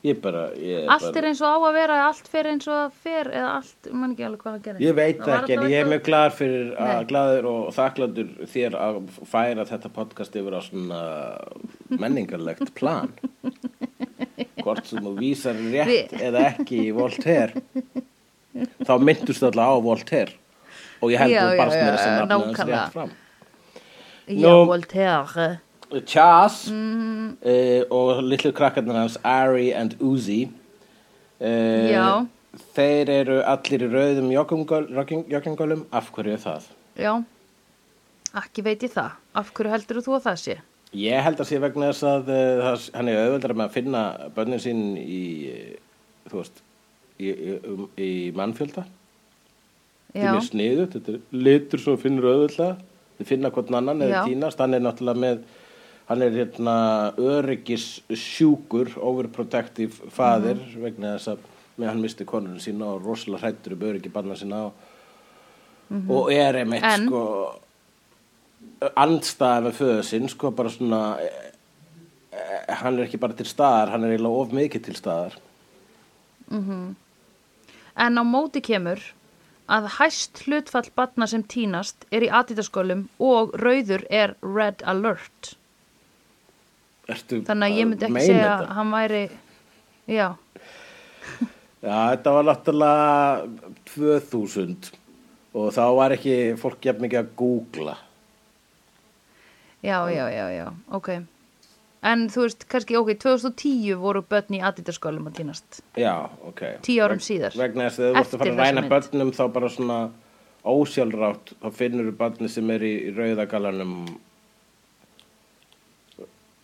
ég 0.07 0.21
bara 0.23 0.43
ég 0.55 0.87
allt 0.93 1.09
bara, 1.09 1.19
er 1.19 1.29
eins 1.31 1.41
og 1.43 1.51
á 1.51 1.57
að 1.57 1.77
vera, 1.81 1.97
allt 2.07 2.29
fer 2.31 2.49
eins 2.51 2.69
og 2.69 2.77
það 2.77 2.99
fer 3.07 3.31
eða 3.33 3.51
allt, 3.57 3.89
mann 3.91 4.13
ekki 4.15 4.27
alveg 4.27 4.45
hvað 4.45 4.55
hann 4.57 4.65
gerir 4.67 4.85
Ég 4.85 4.97
veit 4.99 5.23
Það 5.23 5.37
ekki, 5.39 5.57
en 5.57 5.73
ég 5.73 5.81
er 5.81 5.91
mjög 5.91 6.05
glaður 6.07 6.37
fyrir 6.41 6.69
að 6.77 6.93
Nei. 6.93 7.09
glaður 7.11 7.49
og 7.51 7.65
þakkláttur 7.77 8.31
þér 8.55 8.79
að 8.85 9.01
færa 9.33 9.67
þetta 9.73 9.93
podcast 9.97 10.39
yfir 10.39 10.59
á 10.59 10.61
svona 10.67 11.03
menningarlegt 11.91 12.75
plan. 12.79 13.11
Hvort 14.63 14.87
sem 14.87 15.01
þú 15.05 15.13
vísar 15.19 15.55
rétt 15.73 16.13
eða 16.21 16.43
ekki 16.53 16.81
í 16.89 16.95
Voltaire, 16.97 17.63
þá 18.85 18.93
myndust 19.01 19.43
alltaf 19.47 19.71
á 19.73 19.77
Voltaire 19.85 20.33
og 21.03 21.11
ég 21.13 21.19
held 21.21 21.33
Já, 21.33 21.43
þú 21.45 21.55
já, 21.55 21.59
barst 21.61 21.77
já, 21.77 21.83
mér 21.85 21.97
þess 21.97 22.07
að 22.07 22.17
nafna 22.17 22.39
þess 22.57 22.69
rétt 22.71 22.93
fram. 22.93 23.11
já, 24.29 24.41
Nú- 24.43 24.67
Voltaire 24.67 25.61
Chas 26.05 26.67
Mhm. 26.71 27.37
uh, 27.47 27.83
og 27.95 28.23
litlu 28.25 28.53
krakkarnir 28.53 28.97
hans 28.99 29.17
Ari 29.25 29.73
and 29.75 29.95
Uzi 30.01 30.49
uh, 31.41 31.91
Já. 31.91 32.27
þeir 32.75 33.09
eru 33.21 33.37
allir 33.45 33.85
í 33.87 33.91
rauðum 33.93 34.31
joggingöl- 34.35 34.89
jogging- 34.91 35.29
joggingölum 35.31 35.85
af 35.93 36.11
hverju 36.13 36.33
er 36.33 36.39
það? 36.43 36.63
já, 36.99 37.25
ekki 38.35 38.63
veit 38.65 38.81
ég 38.83 38.93
það 38.97 39.13
af 39.35 39.53
hverju 39.55 39.71
heldur 39.71 40.03
þú 40.03 40.17
að 40.19 40.25
það 40.27 40.39
sé? 40.43 40.57
Ég 40.97 41.21
held 41.27 41.41
að 41.43 41.49
sé 41.51 41.59
vegna 41.61 41.91
þess 41.91 42.05
að 42.09 42.29
uh, 42.33 42.63
það, 42.63 42.85
hann 42.97 43.09
er 43.13 43.19
auðveldar 43.25 43.55
með 43.59 43.67
að 43.67 43.75
finna 43.77 44.03
börnin 44.37 44.63
sín 44.63 44.83
í, 45.03 45.23
eh, 45.51 45.75
þú 46.31 46.39
veist, 46.41 46.63
í, 47.21 47.27
í, 47.33 47.57
um, 47.73 47.83
í 48.01 48.11
mannfjölda. 48.39 48.85
Já, 50.17 50.23
er 50.23 50.31
mjög 50.39 50.47
sniðut, 50.47 50.95
þetta 50.97 51.13
er 51.19 51.43
litur 51.45 51.83
sem 51.83 51.99
finnur 52.01 52.29
auðveldlega. 52.31 52.79
Þið 53.19 53.29
finna 53.33 53.51
hvort 53.53 53.73
annan 53.77 54.01
eða 54.07 54.15
Já. 54.15 54.23
tínast. 54.31 54.59
Hann 54.63 54.75
er 54.79 54.81
náttúrulega 54.85 55.21
með, 55.27 55.43
hann 56.09 56.23
er 56.25 56.31
hérna 56.39 56.77
öryggis 57.19 57.87
sjúkur, 58.13 58.95
overprotective 58.97 60.09
faðir 60.17 60.57
Mhm. 60.63 60.81
vegna 60.87 61.15
þess 61.19 61.35
að 61.35 61.39
með 61.77 61.89
hann 61.93 62.01
misti 62.07 62.25
konunum 62.25 62.61
sína 62.63 62.87
og 62.95 63.03
rosalega 63.05 63.43
hrættur 63.51 63.73
um 63.77 63.85
öryggi 63.91 64.13
barna 64.13 64.35
sína 64.37 64.63
og, 64.71 64.73
Mhm. 65.91 66.11
og 66.11 66.31
er 66.33 66.55
einmitt 66.65 66.83
En? 66.85 67.07
sko 67.09 67.59
andstæða 68.81 69.65
með 69.67 69.79
föðu 69.81 70.05
sinn 70.05 70.31
sko 70.33 70.53
bara 70.57 70.73
svona 70.73 71.03
eh, 71.25 71.51
eh, 72.37 72.75
hann 72.83 72.99
er 72.99 73.07
ekki 73.07 73.21
bara 73.21 73.37
til 73.37 73.49
staðar 73.49 73.95
hann 73.95 74.05
er 74.05 74.15
eiginlega 74.15 74.43
of 74.45 74.55
mikið 74.57 74.89
til 74.89 74.97
staðar 74.99 75.37
En 77.97 78.21
á 78.21 78.23
móti 78.23 78.61
kemur 78.63 79.01
að 79.67 79.89
hæst 79.97 80.45
hlutfall 80.45 80.87
batna 80.95 81.27
sem 81.27 81.43
tínast 81.43 82.05
er 82.15 82.23
í 82.23 82.31
aditaskólum 82.31 83.07
og 83.19 83.57
rauður 83.59 84.05
er 84.13 84.37
red 84.45 84.85
alert. 84.87 85.57
Ertu 87.11 87.41
þannig 87.47 87.73
að 87.73 87.81
ég 87.81 87.89
myndi 87.89 88.07
ekki 88.07 88.27
segja 88.29 88.43
þetta? 88.45 88.69
að 88.69 88.77
hann 88.77 88.93
væri 88.95 89.25
já, 90.07 90.29
Já, 91.87 92.17
þetta 92.17 92.33
var 92.35 92.47
náttúrulega 92.49 93.49
2000 93.93 94.89
og 95.57 95.69
þá 95.77 95.85
var 95.99 96.15
ekki 96.17 96.37
fólk 96.61 96.89
jafn 96.89 97.05
mikið 97.05 97.21
að 97.21 97.29
googla. 97.39 97.97
Já, 99.83 99.99
já, 100.11 100.27
já, 100.31 100.47
já 100.57 100.67
ok, 100.91 101.09
en 102.03 102.29
þú 102.31 102.45
veist 102.47 102.65
kannski, 102.69 102.97
ok, 102.97 103.15
2010 103.19 103.95
voru 103.99 104.23
börn 104.23 104.55
í 104.57 104.61
Adidas-skólum 104.63 105.27
að 105.29 105.35
týnast. 105.41 105.81
Já, 105.99 106.29
ok. 106.47 106.63
Tíu 106.87 107.03
árum 107.05 107.19
síðar. 107.21 107.57
Vegna 107.59 107.89
þess 107.89 107.99
að 107.99 108.07
þú 108.07 108.13
vorst 108.15 108.21
Eftir 108.21 108.39
að 108.39 108.45
fara 108.45 108.55
að 108.55 108.77
ræna 108.77 108.89
börnum 108.93 109.33
þá 109.37 109.43
bara 109.53 109.69
svona 109.75 109.99
ósjálfrátt, 110.67 111.53
þá 111.63 111.69
finnur 111.75 112.09
þú 112.11 112.17
börni 112.21 112.49
sem 112.51 112.71
er 112.71 112.81
í, 112.87 112.95
í 113.09 113.15
rauðagalanum 113.17 113.93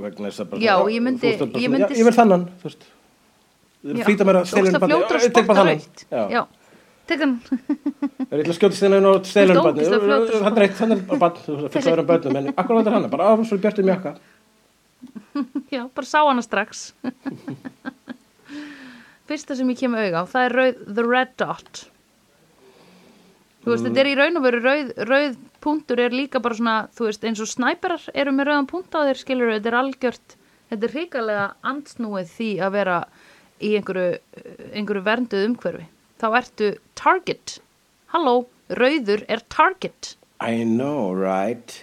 vegna 0.02 0.30
þess 0.30 0.43
að 0.43 0.48
bara 0.51 0.62
Já, 0.64 0.74
ég 0.90 1.02
myndi- 1.05 1.20
þú 1.39 1.47
veist, 1.47 1.60
ég 1.62 1.70
myndi- 1.70 1.94
já, 1.94 1.98
ég 2.01 2.05
vil 2.09 2.16
þannan, 2.16 2.47
þú 2.62 2.66
veist. 2.68 2.86
Já, 3.82 4.05
flýta 4.06 4.24
mér 4.26 4.36
að 4.39 4.44
svo 4.47 4.56
stela 4.56 4.62
ógeðslega 4.62 4.82
henni 4.82 4.93
fljótur 4.93 5.16
að 5.16 5.22
ég 5.26 5.32
tek 5.34 5.47
bara 5.47 5.62
spotta 5.62 5.70
rautt. 5.70 6.05
já. 6.10 6.47
hann 7.22 7.34
Það 7.42 8.30
er 8.30 8.42
eitthvað 8.42 8.58
skjóta 8.58 8.78
stela 8.78 8.98
henni 8.98 9.10
og 9.10 9.16
barni 9.66 9.86
ógeðslega 9.86 10.04
fljótur 10.06 10.36
að 10.38 10.46
hann 10.46 10.62
er 10.62 10.68
fullt 11.08 11.76
af 11.76 11.90
öðrum 11.92 12.08
börnum 12.12 12.38
en 12.40 12.46
akkur 12.54 12.74
vantar 12.78 12.94
hann 12.96 13.12
bara 13.12 13.24
á, 13.28 13.30
svo 13.44 13.56
bjartum 13.60 13.90
jakka 13.90 14.12
já, 15.74 15.88
bara 15.94 16.06
sá 16.06 16.20
hana 16.28 16.42
strax. 16.42 16.94
Fyrsta 19.28 19.56
sem 19.56 19.70
ég 19.72 19.80
kem 19.80 19.94
auga 19.96 20.22
á 20.22 20.24
það 20.28 20.46
er 20.46 20.56
rauð, 20.58 20.82
the 20.98 21.04
red 21.06 21.32
dot. 21.40 21.86
Þú 23.62 23.70
veist, 23.70 23.86
þetta 23.86 24.02
er 24.02 24.10
í 24.10 24.18
raun 24.18 24.38
og 24.40 24.44
veru 24.44 24.60
rauð, 24.62 24.92
rauð 25.06 25.36
punktur 25.62 26.02
er 26.02 26.14
líka 26.14 26.42
bara 26.42 26.58
svona, 26.58 26.76
þú 26.96 27.08
veist, 27.08 27.26
eins 27.28 27.42
og 27.42 27.50
snæperar 27.50 28.08
eru 28.18 28.34
með 28.34 28.50
rauðan 28.50 28.70
punkt 28.72 28.96
á 28.98 29.06
þeir, 29.06 29.20
skilur 29.20 29.52
þetta 29.54 29.70
er 29.70 29.78
algjört, 29.78 30.36
þetta 30.72 30.88
er 30.88 30.94
hrikalega 30.96 31.46
andsnúið 31.72 32.32
því 32.36 32.50
að 32.66 32.76
vera 32.78 32.98
í 33.62 33.74
einhverju, 33.78 34.08
einhverju 34.74 35.06
vernduð 35.06 35.48
umhverfi 35.52 35.86
þá 36.23 36.28
ertu 36.39 36.74
target. 36.94 37.59
Halló, 38.15 38.47
rauður 38.70 39.24
er 39.28 39.43
target. 39.51 40.15
I 40.40 40.62
know, 40.65 41.12
right? 41.12 41.82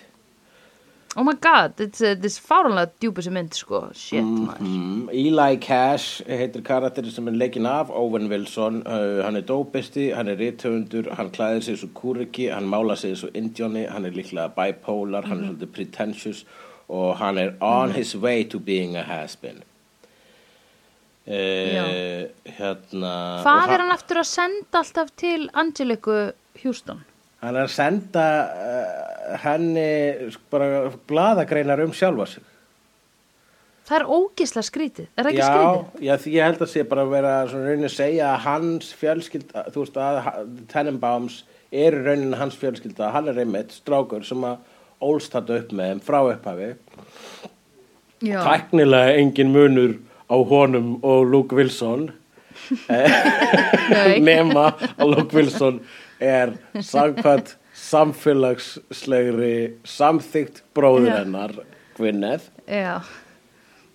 Oh 1.17 1.23
my 1.25 1.33
god, 1.41 1.73
þetta 1.79 2.11
er 2.13 2.35
fáránlega 2.45 2.91
djúpa 3.01 3.23
sem 3.25 3.33
mynd, 3.33 3.55
sko, 3.57 3.79
shit 3.97 4.23
maður. 4.23 4.59
Mm, 4.61 5.07
Eli 5.09 5.57
Cash 5.59 6.21
heitir 6.29 6.61
karakterinn 6.67 7.15
sem 7.15 7.27
er 7.31 7.39
leikinn 7.41 7.67
af 7.67 7.89
Owen 7.89 8.29
Wilson, 8.29 8.83
uh, 8.85 9.23
hann 9.25 9.39
er 9.39 9.47
dópisti 9.49 10.11
hann 10.15 10.29
er 10.29 10.37
rithöfundur, 10.39 11.09
hann 11.17 11.31
klæðir 11.33 11.65
sig 11.65 11.79
svo 11.81 11.89
kúriki, 11.97 12.51
hann 12.53 12.69
mála 12.69 12.95
sig 12.95 13.17
svo 13.17 13.31
indjóni 13.33 13.87
hann 13.89 14.05
er 14.05 14.13
líklega 14.15 14.53
bipolar, 14.53 15.25
hann 15.25 15.41
er 15.41 15.49
svolítið 15.49 15.73
pretentious 15.79 16.45
og 16.87 17.17
hann 17.17 17.41
er 17.41 17.55
on 17.59 17.97
his 17.97 18.15
way 18.15 18.43
to 18.45 18.59
being 18.59 18.95
a 18.95 19.03
has-been 19.03 19.63
uh, 21.29 22.53
hérna 22.57 23.13
Hvað 23.45 23.73
er 23.75 23.83
hann 23.85 23.93
aftur 23.95 24.21
að 24.23 24.29
senda 24.31 24.81
alltaf 24.81 25.11
til 25.19 25.49
Angeliku 25.53 26.17
Houston? 26.63 27.03
hann 27.39 27.55
er 27.55 27.69
að 27.69 27.71
senda 27.71 28.23
uh, 28.51 29.35
henni 29.45 29.89
bara 30.51 30.89
bladagreinar 31.07 31.85
um 31.85 31.93
sjálfa 31.95 32.25
sig 32.33 32.47
Það 33.89 33.95
er 33.97 34.09
ógislega 34.13 34.65
skrítið, 34.67 35.05
er 35.17 35.25
það 35.25 35.29
ekki 35.31 35.39
já, 35.39 35.45
skrítið? 35.49 36.01
já, 36.05 36.15
ég 36.29 36.43
held 36.45 36.59
að 36.61 36.67
sé 36.69 36.83
bara 36.85 37.05
að 37.07 37.13
vera 37.15 37.31
svona 37.49 37.69
raunin 37.71 37.87
að 37.87 37.93
segja 37.95 38.25
að 38.35 38.43
hans 38.43 38.89
fjölskylda, 38.99 39.63
þú 39.73 39.85
veist 39.85 39.95
að 39.97 40.19
Tenenbaums 40.69 41.37
eru 41.73 42.03
raunin 42.05 42.35
hans 42.37 42.57
fjölskylda, 42.61 43.07
hann 43.15 43.31
er 43.31 43.39
einmitt 43.41 43.73
strákur 43.73 44.27
sem 44.27 44.45
að 44.45 44.59
ólst 45.09 45.33
þetta 45.33 45.57
upp 45.63 45.73
með 45.79 45.89
þeim 45.89 46.03
frá 46.05 46.19
upphafi. 46.35 46.69
Já, 48.29 48.37
Tæknilega 48.45 49.17
engin 49.23 49.51
munur 49.55 49.97
á 50.29 50.37
honum 50.51 50.97
og 51.03 51.25
Luke 51.29 51.55
Wilson, 51.57 52.09
nema 54.29 54.69
að 54.97 55.15
Luke 55.15 55.35
Wilson 55.37 55.79
er 56.19 56.53
samkvæmt 56.75 57.55
samfélagslegri 57.79 59.55
samþygt 59.87 60.63
bróður 60.75 61.15
hennar, 61.15 61.55
Gwyneth. 61.97 62.51
Já, 62.69 62.99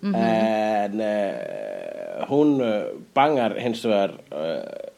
en 0.05 1.01
uh, 1.01 2.27
hún 2.29 2.59
uh, 2.61 2.91
bangar 3.15 3.57
hins 3.61 3.85
vegar 3.87 4.17
uh, 4.35 4.91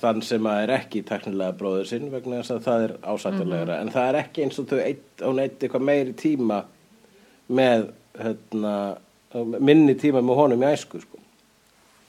þann 0.00 0.22
sem 0.24 0.46
að 0.48 0.62
er 0.64 0.72
ekki 0.80 1.02
teknilega 1.06 1.56
bróður 1.56 1.88
sinn 1.90 2.10
vegna 2.12 2.40
þess 2.40 2.56
að 2.56 2.64
það 2.66 2.84
er 2.86 2.94
ásættulegra 3.12 3.78
en 3.80 3.92
það 3.94 4.08
er 4.10 4.18
ekki 4.24 4.44
eins 4.46 4.60
og 4.60 4.72
eitt, 4.80 5.06
hún 5.22 5.40
eitt 5.42 5.60
eitthvað 5.60 5.86
meiri 5.86 6.14
tíma 6.18 6.62
með 7.46 7.90
hérna, 8.18 8.74
minni 9.44 9.94
tíma 9.98 10.20
með 10.24 10.34
honum 10.40 10.62
í 10.62 10.66
æsku 10.72 11.00
sko. 11.02 11.18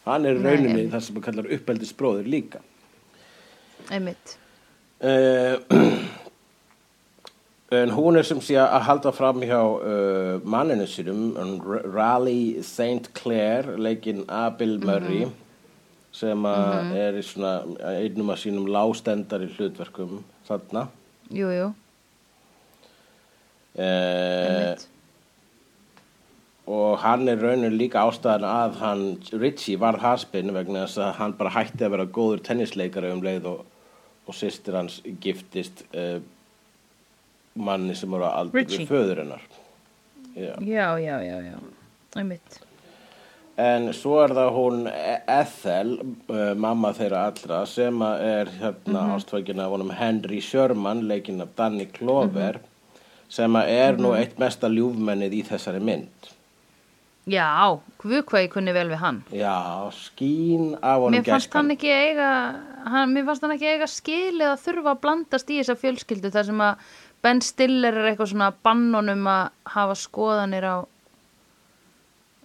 hann 0.06 0.26
er 0.26 0.34
Nei, 0.40 0.44
rauninni 0.52 0.70
einmitt. 0.74 0.92
það 0.94 1.02
sem 1.08 1.16
að 1.20 1.24
kallar 1.30 1.52
uppeldis 1.58 1.94
bróður 1.98 2.28
líka 2.32 2.60
einmitt. 3.92 4.38
uh, 5.02 5.58
en 7.78 7.90
hún 7.92 8.16
er 8.18 8.24
sem 8.24 8.40
sé 8.42 8.56
að 8.62 8.82
halda 8.88 9.12
fram 9.12 9.42
hjá 9.44 9.60
uh, 9.60 10.40
manninu 10.48 10.86
sínum 10.88 11.34
R- 11.60 11.84
Raleigh 11.92 12.62
St. 12.64 13.10
Clair 13.18 13.74
leikinn 13.78 14.24
Abil 14.32 14.78
Murray 14.80 15.28
sem 16.18 16.46
að 16.50 16.96
er 16.98 17.14
í 17.20 17.22
svona 17.28 17.58
einnum 17.92 18.32
af 18.34 18.40
sínum 18.42 18.66
lástendar 18.72 19.44
í 19.46 19.50
hlutverkum 19.58 20.22
þarna 20.48 20.86
Jú, 21.36 21.50
jú, 21.52 21.68
uh, 23.76 23.84
einmitt. 23.84 24.88
Og 26.68 26.98
hann 27.00 27.28
er 27.32 27.40
raunin 27.40 27.78
líka 27.80 28.04
ástæðan 28.04 28.48
að 28.48 28.80
hann 28.82 29.06
Richie 29.40 29.80
varð 29.80 30.04
haspinn 30.04 30.52
vegna 30.56 30.84
þess 30.86 31.00
að 31.06 31.14
hann 31.22 31.36
bara 31.40 31.54
hætti 31.56 31.86
að 31.88 31.94
vera 31.96 32.08
góður 32.18 32.44
tennisleikari 32.44 33.12
um 33.16 33.24
leið 33.24 33.48
og, 33.54 33.62
og 34.28 34.36
systir 34.36 34.76
hans 34.76 35.00
giftist 35.24 35.86
uh, 35.96 36.20
manni 37.56 37.96
sem 37.96 38.12
voru 38.12 38.28
aldrei 38.28 38.66
Richie. 38.66 38.84
við 38.84 38.92
föður 38.92 39.24
hennar 39.24 39.48
Já. 40.38 40.54
Já, 40.62 41.00
já, 41.00 41.22
já, 41.24 41.42
já, 41.42 41.58
einmitt. 42.16 42.60
En 43.58 43.88
svo 43.98 44.20
er 44.22 44.36
það 44.38 44.50
hún 44.54 44.84
Ethel, 45.34 45.96
uh, 46.30 46.52
mamma 46.54 46.92
þeirra 46.94 47.24
allra, 47.32 47.64
sem 47.66 48.04
er 48.06 48.52
hérna 48.60 49.02
mm 49.08 49.16
ástfækina 49.16 49.66
af 49.66 49.74
honum 49.74 49.90
Henry 49.98 50.38
Sherman, 50.46 51.08
leikinn 51.10 51.42
af 51.42 51.56
Danny 51.58 51.88
Clover, 51.90 52.60
sem 53.34 53.58
að 53.58 53.72
er 53.74 53.98
nú 53.98 54.14
eitt 54.14 54.38
mesta 54.38 54.70
ljúfmennið 54.70 55.40
í 55.40 55.42
þessari 55.50 55.82
mynd. 55.82 56.30
Já, 57.28 57.76
hvað 58.00 58.22
hvað 58.30 58.44
ég 58.46 58.52
kunni 58.54 58.72
vel 58.76 58.88
við 58.88 59.02
hann. 59.02 59.18
Já, 59.36 59.56
skín 59.92 60.70
af 60.80 61.02
honum 61.02 61.18
Mér 61.18 61.26
fannst 61.28 61.50
gæskan. 61.50 61.58
hann 61.66 61.74
ekki 61.76 61.90
eiga, 61.92 62.30
hann, 62.88 63.12
mér 63.12 63.26
fannst 63.28 63.44
hann 63.44 63.56
ekki 63.58 63.68
eiga 63.74 63.88
skilið 63.92 64.48
að 64.54 64.62
þurfa 64.64 64.94
að 64.94 65.02
blandast 65.04 65.52
í 65.52 65.58
þessa 65.60 65.76
fjölskyldu 65.82 66.32
þar 66.32 66.48
sem 66.48 66.64
að 66.70 66.88
Ben 67.26 67.42
Stiller 67.42 67.98
er 67.98 68.08
eitthvað 68.14 68.32
svona 68.32 68.48
bannonum 68.64 69.28
að 69.28 69.50
hafa 69.74 69.96
skoðanir 70.00 70.64
á 70.72 70.76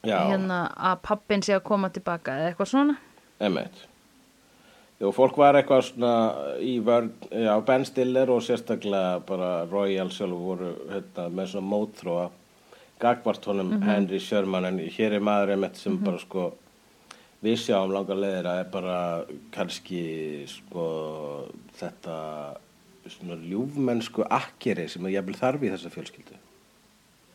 Já, 0.03 0.19
hérna 0.33 0.59
að 0.75 0.99
pappin 1.07 1.43
sé 1.47 1.55
að 1.55 1.63
koma 1.69 1.91
tilbaka 1.95 2.35
eða 2.41 2.51
eitthvað 2.51 2.71
svona. 2.73 2.97
emmitt. 3.39 3.85
Jú, 5.03 5.11
fólk 5.15 5.37
var 5.39 5.55
eitthvað 5.59 5.85
svona 5.93 6.13
í 6.63 6.77
vörn, 6.83 7.13
já, 7.31 7.55
Ben 7.67 7.85
Stiller 7.87 8.31
og 8.31 8.43
sérstaklega 8.43 9.21
bara 9.27 9.65
Royal 9.71 10.11
sjálf 10.15 10.39
voru 10.43 10.73
hérna, 10.91 11.29
með 11.31 11.53
svona 11.55 11.71
mótþróa 11.71 12.27
gagvart 13.01 13.44
honum 13.48 13.81
Henry 13.82 14.19
Sherman 14.20 14.64
en 14.69 14.78
hér 14.78 15.16
er 15.16 15.24
maður 15.24 15.55
einmitt 15.56 15.77
sem 15.81 15.97
bara 16.02 16.19
sko 16.23 16.52
við 17.43 17.56
sjáum 17.59 17.90
langar 17.94 18.19
leiðir 18.20 18.47
að 18.47 18.60
er 18.62 18.69
bara 18.70 18.98
kannski 19.55 20.02
sko 20.51 20.85
þetta 21.81 22.16
svona 23.10 23.35
ljúfmennsku 23.43 24.23
akkeri 24.31 24.86
sem 24.90 25.02
að 25.09 25.16
jafnvel 25.16 25.39
þarf 25.40 25.64
í 25.66 25.73
þessa 25.73 25.90
fjölskyldu. 25.90 26.39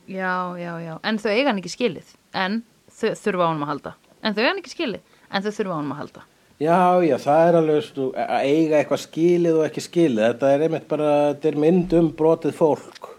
Já, 0.07 0.55
já, 0.55 0.71
já, 0.79 0.93
en 1.03 1.17
þau 1.19 1.31
eiga 1.33 1.49
hann 1.51 1.59
ekki 1.59 1.73
skilið, 1.73 2.13
en 2.39 2.61
þau 2.87 3.09
þurfa 3.19 3.43
á 3.43 3.49
honum 3.49 3.65
að 3.65 3.71
halda. 3.73 3.91
En 4.23 4.31
þau 4.37 4.39
eiga 4.45 4.51
hann 4.53 4.61
ekki 4.61 4.71
skilið, 4.71 5.01
en 5.27 5.43
þau 5.43 5.51
þurfa 5.57 5.75
á 5.75 5.79
honum 5.81 5.91
að 5.91 5.99
halda. 6.01 6.23
Já, 6.57 6.77
já, 7.05 7.15
það 7.21 7.47
er 7.49 7.55
alveg 7.59 7.83
stu, 7.85 8.05
að 8.23 8.47
eiga 8.47 8.79
eitthvað 8.79 9.01
skilið 9.03 9.57
og 9.59 9.65
ekki 9.67 9.83
skilið. 9.83 10.23
Þetta 10.23 10.53
er 10.55 10.63
einmitt 10.65 10.87
bara, 10.89 11.09
þetta 11.33 11.51
er 11.51 11.59
mynd 11.67 11.97
um 11.99 12.07
brotið 12.17 12.55
fólk 12.57 13.09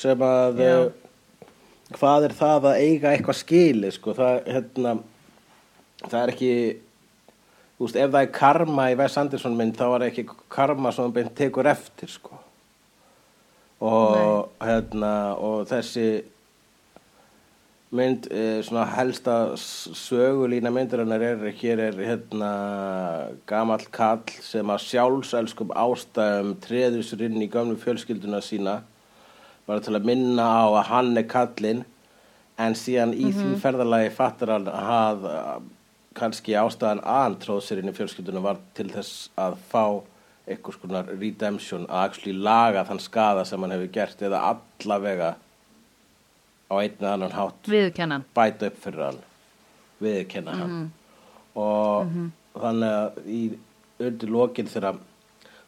sem 0.00 0.22
að, 0.22 0.60
Já. 0.60 0.68
eh, 0.76 1.08
hvað 1.96 2.28
er 2.28 2.36
það 2.38 2.68
að 2.70 2.82
eiga 2.84 3.14
eitthvað 3.14 3.40
skilið, 3.40 3.94
sko, 3.96 4.14
það, 4.18 4.36
hérna, 4.46 4.94
það 6.06 6.20
er 6.20 6.32
ekki, 6.34 6.52
veist, 7.80 7.96
ef 7.96 8.12
það 8.12 8.20
er 8.22 8.34
karma 8.36 8.90
í 8.92 8.98
Wes 9.00 9.18
Anderson 9.20 9.56
mynd, 9.58 9.78
þá 9.78 9.86
er 9.88 10.06
ekki 10.10 10.26
karma 10.52 10.92
sem 10.94 11.06
hann 11.06 11.16
beint 11.16 11.34
tekur 11.38 11.70
eftir, 11.70 12.12
sko. 12.12 12.38
Og, 13.80 14.50
hérna, 14.60 15.14
og 15.40 15.64
þessi 15.70 16.06
mynd, 17.96 18.28
eh, 18.30 18.60
svona 18.62 18.84
helsta 18.86 19.56
sögulína 19.56 20.70
myndarinnar 20.70 21.22
er, 21.26 21.40
hér 21.58 21.80
er 21.88 21.96
hérna 21.98 22.50
gamall 23.46 23.82
kall 23.90 24.22
sem 24.44 24.66
að 24.70 24.84
sjálfselskum 24.84 25.72
ástæðum 25.74 26.54
treður 26.62 27.02
sér 27.02 27.26
inn 27.26 27.42
í 27.42 27.50
gamlu 27.50 27.74
fjölskylduna 27.80 28.38
sína 28.44 28.76
bara 29.70 29.82
til 29.86 29.94
að 29.94 30.06
minna 30.10 30.44
á 30.44 30.66
að 30.66 30.86
hann 30.90 31.10
er 31.20 31.26
kallinn 31.30 31.82
en 32.60 32.76
síðan 32.76 33.14
í 33.14 33.30
því 33.32 33.54
ferðalagi 33.62 34.10
fattar 34.16 34.54
hann 34.56 34.66
að 34.70 35.26
kannski 36.18 36.56
ástæðan 36.58 37.02
að 37.06 37.20
hann 37.24 37.36
tróð 37.44 37.60
sér 37.64 37.80
inn 37.80 37.92
í 37.92 37.96
fjölskyldunum 37.96 38.44
var 38.44 38.58
til 38.76 38.88
þess 38.90 39.28
að 39.40 39.60
fá 39.70 39.84
eitthvað 40.50 40.76
skonar 40.76 41.12
redemption 41.14 41.86
að 41.86 42.08
actually 42.08 42.34
laga 42.34 42.82
þann 42.88 43.02
skada 43.04 43.44
sem 43.46 43.62
hann 43.62 43.74
hefur 43.76 43.92
gert 43.94 44.24
eða 44.26 44.42
allavega 44.50 45.30
á 46.70 46.74
einn 46.74 46.98
eða 46.98 47.12
annan 47.14 47.36
hátt 47.36 47.70
Viðurkennan. 47.70 48.26
bæta 48.34 48.70
upp 48.70 48.80
fyrir 48.82 49.06
hann 49.06 49.22
viðurkenna 50.00 50.56
hann. 50.56 50.74
Og 51.60 52.10
þannig 52.58 52.96
að 52.96 53.22
í 53.30 53.40
undir 54.00 54.34
lokin 54.34 54.70
þegar 54.70 54.98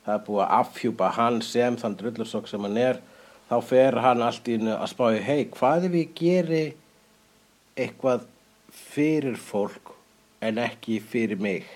það 0.03 0.15
er 0.17 0.23
búið 0.27 0.45
að 0.45 0.55
afhjúpa 0.59 1.11
hann 1.19 1.41
sem 1.47 1.79
þann 1.79 1.99
drullursokk 2.01 2.51
sem 2.51 2.67
hann 2.67 2.81
er 2.81 3.01
þá 3.53 3.57
fer 3.69 3.99
hann 4.01 4.25
allt 4.25 4.49
í 4.49 4.57
að 4.65 4.89
spáði 4.89 5.23
hei, 5.27 5.45
hvað 5.53 5.89
ef 5.91 5.97
ég 5.99 6.13
geri 6.17 6.63
eitthvað 7.77 8.25
fyrir 8.73 9.37
fólk 9.37 9.93
en 10.41 10.61
ekki 10.63 11.03
fyrir 11.05 11.37
mig? 11.37 11.69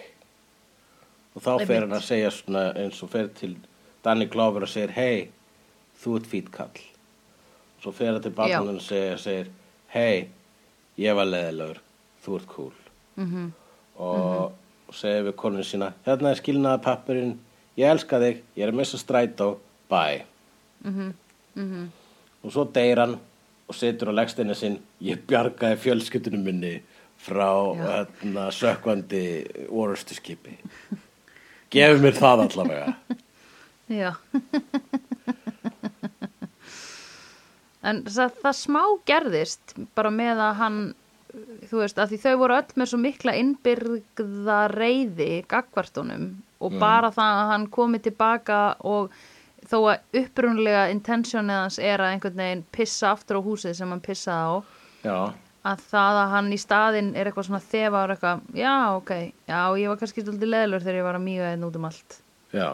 Og 1.36 1.44
þá 1.44 1.66
fer 1.68 1.84
hann 1.84 1.92
að 1.92 2.06
segja 2.06 2.32
svona 2.32 2.70
eins 2.80 3.02
og 3.04 3.12
fer 3.12 3.28
til 3.36 3.58
Danny 4.06 4.24
Glover 4.32 4.64
og 4.64 4.72
segir 4.72 4.94
hei, 4.96 5.26
þú 6.00 6.16
ert 6.16 6.30
fýtkall 6.32 6.86
svo 7.82 7.92
fer 7.92 8.14
hann 8.14 8.22
til 8.24 8.32
barnanum 8.32 8.80
og 8.80 8.82
segir, 8.82 9.20
segir 9.20 9.50
hei, 9.92 10.28
ég 10.96 11.14
var 11.14 11.28
leðilegur 11.28 11.82
þú 12.24 12.38
ert 12.40 12.48
cool. 12.54 12.72
Mhm. 13.20 13.52
og 13.96 14.52
segir 14.92 15.28
við 15.28 15.36
konun 15.36 15.64
sína 15.64 15.92
hérna 16.06 16.32
er 16.32 16.40
skilnaða 16.40 16.82
pappurinn 16.82 17.38
ég 17.76 17.92
elska 17.92 18.18
þig, 18.20 18.42
ég 18.56 18.64
er 18.64 18.72
að 18.72 18.80
missa 18.80 18.96
strætó 18.96 19.58
bye. 19.90 20.24
Mhm. 20.84 21.14
Mhm. 21.56 21.88
og 22.44 22.52
svo 22.52 22.64
deyr 22.72 23.00
hann 23.02 23.16
og 23.66 23.74
situr 23.74 24.12
á 24.14 24.18
leggsteinu 24.20 24.54
sinn. 24.54 24.78
Ég 25.02 25.24
bjargaði 25.26 25.80
fjölskyldunum 25.82 26.44
minni 26.44 26.76
frá 27.18 27.74
hérna, 27.80 28.50
sökkvandi 28.54 29.24
orustu 29.72 30.14
skipi 30.14 30.58
gefur 31.72 32.02
mér 32.02 32.16
það 32.16 32.44
allavega. 32.46 32.94
Já. 34.00 34.12
en 37.86 38.02
það, 38.06 38.38
það 38.42 38.56
smá 38.58 38.82
gerðist 39.06 39.74
bara 39.94 40.10
með 40.14 40.42
að 40.42 40.54
hann 40.60 40.78
þú 41.68 41.82
veist, 41.82 41.98
að 42.00 42.10
því 42.12 42.18
þau 42.22 42.34
voru 42.40 42.56
öll 42.56 42.74
með 42.80 42.90
svo 42.90 42.98
mikla 43.02 43.36
innbyrgða 43.38 44.60
reyði 44.72 45.32
gagvartunum 45.50 46.26
og 46.64 46.78
bara 46.80 47.10
það 47.12 47.40
að 47.42 47.50
hann 47.52 47.66
komi 47.72 47.98
tilbaka 48.02 48.60
og 48.88 49.12
þó 49.70 49.76
að 49.80 50.20
upprunlega 50.22 50.86
intentionið 50.94 51.60
hans 51.62 51.80
er 51.82 52.02
að 52.02 52.14
einhvern 52.14 52.40
veginn 52.42 52.64
pissa 52.74 53.10
aftur 53.12 53.40
á 53.42 53.46
húsið 53.46 53.76
sem 53.78 53.92
hann 53.92 54.04
pissaði 54.04 54.46
á 54.46 54.54
já, 55.06 55.18
að 55.66 55.86
það 55.90 56.20
að 56.20 56.34
hann 56.34 56.52
í 56.54 56.60
staðinn 56.62 57.14
er 57.14 57.30
eitthvað 57.30 57.48
svona 57.48 57.62
þefa 57.64 58.02
og 58.02 58.14
eitthvað, 58.14 58.44
já 58.54 58.74
ok 58.94 59.12
já, 59.16 59.60
ég 59.80 59.90
var 59.90 60.00
kannski 60.02 60.24
stoltið 60.24 60.52
leðlur 60.52 60.84
þegar 60.84 61.00
ég 61.00 61.08
var 61.08 61.18
að 61.18 61.26
míga 61.26 61.50
einn 61.50 61.66
út 61.66 61.78
um 61.78 61.88
allt. 61.88 62.20
Já, 62.54 62.68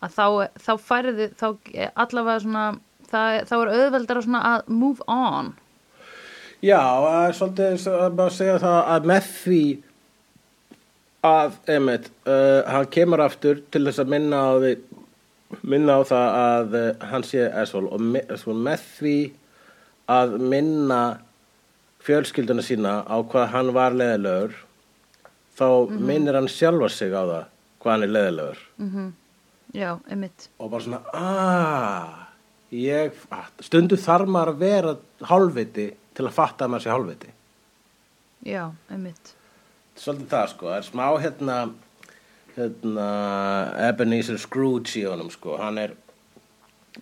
að 0.00 0.16
þá, 0.16 0.26
þá 0.64 0.72
færði 0.80 1.28
þá 1.36 1.48
allavega 1.92 2.38
svona 2.44 2.64
það, 3.10 3.40
þá 3.50 3.56
er 3.58 3.72
auðveldara 3.74 4.24
svona 4.24 4.44
að 4.52 4.72
move 4.72 5.08
on. 5.10 5.52
Já 6.64 6.80
er 6.80 7.36
svolítið 7.36 7.88
að 7.92 8.14
bara 8.16 8.32
segja 8.32 8.60
það 8.62 8.78
að 8.94 9.10
með 9.10 9.26
því 9.42 9.64
að 11.24 11.54
einmitt, 11.72 12.10
uh, 12.28 12.60
hann 12.68 12.88
kemur 12.92 13.22
aftur 13.24 13.60
til 13.72 13.84
þess 13.86 14.00
að 14.02 14.12
minna 14.12 14.40
á 14.44 14.52
því 14.60 14.72
minna 15.62 15.98
á 15.98 16.02
það 16.08 16.28
að 16.40 16.76
uh, 16.80 17.06
hann 17.12 17.24
sé 17.26 17.44
asshole. 17.62 17.88
Og 17.94 18.00
me, 18.00 18.22
svo 18.40 18.54
með 18.56 18.82
því 18.98 19.16
að 20.14 20.34
minna 20.52 21.00
fjölskylduna 22.04 22.62
sína 22.64 22.98
á 23.08 23.16
hvað 23.24 23.46
hann 23.54 23.70
var 23.76 23.94
leðilegur 23.96 24.56
þá 25.56 25.66
minnir 25.96 26.36
hann 26.36 26.48
sjálfa 26.50 26.90
sig 26.92 27.14
á 27.14 27.22
það 27.24 27.44
hvað 27.80 27.92
hann 27.94 28.04
er 28.08 28.12
leðilegur 28.12 28.60
já, 29.74 29.90
einmitt. 30.12 30.48
Og 30.60 30.68
bara 30.70 30.84
svona 30.84 31.00
aaa 31.14 32.26
ég, 32.74 33.14
fatt- 33.30 33.64
stundum 33.64 33.98
þarf 34.00 34.28
maður 34.28 34.52
að 34.52 34.60
vera 34.64 34.92
hálfviti 35.30 35.86
til 36.14 36.26
að 36.28 36.36
fatta 36.36 36.66
að 36.66 36.74
maður 36.74 36.84
sé 36.84 36.92
hálfviti. 36.92 37.32
Já, 38.44 38.64
einmitt. 38.92 39.32
Svolítið 39.96 40.28
það 40.34 40.48
sko, 40.52 40.68
það 40.68 40.76
er 40.82 40.86
smá 40.90 41.04
hérna 41.22 41.56
hérna 42.56 43.06
Ebenezer 43.88 44.38
Scrooge 44.38 44.98
í 45.00 45.04
honum 45.08 45.30
sko. 45.32 45.56
Hann 45.60 45.78
er 45.82 45.94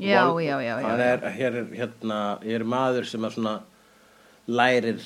já, 0.00 0.22
Vol- 0.28 0.42
já, 0.44 0.56
já, 0.64 0.76
hann 0.84 1.00
er, 1.04 1.26
hér 1.36 1.58
er 1.62 1.68
hérna 1.76 2.20
er 2.42 2.64
maður 2.64 3.08
sem 3.08 3.24
er 3.24 3.34
svona 3.34 3.58
lærir 4.48 5.02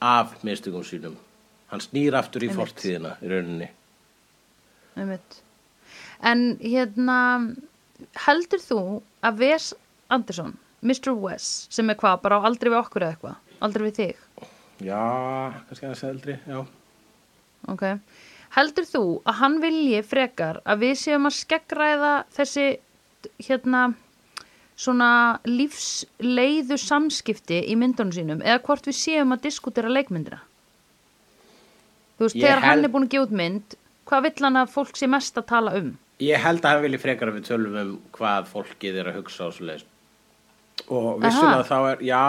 af 0.00 0.36
mistökum 0.44 0.84
sínum. 0.84 1.16
Hann 1.72 1.82
snýr 1.82 2.14
aftur 2.18 2.44
í 2.46 2.52
fortíðina 2.52 3.16
í 3.24 3.32
rauninni. 3.32 3.70
Einmitt. 4.96 5.40
En 6.22 6.56
hérna 6.62 7.18
heldur 8.26 8.62
þú 8.62 8.80
að 9.24 9.42
Wes 9.42 9.72
Anderson 10.12 10.54
Mr. 10.86 11.14
Wes, 11.18 11.66
sem 11.72 11.88
er 11.90 11.96
hvað, 11.98 12.20
bara 12.22 12.38
á 12.38 12.46
aldrei 12.46 12.70
við 12.70 12.78
okkur 12.78 13.04
eða 13.06 13.14
eitthvað, 13.16 13.36
aldrei 13.64 13.86
við 13.88 13.96
þig? 13.98 14.18
Já, 14.86 15.00
kannski 15.68 15.88
er 15.88 16.02
eldri 16.10 16.36
já, 16.44 16.58
ok, 17.72 17.84
heldur 18.56 18.86
þú 18.88 19.02
að 19.28 19.38
hann 19.42 19.56
vilji 19.62 20.02
frekar 20.06 20.60
að 20.64 20.82
við 20.86 20.94
séum 21.02 21.28
að 21.28 21.36
skeggræða 21.42 22.12
þessi 22.36 22.66
hérna 23.46 23.82
svona 24.76 25.10
lífsleiðu 25.48 26.76
samskipti 26.80 27.62
í 27.72 27.76
myndunum 27.80 28.12
sínum 28.12 28.42
eða 28.44 28.60
hvort 28.66 28.88
við 28.88 28.96
séum 28.98 29.32
að 29.36 29.46
diskutera 29.48 29.88
leikmyndina 29.92 30.40
þú 32.16 32.26
veist, 32.26 32.36
Ég 32.36 32.42
þegar 32.44 32.60
hann 32.64 32.70
held- 32.78 32.84
er 32.88 32.92
búin 32.96 33.06
að 33.08 33.12
gefa 33.14 33.26
út 33.28 33.36
mynd 33.40 33.76
hvað 34.06 34.22
vill 34.28 34.44
hann 34.46 34.60
að 34.62 34.72
fólk 34.76 34.96
sé 35.00 35.08
mest 35.10 35.36
að 35.40 35.46
tala 35.52 35.74
um 35.80 35.94
Ég 36.20 36.40
held 36.40 36.62
að 36.64 36.70
hann 36.72 36.82
vilji 36.86 36.98
frekar 37.02 37.28
að 37.28 37.34
við 37.40 37.48
tölum 37.50 37.74
um 37.82 37.90
hvað 38.16 38.46
fólkið 38.52 39.00
er 39.02 39.10
að 39.10 39.16
hugsa 39.18 39.44
á 39.44 39.52
svo 39.52 39.66
leiðis. 39.68 39.84
Og 40.86 41.16
vissulega 41.18 41.62
Aha. 41.62 41.64
þá 41.66 41.78
er, 41.90 42.02
já, 42.06 42.26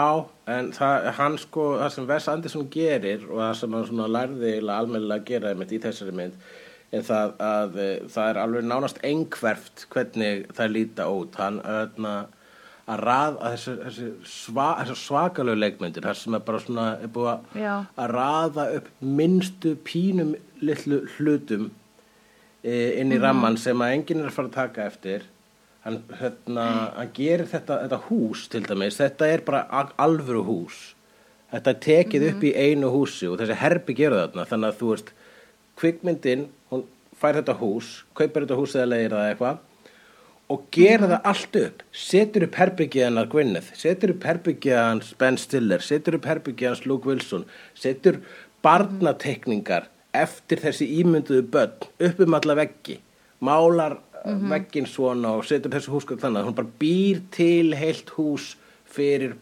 en 0.50 0.70
það, 0.74 1.08
hann 1.18 1.36
sko, 1.38 1.66
það 1.78 1.92
sem 1.94 2.06
Wes 2.08 2.30
Anderson 2.32 2.70
gerir 2.72 3.26
og 3.28 3.42
það 3.42 3.52
sem 3.60 3.76
hann 3.76 3.84
svona 3.90 4.08
lærði 4.10 4.54
almennilega 4.64 5.20
að 5.20 5.28
gera 5.28 5.52
einmitt 5.52 5.74
í 5.76 5.80
þessari 5.82 6.14
mynd, 6.16 6.48
er 6.88 7.04
það 7.06 7.36
að 7.44 7.78
e, 7.78 7.86
það 8.14 8.32
er 8.32 8.40
alveg 8.42 8.66
nánast 8.66 8.98
einhverft 9.06 9.84
hvernig 9.92 10.48
það 10.56 10.74
líta 10.74 11.06
út. 11.12 11.38
Hann, 11.38 11.60
öðna, 11.62 12.16
að 12.88 13.04
rað, 13.04 13.38
að 13.38 13.54
þessi, 13.54 13.76
þessi, 13.84 14.10
sva, 14.32 14.68
þessi 14.80 15.00
svakalegu 15.04 15.62
leikmyndir, 15.62 16.08
það 16.08 16.20
sem 16.24 16.38
er 16.40 16.44
bara 16.48 16.64
svona, 16.64 16.90
er 17.04 17.14
búið 17.14 17.58
Já. 17.62 17.74
að 18.00 18.14
raða 18.16 18.68
upp 18.80 18.92
minnstu 19.04 19.76
pínum 19.86 20.34
litlu 20.64 21.04
hlutum 21.18 21.68
e, 22.64 22.96
inn 22.98 23.12
í 23.12 23.20
ramman 23.20 23.60
sem 23.60 23.84
að 23.84 23.98
enginn 24.00 24.24
er 24.24 24.32
að 24.32 24.38
fara 24.40 24.50
að 24.50 24.56
taka 24.56 24.88
eftir 24.88 25.28
hann, 25.88 25.98
hérna, 26.20 26.66
hann 26.98 27.10
gerir 27.16 27.48
þetta, 27.48 27.80
þetta 27.86 28.00
hús 28.10 28.44
til 28.52 28.62
dæmis, 28.68 29.00
þetta 29.00 29.28
er 29.32 29.44
bara 29.46 29.64
al- 29.80 29.94
alvöru 30.04 30.44
hús. 30.46 30.78
Þetta 31.48 31.72
er 31.72 31.78
tekið 31.88 32.26
upp 32.28 32.42
í 32.44 32.52
einu 32.60 32.90
húsi 32.92 33.24
og 33.30 33.38
þessi 33.40 33.56
herbi 33.56 33.94
gerur 33.96 34.20
þarna. 34.26 34.44
Þannig 34.50 34.68
að 34.74 34.80
þú 34.82 34.90
veist 34.92 35.12
kvikmyndin, 35.80 36.42
hún 36.68 36.84
fær 37.18 37.38
þetta 37.40 37.54
hús 37.62 37.92
kaupir 38.18 38.44
þetta 38.44 38.58
hús 38.58 38.74
eða 38.76 38.90
leiðir 38.92 39.14
það 39.16 39.30
eitthvað 39.32 39.64
og 40.48 40.62
gera 40.72 41.08
það 41.10 41.26
allt 41.32 41.56
upp. 41.60 41.82
Setur 41.92 42.44
upp 42.46 42.54
herbyggið 42.60 43.04
hennar 43.04 43.26
Gwyneth. 43.32 43.72
Setur 43.76 44.14
upp 44.14 44.22
herbyggið 44.28 44.76
hans 44.80 45.10
Ben 45.20 45.36
Stiller. 45.40 45.82
Setur 45.84 46.16
upp 46.16 46.28
herbyggið 46.28 46.70
hans 46.70 46.84
Luke 46.88 47.08
Wilson. 47.08 47.44
Setur 47.76 48.20
barnatekningar 48.64 49.88
eftir 50.16 50.62
þessi 50.62 50.88
ímynduðu 51.02 51.44
börn 51.52 51.88
upp 52.08 52.22
um 52.24 52.36
alla 52.38 52.56
veggi. 52.62 52.96
Málar 53.44 53.98
mm 54.24 54.48
veggin 54.52 54.86
svona 54.88 55.34
og 55.36 55.44
setur 55.46 55.72
þessi 55.74 55.92
húsgögn 55.92 56.22
þannig 56.22 56.48
hún 56.48 56.56
bara 56.56 56.78
býr 56.80 57.20
til 57.34 57.74
heilt 57.76 58.10
hús 58.16 58.56
fyrir 58.88 59.36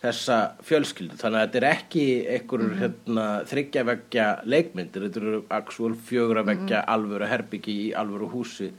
þessa 0.00 0.36
fjölskyldu. 0.64 1.18
Þannig 1.20 1.40
að 1.40 1.42
þetta 1.46 1.58
er 1.60 1.66
ekki 1.70 2.04
einhver 2.34 2.62
hérna, 2.80 3.26
þryggja 3.50 3.84
veggja 3.88 4.28
leikmyndir 4.48 5.06
þetta 5.06 5.20
eru 5.20 5.42
actual 5.52 5.92
fjögra 6.08 6.44
veggja 6.48 6.84
alvöru 6.88 7.28
herbyggi 7.28 7.76
í 7.82 7.90
alvöru 7.92 8.30
húsi. 8.32 8.70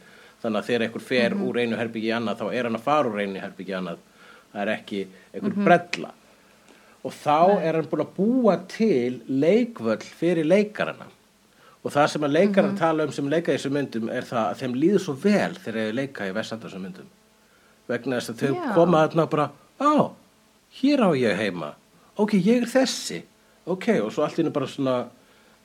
Þannig 0.42 0.62
að 0.64 0.70
þegar 0.72 0.88
einhver 0.88 1.06
fer 1.06 1.38
úr 1.38 1.62
einu 1.62 1.78
herbyggi 1.78 2.10
í 2.10 2.16
annað 2.18 2.42
þá 2.42 2.48
er 2.50 2.70
hann 2.70 2.80
að 2.80 2.88
fara 2.88 3.12
úr 3.12 3.22
einu 3.22 3.44
herbyggi 3.44 3.76
í 3.76 3.78
annað. 3.78 4.02
Það 4.52 4.64
er 4.64 4.74
ekki 4.74 5.06
einhver 5.36 5.58
brella. 5.62 6.14
Og 7.02 7.18
þá 7.18 7.40
er 7.62 7.78
hann 7.78 7.90
búin 7.92 8.06
að 8.06 8.16
búa 8.18 8.58
til 8.70 9.22
leikvöll 9.30 10.02
fyrir 10.02 10.50
leikarana 10.50 11.10
og 11.82 11.94
það 11.96 12.08
sem 12.14 12.26
að 12.28 12.36
leikarar 12.38 12.76
tala 12.78 13.08
um 13.08 13.14
sem 13.16 13.30
leika 13.32 13.54
í 13.54 13.58
þessum 13.58 13.76
myndum 13.78 14.12
er 14.14 14.28
það 14.28 14.44
að 14.44 14.60
þeim 14.62 14.76
líður 14.84 15.04
svo 15.06 15.16
vel 15.24 15.54
þegar 15.58 15.80
þeir 15.80 15.98
leika 15.98 16.28
í 16.30 16.36
Vessandarsum 16.36 16.86
myndum. 16.86 17.08
Vegna 17.90 18.20
þess 18.20 18.34
að 18.34 18.44
þau 18.44 18.52
Já. 18.54 18.68
koma 18.76 19.06
þarna 19.06 19.26
bara 19.32 19.48
á, 19.82 19.94
hér 20.82 21.06
á 21.08 21.10
ég 21.18 21.42
heima. 21.42 21.74
Ok, 22.22 22.38
ég 22.38 22.62
er 22.62 22.70
þessi. 22.70 23.24
Ok, 23.66 23.90
og 24.04 24.14
svo 24.14 24.26
allt 24.26 24.38
í 24.38 24.44
hennu 24.44 24.54
bara 24.54 24.70
svona 24.70 25.00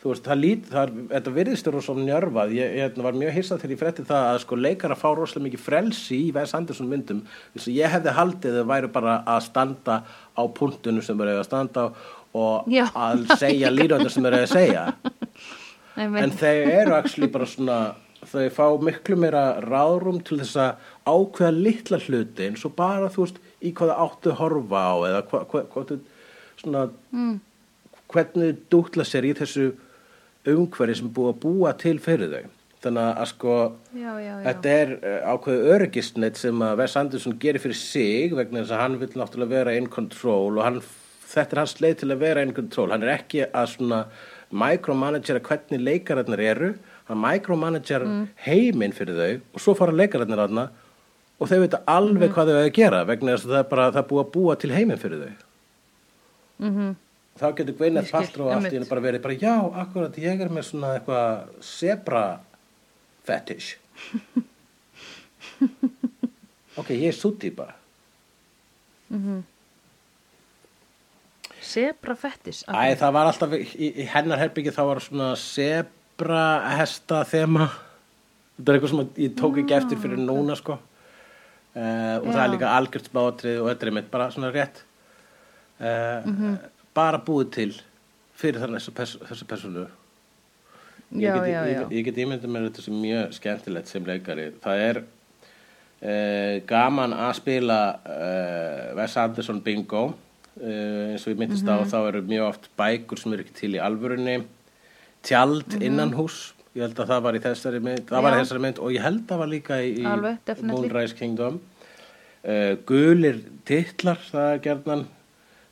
þú 0.06 0.12
veist, 0.12 0.26
það 0.26 0.40
lít, 0.42 0.66
það 0.70 0.82
er, 0.82 0.90
þetta 1.10 1.32
virðist 1.36 1.68
eru 1.70 1.80
svo 1.82 1.94
njörfað, 1.98 2.52
ég, 2.54 2.74
ég 2.76 2.84
hérna, 2.84 3.04
var 3.06 3.16
mjög 3.18 3.32
hissað 3.36 3.62
þegar 3.62 3.72
ég 3.72 3.80
frétti 3.80 4.04
það 4.06 4.26
að 4.28 4.40
sko 4.44 4.58
leikara 4.60 4.98
fá 4.98 5.06
rosalega 5.16 5.46
mikið 5.48 5.64
frelsi 5.64 6.18
í 6.18 6.34
Wes 6.36 6.52
Anderson 6.56 6.90
myndum 6.90 7.22
þess 7.54 7.70
að 7.70 7.78
ég 7.78 7.94
hefði 7.96 8.14
haldið 8.18 8.58
þau 8.60 8.68
væri 8.70 8.90
bara 8.92 9.16
að 9.24 9.40
standa 9.48 9.96
á 10.36 10.42
punktinu 10.58 11.02
sem 11.02 11.18
þeir 11.18 11.32
eru 11.32 11.42
að 11.42 11.48
standa 11.48 11.88
á 11.88 11.88
og 12.36 12.68
Já. 12.68 12.84
að 12.92 13.24
segja 13.40 13.72
lýröndir 13.72 14.12
sem 14.12 14.26
þeir 14.26 14.36
eru 14.36 14.46
að 14.46 14.52
segja 14.52 14.84
en 15.96 16.34
þau 16.40 16.56
eru 16.80 16.96
actually 16.96 17.30
bara 17.32 17.48
svona 17.48 17.78
þau 18.26 18.46
fá 18.52 18.66
miklu 18.82 19.16
meira 19.20 19.44
ráðrum 19.64 20.20
til 20.26 20.40
þess 20.40 20.58
að 20.60 20.92
ákveða 21.06 21.52
litla 21.56 22.00
hluti 22.02 22.48
eins 22.48 22.64
og 22.66 22.74
bara 22.78 23.10
þú 23.12 23.26
veist 23.26 23.40
í 23.62 23.72
hvaða 23.76 23.98
áttu 24.04 24.34
horfa 24.40 24.82
á 24.82 24.94
eða 25.10 25.24
hva, 25.30 25.42
hva, 25.50 25.64
hvað 25.72 25.90
þú 25.90 25.98
svona 26.60 26.84
mm. 27.12 27.34
hvernig 28.12 28.62
dútla 28.72 29.06
sér 29.06 29.28
í 29.28 29.34
þessu 29.36 29.70
umhverfi 30.46 31.00
sem 31.00 31.10
búið 31.12 31.32
að 31.32 31.40
búa 31.44 31.72
til 31.78 31.96
fyrir 32.02 32.32
þau 32.32 32.52
þannig 32.86 33.08
að 33.08 33.28
sko 33.32 33.56
já, 33.96 34.12
já, 34.20 34.30
já. 34.30 34.44
þetta 34.46 34.74
er 34.82 34.92
uh, 34.96 35.18
ákveðu 35.32 35.74
öryggisnett 35.74 36.38
sem 36.40 36.62
að 36.62 36.78
Wes 36.82 36.96
Anderson 37.00 37.38
gerir 37.42 37.62
fyrir 37.62 37.78
sig 37.80 38.36
vegna 38.36 38.62
þess 38.62 38.76
að 38.76 38.82
hann 38.84 38.98
vil 39.00 39.10
náttúrulega 39.14 39.54
vera 39.54 39.76
in 39.78 39.90
control 39.92 40.58
og 40.58 40.64
hann, 40.66 40.80
þetta 41.26 41.56
er 41.56 41.62
hans 41.62 41.76
leið 41.82 41.98
til 42.02 42.10
að 42.12 42.24
vera 42.24 42.44
in 42.46 42.54
control 42.56 42.92
hann 42.94 43.06
er 43.06 43.14
ekki 43.16 43.46
að 43.48 43.72
svona 43.74 44.02
micromanagera 44.50 45.40
hvernig 45.42 45.82
leikararnir 45.82 46.40
eru 46.40 46.74
hann 47.08 47.22
micromanager 47.22 48.04
mm. 48.06 48.26
heiminn 48.46 48.94
fyrir 48.94 49.18
þau 49.18 49.40
og 49.54 49.62
svo 49.62 49.74
fara 49.78 49.94
leikararnir 49.94 50.42
aðna 50.42 50.68
og 51.36 51.50
þau 51.50 51.58
veit 51.62 51.74
alveg 51.90 52.34
hvað 52.34 52.52
þau 52.52 52.58
eiga 52.58 52.68
að 52.68 52.78
gera 52.78 53.02
vegna 53.08 53.34
þess 53.34 53.48
að 53.48 53.54
það 53.54 53.62
er 53.62 53.72
bara 53.72 53.88
það 53.90 54.02
er 54.02 54.08
búið 54.10 54.24
að 54.24 54.32
búa 54.36 54.56
til 54.56 54.74
heiminn 54.74 55.02
fyrir 55.02 55.24
þau. 55.24 55.34
Mhm. 56.66 56.94
þá 57.36 57.48
getur 57.56 57.76
Gwyneth 57.76 58.10
Paltrow 58.10 58.48
allt 58.48 58.70
í 58.70 58.76
henni 58.78 58.88
bara 58.88 59.04
verið 59.04 59.24
bara 59.26 59.36
já, 59.36 59.56
akkurat, 59.82 60.14
ég 60.16 60.40
er 60.40 60.48
með 60.48 60.70
svona 60.70 60.94
eitthvað 60.96 61.50
zebra 61.60 62.24
fetish. 63.28 63.76
Ok, 66.76 66.90
ég 66.92 67.08
er 67.08 67.16
svo 67.16 67.30
típa 67.40 67.70
Zebra 71.66 72.14
fettis 72.18 72.60
Æ, 72.68 72.94
það 73.00 73.12
var 73.16 73.28
alltaf 73.30 73.54
í, 73.58 73.62
í 74.02 74.06
hennar 74.12 74.38
herbyggi 74.44 74.72
þá 74.76 74.82
var 74.88 75.00
svona 75.04 75.30
zebra 75.40 76.42
hesta 76.78 77.22
þema. 77.28 77.66
Þetta 78.56 78.72
er 78.72 78.78
eitthvað 78.78 78.92
sem 78.92 79.24
ég 79.24 79.34
tók 79.36 79.58
ekki 79.62 79.76
eftir 79.76 79.98
fyrir 80.00 80.20
núna 80.22 80.54
sko. 80.56 80.78
Uh, 81.76 82.16
og 82.22 82.30
það 82.30 82.38
Já. 82.38 82.44
er 82.46 82.52
líka 82.54 82.70
algjört 82.72 83.10
smáatrið 83.10 83.58
og 83.60 83.66
þetta 83.68 83.86
er 83.90 83.94
mitt 83.98 84.06
bara 84.14 84.30
svona 84.32 84.48
rétt. 84.54 84.78
Uh, 85.76 86.54
bara 86.96 87.18
búið 87.20 87.50
til 87.58 87.68
fyrir 88.36 88.62
þannig 88.62 88.80
þessu, 88.80 88.94
pers 88.96 89.16
þessu 89.28 89.48
persónu. 89.50 89.82
Ég 91.16 91.26
Já, 91.28 91.34
get, 91.36 91.50
já, 91.52 91.60
ég, 91.68 91.74
já. 91.76 91.80
get- 91.82 91.92
ég 91.98 92.06
get 92.08 92.16
ímyndið 92.24 92.50
mér 92.54 92.64
þetta 92.70 92.82
sem 92.86 92.96
mjög 93.02 93.34
skemmtilegt 93.36 93.90
sem 93.92 94.08
leikari. 94.08 94.46
Það 94.64 94.80
er 94.86 95.02
uh, 95.02 96.54
gaman 96.68 97.12
að 97.14 97.34
spila 97.42 97.78
uh, 98.00 98.94
Wes 98.98 99.16
Anderson 99.20 99.60
bingo 99.64 100.06
eins 100.56 101.24
og 101.26 101.34
ég 101.34 101.40
myndist 101.40 101.68
á 101.68 101.76
þá 101.84 101.98
eru 102.08 102.22
mjög 102.26 102.50
oft 102.50 102.70
bækur 102.78 103.20
sem 103.20 103.34
eru 103.36 103.44
ekki 103.44 103.56
til 103.60 103.74
í 103.76 103.82
alvörunni. 103.82 104.38
Tjald 105.26 105.78
innan 105.82 106.14
hús 106.16 106.56
ég 106.76 106.84
held 106.84 106.98
að 107.00 107.12
það 107.12 107.22
var 107.24 107.36
í 107.36 107.42
þessari 107.44 107.80
mynd 107.84 108.10
í 108.10 108.32
þessari 108.36 108.62
mynd 108.62 108.80
og 108.84 108.92
ég 108.92 109.04
held 109.04 109.22
að 109.22 109.30
það 109.30 109.40
var 109.42 109.50
líka 109.52 109.78
í, 109.80 109.92
í 110.02 110.04
Alveg. 110.08 110.50
Moonrise 110.68 111.16
Kingdom. 111.16 111.60
Uh, 112.46 112.76
gulir 112.86 113.40
titlar 113.66 114.20
það 114.28 114.50
er 114.52 114.60
gerðnan 114.66 115.06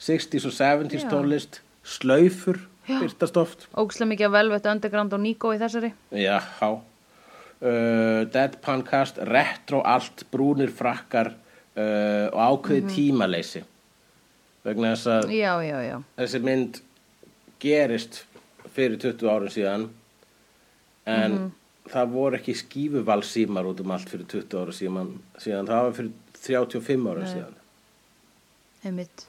60s 0.02 0.48
og 0.48 0.56
70s 0.56 1.04
Já. 1.04 1.10
tónlist. 1.12 1.60
Slaufur 1.84 2.62
byrtast 2.88 3.36
oft. 3.40 3.68
Ógslega 3.76 4.10
mikið 4.14 4.30
af 4.30 4.34
Velvet 4.38 4.70
Underground 4.72 5.14
og 5.16 5.22
Nico 5.22 5.52
í 5.52 5.60
þessari. 5.60 5.92
Já. 6.16 6.40
Uh, 6.64 8.24
Deadpan 8.32 8.82
cast, 8.88 9.20
retro 9.28 9.84
allt, 9.84 10.24
brúnir 10.32 10.72
frakkar 10.74 11.34
uh, 11.34 12.32
og 12.32 12.40
ákveði 12.40 12.88
tímaleysi. 12.96 13.64
Vegna 14.64 14.94
þess 14.94 15.10
að 15.12 15.34
Já, 15.36 15.52
já, 15.64 15.76
já 15.84 15.96
þessi 16.20 16.40
mynd 16.44 16.80
gerist 17.64 18.22
fyrir 18.74 18.96
20 19.00 19.28
árum 19.30 19.52
síðan 19.52 19.90
en 21.08 21.36
það 21.92 22.14
voru 22.14 22.40
ekki 22.40 22.56
skífuvalsímar 22.56 23.68
út 23.68 23.84
um 23.84 23.92
allt 23.94 24.08
fyrir 24.08 24.26
20 24.30 24.58
árum 24.62 24.78
síðan, 24.78 25.12
síðan 25.36 25.68
það 25.68 25.86
var 25.88 25.94
fyrir 26.00 26.12
35 26.44 27.12
árum 27.12 27.24
Nei. 27.24 27.32
síðan. 27.34 27.62
Einmitt 28.84 29.28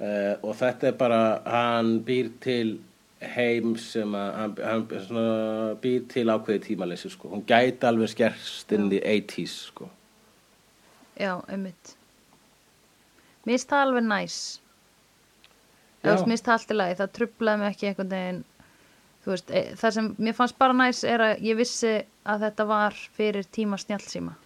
Uh, 0.00 0.38
og 0.48 0.54
þetta 0.56 0.86
er 0.88 0.94
bara, 0.96 1.16
hann 1.44 1.98
býr 2.06 2.30
til 2.40 2.78
heim 3.34 3.74
sem 3.76 4.14
að 4.16 4.30
hann, 4.38 4.54
hann 4.64 4.84
svona, 5.04 5.24
býr 5.82 6.06
til 6.08 6.24
ákveði 6.32 6.62
tímaleysi 6.70 7.10
sko. 7.12 7.28
hún 7.34 7.42
gæti 7.44 7.84
alveg 7.84 8.08
skerst 8.08 8.72
inn 8.72 8.88
í 8.88 8.96
80s 8.96 9.58
sko. 9.68 9.90
Já, 11.20 11.34
einmitt 11.52 11.92
Mér 13.44 13.56
finnst 13.56 13.72
það 13.72 13.86
alveg 13.86 14.06
næs. 14.06 14.38
Mér 16.04 16.22
finnst 16.24 16.46
það 16.46 16.56
allt 16.56 16.72
í 16.72 16.76
lagi. 16.76 16.98
Það 17.00 17.12
trublaði 17.18 17.62
mig 17.62 17.74
ekki 17.74 17.90
einhvern 17.90 18.14
veginn. 18.14 18.44
Veist, 19.28 19.50
e, 19.52 19.62
það 19.76 19.96
sem 19.96 20.06
mér 20.16 20.36
fannst 20.36 20.56
bara 20.60 20.76
næs 20.76 21.02
er 21.04 21.24
að 21.24 21.42
ég 21.44 21.58
vissi 21.58 21.92
að 22.24 22.46
þetta 22.46 22.66
var 22.70 22.96
fyrir 23.16 23.48
tíma 23.52 23.76
snjallsíma. 23.80 24.36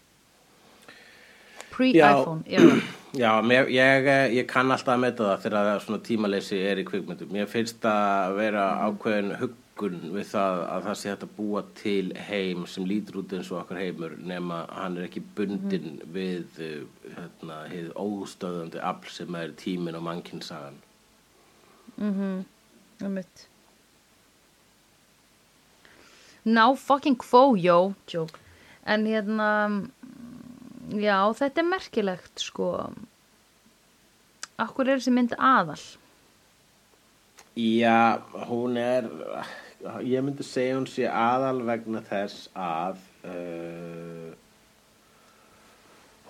Pre-iPhone, 1.74 2.42
já. 2.46 2.62
Já, 3.14 3.38
mér, 3.46 3.68
ég, 3.70 4.06
eh, 4.10 4.32
ég 4.34 4.46
kann 4.50 4.72
alltaf 4.74 4.96
að 4.96 5.02
meta 5.04 5.22
það 5.28 5.42
þegar 5.44 5.66
það 5.68 5.76
svona 5.84 6.00
tímaleysi 6.02 6.56
er 6.66 6.80
í 6.82 6.84
kvikmyndum. 6.88 7.28
Mér 7.30 7.46
finnst 7.46 7.76
það 7.84 8.08
að 8.24 8.32
vera 8.40 8.64
ákveðin 8.88 9.28
huggun 9.74 10.12
við 10.14 10.28
það 10.30 10.60
að 10.70 10.84
það 10.86 10.98
sé 10.98 11.10
hægt 11.10 11.24
að 11.26 11.32
búa 11.36 11.62
til 11.74 12.12
heim 12.28 12.66
sem 12.66 12.84
lítur 12.86 13.18
út 13.22 13.32
eins 13.34 13.50
og 13.50 13.60
okkar 13.62 13.80
heimur 13.82 14.14
nema 14.18 14.66
hann 14.70 14.98
er 14.98 15.08
ekki 15.08 15.22
bundin 15.34 16.00
við 16.14 16.60
eh, 16.62 16.84
hérna, 17.16 17.64
hið 17.70 17.90
óstöðandi 17.98 18.78
afl 18.78 19.10
sem 19.10 19.34
er 19.34 19.54
tíminn 19.58 19.98
og 19.98 20.06
mannkinnsagan. 20.06 20.78
Einmitt. 21.98 23.48
Now 26.44 26.74
fucking 26.74 27.16
quo, 27.16 27.56
yo 27.56 27.94
Joke. 28.06 28.38
En 28.86 29.06
hérna 29.06 29.90
Já, 30.92 31.32
þetta 31.32 31.62
er 31.62 31.68
merkilegt 31.68 32.40
sko. 32.42 32.92
Akkur 34.60 34.86
er 34.86 35.00
þessi 35.00 35.14
mynd 35.14 35.32
aðal? 35.38 35.80
Já, 37.56 38.20
hún 38.50 38.76
er, 38.76 39.06
ég 39.84 40.24
myndi 40.24 40.44
segja 40.46 40.78
hún 40.78 40.86
sé 40.88 41.06
aðal 41.10 41.60
vegna 41.66 42.00
þess 42.08 42.48
að 42.56 43.00
uh, 43.28 44.32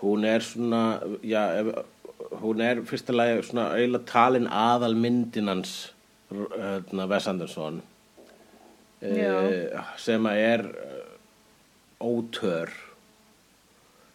hún 0.01 0.27
er 0.29 0.43
svona, 0.45 0.83
já, 1.23 1.43
ef, 1.61 1.71
hún 2.43 2.63
er 2.65 2.83
fyrsta 2.89 3.15
lagi 3.15 3.45
svona 3.47 3.71
eiginlega 3.77 4.11
talin 4.11 4.49
aðal 4.51 4.97
myndinans 4.99 5.75
hérna, 6.33 7.07
Wes 7.11 7.31
Anderson 7.31 7.81
uh, 9.05 9.81
sem 10.01 10.31
að 10.31 10.43
er 10.43 10.67
uh, 10.73 11.09
ótör. 12.05 12.75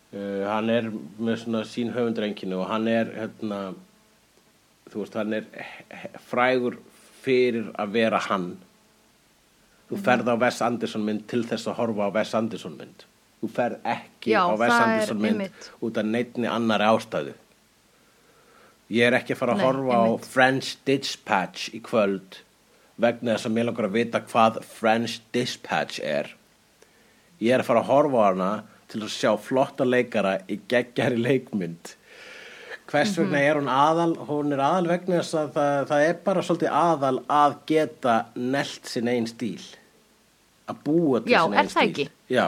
Uh, 0.09 0.43
hann 0.49 0.71
er 0.73 0.89
með 1.21 1.43
svona 1.45 1.65
sín 1.69 1.93
höfundrenkinu 1.95 2.59
og 2.59 2.71
hann 2.73 2.89
er 2.91 3.13
hérna, 3.15 3.59
þú 4.89 5.03
veist, 5.05 5.15
hann 5.15 5.37
er 5.37 5.45
frægur 6.27 6.81
fyrir 7.23 7.69
að 7.79 7.95
vera 8.01 8.19
hann 8.27 8.57
þú 9.89 9.99
ferð 10.05 10.29
á 10.29 10.35
Wes 10.43 10.61
Anderson 10.65 11.05
mynd 11.07 11.23
til 11.31 11.43
þess 11.49 11.67
að 11.71 11.77
horfa 11.81 12.07
á 12.07 12.15
Wes 12.19 12.33
Anderson 12.37 12.75
mynd. 12.77 13.05
Þú 13.41 13.49
ferð 13.55 13.85
ekki 13.87 14.33
Já, 14.35 14.41
á 14.45 14.53
Wes 14.59 14.73
er 14.73 14.83
Anderson 14.85 15.21
mynd 15.23 15.35
einmitt. 15.39 15.69
út 15.81 15.97
af 16.01 16.05
neittni 16.05 16.47
annari 16.51 16.89
ástæðu. 16.91 17.33
Ég 18.89 19.05
er 19.05 19.17
ekki 19.19 19.35
að 19.35 19.41
fara 19.43 19.53
að 19.53 19.61
Nei, 19.61 19.65
horfa 19.67 19.97
einmitt. 19.99 20.25
á 20.25 20.29
French 20.33 20.69
Dispatch 20.89 21.69
í 21.77 21.81
kvöld 21.85 22.39
vegna 22.99 23.35
þess 23.37 23.47
að 23.47 23.53
mér 23.55 23.67
langar 23.69 23.87
að 23.87 23.95
vita 23.99 24.19
hvað 24.25 24.59
French 24.65 25.19
Dispatch 25.35 26.01
er. 26.03 26.33
Ég 27.39 27.53
er 27.55 27.63
að 27.63 27.69
fara 27.69 27.83
að 27.85 27.91
horfa 27.93 28.19
á 28.19 28.27
hana 28.33 28.49
til 28.89 29.03
að 29.05 29.13
sjá 29.13 29.31
flotta 29.39 29.85
leikara 29.85 30.39
í 30.49 30.57
geggjari 30.67 31.19
leikmynd. 31.21 31.93
Hvers 32.89 33.13
vegna 33.19 33.37
er 33.45 33.59
hún 33.59 33.69
aðal? 33.69 34.15
Hún 34.25 34.51
er 34.55 34.63
aðal 34.65 34.87
vegna 34.89 35.19
þess 35.21 35.35
að 35.37 35.51
það, 35.53 35.75
það 35.91 36.05
er 36.09 36.15
bara 36.25 36.41
svolítið 36.47 36.73
aðal 36.81 37.17
að 37.29 37.57
geta 37.69 38.15
nelt 38.35 38.89
sinn 38.89 39.07
einn 39.13 39.29
stíl 39.29 39.61
að 40.69 40.79
búa 40.85 41.21
til 41.25 41.33
einn 41.33 41.69
það 41.73 41.91
stíl. 41.93 42.09
já, 42.29 42.45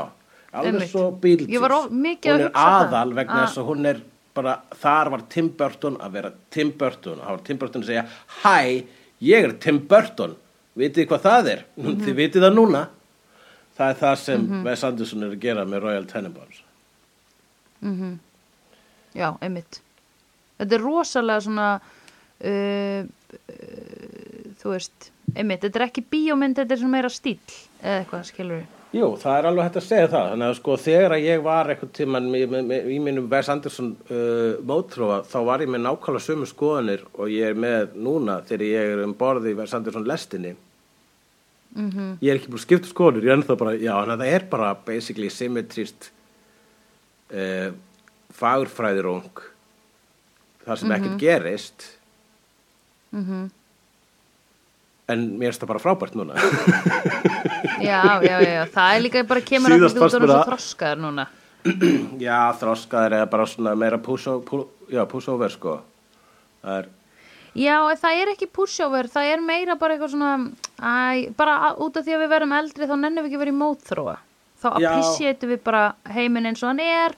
alveg 0.54 0.90
svo 0.92 1.04
að 1.12 2.38
hún 2.38 2.46
er 2.46 2.48
hugsa 2.48 2.66
það. 2.66 2.86
aðal 2.86 3.14
vegna 3.18 3.34
Ah. 3.42 3.46
þess 3.48 3.58
að 3.62 3.70
hún 3.72 3.86
er 3.92 4.02
bara, 4.34 4.56
þar 4.82 5.10
var 5.12 5.22
Tim 5.30 5.50
Burton 5.50 5.98
að 5.98 6.12
vera 6.12 6.32
Tim 6.50 6.72
Burton, 6.72 7.20
það 7.20 7.30
var 7.36 7.44
Tim 7.50 7.58
Burton 7.58 7.82
að 7.84 7.88
segja 7.92 8.06
hæ, 8.44 8.86
ég 9.22 9.44
er 9.50 9.54
Tim 9.60 9.80
Burton. 9.88 10.36
Vitið 10.78 11.08
hvað 11.10 11.22
það 11.26 11.48
er? 11.52 11.64
Mhm. 11.78 11.98
þið 12.06 12.16
vitið 12.16 12.42
það 12.46 12.54
núna? 12.56 12.88
Það 13.78 13.90
er 13.90 13.96
það 14.00 14.16
sem 14.18 14.64
Wes 14.64 14.84
Anderson 14.84 15.24
er 15.24 15.30
að 15.36 15.40
gera 15.40 15.66
með 15.66 15.82
Royal 15.84 16.06
Tenenbaums. 16.06 16.62
Já, 19.16 19.34
einmitt. 19.42 19.82
Þetta 20.60 20.76
er 20.78 20.84
rosalega 20.86 21.42
svona 21.44 21.68
uh, 21.82 23.02
uh, 23.02 23.06
þú 24.62 24.74
veist 24.76 25.10
einmitt, 25.36 25.64
þetta 25.66 25.80
er 25.82 25.86
ekki 25.88 26.04
bíómynd, 26.12 26.56
þetta 26.60 26.76
er 26.76 26.82
svona 26.84 26.96
meira 26.96 27.10
stíl 27.12 27.40
eða 27.82 27.98
eitthvað, 28.00 28.24
skilur 28.30 28.62
við. 28.62 28.70
Jú, 28.92 29.08
það 29.22 29.38
er 29.38 29.46
alveg 29.48 29.68
hægt 29.68 29.78
að 29.80 29.86
segja 29.86 30.08
það. 30.12 30.26
Þannig 30.34 30.50
að 30.50 30.58
sko 30.58 30.74
þegar 30.84 31.14
að 31.16 31.28
ég 31.30 31.44
var 31.46 31.70
eitthvað 31.72 31.92
tíman 31.96 32.26
í, 32.36 32.98
mínum 33.00 33.30
Wes 33.32 33.52
Anderson 33.54 33.94
uh, 34.12 34.58
mótrófa 34.68 35.22
þá 35.32 35.38
var 35.48 35.64
ég 35.64 35.72
með 35.72 35.86
nákvæmlega 35.86 36.26
sömu 36.26 36.50
skoðanir 36.50 37.06
og 37.16 37.32
ég 37.32 37.54
er 37.54 37.62
með 37.68 37.96
núna 37.96 38.42
þegar 38.50 38.66
ég 38.68 38.92
er 38.96 39.04
um 39.06 39.16
borði 39.16 39.54
í 39.54 39.58
Wes 39.62 39.76
Anderson 39.78 40.08
lestinni. 40.10 40.52
-hmm. 41.76 42.18
Ég 42.20 42.34
er 42.34 42.40
ekki 42.40 42.52
búin 42.52 42.60
að 42.60 42.66
skipta 42.66 42.92
skoðanir, 42.92 43.24
ég 43.24 43.32
er 43.32 43.40
ennþá 43.40 43.58
bara, 43.64 43.78
já, 43.78 43.94
þannig 43.96 44.14
að 44.14 44.24
það 44.26 44.34
er 44.36 44.46
bara 44.52 44.74
basically 44.86 45.30
symmetrist 45.30 46.12
uh, 47.32 47.72
fagurfræðirung 48.36 49.44
þar 50.66 50.78
sem 50.78 50.92
ekkert 50.92 51.20
gerist. 51.20 51.88
En 55.12 55.26
mér 55.40 55.52
finnst 55.52 55.64
það 55.64 55.72
bara 55.74 55.82
frábært 55.84 56.16
núna. 56.20 56.38
Já, 57.82 58.02
já, 58.22 58.38
já, 58.46 58.64
það 58.70 58.96
er 58.96 59.02
líka 59.02 59.22
bara 59.28 59.42
kemur 59.46 59.74
að 59.74 59.84
þú 59.88 60.02
þessu 60.06 60.20
að- 60.22 60.50
þroskaður 60.52 61.00
núna. 61.02 61.26
Já, 62.28 62.40
þroskaðir 62.62 63.16
eða 63.20 63.30
bara 63.32 63.46
svona 63.50 63.74
meira 63.78 63.98
push, 64.02 64.28
o- 64.30 64.42
pu- 64.46 64.68
já, 64.94 65.02
push 65.10 65.30
sko. 65.56 65.80
Það 66.62 66.78
er, 66.78 66.90
Já, 67.58 67.76
það 68.00 68.22
er 68.22 68.30
ekki 68.32 68.48
pushover, 68.48 69.10
það 69.12 69.30
er 69.34 69.42
meira 69.44 69.76
bara 69.76 69.98
eitthvað 69.98 70.14
svona, 70.14 70.52
æ, 70.80 71.34
bara 71.36 71.74
út 71.84 71.98
af 72.00 72.06
því 72.06 72.14
að 72.16 72.22
við 72.24 72.30
verum 72.32 72.54
eldri 72.56 72.88
þá 72.88 72.94
nennum 72.96 73.26
við 73.26 73.32
ekki 73.34 73.42
vera 73.42 73.52
í 73.52 73.58
mótþróa. 73.60 74.14
Þá 74.62 74.68
appreciatum 74.78 75.50
við 75.52 75.60
bara 75.66 75.82
heiminn 76.14 76.46
eins 76.48 76.62
og 76.64 76.70
hann 76.72 76.80
er 76.86 77.12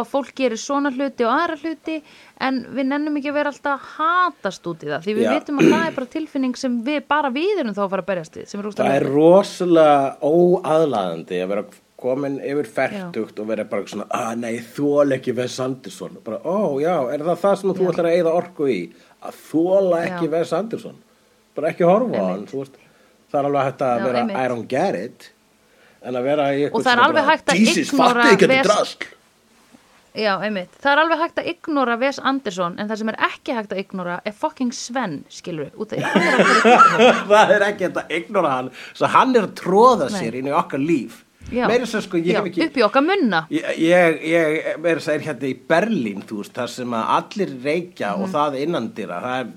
að 0.00 0.08
fólk 0.10 0.32
gerir 0.34 0.58
svona 0.58 0.90
hluti 0.90 1.26
og 1.26 1.30
aðra 1.36 1.56
hluti 1.62 1.96
en 2.42 2.60
við 2.74 2.88
nennum 2.90 3.16
ekki 3.20 3.30
að 3.30 3.38
vera 3.38 3.52
alltaf 3.54 3.86
hatast 3.96 4.66
út 4.66 4.82
í 4.82 4.90
það 4.90 5.06
því 5.06 5.14
við 5.20 5.26
Já. 5.28 5.32
vitum 5.36 5.62
að 5.62 5.70
það 5.72 5.86
er 5.86 5.96
bara 6.00 6.12
tilfinning 6.16 6.58
sem 6.58 6.78
við 6.86 7.00
bara 7.14 7.30
við 7.30 7.62
erum 7.62 7.76
þá 7.76 7.82
að 7.86 7.90
fara 7.94 8.04
að 8.06 8.10
berjast 8.12 8.38
við 8.40 8.54
er 8.56 8.70
það 8.82 8.94
er 8.98 9.08
rosalega 9.14 9.98
óaðlaðandi 10.26 11.42
að 11.44 11.52
vera 11.54 11.66
komin 11.96 12.40
yfir 12.44 12.68
færtugt 12.68 13.38
og 13.40 13.48
vera 13.48 13.64
bara 13.68 13.86
svona, 13.88 14.06
að 14.12 14.42
nei, 14.42 14.56
þóla 14.60 15.16
ekki 15.16 15.32
Wes 15.36 15.56
Anderson. 15.64 16.18
Bara, 16.24 16.40
ó, 16.44 16.76
já, 16.82 16.92
er 17.14 17.24
það 17.24 17.40
það 17.44 17.56
sem 17.60 17.72
þú 17.78 17.86
ætlar 17.92 18.08
að 18.10 18.16
eyða 18.18 18.34
orku 18.36 18.68
í? 18.68 18.80
Að 19.24 19.38
þóla 19.48 20.02
ekki 20.10 20.28
Já. 20.28 20.32
Wes 20.34 20.52
Anderson. 20.58 20.98
Bara 21.56 21.72
ekki 21.72 21.88
horfa 21.88 22.20
á 22.20 22.24
hann. 22.34 22.44
Það 22.46 23.40
er 23.40 23.48
alveg 23.48 23.66
hægt 23.70 23.84
að 23.86 23.96
Já, 23.96 24.04
vera. 24.06 24.24
I 24.28 24.48
don't 24.52 24.68
get 24.70 24.98
it. 25.00 25.30
En 26.06 26.18
að 26.20 26.28
vera 26.28 26.48
í 26.54 26.66
Og 26.68 26.82
það 26.84 26.92
er 26.92 27.04
alveg 27.06 27.30
hægt 27.30 27.48
að 27.50 27.62
ignora 27.64 28.26
fatti 28.26 28.34
ekki 28.34 28.46
þetta 28.46 28.58
Wes- 28.60 28.68
drasl. 28.68 29.12
Já, 30.16 30.32
einmitt. 30.40 30.72
Það 30.80 30.92
er 30.92 31.00
alveg 31.02 31.18
hægt 31.20 31.38
að 31.42 31.48
ignora 31.52 31.96
Wes 32.00 32.18
Anderson 32.22 32.78
en 32.80 32.88
það 32.88 32.96
sem 33.02 33.10
er 33.12 33.18
ekki 33.28 33.56
hægt 33.58 33.74
að 33.74 33.82
ignora 33.84 34.16
er 34.24 34.32
fucking 34.32 34.72
Sven, 34.72 35.18
skilur 35.28 35.66
við, 35.68 35.76
er 35.98 36.02
það 37.30 37.52
er 37.58 37.64
ekki 37.68 37.88
hægt 37.90 38.00
að 38.02 38.14
ignora 38.20 38.54
hann 38.56 38.70
svo 38.96 39.10
hann 39.12 39.36
er 39.36 39.46
að 39.48 39.54
tróða 39.60 40.08
Nei. 40.10 40.18
sér 40.20 40.38
inn 40.40 40.48
í 40.50 40.54
okkar 40.56 40.80
líf 40.82 41.22
Já. 41.52 41.66
sem 41.86 42.02
sko, 42.02 42.18
Já, 42.18 42.40
ekki 42.48 42.64
upp 42.66 42.78
í 42.80 42.82
okkar 42.82 43.04
munna. 43.06 43.44
Ég, 43.54 43.66
ég, 43.78 44.16
ég 44.32 44.80
segja 45.04 45.28
hérna 45.28 45.46
í 45.46 45.54
Berlín, 45.70 46.24
þú 46.26 46.40
veist, 46.40 46.54
þar 46.56 46.72
sem 46.72 46.96
að 46.98 47.12
allir 47.20 47.52
reykja 47.62 48.08
Mhm. 48.16 48.22
og 48.24 48.32
það 48.32 48.56
innandira, 48.64 49.20
það 49.22 49.36
er, 49.44 49.52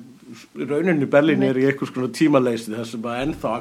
rauninni 0.69 1.07
Berlín 1.09 1.43
er 1.47 1.57
í 1.57 1.65
einhvers 1.65 1.89
konar 1.95 2.11
tímaleysi 2.13 2.75
þar 2.75 2.85
sem 2.91 3.01
að 3.09 3.21
ennþá 3.23 3.53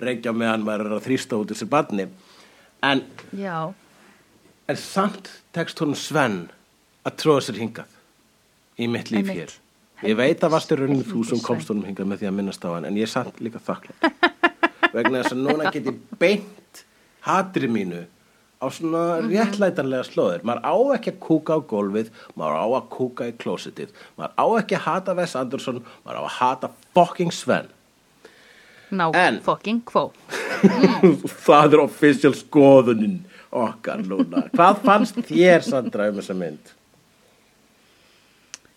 reykja 0.00 0.32
meðan 0.32 0.64
maður 0.64 0.86
er 0.86 0.94
að 0.96 1.04
þrýsta 1.10 1.36
út 1.42 1.52
þessi 1.52 1.68
barni. 1.68 2.06
En, 2.82 3.02
Já, 3.36 3.58
en 4.68 4.76
samt 4.76 5.28
tekst 5.54 5.78
hún 5.82 5.94
Sven 5.98 6.48
að 7.06 7.16
tróða 7.22 7.44
sér 7.46 7.60
hingað 7.62 7.92
í 8.82 8.88
mitt 8.90 9.10
líf 9.14 9.28
hér. 9.30 9.52
Ég 10.04 10.16
veit 10.18 10.42
að 10.44 10.52
varst 10.52 10.72
í 10.74 10.76
rauninni 10.76 11.06
þú 11.06 11.22
sem 11.24 11.40
komst 11.40 11.70
honum 11.72 11.86
hingað 11.88 12.10
með 12.10 12.20
því 12.22 12.28
að 12.30 12.34
minnast 12.40 12.64
á 12.66 12.70
hann, 12.74 12.84
en 12.84 12.98
ég 12.98 13.06
er 13.06 13.12
samt 13.12 13.38
líka 13.40 13.62
þakklátt. 13.64 14.10
Vegna 14.96 15.22
þess 15.22 15.32
að 15.36 15.40
núna 15.46 15.70
get 15.72 15.86
ég 15.88 15.96
beint 16.20 16.82
hatri 17.26 17.68
mínu 17.72 18.02
á 18.60 18.66
svona 18.72 19.20
Mhm. 19.20 19.30
réttlætanlega 19.32 20.04
slóðir. 20.08 20.42
Maður 20.44 20.62
á 20.64 20.74
ekki 20.96 21.12
að 21.14 21.18
kúka 21.20 21.56
á 21.56 21.60
gólfið, 21.72 22.10
maður 22.36 22.56
á 22.60 22.66
að 22.80 22.86
kúka 22.92 23.26
í 23.28 23.32
klósitið, 23.40 23.90
maður 24.18 24.32
á 24.36 24.46
ekki 24.60 24.76
að 24.76 24.84
hata 24.88 25.14
Wes 25.16 25.34
Anderson, 25.36 25.80
maður 26.04 26.20
á 26.20 26.22
að 26.24 26.36
hata 26.40 26.70
fucking 26.96 27.32
Sven. 27.32 27.68
ná, 28.92 29.10
En- 29.14 29.40
fucking 29.42 29.80
kvó. 29.84 30.12
Það 31.46 31.72
er 31.74 31.80
official 31.82 32.32
skoðunin 32.38 33.18
okkar 33.56 34.02
núna. 34.06 34.44
Hvað 34.54 34.82
fannst 34.84 35.18
þér, 35.28 35.64
Sandra, 35.66 36.10
um 36.12 36.20
þessa 36.20 36.36
mynd? 36.36 36.72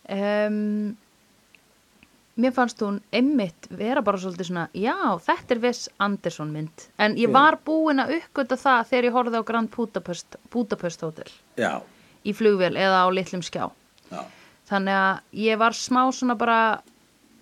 Um, 0.10 0.96
mér 2.40 2.54
fannst 2.56 2.80
hún 2.82 2.98
einmitt 3.14 3.68
vera 3.78 4.02
bara 4.06 4.18
svolítið 4.22 4.48
svona, 4.50 4.66
já, 4.74 4.96
þetta 5.26 5.56
er 5.56 5.62
Wes 5.68 5.82
Anderson 6.02 6.54
mynd. 6.56 6.86
En 6.98 7.18
ég 7.20 7.30
var 7.36 7.60
búin 7.68 8.02
að 8.02 8.16
uppgöta 8.18 8.58
það 8.58 8.88
þegar 8.90 9.08
ég 9.10 9.18
horfði 9.18 9.42
á 9.44 9.50
Grand 9.52 9.72
Budapest, 9.76 10.40
Budapest 10.54 11.04
Hotel 11.06 11.30
Já, 11.60 11.74
í 12.26 12.34
flugvél 12.34 12.74
eða 12.80 13.04
á 13.06 13.08
litlum 13.14 13.44
skjá. 13.46 13.68
já. 14.10 14.24
Þannig 14.70 14.96
að 15.02 15.44
ég 15.44 15.60
var 15.62 15.74
smá 15.78 16.02
svona 16.14 16.36
bara, 16.38 16.58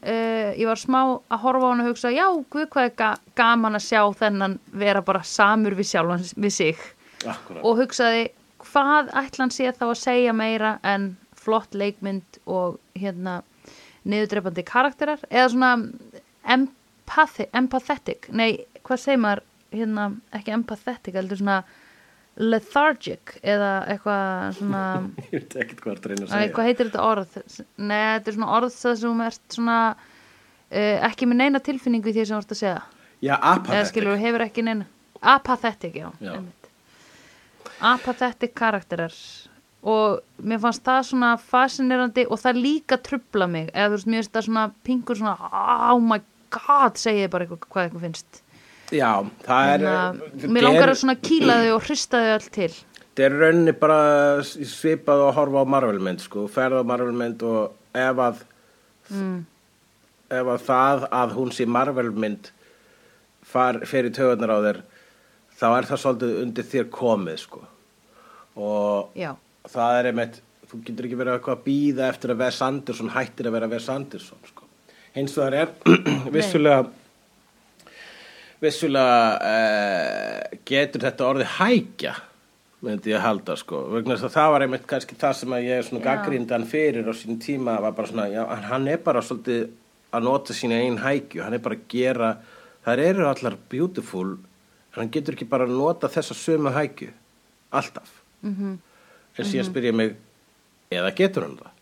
uh, 0.01 0.51
ég 0.57 0.68
var 0.68 0.80
smá 0.80 0.99
að 1.30 1.41
horfa 1.45 1.68
á 1.68 1.69
hann 1.72 1.85
og 1.85 1.89
hugsa, 1.91 2.11
já, 2.11 2.27
hvað 2.49 2.84
er 2.84 2.93
ga 2.97 3.14
gaman 3.35 3.76
að 3.80 3.88
sjá 3.88 4.01
þennan 4.18 4.59
vera 4.73 5.01
bara 5.05 5.23
samur 5.23 5.76
við 5.77 5.91
sjálfan 5.93 6.27
við 6.35 6.55
sig. 6.57 6.77
Akkurat. 7.26 7.64
Og 7.65 7.80
hugsaði, 7.81 8.27
hvað 8.68 9.10
ætlan 9.23 9.53
sé 9.53 9.72
þá 9.73 9.85
að 9.89 9.98
segja 10.02 10.34
meira 10.38 10.76
en 10.85 11.15
flott 11.38 11.73
leikmynd 11.77 12.39
og 12.45 12.77
hérna 12.98 13.39
niðurdreipandi 14.07 14.64
karakterar 14.68 15.23
eða 15.30 15.49
svona 15.53 15.72
empathi, 16.48 17.48
empathetic, 17.57 18.30
nei, 18.35 18.52
hvað 18.88 19.02
segir 19.03 19.22
maður, 19.23 19.44
hérna, 19.76 20.07
ekki 20.38 20.53
empathetic, 20.56 21.18
heldur 21.18 21.41
svona 21.41 21.57
lethargic 22.38 23.34
eða 23.41 23.72
eitthvað 23.89 24.60
svona 24.60 24.81
Ég 25.26 25.31
veit 25.34 25.56
ekkert 25.64 25.81
hvað 25.81 25.95
það 26.03 26.11
er 26.11 26.19
að 26.19 26.30
segja. 26.34 26.52
hvað 26.53 26.69
heitir 26.69 26.91
þetta 26.91 27.07
orð? 27.07 27.39
Nei, 27.81 28.03
þetta 28.18 28.31
er 28.31 28.38
svona 28.38 28.52
orð 28.60 28.76
það 28.76 28.99
sem 29.02 29.18
þú 29.18 29.26
ert 29.27 29.57
svona 29.57 29.77
uh, 29.98 31.07
ekki 31.10 31.30
með 31.31 31.41
neina 31.41 31.64
tilfinningu 31.65 32.11
í 32.11 32.15
því 32.19 32.27
sem 32.30 32.38
þú 32.38 32.44
ert 32.44 32.53
að 32.53 32.61
segja 32.61 32.77
Já, 33.18 33.34
eða 33.34 33.39
apathetic. 33.56 33.89
skilur 33.91 34.22
hefur 34.22 34.45
ekki 34.45 34.68
neina 34.68 34.85
apathetic, 35.18 35.95
já, 35.98 36.11
Já. 36.22 36.35
Apathetic 37.81 38.55
karakterar 38.57 39.13
og 39.87 40.23
mér 40.41 40.61
fannst 40.63 40.83
það 40.87 41.03
svona 41.11 41.35
fascinerandi 41.37 42.25
og 42.27 42.41
það 42.41 42.63
líka 42.63 42.97
trubla 43.03 43.47
mig 43.49 43.69
eða 43.73 43.91
þú 43.91 43.97
veist, 43.97 44.09
mér 44.09 44.21
finnst 44.23 44.35
það 44.35 44.49
svona 44.49 44.65
pingur 44.87 45.19
svona 45.19 45.37
oh 45.93 46.01
my 46.01 46.19
god, 46.53 46.97
segi 46.97 47.25
ég 47.25 47.31
bara 47.33 47.47
eitthvað 47.47 47.69
hvað 47.69 47.87
eitthvað 47.87 48.05
finnst 48.09 48.43
Já, 48.87 49.19
það 49.43 49.69
er... 49.73 49.81
Þannig 49.83 50.45
að 50.47 50.51
mér 50.55 50.63
langar 50.63 50.91
að 50.93 50.99
svona 51.01 51.17
kýla 51.19 51.57
þau 51.59 51.71
og 51.75 51.81
hrista 51.89 52.21
þau 52.23 52.35
öll 52.37 52.51
til 52.55 52.69
Það 53.17 53.25
er 53.25 53.33
rauninni 53.41 53.73
bara 53.73 54.01
svipað 54.45 55.23
að 55.25 55.31
horfa 55.39 55.61
á 55.65 55.71
Marvelmynd, 55.73 56.21
sko. 56.21 56.43
Ferð 56.53 56.83
á 56.85 56.85
Marvelmynd 56.85 57.41
og 57.49 57.71
ef 57.97 58.19
að, 58.21 58.43
mm. 59.09 59.39
ef 60.37 60.51
að 60.53 60.65
það 60.67 61.05
að 61.17 61.33
hún 61.39 61.49
sé 61.57 61.65
Marvelmynd 61.65 62.51
far, 63.41 63.79
fer 63.89 64.05
í 64.05 64.11
töðunar 64.13 64.53
á 64.53 64.57
þér, 64.67 64.79
þá 65.57 65.65
er 65.71 65.88
það 65.89 66.01
svolítið 66.03 66.38
undir 66.43 66.67
þér 66.71 66.91
komið, 66.93 67.39
sko. 67.45 67.63
Og 68.57 69.17
já, 69.17 69.31
það 69.69 69.97
er 70.01 70.11
einmitt, 70.11 70.39
þú 70.67 70.84
getur 70.85 71.07
ekki 71.07 71.19
verið 71.19 71.38
eitthvað 71.38 71.57
að 71.57 71.65
býða 71.67 72.07
eftir 72.11 72.34
að 72.34 72.41
Wes 72.43 72.61
Anderson 72.65 73.11
hættir 73.15 73.49
að 73.49 73.57
vera 73.57 73.71
Wes 73.73 73.89
Anderson, 73.93 74.39
sko. 74.49 74.69
Hins 75.17 75.35
vegar 75.38 75.57
er 75.63 75.75
vissulega, 76.35 76.88
vissulega 78.61 79.19
uh, 79.38 80.57
getur 80.67 81.05
þetta 81.05 81.29
orðið 81.31 81.53
hækja, 81.57 82.13
myndi 82.85 83.13
ég 83.13 83.23
halda, 83.25 83.55
sko. 83.57 83.84
Vegna 83.95 84.17
þess 84.17 84.29
að 84.29 84.35
það 84.38 84.51
var 84.53 84.65
einmitt 84.65 84.88
kannski 84.89 85.17
það 85.17 85.38
sem 85.39 85.57
að 85.57 85.65
ég 85.65 85.79
er 85.81 85.88
svona 85.88 86.03
Já. 86.03 86.07
gaggrindan 86.11 86.67
fyrir 86.69 87.09
á 87.09 87.13
sín 87.17 87.39
tíma, 87.41 87.79
var 87.81 87.95
bara 87.97 88.11
svona, 88.11 88.27
já, 88.29 88.43
hann 88.69 88.89
er 88.91 89.01
bara 89.05 89.23
svolítið 89.25 89.67
að 90.13 90.27
nota 90.29 90.55
sína 90.55 90.77
einn 90.84 90.99
hækju, 91.01 91.41
hann 91.43 91.57
er 91.57 91.63
bara 91.65 91.77
að 91.77 91.88
gera, 91.91 92.29
þær 92.85 93.01
eru 93.03 93.25
allar 93.27 93.57
beautiful, 93.69 94.38
hann 94.97 95.11
getur 95.13 95.37
ekki 95.37 95.47
bara 95.49 95.67
að 95.67 95.75
nota 95.77 96.09
þessa 96.11 96.35
sömu 96.37 96.73
hækju, 96.75 97.09
alltaf. 97.71 98.11
Mhm. 98.41 98.77
En 99.37 99.45
síðan 99.45 99.67
spyr 99.69 99.91
ég 99.91 99.95
mig 99.95 100.15
eða 100.91 101.15
getur 101.15 101.45
hann 101.45 101.57
það? 101.57 101.73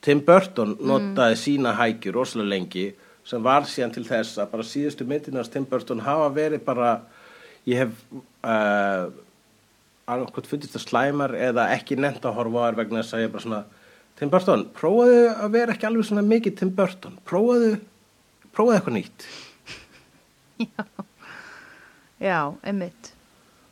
Tim 0.00 0.20
Burton 0.20 0.76
notaði 0.80 1.36
sína 1.40 1.72
hækjur 1.74 2.14
rosalega 2.14 2.52
lengi 2.52 2.84
sem 3.24 3.42
var 3.42 3.66
síðan 3.68 3.94
til 3.94 4.04
þess 4.04 4.38
að 4.38 4.50
bara 4.52 4.66
síðustu 4.66 5.06
myndinars 5.08 5.50
Tim 5.52 5.64
Burton 5.68 6.00
hafa 6.00 6.28
verið 6.34 6.62
bara 6.64 7.00
ég 7.68 7.82
hef 7.82 7.96
uh, 8.44 9.08
annarkvæmt 10.08 10.48
fundist 10.48 10.76
það 10.76 10.84
slæmar 10.86 11.34
eða 11.36 11.68
ekki 11.74 11.98
nefnt 12.00 12.24
að 12.24 12.38
horfa 12.38 12.62
á 12.62 12.66
þær 12.68 12.78
vegna 12.82 13.02
þess 13.02 13.16
að 13.16 13.24
ég 13.24 13.34
bara 13.34 13.44
svona 13.46 13.64
Tim 14.18 14.30
Burton, 14.32 14.64
prófaðu 14.74 15.18
að 15.30 15.52
vera 15.54 15.74
ekki 15.74 15.86
alveg 15.86 16.08
svona 16.08 16.24
mikið 16.26 16.56
Tim 16.58 16.70
Burton, 16.74 17.18
prófaðu 17.28 17.76
prófaðu 18.56 18.78
eitthvað 18.78 18.96
nýtt. 18.96 19.26
Já, 20.64 20.86
einmitt. 22.20 23.12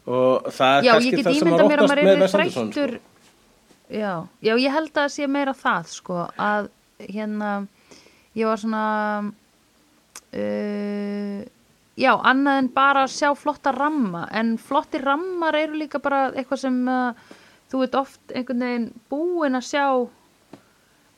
Og 0.07 0.47
það 0.55 0.77
er 0.77 0.87
Já, 0.87 0.93
kannski 0.93 1.23
það 1.23 1.39
sem 1.39 1.53
að 1.53 1.65
maður 1.67 2.03
með 2.07 2.27
þreyttur 2.31 2.93
sko. 2.95 3.01
já, 3.91 4.13
já, 4.41 4.53
ég 4.55 4.71
held 4.77 4.91
að 4.93 5.01
það 5.01 5.13
sé 5.17 5.27
meira 5.27 5.55
það 5.57 5.89
sko, 5.91 6.21
að 6.39 6.69
hérna 7.03 7.51
ég 8.37 8.47
var 8.47 8.61
svona 8.61 8.85
uh, 10.37 11.41
já, 11.97 12.13
annað 12.15 12.61
en 12.61 12.71
bara 12.77 13.07
að 13.07 13.17
sjá 13.17 13.33
flotta 13.39 13.73
ramma 13.75 14.27
en 14.31 14.55
flotti 14.61 15.01
rammar 15.03 15.59
eru 15.59 15.81
líka 15.83 16.01
bara 16.03 16.29
eitthvað 16.35 16.63
sem 16.67 16.79
uh, 16.91 17.35
þú 17.73 17.83
veit 17.83 17.99
oft 17.99 18.35
einhvern 18.35 18.67
veginn 18.67 18.89
búin 19.11 19.59
að 19.59 19.69
sjá 19.73 19.87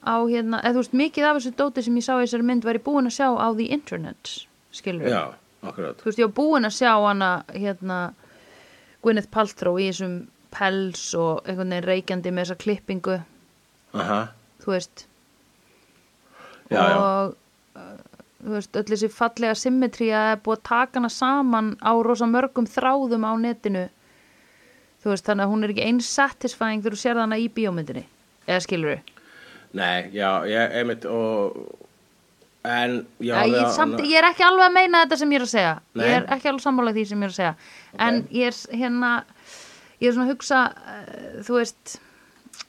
á 0.08 0.16
hérna, 0.24 0.62
eða 0.62 0.78
þú 0.78 0.82
veist 0.84 0.96
mikið 1.02 1.26
af 1.26 1.38
þessu 1.40 1.52
dóti 1.58 1.84
sem 1.84 1.98
ég 1.98 2.06
sá 2.06 2.14
í 2.16 2.22
þessari 2.22 2.46
mynd 2.46 2.64
var 2.64 2.78
ég 2.78 2.86
búin 2.86 3.10
að 3.10 3.18
sjá 3.18 3.28
á 3.34 3.48
the 3.58 3.68
internet 3.74 4.34
skilur 4.72 5.10
Já, 5.10 5.22
akkurat. 5.62 5.98
þú 5.98 6.10
veist, 6.10 6.20
ég 6.20 6.28
var 6.28 6.36
búin 6.38 6.68
að 6.68 6.76
sjá 6.78 6.92
hana 6.94 7.30
hérna 7.54 7.98
Gwyneth 9.02 9.30
Paltrow 9.34 9.78
í 9.78 9.88
þessum 9.90 10.16
pels 10.54 11.10
og 11.18 11.44
einhvern 11.44 11.74
veginn 11.74 11.86
reykjandi 11.86 12.32
með 12.32 12.46
þessa 12.46 12.62
klippingu. 12.62 13.18
Aha, 13.98 14.20
þú 14.62 14.72
veist. 14.74 15.04
Já, 16.68 16.80
já. 16.82 16.96
og 16.96 17.36
uh, 17.78 17.92
þú 18.42 18.56
veist, 18.56 18.80
öll 18.80 18.88
þessi 18.92 19.12
fallega 19.12 19.58
symmetría 19.58 20.24
er 20.32 20.42
búið 20.42 20.58
að 20.58 20.66
taka 20.70 21.00
hana 21.00 21.12
saman 21.12 21.70
á 21.80 21.92
rosa 22.04 22.28
mörgum 22.28 22.68
þráðum 22.68 23.28
á 23.28 23.32
netinu. 23.40 23.86
Þú 25.02 25.12
veist, 25.14 25.28
þannig 25.28 25.46
að 25.46 25.52
hún 25.52 25.64
er 25.64 25.74
ekki 25.74 25.86
eins 25.86 26.10
satisfying 26.10 26.82
þegar 26.82 26.96
þú 26.96 27.02
sér 27.04 27.22
hana 27.22 27.38
í 27.38 27.46
bíómyndinni. 27.54 28.04
Eða 28.48 28.64
skilur 28.64 28.94
við 28.96 29.14
Nei, 29.76 30.08
já, 30.16 30.46
ég, 30.48 30.72
einmitt, 30.80 31.04
og, 31.04 31.58
en, 32.68 32.98
já, 33.24 33.34
ég, 33.46 33.54
já, 33.56 33.68
samt, 33.76 34.00
ég 34.04 34.20
er 34.20 34.28
ekki 34.28 34.44
alveg 34.46 34.66
að 34.68 34.76
meina 34.76 35.04
þetta 35.04 35.18
sem 35.20 35.32
ég 35.32 35.40
er 35.40 35.46
að 35.46 35.52
segja. 35.54 35.74
Nei. 35.92 36.04
ég 36.04 36.16
er 36.18 36.28
ekki 36.36 36.50
alveg 36.52 36.64
sammála 36.64 36.94
því 36.96 37.04
sem 37.10 37.22
ég 37.22 37.28
er 37.28 37.34
að 37.34 37.38
segja. 37.38 37.54
En 38.08 38.20
ég 38.34 38.50
er 38.52 38.80
hérna 38.82 39.12
ég 39.98 40.10
er 40.10 40.14
svona 40.14 40.28
að 40.28 40.34
hugsa 40.34 40.60
uh, 40.68 41.40
þú 41.46 41.58
veist 41.58 41.96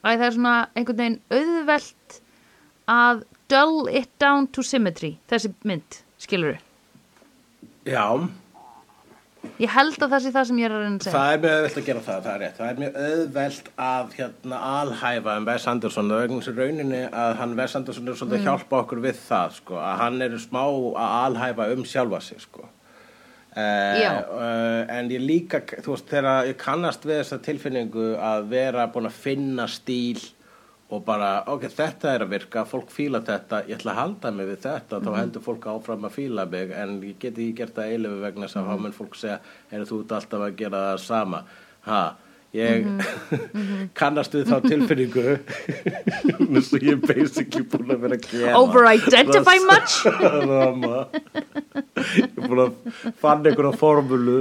að 0.00 0.10
það 0.10 0.26
er 0.26 0.36
svona 0.36 0.56
einhvern 0.74 1.00
veginn 1.00 1.20
auðvelt 1.30 2.20
að 2.90 3.24
dull 3.50 3.90
it 4.00 4.10
down 4.22 4.48
to 4.54 4.64
symmetry 4.66 5.16
þessi 5.30 5.52
mynd, 5.66 6.00
skilur 6.22 6.56
við 6.56 7.94
já, 7.94 8.06
ég 9.60 9.70
held 9.72 9.96
að 10.02 10.10
það 10.14 10.22
sé 10.24 10.30
það 10.34 10.46
sem 10.50 10.58
ég 10.60 10.66
er 10.68 10.74
að 10.74 10.82
reyna 10.84 10.96
að 10.96 11.04
segja 11.06 11.14
það 11.18 11.32
er 11.34 11.40
mjög 11.44 11.54
auðvelt 11.60 11.78
að 11.80 11.86
gera 11.90 12.00
það, 12.06 12.18
það 12.24 12.32
er 12.34 12.42
rétt. 12.44 12.56
Það 12.58 12.70
er 12.70 12.80
mjög 12.82 12.98
auðvelt 13.04 13.70
að, 13.86 14.10
hérna, 14.18 14.58
alhæfa 14.80 15.36
um 15.40 15.46
Wes 15.50 15.66
Anderson 15.72 16.10
og 16.16 16.34
þessu 16.34 16.54
rauninni 16.58 17.00
að 17.08 17.32
hann, 17.40 17.54
Wes 17.60 17.76
Anderson, 17.80 18.08
er 18.08 18.18
svolítið 18.20 18.36
Mm. 18.36 18.42
að 18.42 18.50
hjálpa 18.50 18.80
okkur 18.84 19.00
við 19.06 19.16
það, 19.28 19.56
sko, 19.60 19.78
að 19.80 19.96
hann 20.04 20.22
er 20.22 20.36
smá 20.38 20.60
að 20.66 21.16
alhæfa 21.24 21.70
um 21.72 21.84
sjálfa 21.84 22.20
sig, 22.22 22.40
sko. 22.40 22.68
Já. 23.56 24.12
uh, 24.30 24.86
en 24.94 25.08
ég 25.10 25.20
líka, 25.26 25.58
þú 25.82 25.96
veist, 25.96 26.06
þegar 26.06 26.46
ég 26.46 26.56
kannast 26.60 27.02
við 27.02 27.18
þessa 27.24 27.38
tilfinningu 27.42 28.04
að 28.22 28.44
vera 28.52 28.84
búin 28.94 29.08
að 29.08 29.16
finna 29.24 29.66
stíl 29.66 30.20
og 30.90 31.04
bara, 31.06 31.28
ok, 31.52 31.68
þetta 31.70 32.14
er 32.16 32.24
að 32.24 32.32
virka, 32.34 32.64
fólk 32.66 32.88
fíla 32.90 33.20
þetta, 33.26 33.60
ég 33.70 33.76
ætla 33.78 33.92
að 33.94 34.00
halda 34.00 34.30
mig 34.34 34.48
við 34.50 34.56
þetta, 34.64 34.98
þá 35.04 35.10
heldur 35.20 35.44
fólk 35.44 35.68
áfram 35.70 36.08
að 36.08 36.16
fíla 36.16 36.46
mig, 36.50 36.72
en 36.74 36.96
ég 37.06 37.18
geti 37.22 37.44
ekki 37.46 37.58
gert 37.60 37.76
það 37.76 37.92
eiginlega 37.92 38.24
vegna 38.24 38.48
þess 38.48 38.58
að 38.58 38.70
þá 38.72 38.82
mun 38.82 38.96
fólk 38.96 39.14
segja, 39.20 39.36
er 39.70 39.86
þú 39.86 40.00
alltaf 40.08 40.42
að 40.48 40.56
gera 40.58 40.80
það 40.88 40.98
sama, 41.04 41.42
ha, 41.86 42.00
ég 42.58 42.88
kannast 44.00 44.34
við 44.34 44.50
þá 44.50 44.56
tilfinningu, 44.66 45.26
eins 46.50 46.72
og 46.74 46.88
ég 46.88 46.96
er 46.96 47.04
basically 47.06 47.62
búin 47.70 47.94
að 47.94 48.02
vera 48.08 48.18
að 48.18 48.26
gera. 48.32 48.56
Over-identify 48.58 49.58
Það- 49.68 49.70
much? 49.70 49.94
Ég 52.18 52.26
er 52.26 52.48
búin 52.50 52.64
að 52.66 52.74
fann 53.22 53.46
einhverja 53.46 53.76
formúlu 53.78 54.40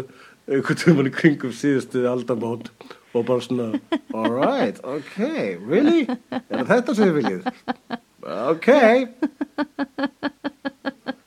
einhvern 0.49 0.79
tímann 0.81 1.09
í 1.11 1.13
kringum 1.13 1.53
síðustu 1.53 2.07
aldamót 2.09 2.71
og 3.13 3.25
bara 3.25 3.41
svona 3.41 3.67
alright, 4.13 4.79
ok, 4.85 5.15
really? 5.65 6.05
Er 6.49 6.65
þetta 6.69 6.95
sem 6.95 7.09
þið 7.09 7.15
viljið? 7.19 7.41
Ok 8.29 8.67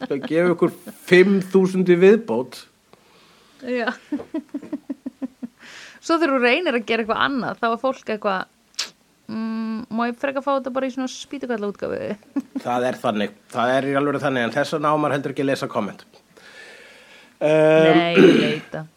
Það 0.03 0.27
gefa 0.29 0.53
ykkur 0.53 0.73
5.000 1.09 1.95
í 1.95 1.99
viðbót 2.03 2.61
Já. 3.63 3.93
Svo 6.03 6.17
þegar 6.19 6.33
þú 6.35 6.41
reynir 6.43 6.75
að 6.77 6.87
gera 6.89 7.05
eitthvað 7.05 7.23
annað 7.27 7.61
þá 7.63 7.67
er 7.69 7.81
fólk 7.83 8.09
eitthvað 8.11 8.41
mm, 9.31 9.77
má 9.95 10.03
ég 10.11 10.19
freka 10.21 10.43
að 10.43 10.47
fá 10.47 10.53
þetta 10.57 10.75
bara 10.75 10.89
í 10.89 10.95
svona 10.95 11.11
spýtukalla 11.13 11.71
útgafu 11.71 12.01
Það 12.63 12.89
er 12.89 12.99
þannig, 13.03 13.37
það 13.55 13.75
er 13.77 13.89
í 13.91 13.95
alveg 13.99 14.23
þannig 14.23 14.47
en 14.49 14.57
þess 14.57 14.77
að 14.77 14.85
námar 14.87 15.15
heldur 15.17 15.35
ekki 15.35 15.45
að 15.47 15.51
lesa 15.53 15.71
komment 15.71 16.05
um, 16.07 16.19
Nei, 17.43 18.15
ég 18.19 18.43
veit 18.43 18.75
það 18.75 18.91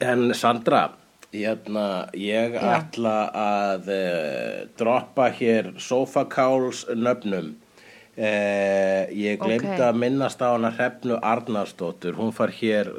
En 0.00 0.30
Sandra, 0.32 0.86
hérna, 1.32 2.08
ég 2.16 2.54
Já. 2.56 2.62
ætla 2.80 3.16
að 3.36 3.90
uh, 3.94 4.68
droppa 4.80 5.28
hér 5.36 5.72
sofakáls 5.78 6.84
nöfnum. 6.94 7.52
Uh, 8.20 9.06
ég 9.14 9.38
glemd 9.40 9.64
Ok. 9.70 9.80
að 9.86 9.98
minnast 10.02 10.42
á 10.42 10.52
hana 10.52 10.72
Hrefnu 10.74 11.18
Arnarsdóttur. 11.22 12.16
Hún 12.18 12.32
far 12.36 12.50
hér 12.52 12.90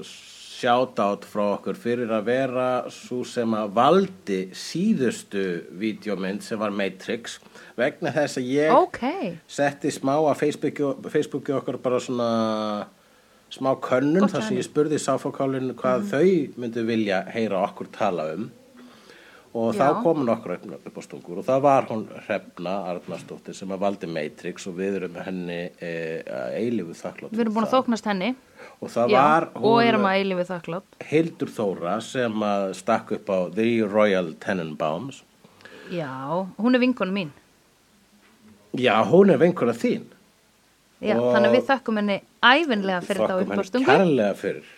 sjátátt 0.62 1.26
frá 1.26 1.44
okkur 1.58 1.78
fyrir 1.78 2.12
að 2.14 2.28
vera 2.30 2.68
svo 2.94 3.24
sem 3.26 3.50
að 3.58 3.72
valdi 3.74 4.40
síðustu 4.54 5.44
vídeomynd 5.82 6.44
sem 6.46 6.60
var 6.62 6.70
Matrix 6.70 7.40
vegna 7.80 8.12
þess 8.14 8.38
að 8.38 8.50
ég 8.54 8.74
Ok, 8.76 9.02
setti 9.50 9.90
smá 9.94 10.14
að 10.22 10.38
Facebooki, 10.44 10.90
Facebooki 11.10 11.56
okkar 11.58 11.80
bara 11.82 11.98
svona 12.04 12.28
smá 13.52 13.74
könnun 13.84 14.30
þar 14.32 14.48
sem 14.48 14.58
ég 14.60 14.68
spurði 14.68 15.00
sáfókálinu 15.02 15.76
hvað 15.80 16.10
þau 16.14 16.26
myndu 16.62 16.84
vilja 16.88 17.22
heyra 17.34 17.62
okkur 17.66 17.92
tala 17.94 18.32
um. 18.36 18.50
Og 19.52 19.74
Já. 19.76 19.82
þá 19.82 20.04
komu 20.06 20.24
nokkur 20.24 20.54
upp, 20.56 20.96
á 20.96 21.02
stungur 21.04 21.42
og 21.42 21.44
það 21.44 21.64
var 21.66 21.88
hún 21.90 22.06
Hrefna 22.24 22.76
Arnarsdóttir 22.88 23.56
sem 23.58 23.74
að 23.76 23.82
valdi 23.82 24.08
Matrix 24.08 24.68
og 24.72 24.78
við 24.78 25.02
erum 25.02 25.18
henni 25.26 25.58
e, 25.76 25.90
eilifu 26.56 26.96
þakklátt 26.96 27.36
við 27.36 27.44
erum 27.44 27.58
búin 27.58 27.68
að 27.68 27.74
þóknast 27.74 28.08
henni. 28.08 28.30
Og 28.80 28.94
það 28.94 29.12
Já, 29.12 29.18
var 29.18 29.50
þakklátt 30.54 31.04
Hildur 31.10 31.52
Þóra 31.52 31.98
sem 32.06 32.48
að 32.48 32.66
stakk 32.80 33.12
upp 33.18 33.28
á 33.28 33.40
The 33.52 33.68
Royal 33.92 34.32
Tenenbaums. 34.40 35.20
Já, 35.92 36.08
hún 36.56 36.80
er 36.80 36.86
vinkonu 36.86 37.12
mín. 37.12 37.36
Já, 38.72 38.96
hún 39.04 39.36
er 39.36 39.44
vinkuna 39.44 39.76
þín 39.76 40.08
Já, 41.02 41.16
þannig 41.18 41.50
að 41.50 41.56
við 41.58 41.66
þökkum 41.72 41.98
henni 42.02 42.18
ævinlega 42.46 43.02
fyrir 43.08 43.22
þá 43.26 43.32
þakkum 43.32 43.42
upp 43.42 43.52
á 43.52 43.64
henni 43.74 43.88
kærlega 43.90 44.36
fyrir 44.42 44.70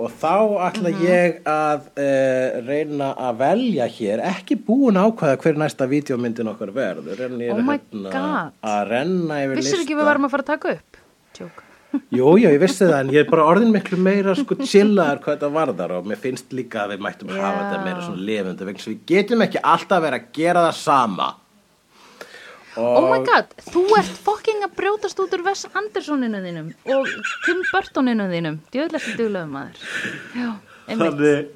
og 0.00 0.12
þá 0.20 0.34
ætla 0.68 0.90
Mhm. 0.94 1.00
ég 1.04 1.40
að 1.50 1.80
uh, 1.98 2.60
reyna 2.68 3.08
að 3.18 3.40
velja 3.42 3.88
hér 3.90 4.22
ekki 4.30 4.56
búin 4.68 4.96
að 4.96 5.10
ákvaða 5.10 5.40
hver 5.42 5.58
næsta 5.60 5.88
vídeomyndin 5.90 6.48
okkar 6.52 6.70
verður 6.72 7.24
en 7.26 7.34
ég 7.42 7.50
er 7.50 7.58
Oh 7.58 7.64
my 7.66 7.76
hérna 7.78 8.12
God. 8.14 8.52
að 8.62 8.84
renna 8.94 9.40
yfir 9.44 9.56
Vissir 9.58 9.76
lista 9.76 9.82
ekki 9.84 9.98
við 9.98 10.08
varum 10.08 10.24
að 10.24 10.30
fara 10.36 10.42
að 10.46 10.52
taka 10.54 10.72
upp? 10.78 11.02
Tjók 11.36 11.66
Jú, 12.14 12.36
jú, 12.38 12.46
ég 12.54 12.60
vissi 12.62 12.86
það 12.86 13.00
en 13.00 13.08
ég 13.10 13.24
er 13.24 13.30
bara 13.32 13.44
orðin 13.50 13.72
miklu 13.74 13.98
meira 13.98 14.34
sko 14.38 14.54
chillaðar 14.62 15.18
hvað 15.24 15.34
þetta 15.36 15.48
varðar 15.58 15.94
og 15.98 16.06
mér 16.06 16.20
finnst 16.22 16.52
líka 16.54 16.84
að 16.84 16.94
við 16.94 17.00
mættum 17.08 17.32
hafa 17.34 17.50
Já. 17.50 17.58
þetta 17.64 17.84
meira 17.84 18.04
svona 18.06 18.78
sem 18.78 18.92
við 18.94 19.00
getum 19.10 19.42
ekki 19.42 19.58
alltaf 19.74 20.02
verið 20.06 20.20
að 20.20 20.28
gera 20.38 20.62
það 20.68 20.76
sama 20.78 21.28
Oh 22.78 23.08
my 23.10 23.18
god, 23.26 23.50
þú 23.66 23.82
ert 23.98 24.10
fucking 24.24 24.62
að 24.62 24.74
brjótast 24.78 25.18
út 25.22 25.32
úr 25.34 25.42
Wes 25.48 25.64
Andersoninu 25.74 26.38
þínum 26.44 26.68
og 26.94 27.08
Tim 27.44 27.62
Burtoninu 27.72 28.28
þínum. 28.30 28.58
Djöðlega 28.70 29.00
fyrir 29.02 29.18
duglegum 29.24 29.54
maður. 29.56 29.76
Já, 30.38 30.50
Þannig 30.90 31.48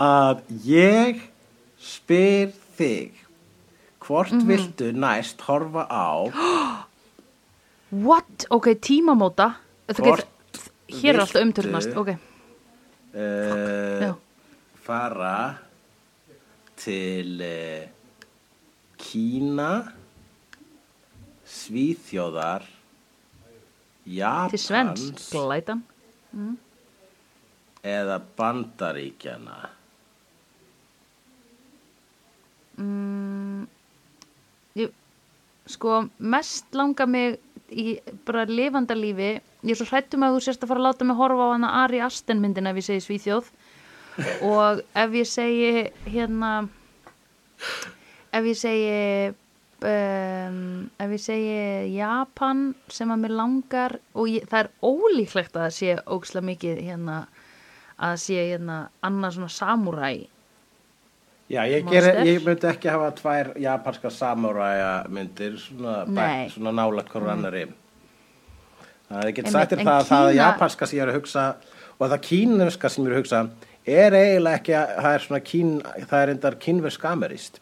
að 0.00 0.42
ég 0.66 1.20
spyr 1.80 2.50
þig 2.78 3.12
hvort 4.00 4.32
Mhm. 4.34 4.46
viltu 4.48 4.90
næst 4.96 5.40
horfa 5.46 5.86
á 5.86 6.10
What? 7.90 8.46
Ok, 8.50 8.74
tímamóta. 8.80 9.52
Hvort 9.94 10.26
Hér 10.90 11.14
er 11.14 11.20
alltaf 11.22 11.42
umturnast 11.42 11.94
Ok, 11.96 12.08
uh, 13.14 14.12
fara 14.82 15.58
til 16.76 17.40
uh, 17.42 17.86
Kína 18.98 19.92
Svíþjóðar 21.50 22.64
Japans 24.06 24.54
til 24.54 24.62
Svens 24.62 25.28
Glætan. 25.32 25.82
Eða 27.82 28.20
Bandaríkjana 28.38 29.58
mm, 32.80 33.66
ég, 34.80 34.92
Sko, 35.70 36.04
mest 36.18 36.74
langar 36.76 37.08
mig 37.10 37.38
í 37.70 37.98
bara 38.26 38.46
lifanda 38.48 38.96
lífi. 38.98 39.36
Ég 39.62 39.74
er 39.74 39.78
svo 39.78 39.86
hrættum 39.90 40.24
að 40.26 40.36
þú 40.36 40.44
sérst 40.44 40.64
að 40.64 40.72
fara 40.72 40.82
að 40.82 40.86
láta 40.88 41.06
mig 41.06 41.18
horfa 41.20 41.46
á 41.46 41.54
hana 41.54 41.74
Ari 41.84 42.00
Asten 42.02 42.40
myndina 42.42 42.72
ef 42.72 42.80
ég 42.80 42.88
segi 42.88 43.04
Svíþjóð. 43.06 43.50
Og 44.46 44.82
ef 44.98 45.14
ég 45.16 45.28
segi 45.28 45.70
hérna 46.10 46.50
ef 48.34 48.44
ég 48.44 48.58
segi 48.58 49.34
um, 49.86 50.90
ef 51.00 51.14
ég 51.14 51.22
segi 51.22 51.94
Japan 51.96 52.70
sem 52.92 53.10
að 53.12 53.22
mér 53.24 53.34
langar 53.38 53.96
og 54.14 54.28
ég, 54.30 54.44
það 54.50 54.64
er 54.64 54.70
ólíklegt 54.82 55.56
að 55.56 55.64
það 55.66 55.76
sé 55.78 55.96
ókslega 56.04 56.48
mikið 56.50 56.82
hérna 56.88 57.16
að 58.00 58.12
það 58.12 58.20
sé 58.24 58.38
hérna 58.52 58.82
annað 59.06 59.38
svona 59.38 59.54
samúræ 59.56 60.12
Já, 61.50 61.64
ég, 61.66 61.88
ég 61.90 62.44
myndi 62.46 62.68
ekki 62.70 62.92
hafa 62.92 63.08
tvær 63.18 63.48
japanska 63.58 64.10
samuræja 64.14 64.90
myndir 65.10 65.56
svona, 65.58 66.04
Nei. 66.06 66.46
bæ, 66.46 66.52
svona 66.54 66.74
nála 66.78 67.02
hver 67.10 67.26
annari 67.32 67.64
Það 69.10 69.24
er 69.24 69.32
ekki 69.32 69.50
sagt 69.50 69.72
það 69.80 69.96
að 69.96 70.06
það 70.06 70.28
japanska 70.36 70.86
sem 70.86 71.00
ég 71.00 71.02
er 71.02 71.10
að 71.10 71.18
hugsa 71.18 71.46
og 71.96 72.04
það 72.04 72.20
kínverska 72.28 72.90
sem 72.92 73.02
ég 73.02 73.10
er 73.10 73.16
að 73.16 73.22
hugsa 73.24 73.40
er 73.90 74.14
eiginlega 74.14 74.60
ekki 74.60 74.76
að 74.78 74.92
það 75.00 75.16
er 75.16 75.24
svona 75.24 75.40
kín, 75.48 75.72
það 76.06 76.22
er 76.22 76.32
endar 76.34 76.56
kínversk 76.62 77.06
ameríst. 77.10 77.60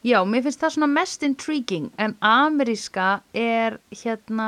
Já, 0.00 0.16
mér 0.24 0.40
finnst 0.46 0.62
það 0.62 0.72
svona 0.78 0.86
mest 0.88 1.22
intriguing 1.26 1.90
en 2.00 2.14
ameríska 2.24 3.20
er 3.36 3.74
hérna 3.92 4.46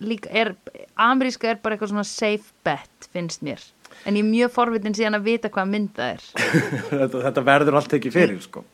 líka, 0.00 0.30
er, 0.32 0.54
ameríska 0.96 1.50
er 1.50 1.58
bara 1.60 1.76
eitthvað 1.76 1.90
svona 1.92 2.06
safe 2.08 2.54
bet 2.64 3.08
finnst 3.12 3.42
mér, 3.44 3.60
en 4.08 4.16
ég 4.16 4.24
er 4.24 4.30
mjög 4.30 4.54
forvitin 4.54 4.96
síðan 4.96 5.18
að 5.18 5.26
vita 5.28 5.50
hvað 5.52 5.68
mynd 5.74 5.92
það 5.98 6.14
er 6.14 6.24
þetta, 7.02 7.22
þetta 7.26 7.44
verður 7.50 7.76
allt 7.82 7.92
ekki 7.98 8.14
fyrir, 8.14 8.40
sko. 8.40 8.64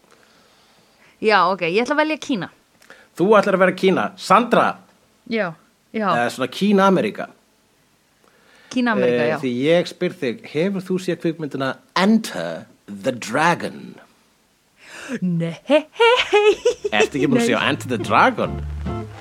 Já, 1.18 1.40
ok, 1.50 1.66
ég 1.72 1.82
ætla 1.82 1.96
að 1.98 2.02
velja 2.04 2.20
Kína 2.28 2.50
Þú 3.16 3.26
ætlar 3.38 3.56
að 3.56 3.62
vera 3.64 3.72
Kína. 3.80 4.02
Sandra, 4.20 4.64
Já, 5.32 5.46
já, 5.90 6.04
eða 6.12 6.30
svona 6.34 6.50
Kína-Ameríka. 6.52 7.30
Kína-Ameríka, 8.70 9.22
Eh, 9.24 9.30
já 9.32 9.38
Því 9.40 9.52
ég 9.64 9.88
spyr 9.90 10.12
þig, 10.20 10.42
hefur 10.52 10.84
þú 10.84 10.96
séð 11.00 11.20
kvikmyndina 11.22 11.70
Enter 11.96 12.66
the 12.86 13.12
Dragon? 13.16 13.96
Nei, 15.22 15.54
Ertu 16.90 17.18
ekki 17.18 17.28
búin 17.30 17.40
að 17.42 17.48
sjá 17.50 17.58
Enter 17.68 17.88
the 17.92 17.98
Dragon? 18.02 18.52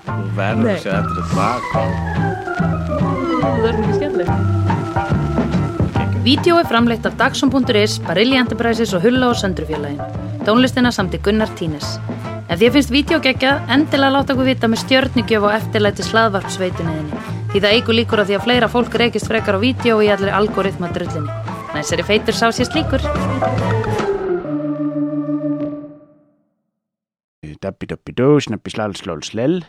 Þú 0.06 0.26
verður 0.38 0.70
að 0.72 0.80
sjá 0.84 0.92
Enter 1.00 1.16
the 1.20 1.26
Dragon. 1.34 1.92
það 3.42 3.66
er 3.70 3.76
mjög 3.82 3.96
skemmtileg 4.00 4.30
Vídeó 6.26 6.56
er 6.58 6.66
framleitt 6.66 7.06
af 7.06 7.14
Dagsum.is, 7.20 8.00
Barilli 8.02 8.38
Enterprises 8.40 8.96
og 8.98 9.04
Hulla 9.06 9.28
og 9.30 9.38
Söndrufjörlægin. 9.38 10.02
Tónlistina 10.48 10.90
samt 10.92 11.14
í 11.14 11.20
Gunnar 11.22 11.52
Tínes. 11.60 12.00
Ef 12.50 12.58
því 12.58 12.72
finnst 12.74 12.94
vídeo 12.94 13.20
geggjað, 13.22 13.62
endilega 13.76 14.16
láta 14.16 14.34
okkur 14.34 14.50
vita 14.50 14.70
með 14.70 14.82
stjörnigjöf 14.88 15.46
og 15.46 15.54
eftirlæti 15.54 16.06
slaðvarpsveitunniðinni. 16.10 17.22
Því 17.54 17.62
það 17.62 17.78
eigur 17.78 17.98
líkur 18.00 18.22
að 18.24 18.32
því 18.32 18.40
að 18.40 18.46
fleira 18.48 18.72
fólk 18.74 18.98
reykist 19.02 19.30
frekar 19.30 19.58
á 19.58 19.60
vídeo 19.62 20.00
og 20.00 20.06
í 20.06 20.10
allir 20.14 20.34
algoritma 20.34 20.90
drullinni. 20.98 21.30
Næsari 21.78 22.04
feitur 22.10 22.38
sá 22.38 22.50
sér 22.50 22.74
slíkur. 22.74 24.05
Dabbi 27.62 27.88
dabbi 27.88 28.12
dó, 28.12 28.40
snabbi 28.40 28.70
slal 28.70 28.94
slól 28.96 29.22
slell 29.22 29.64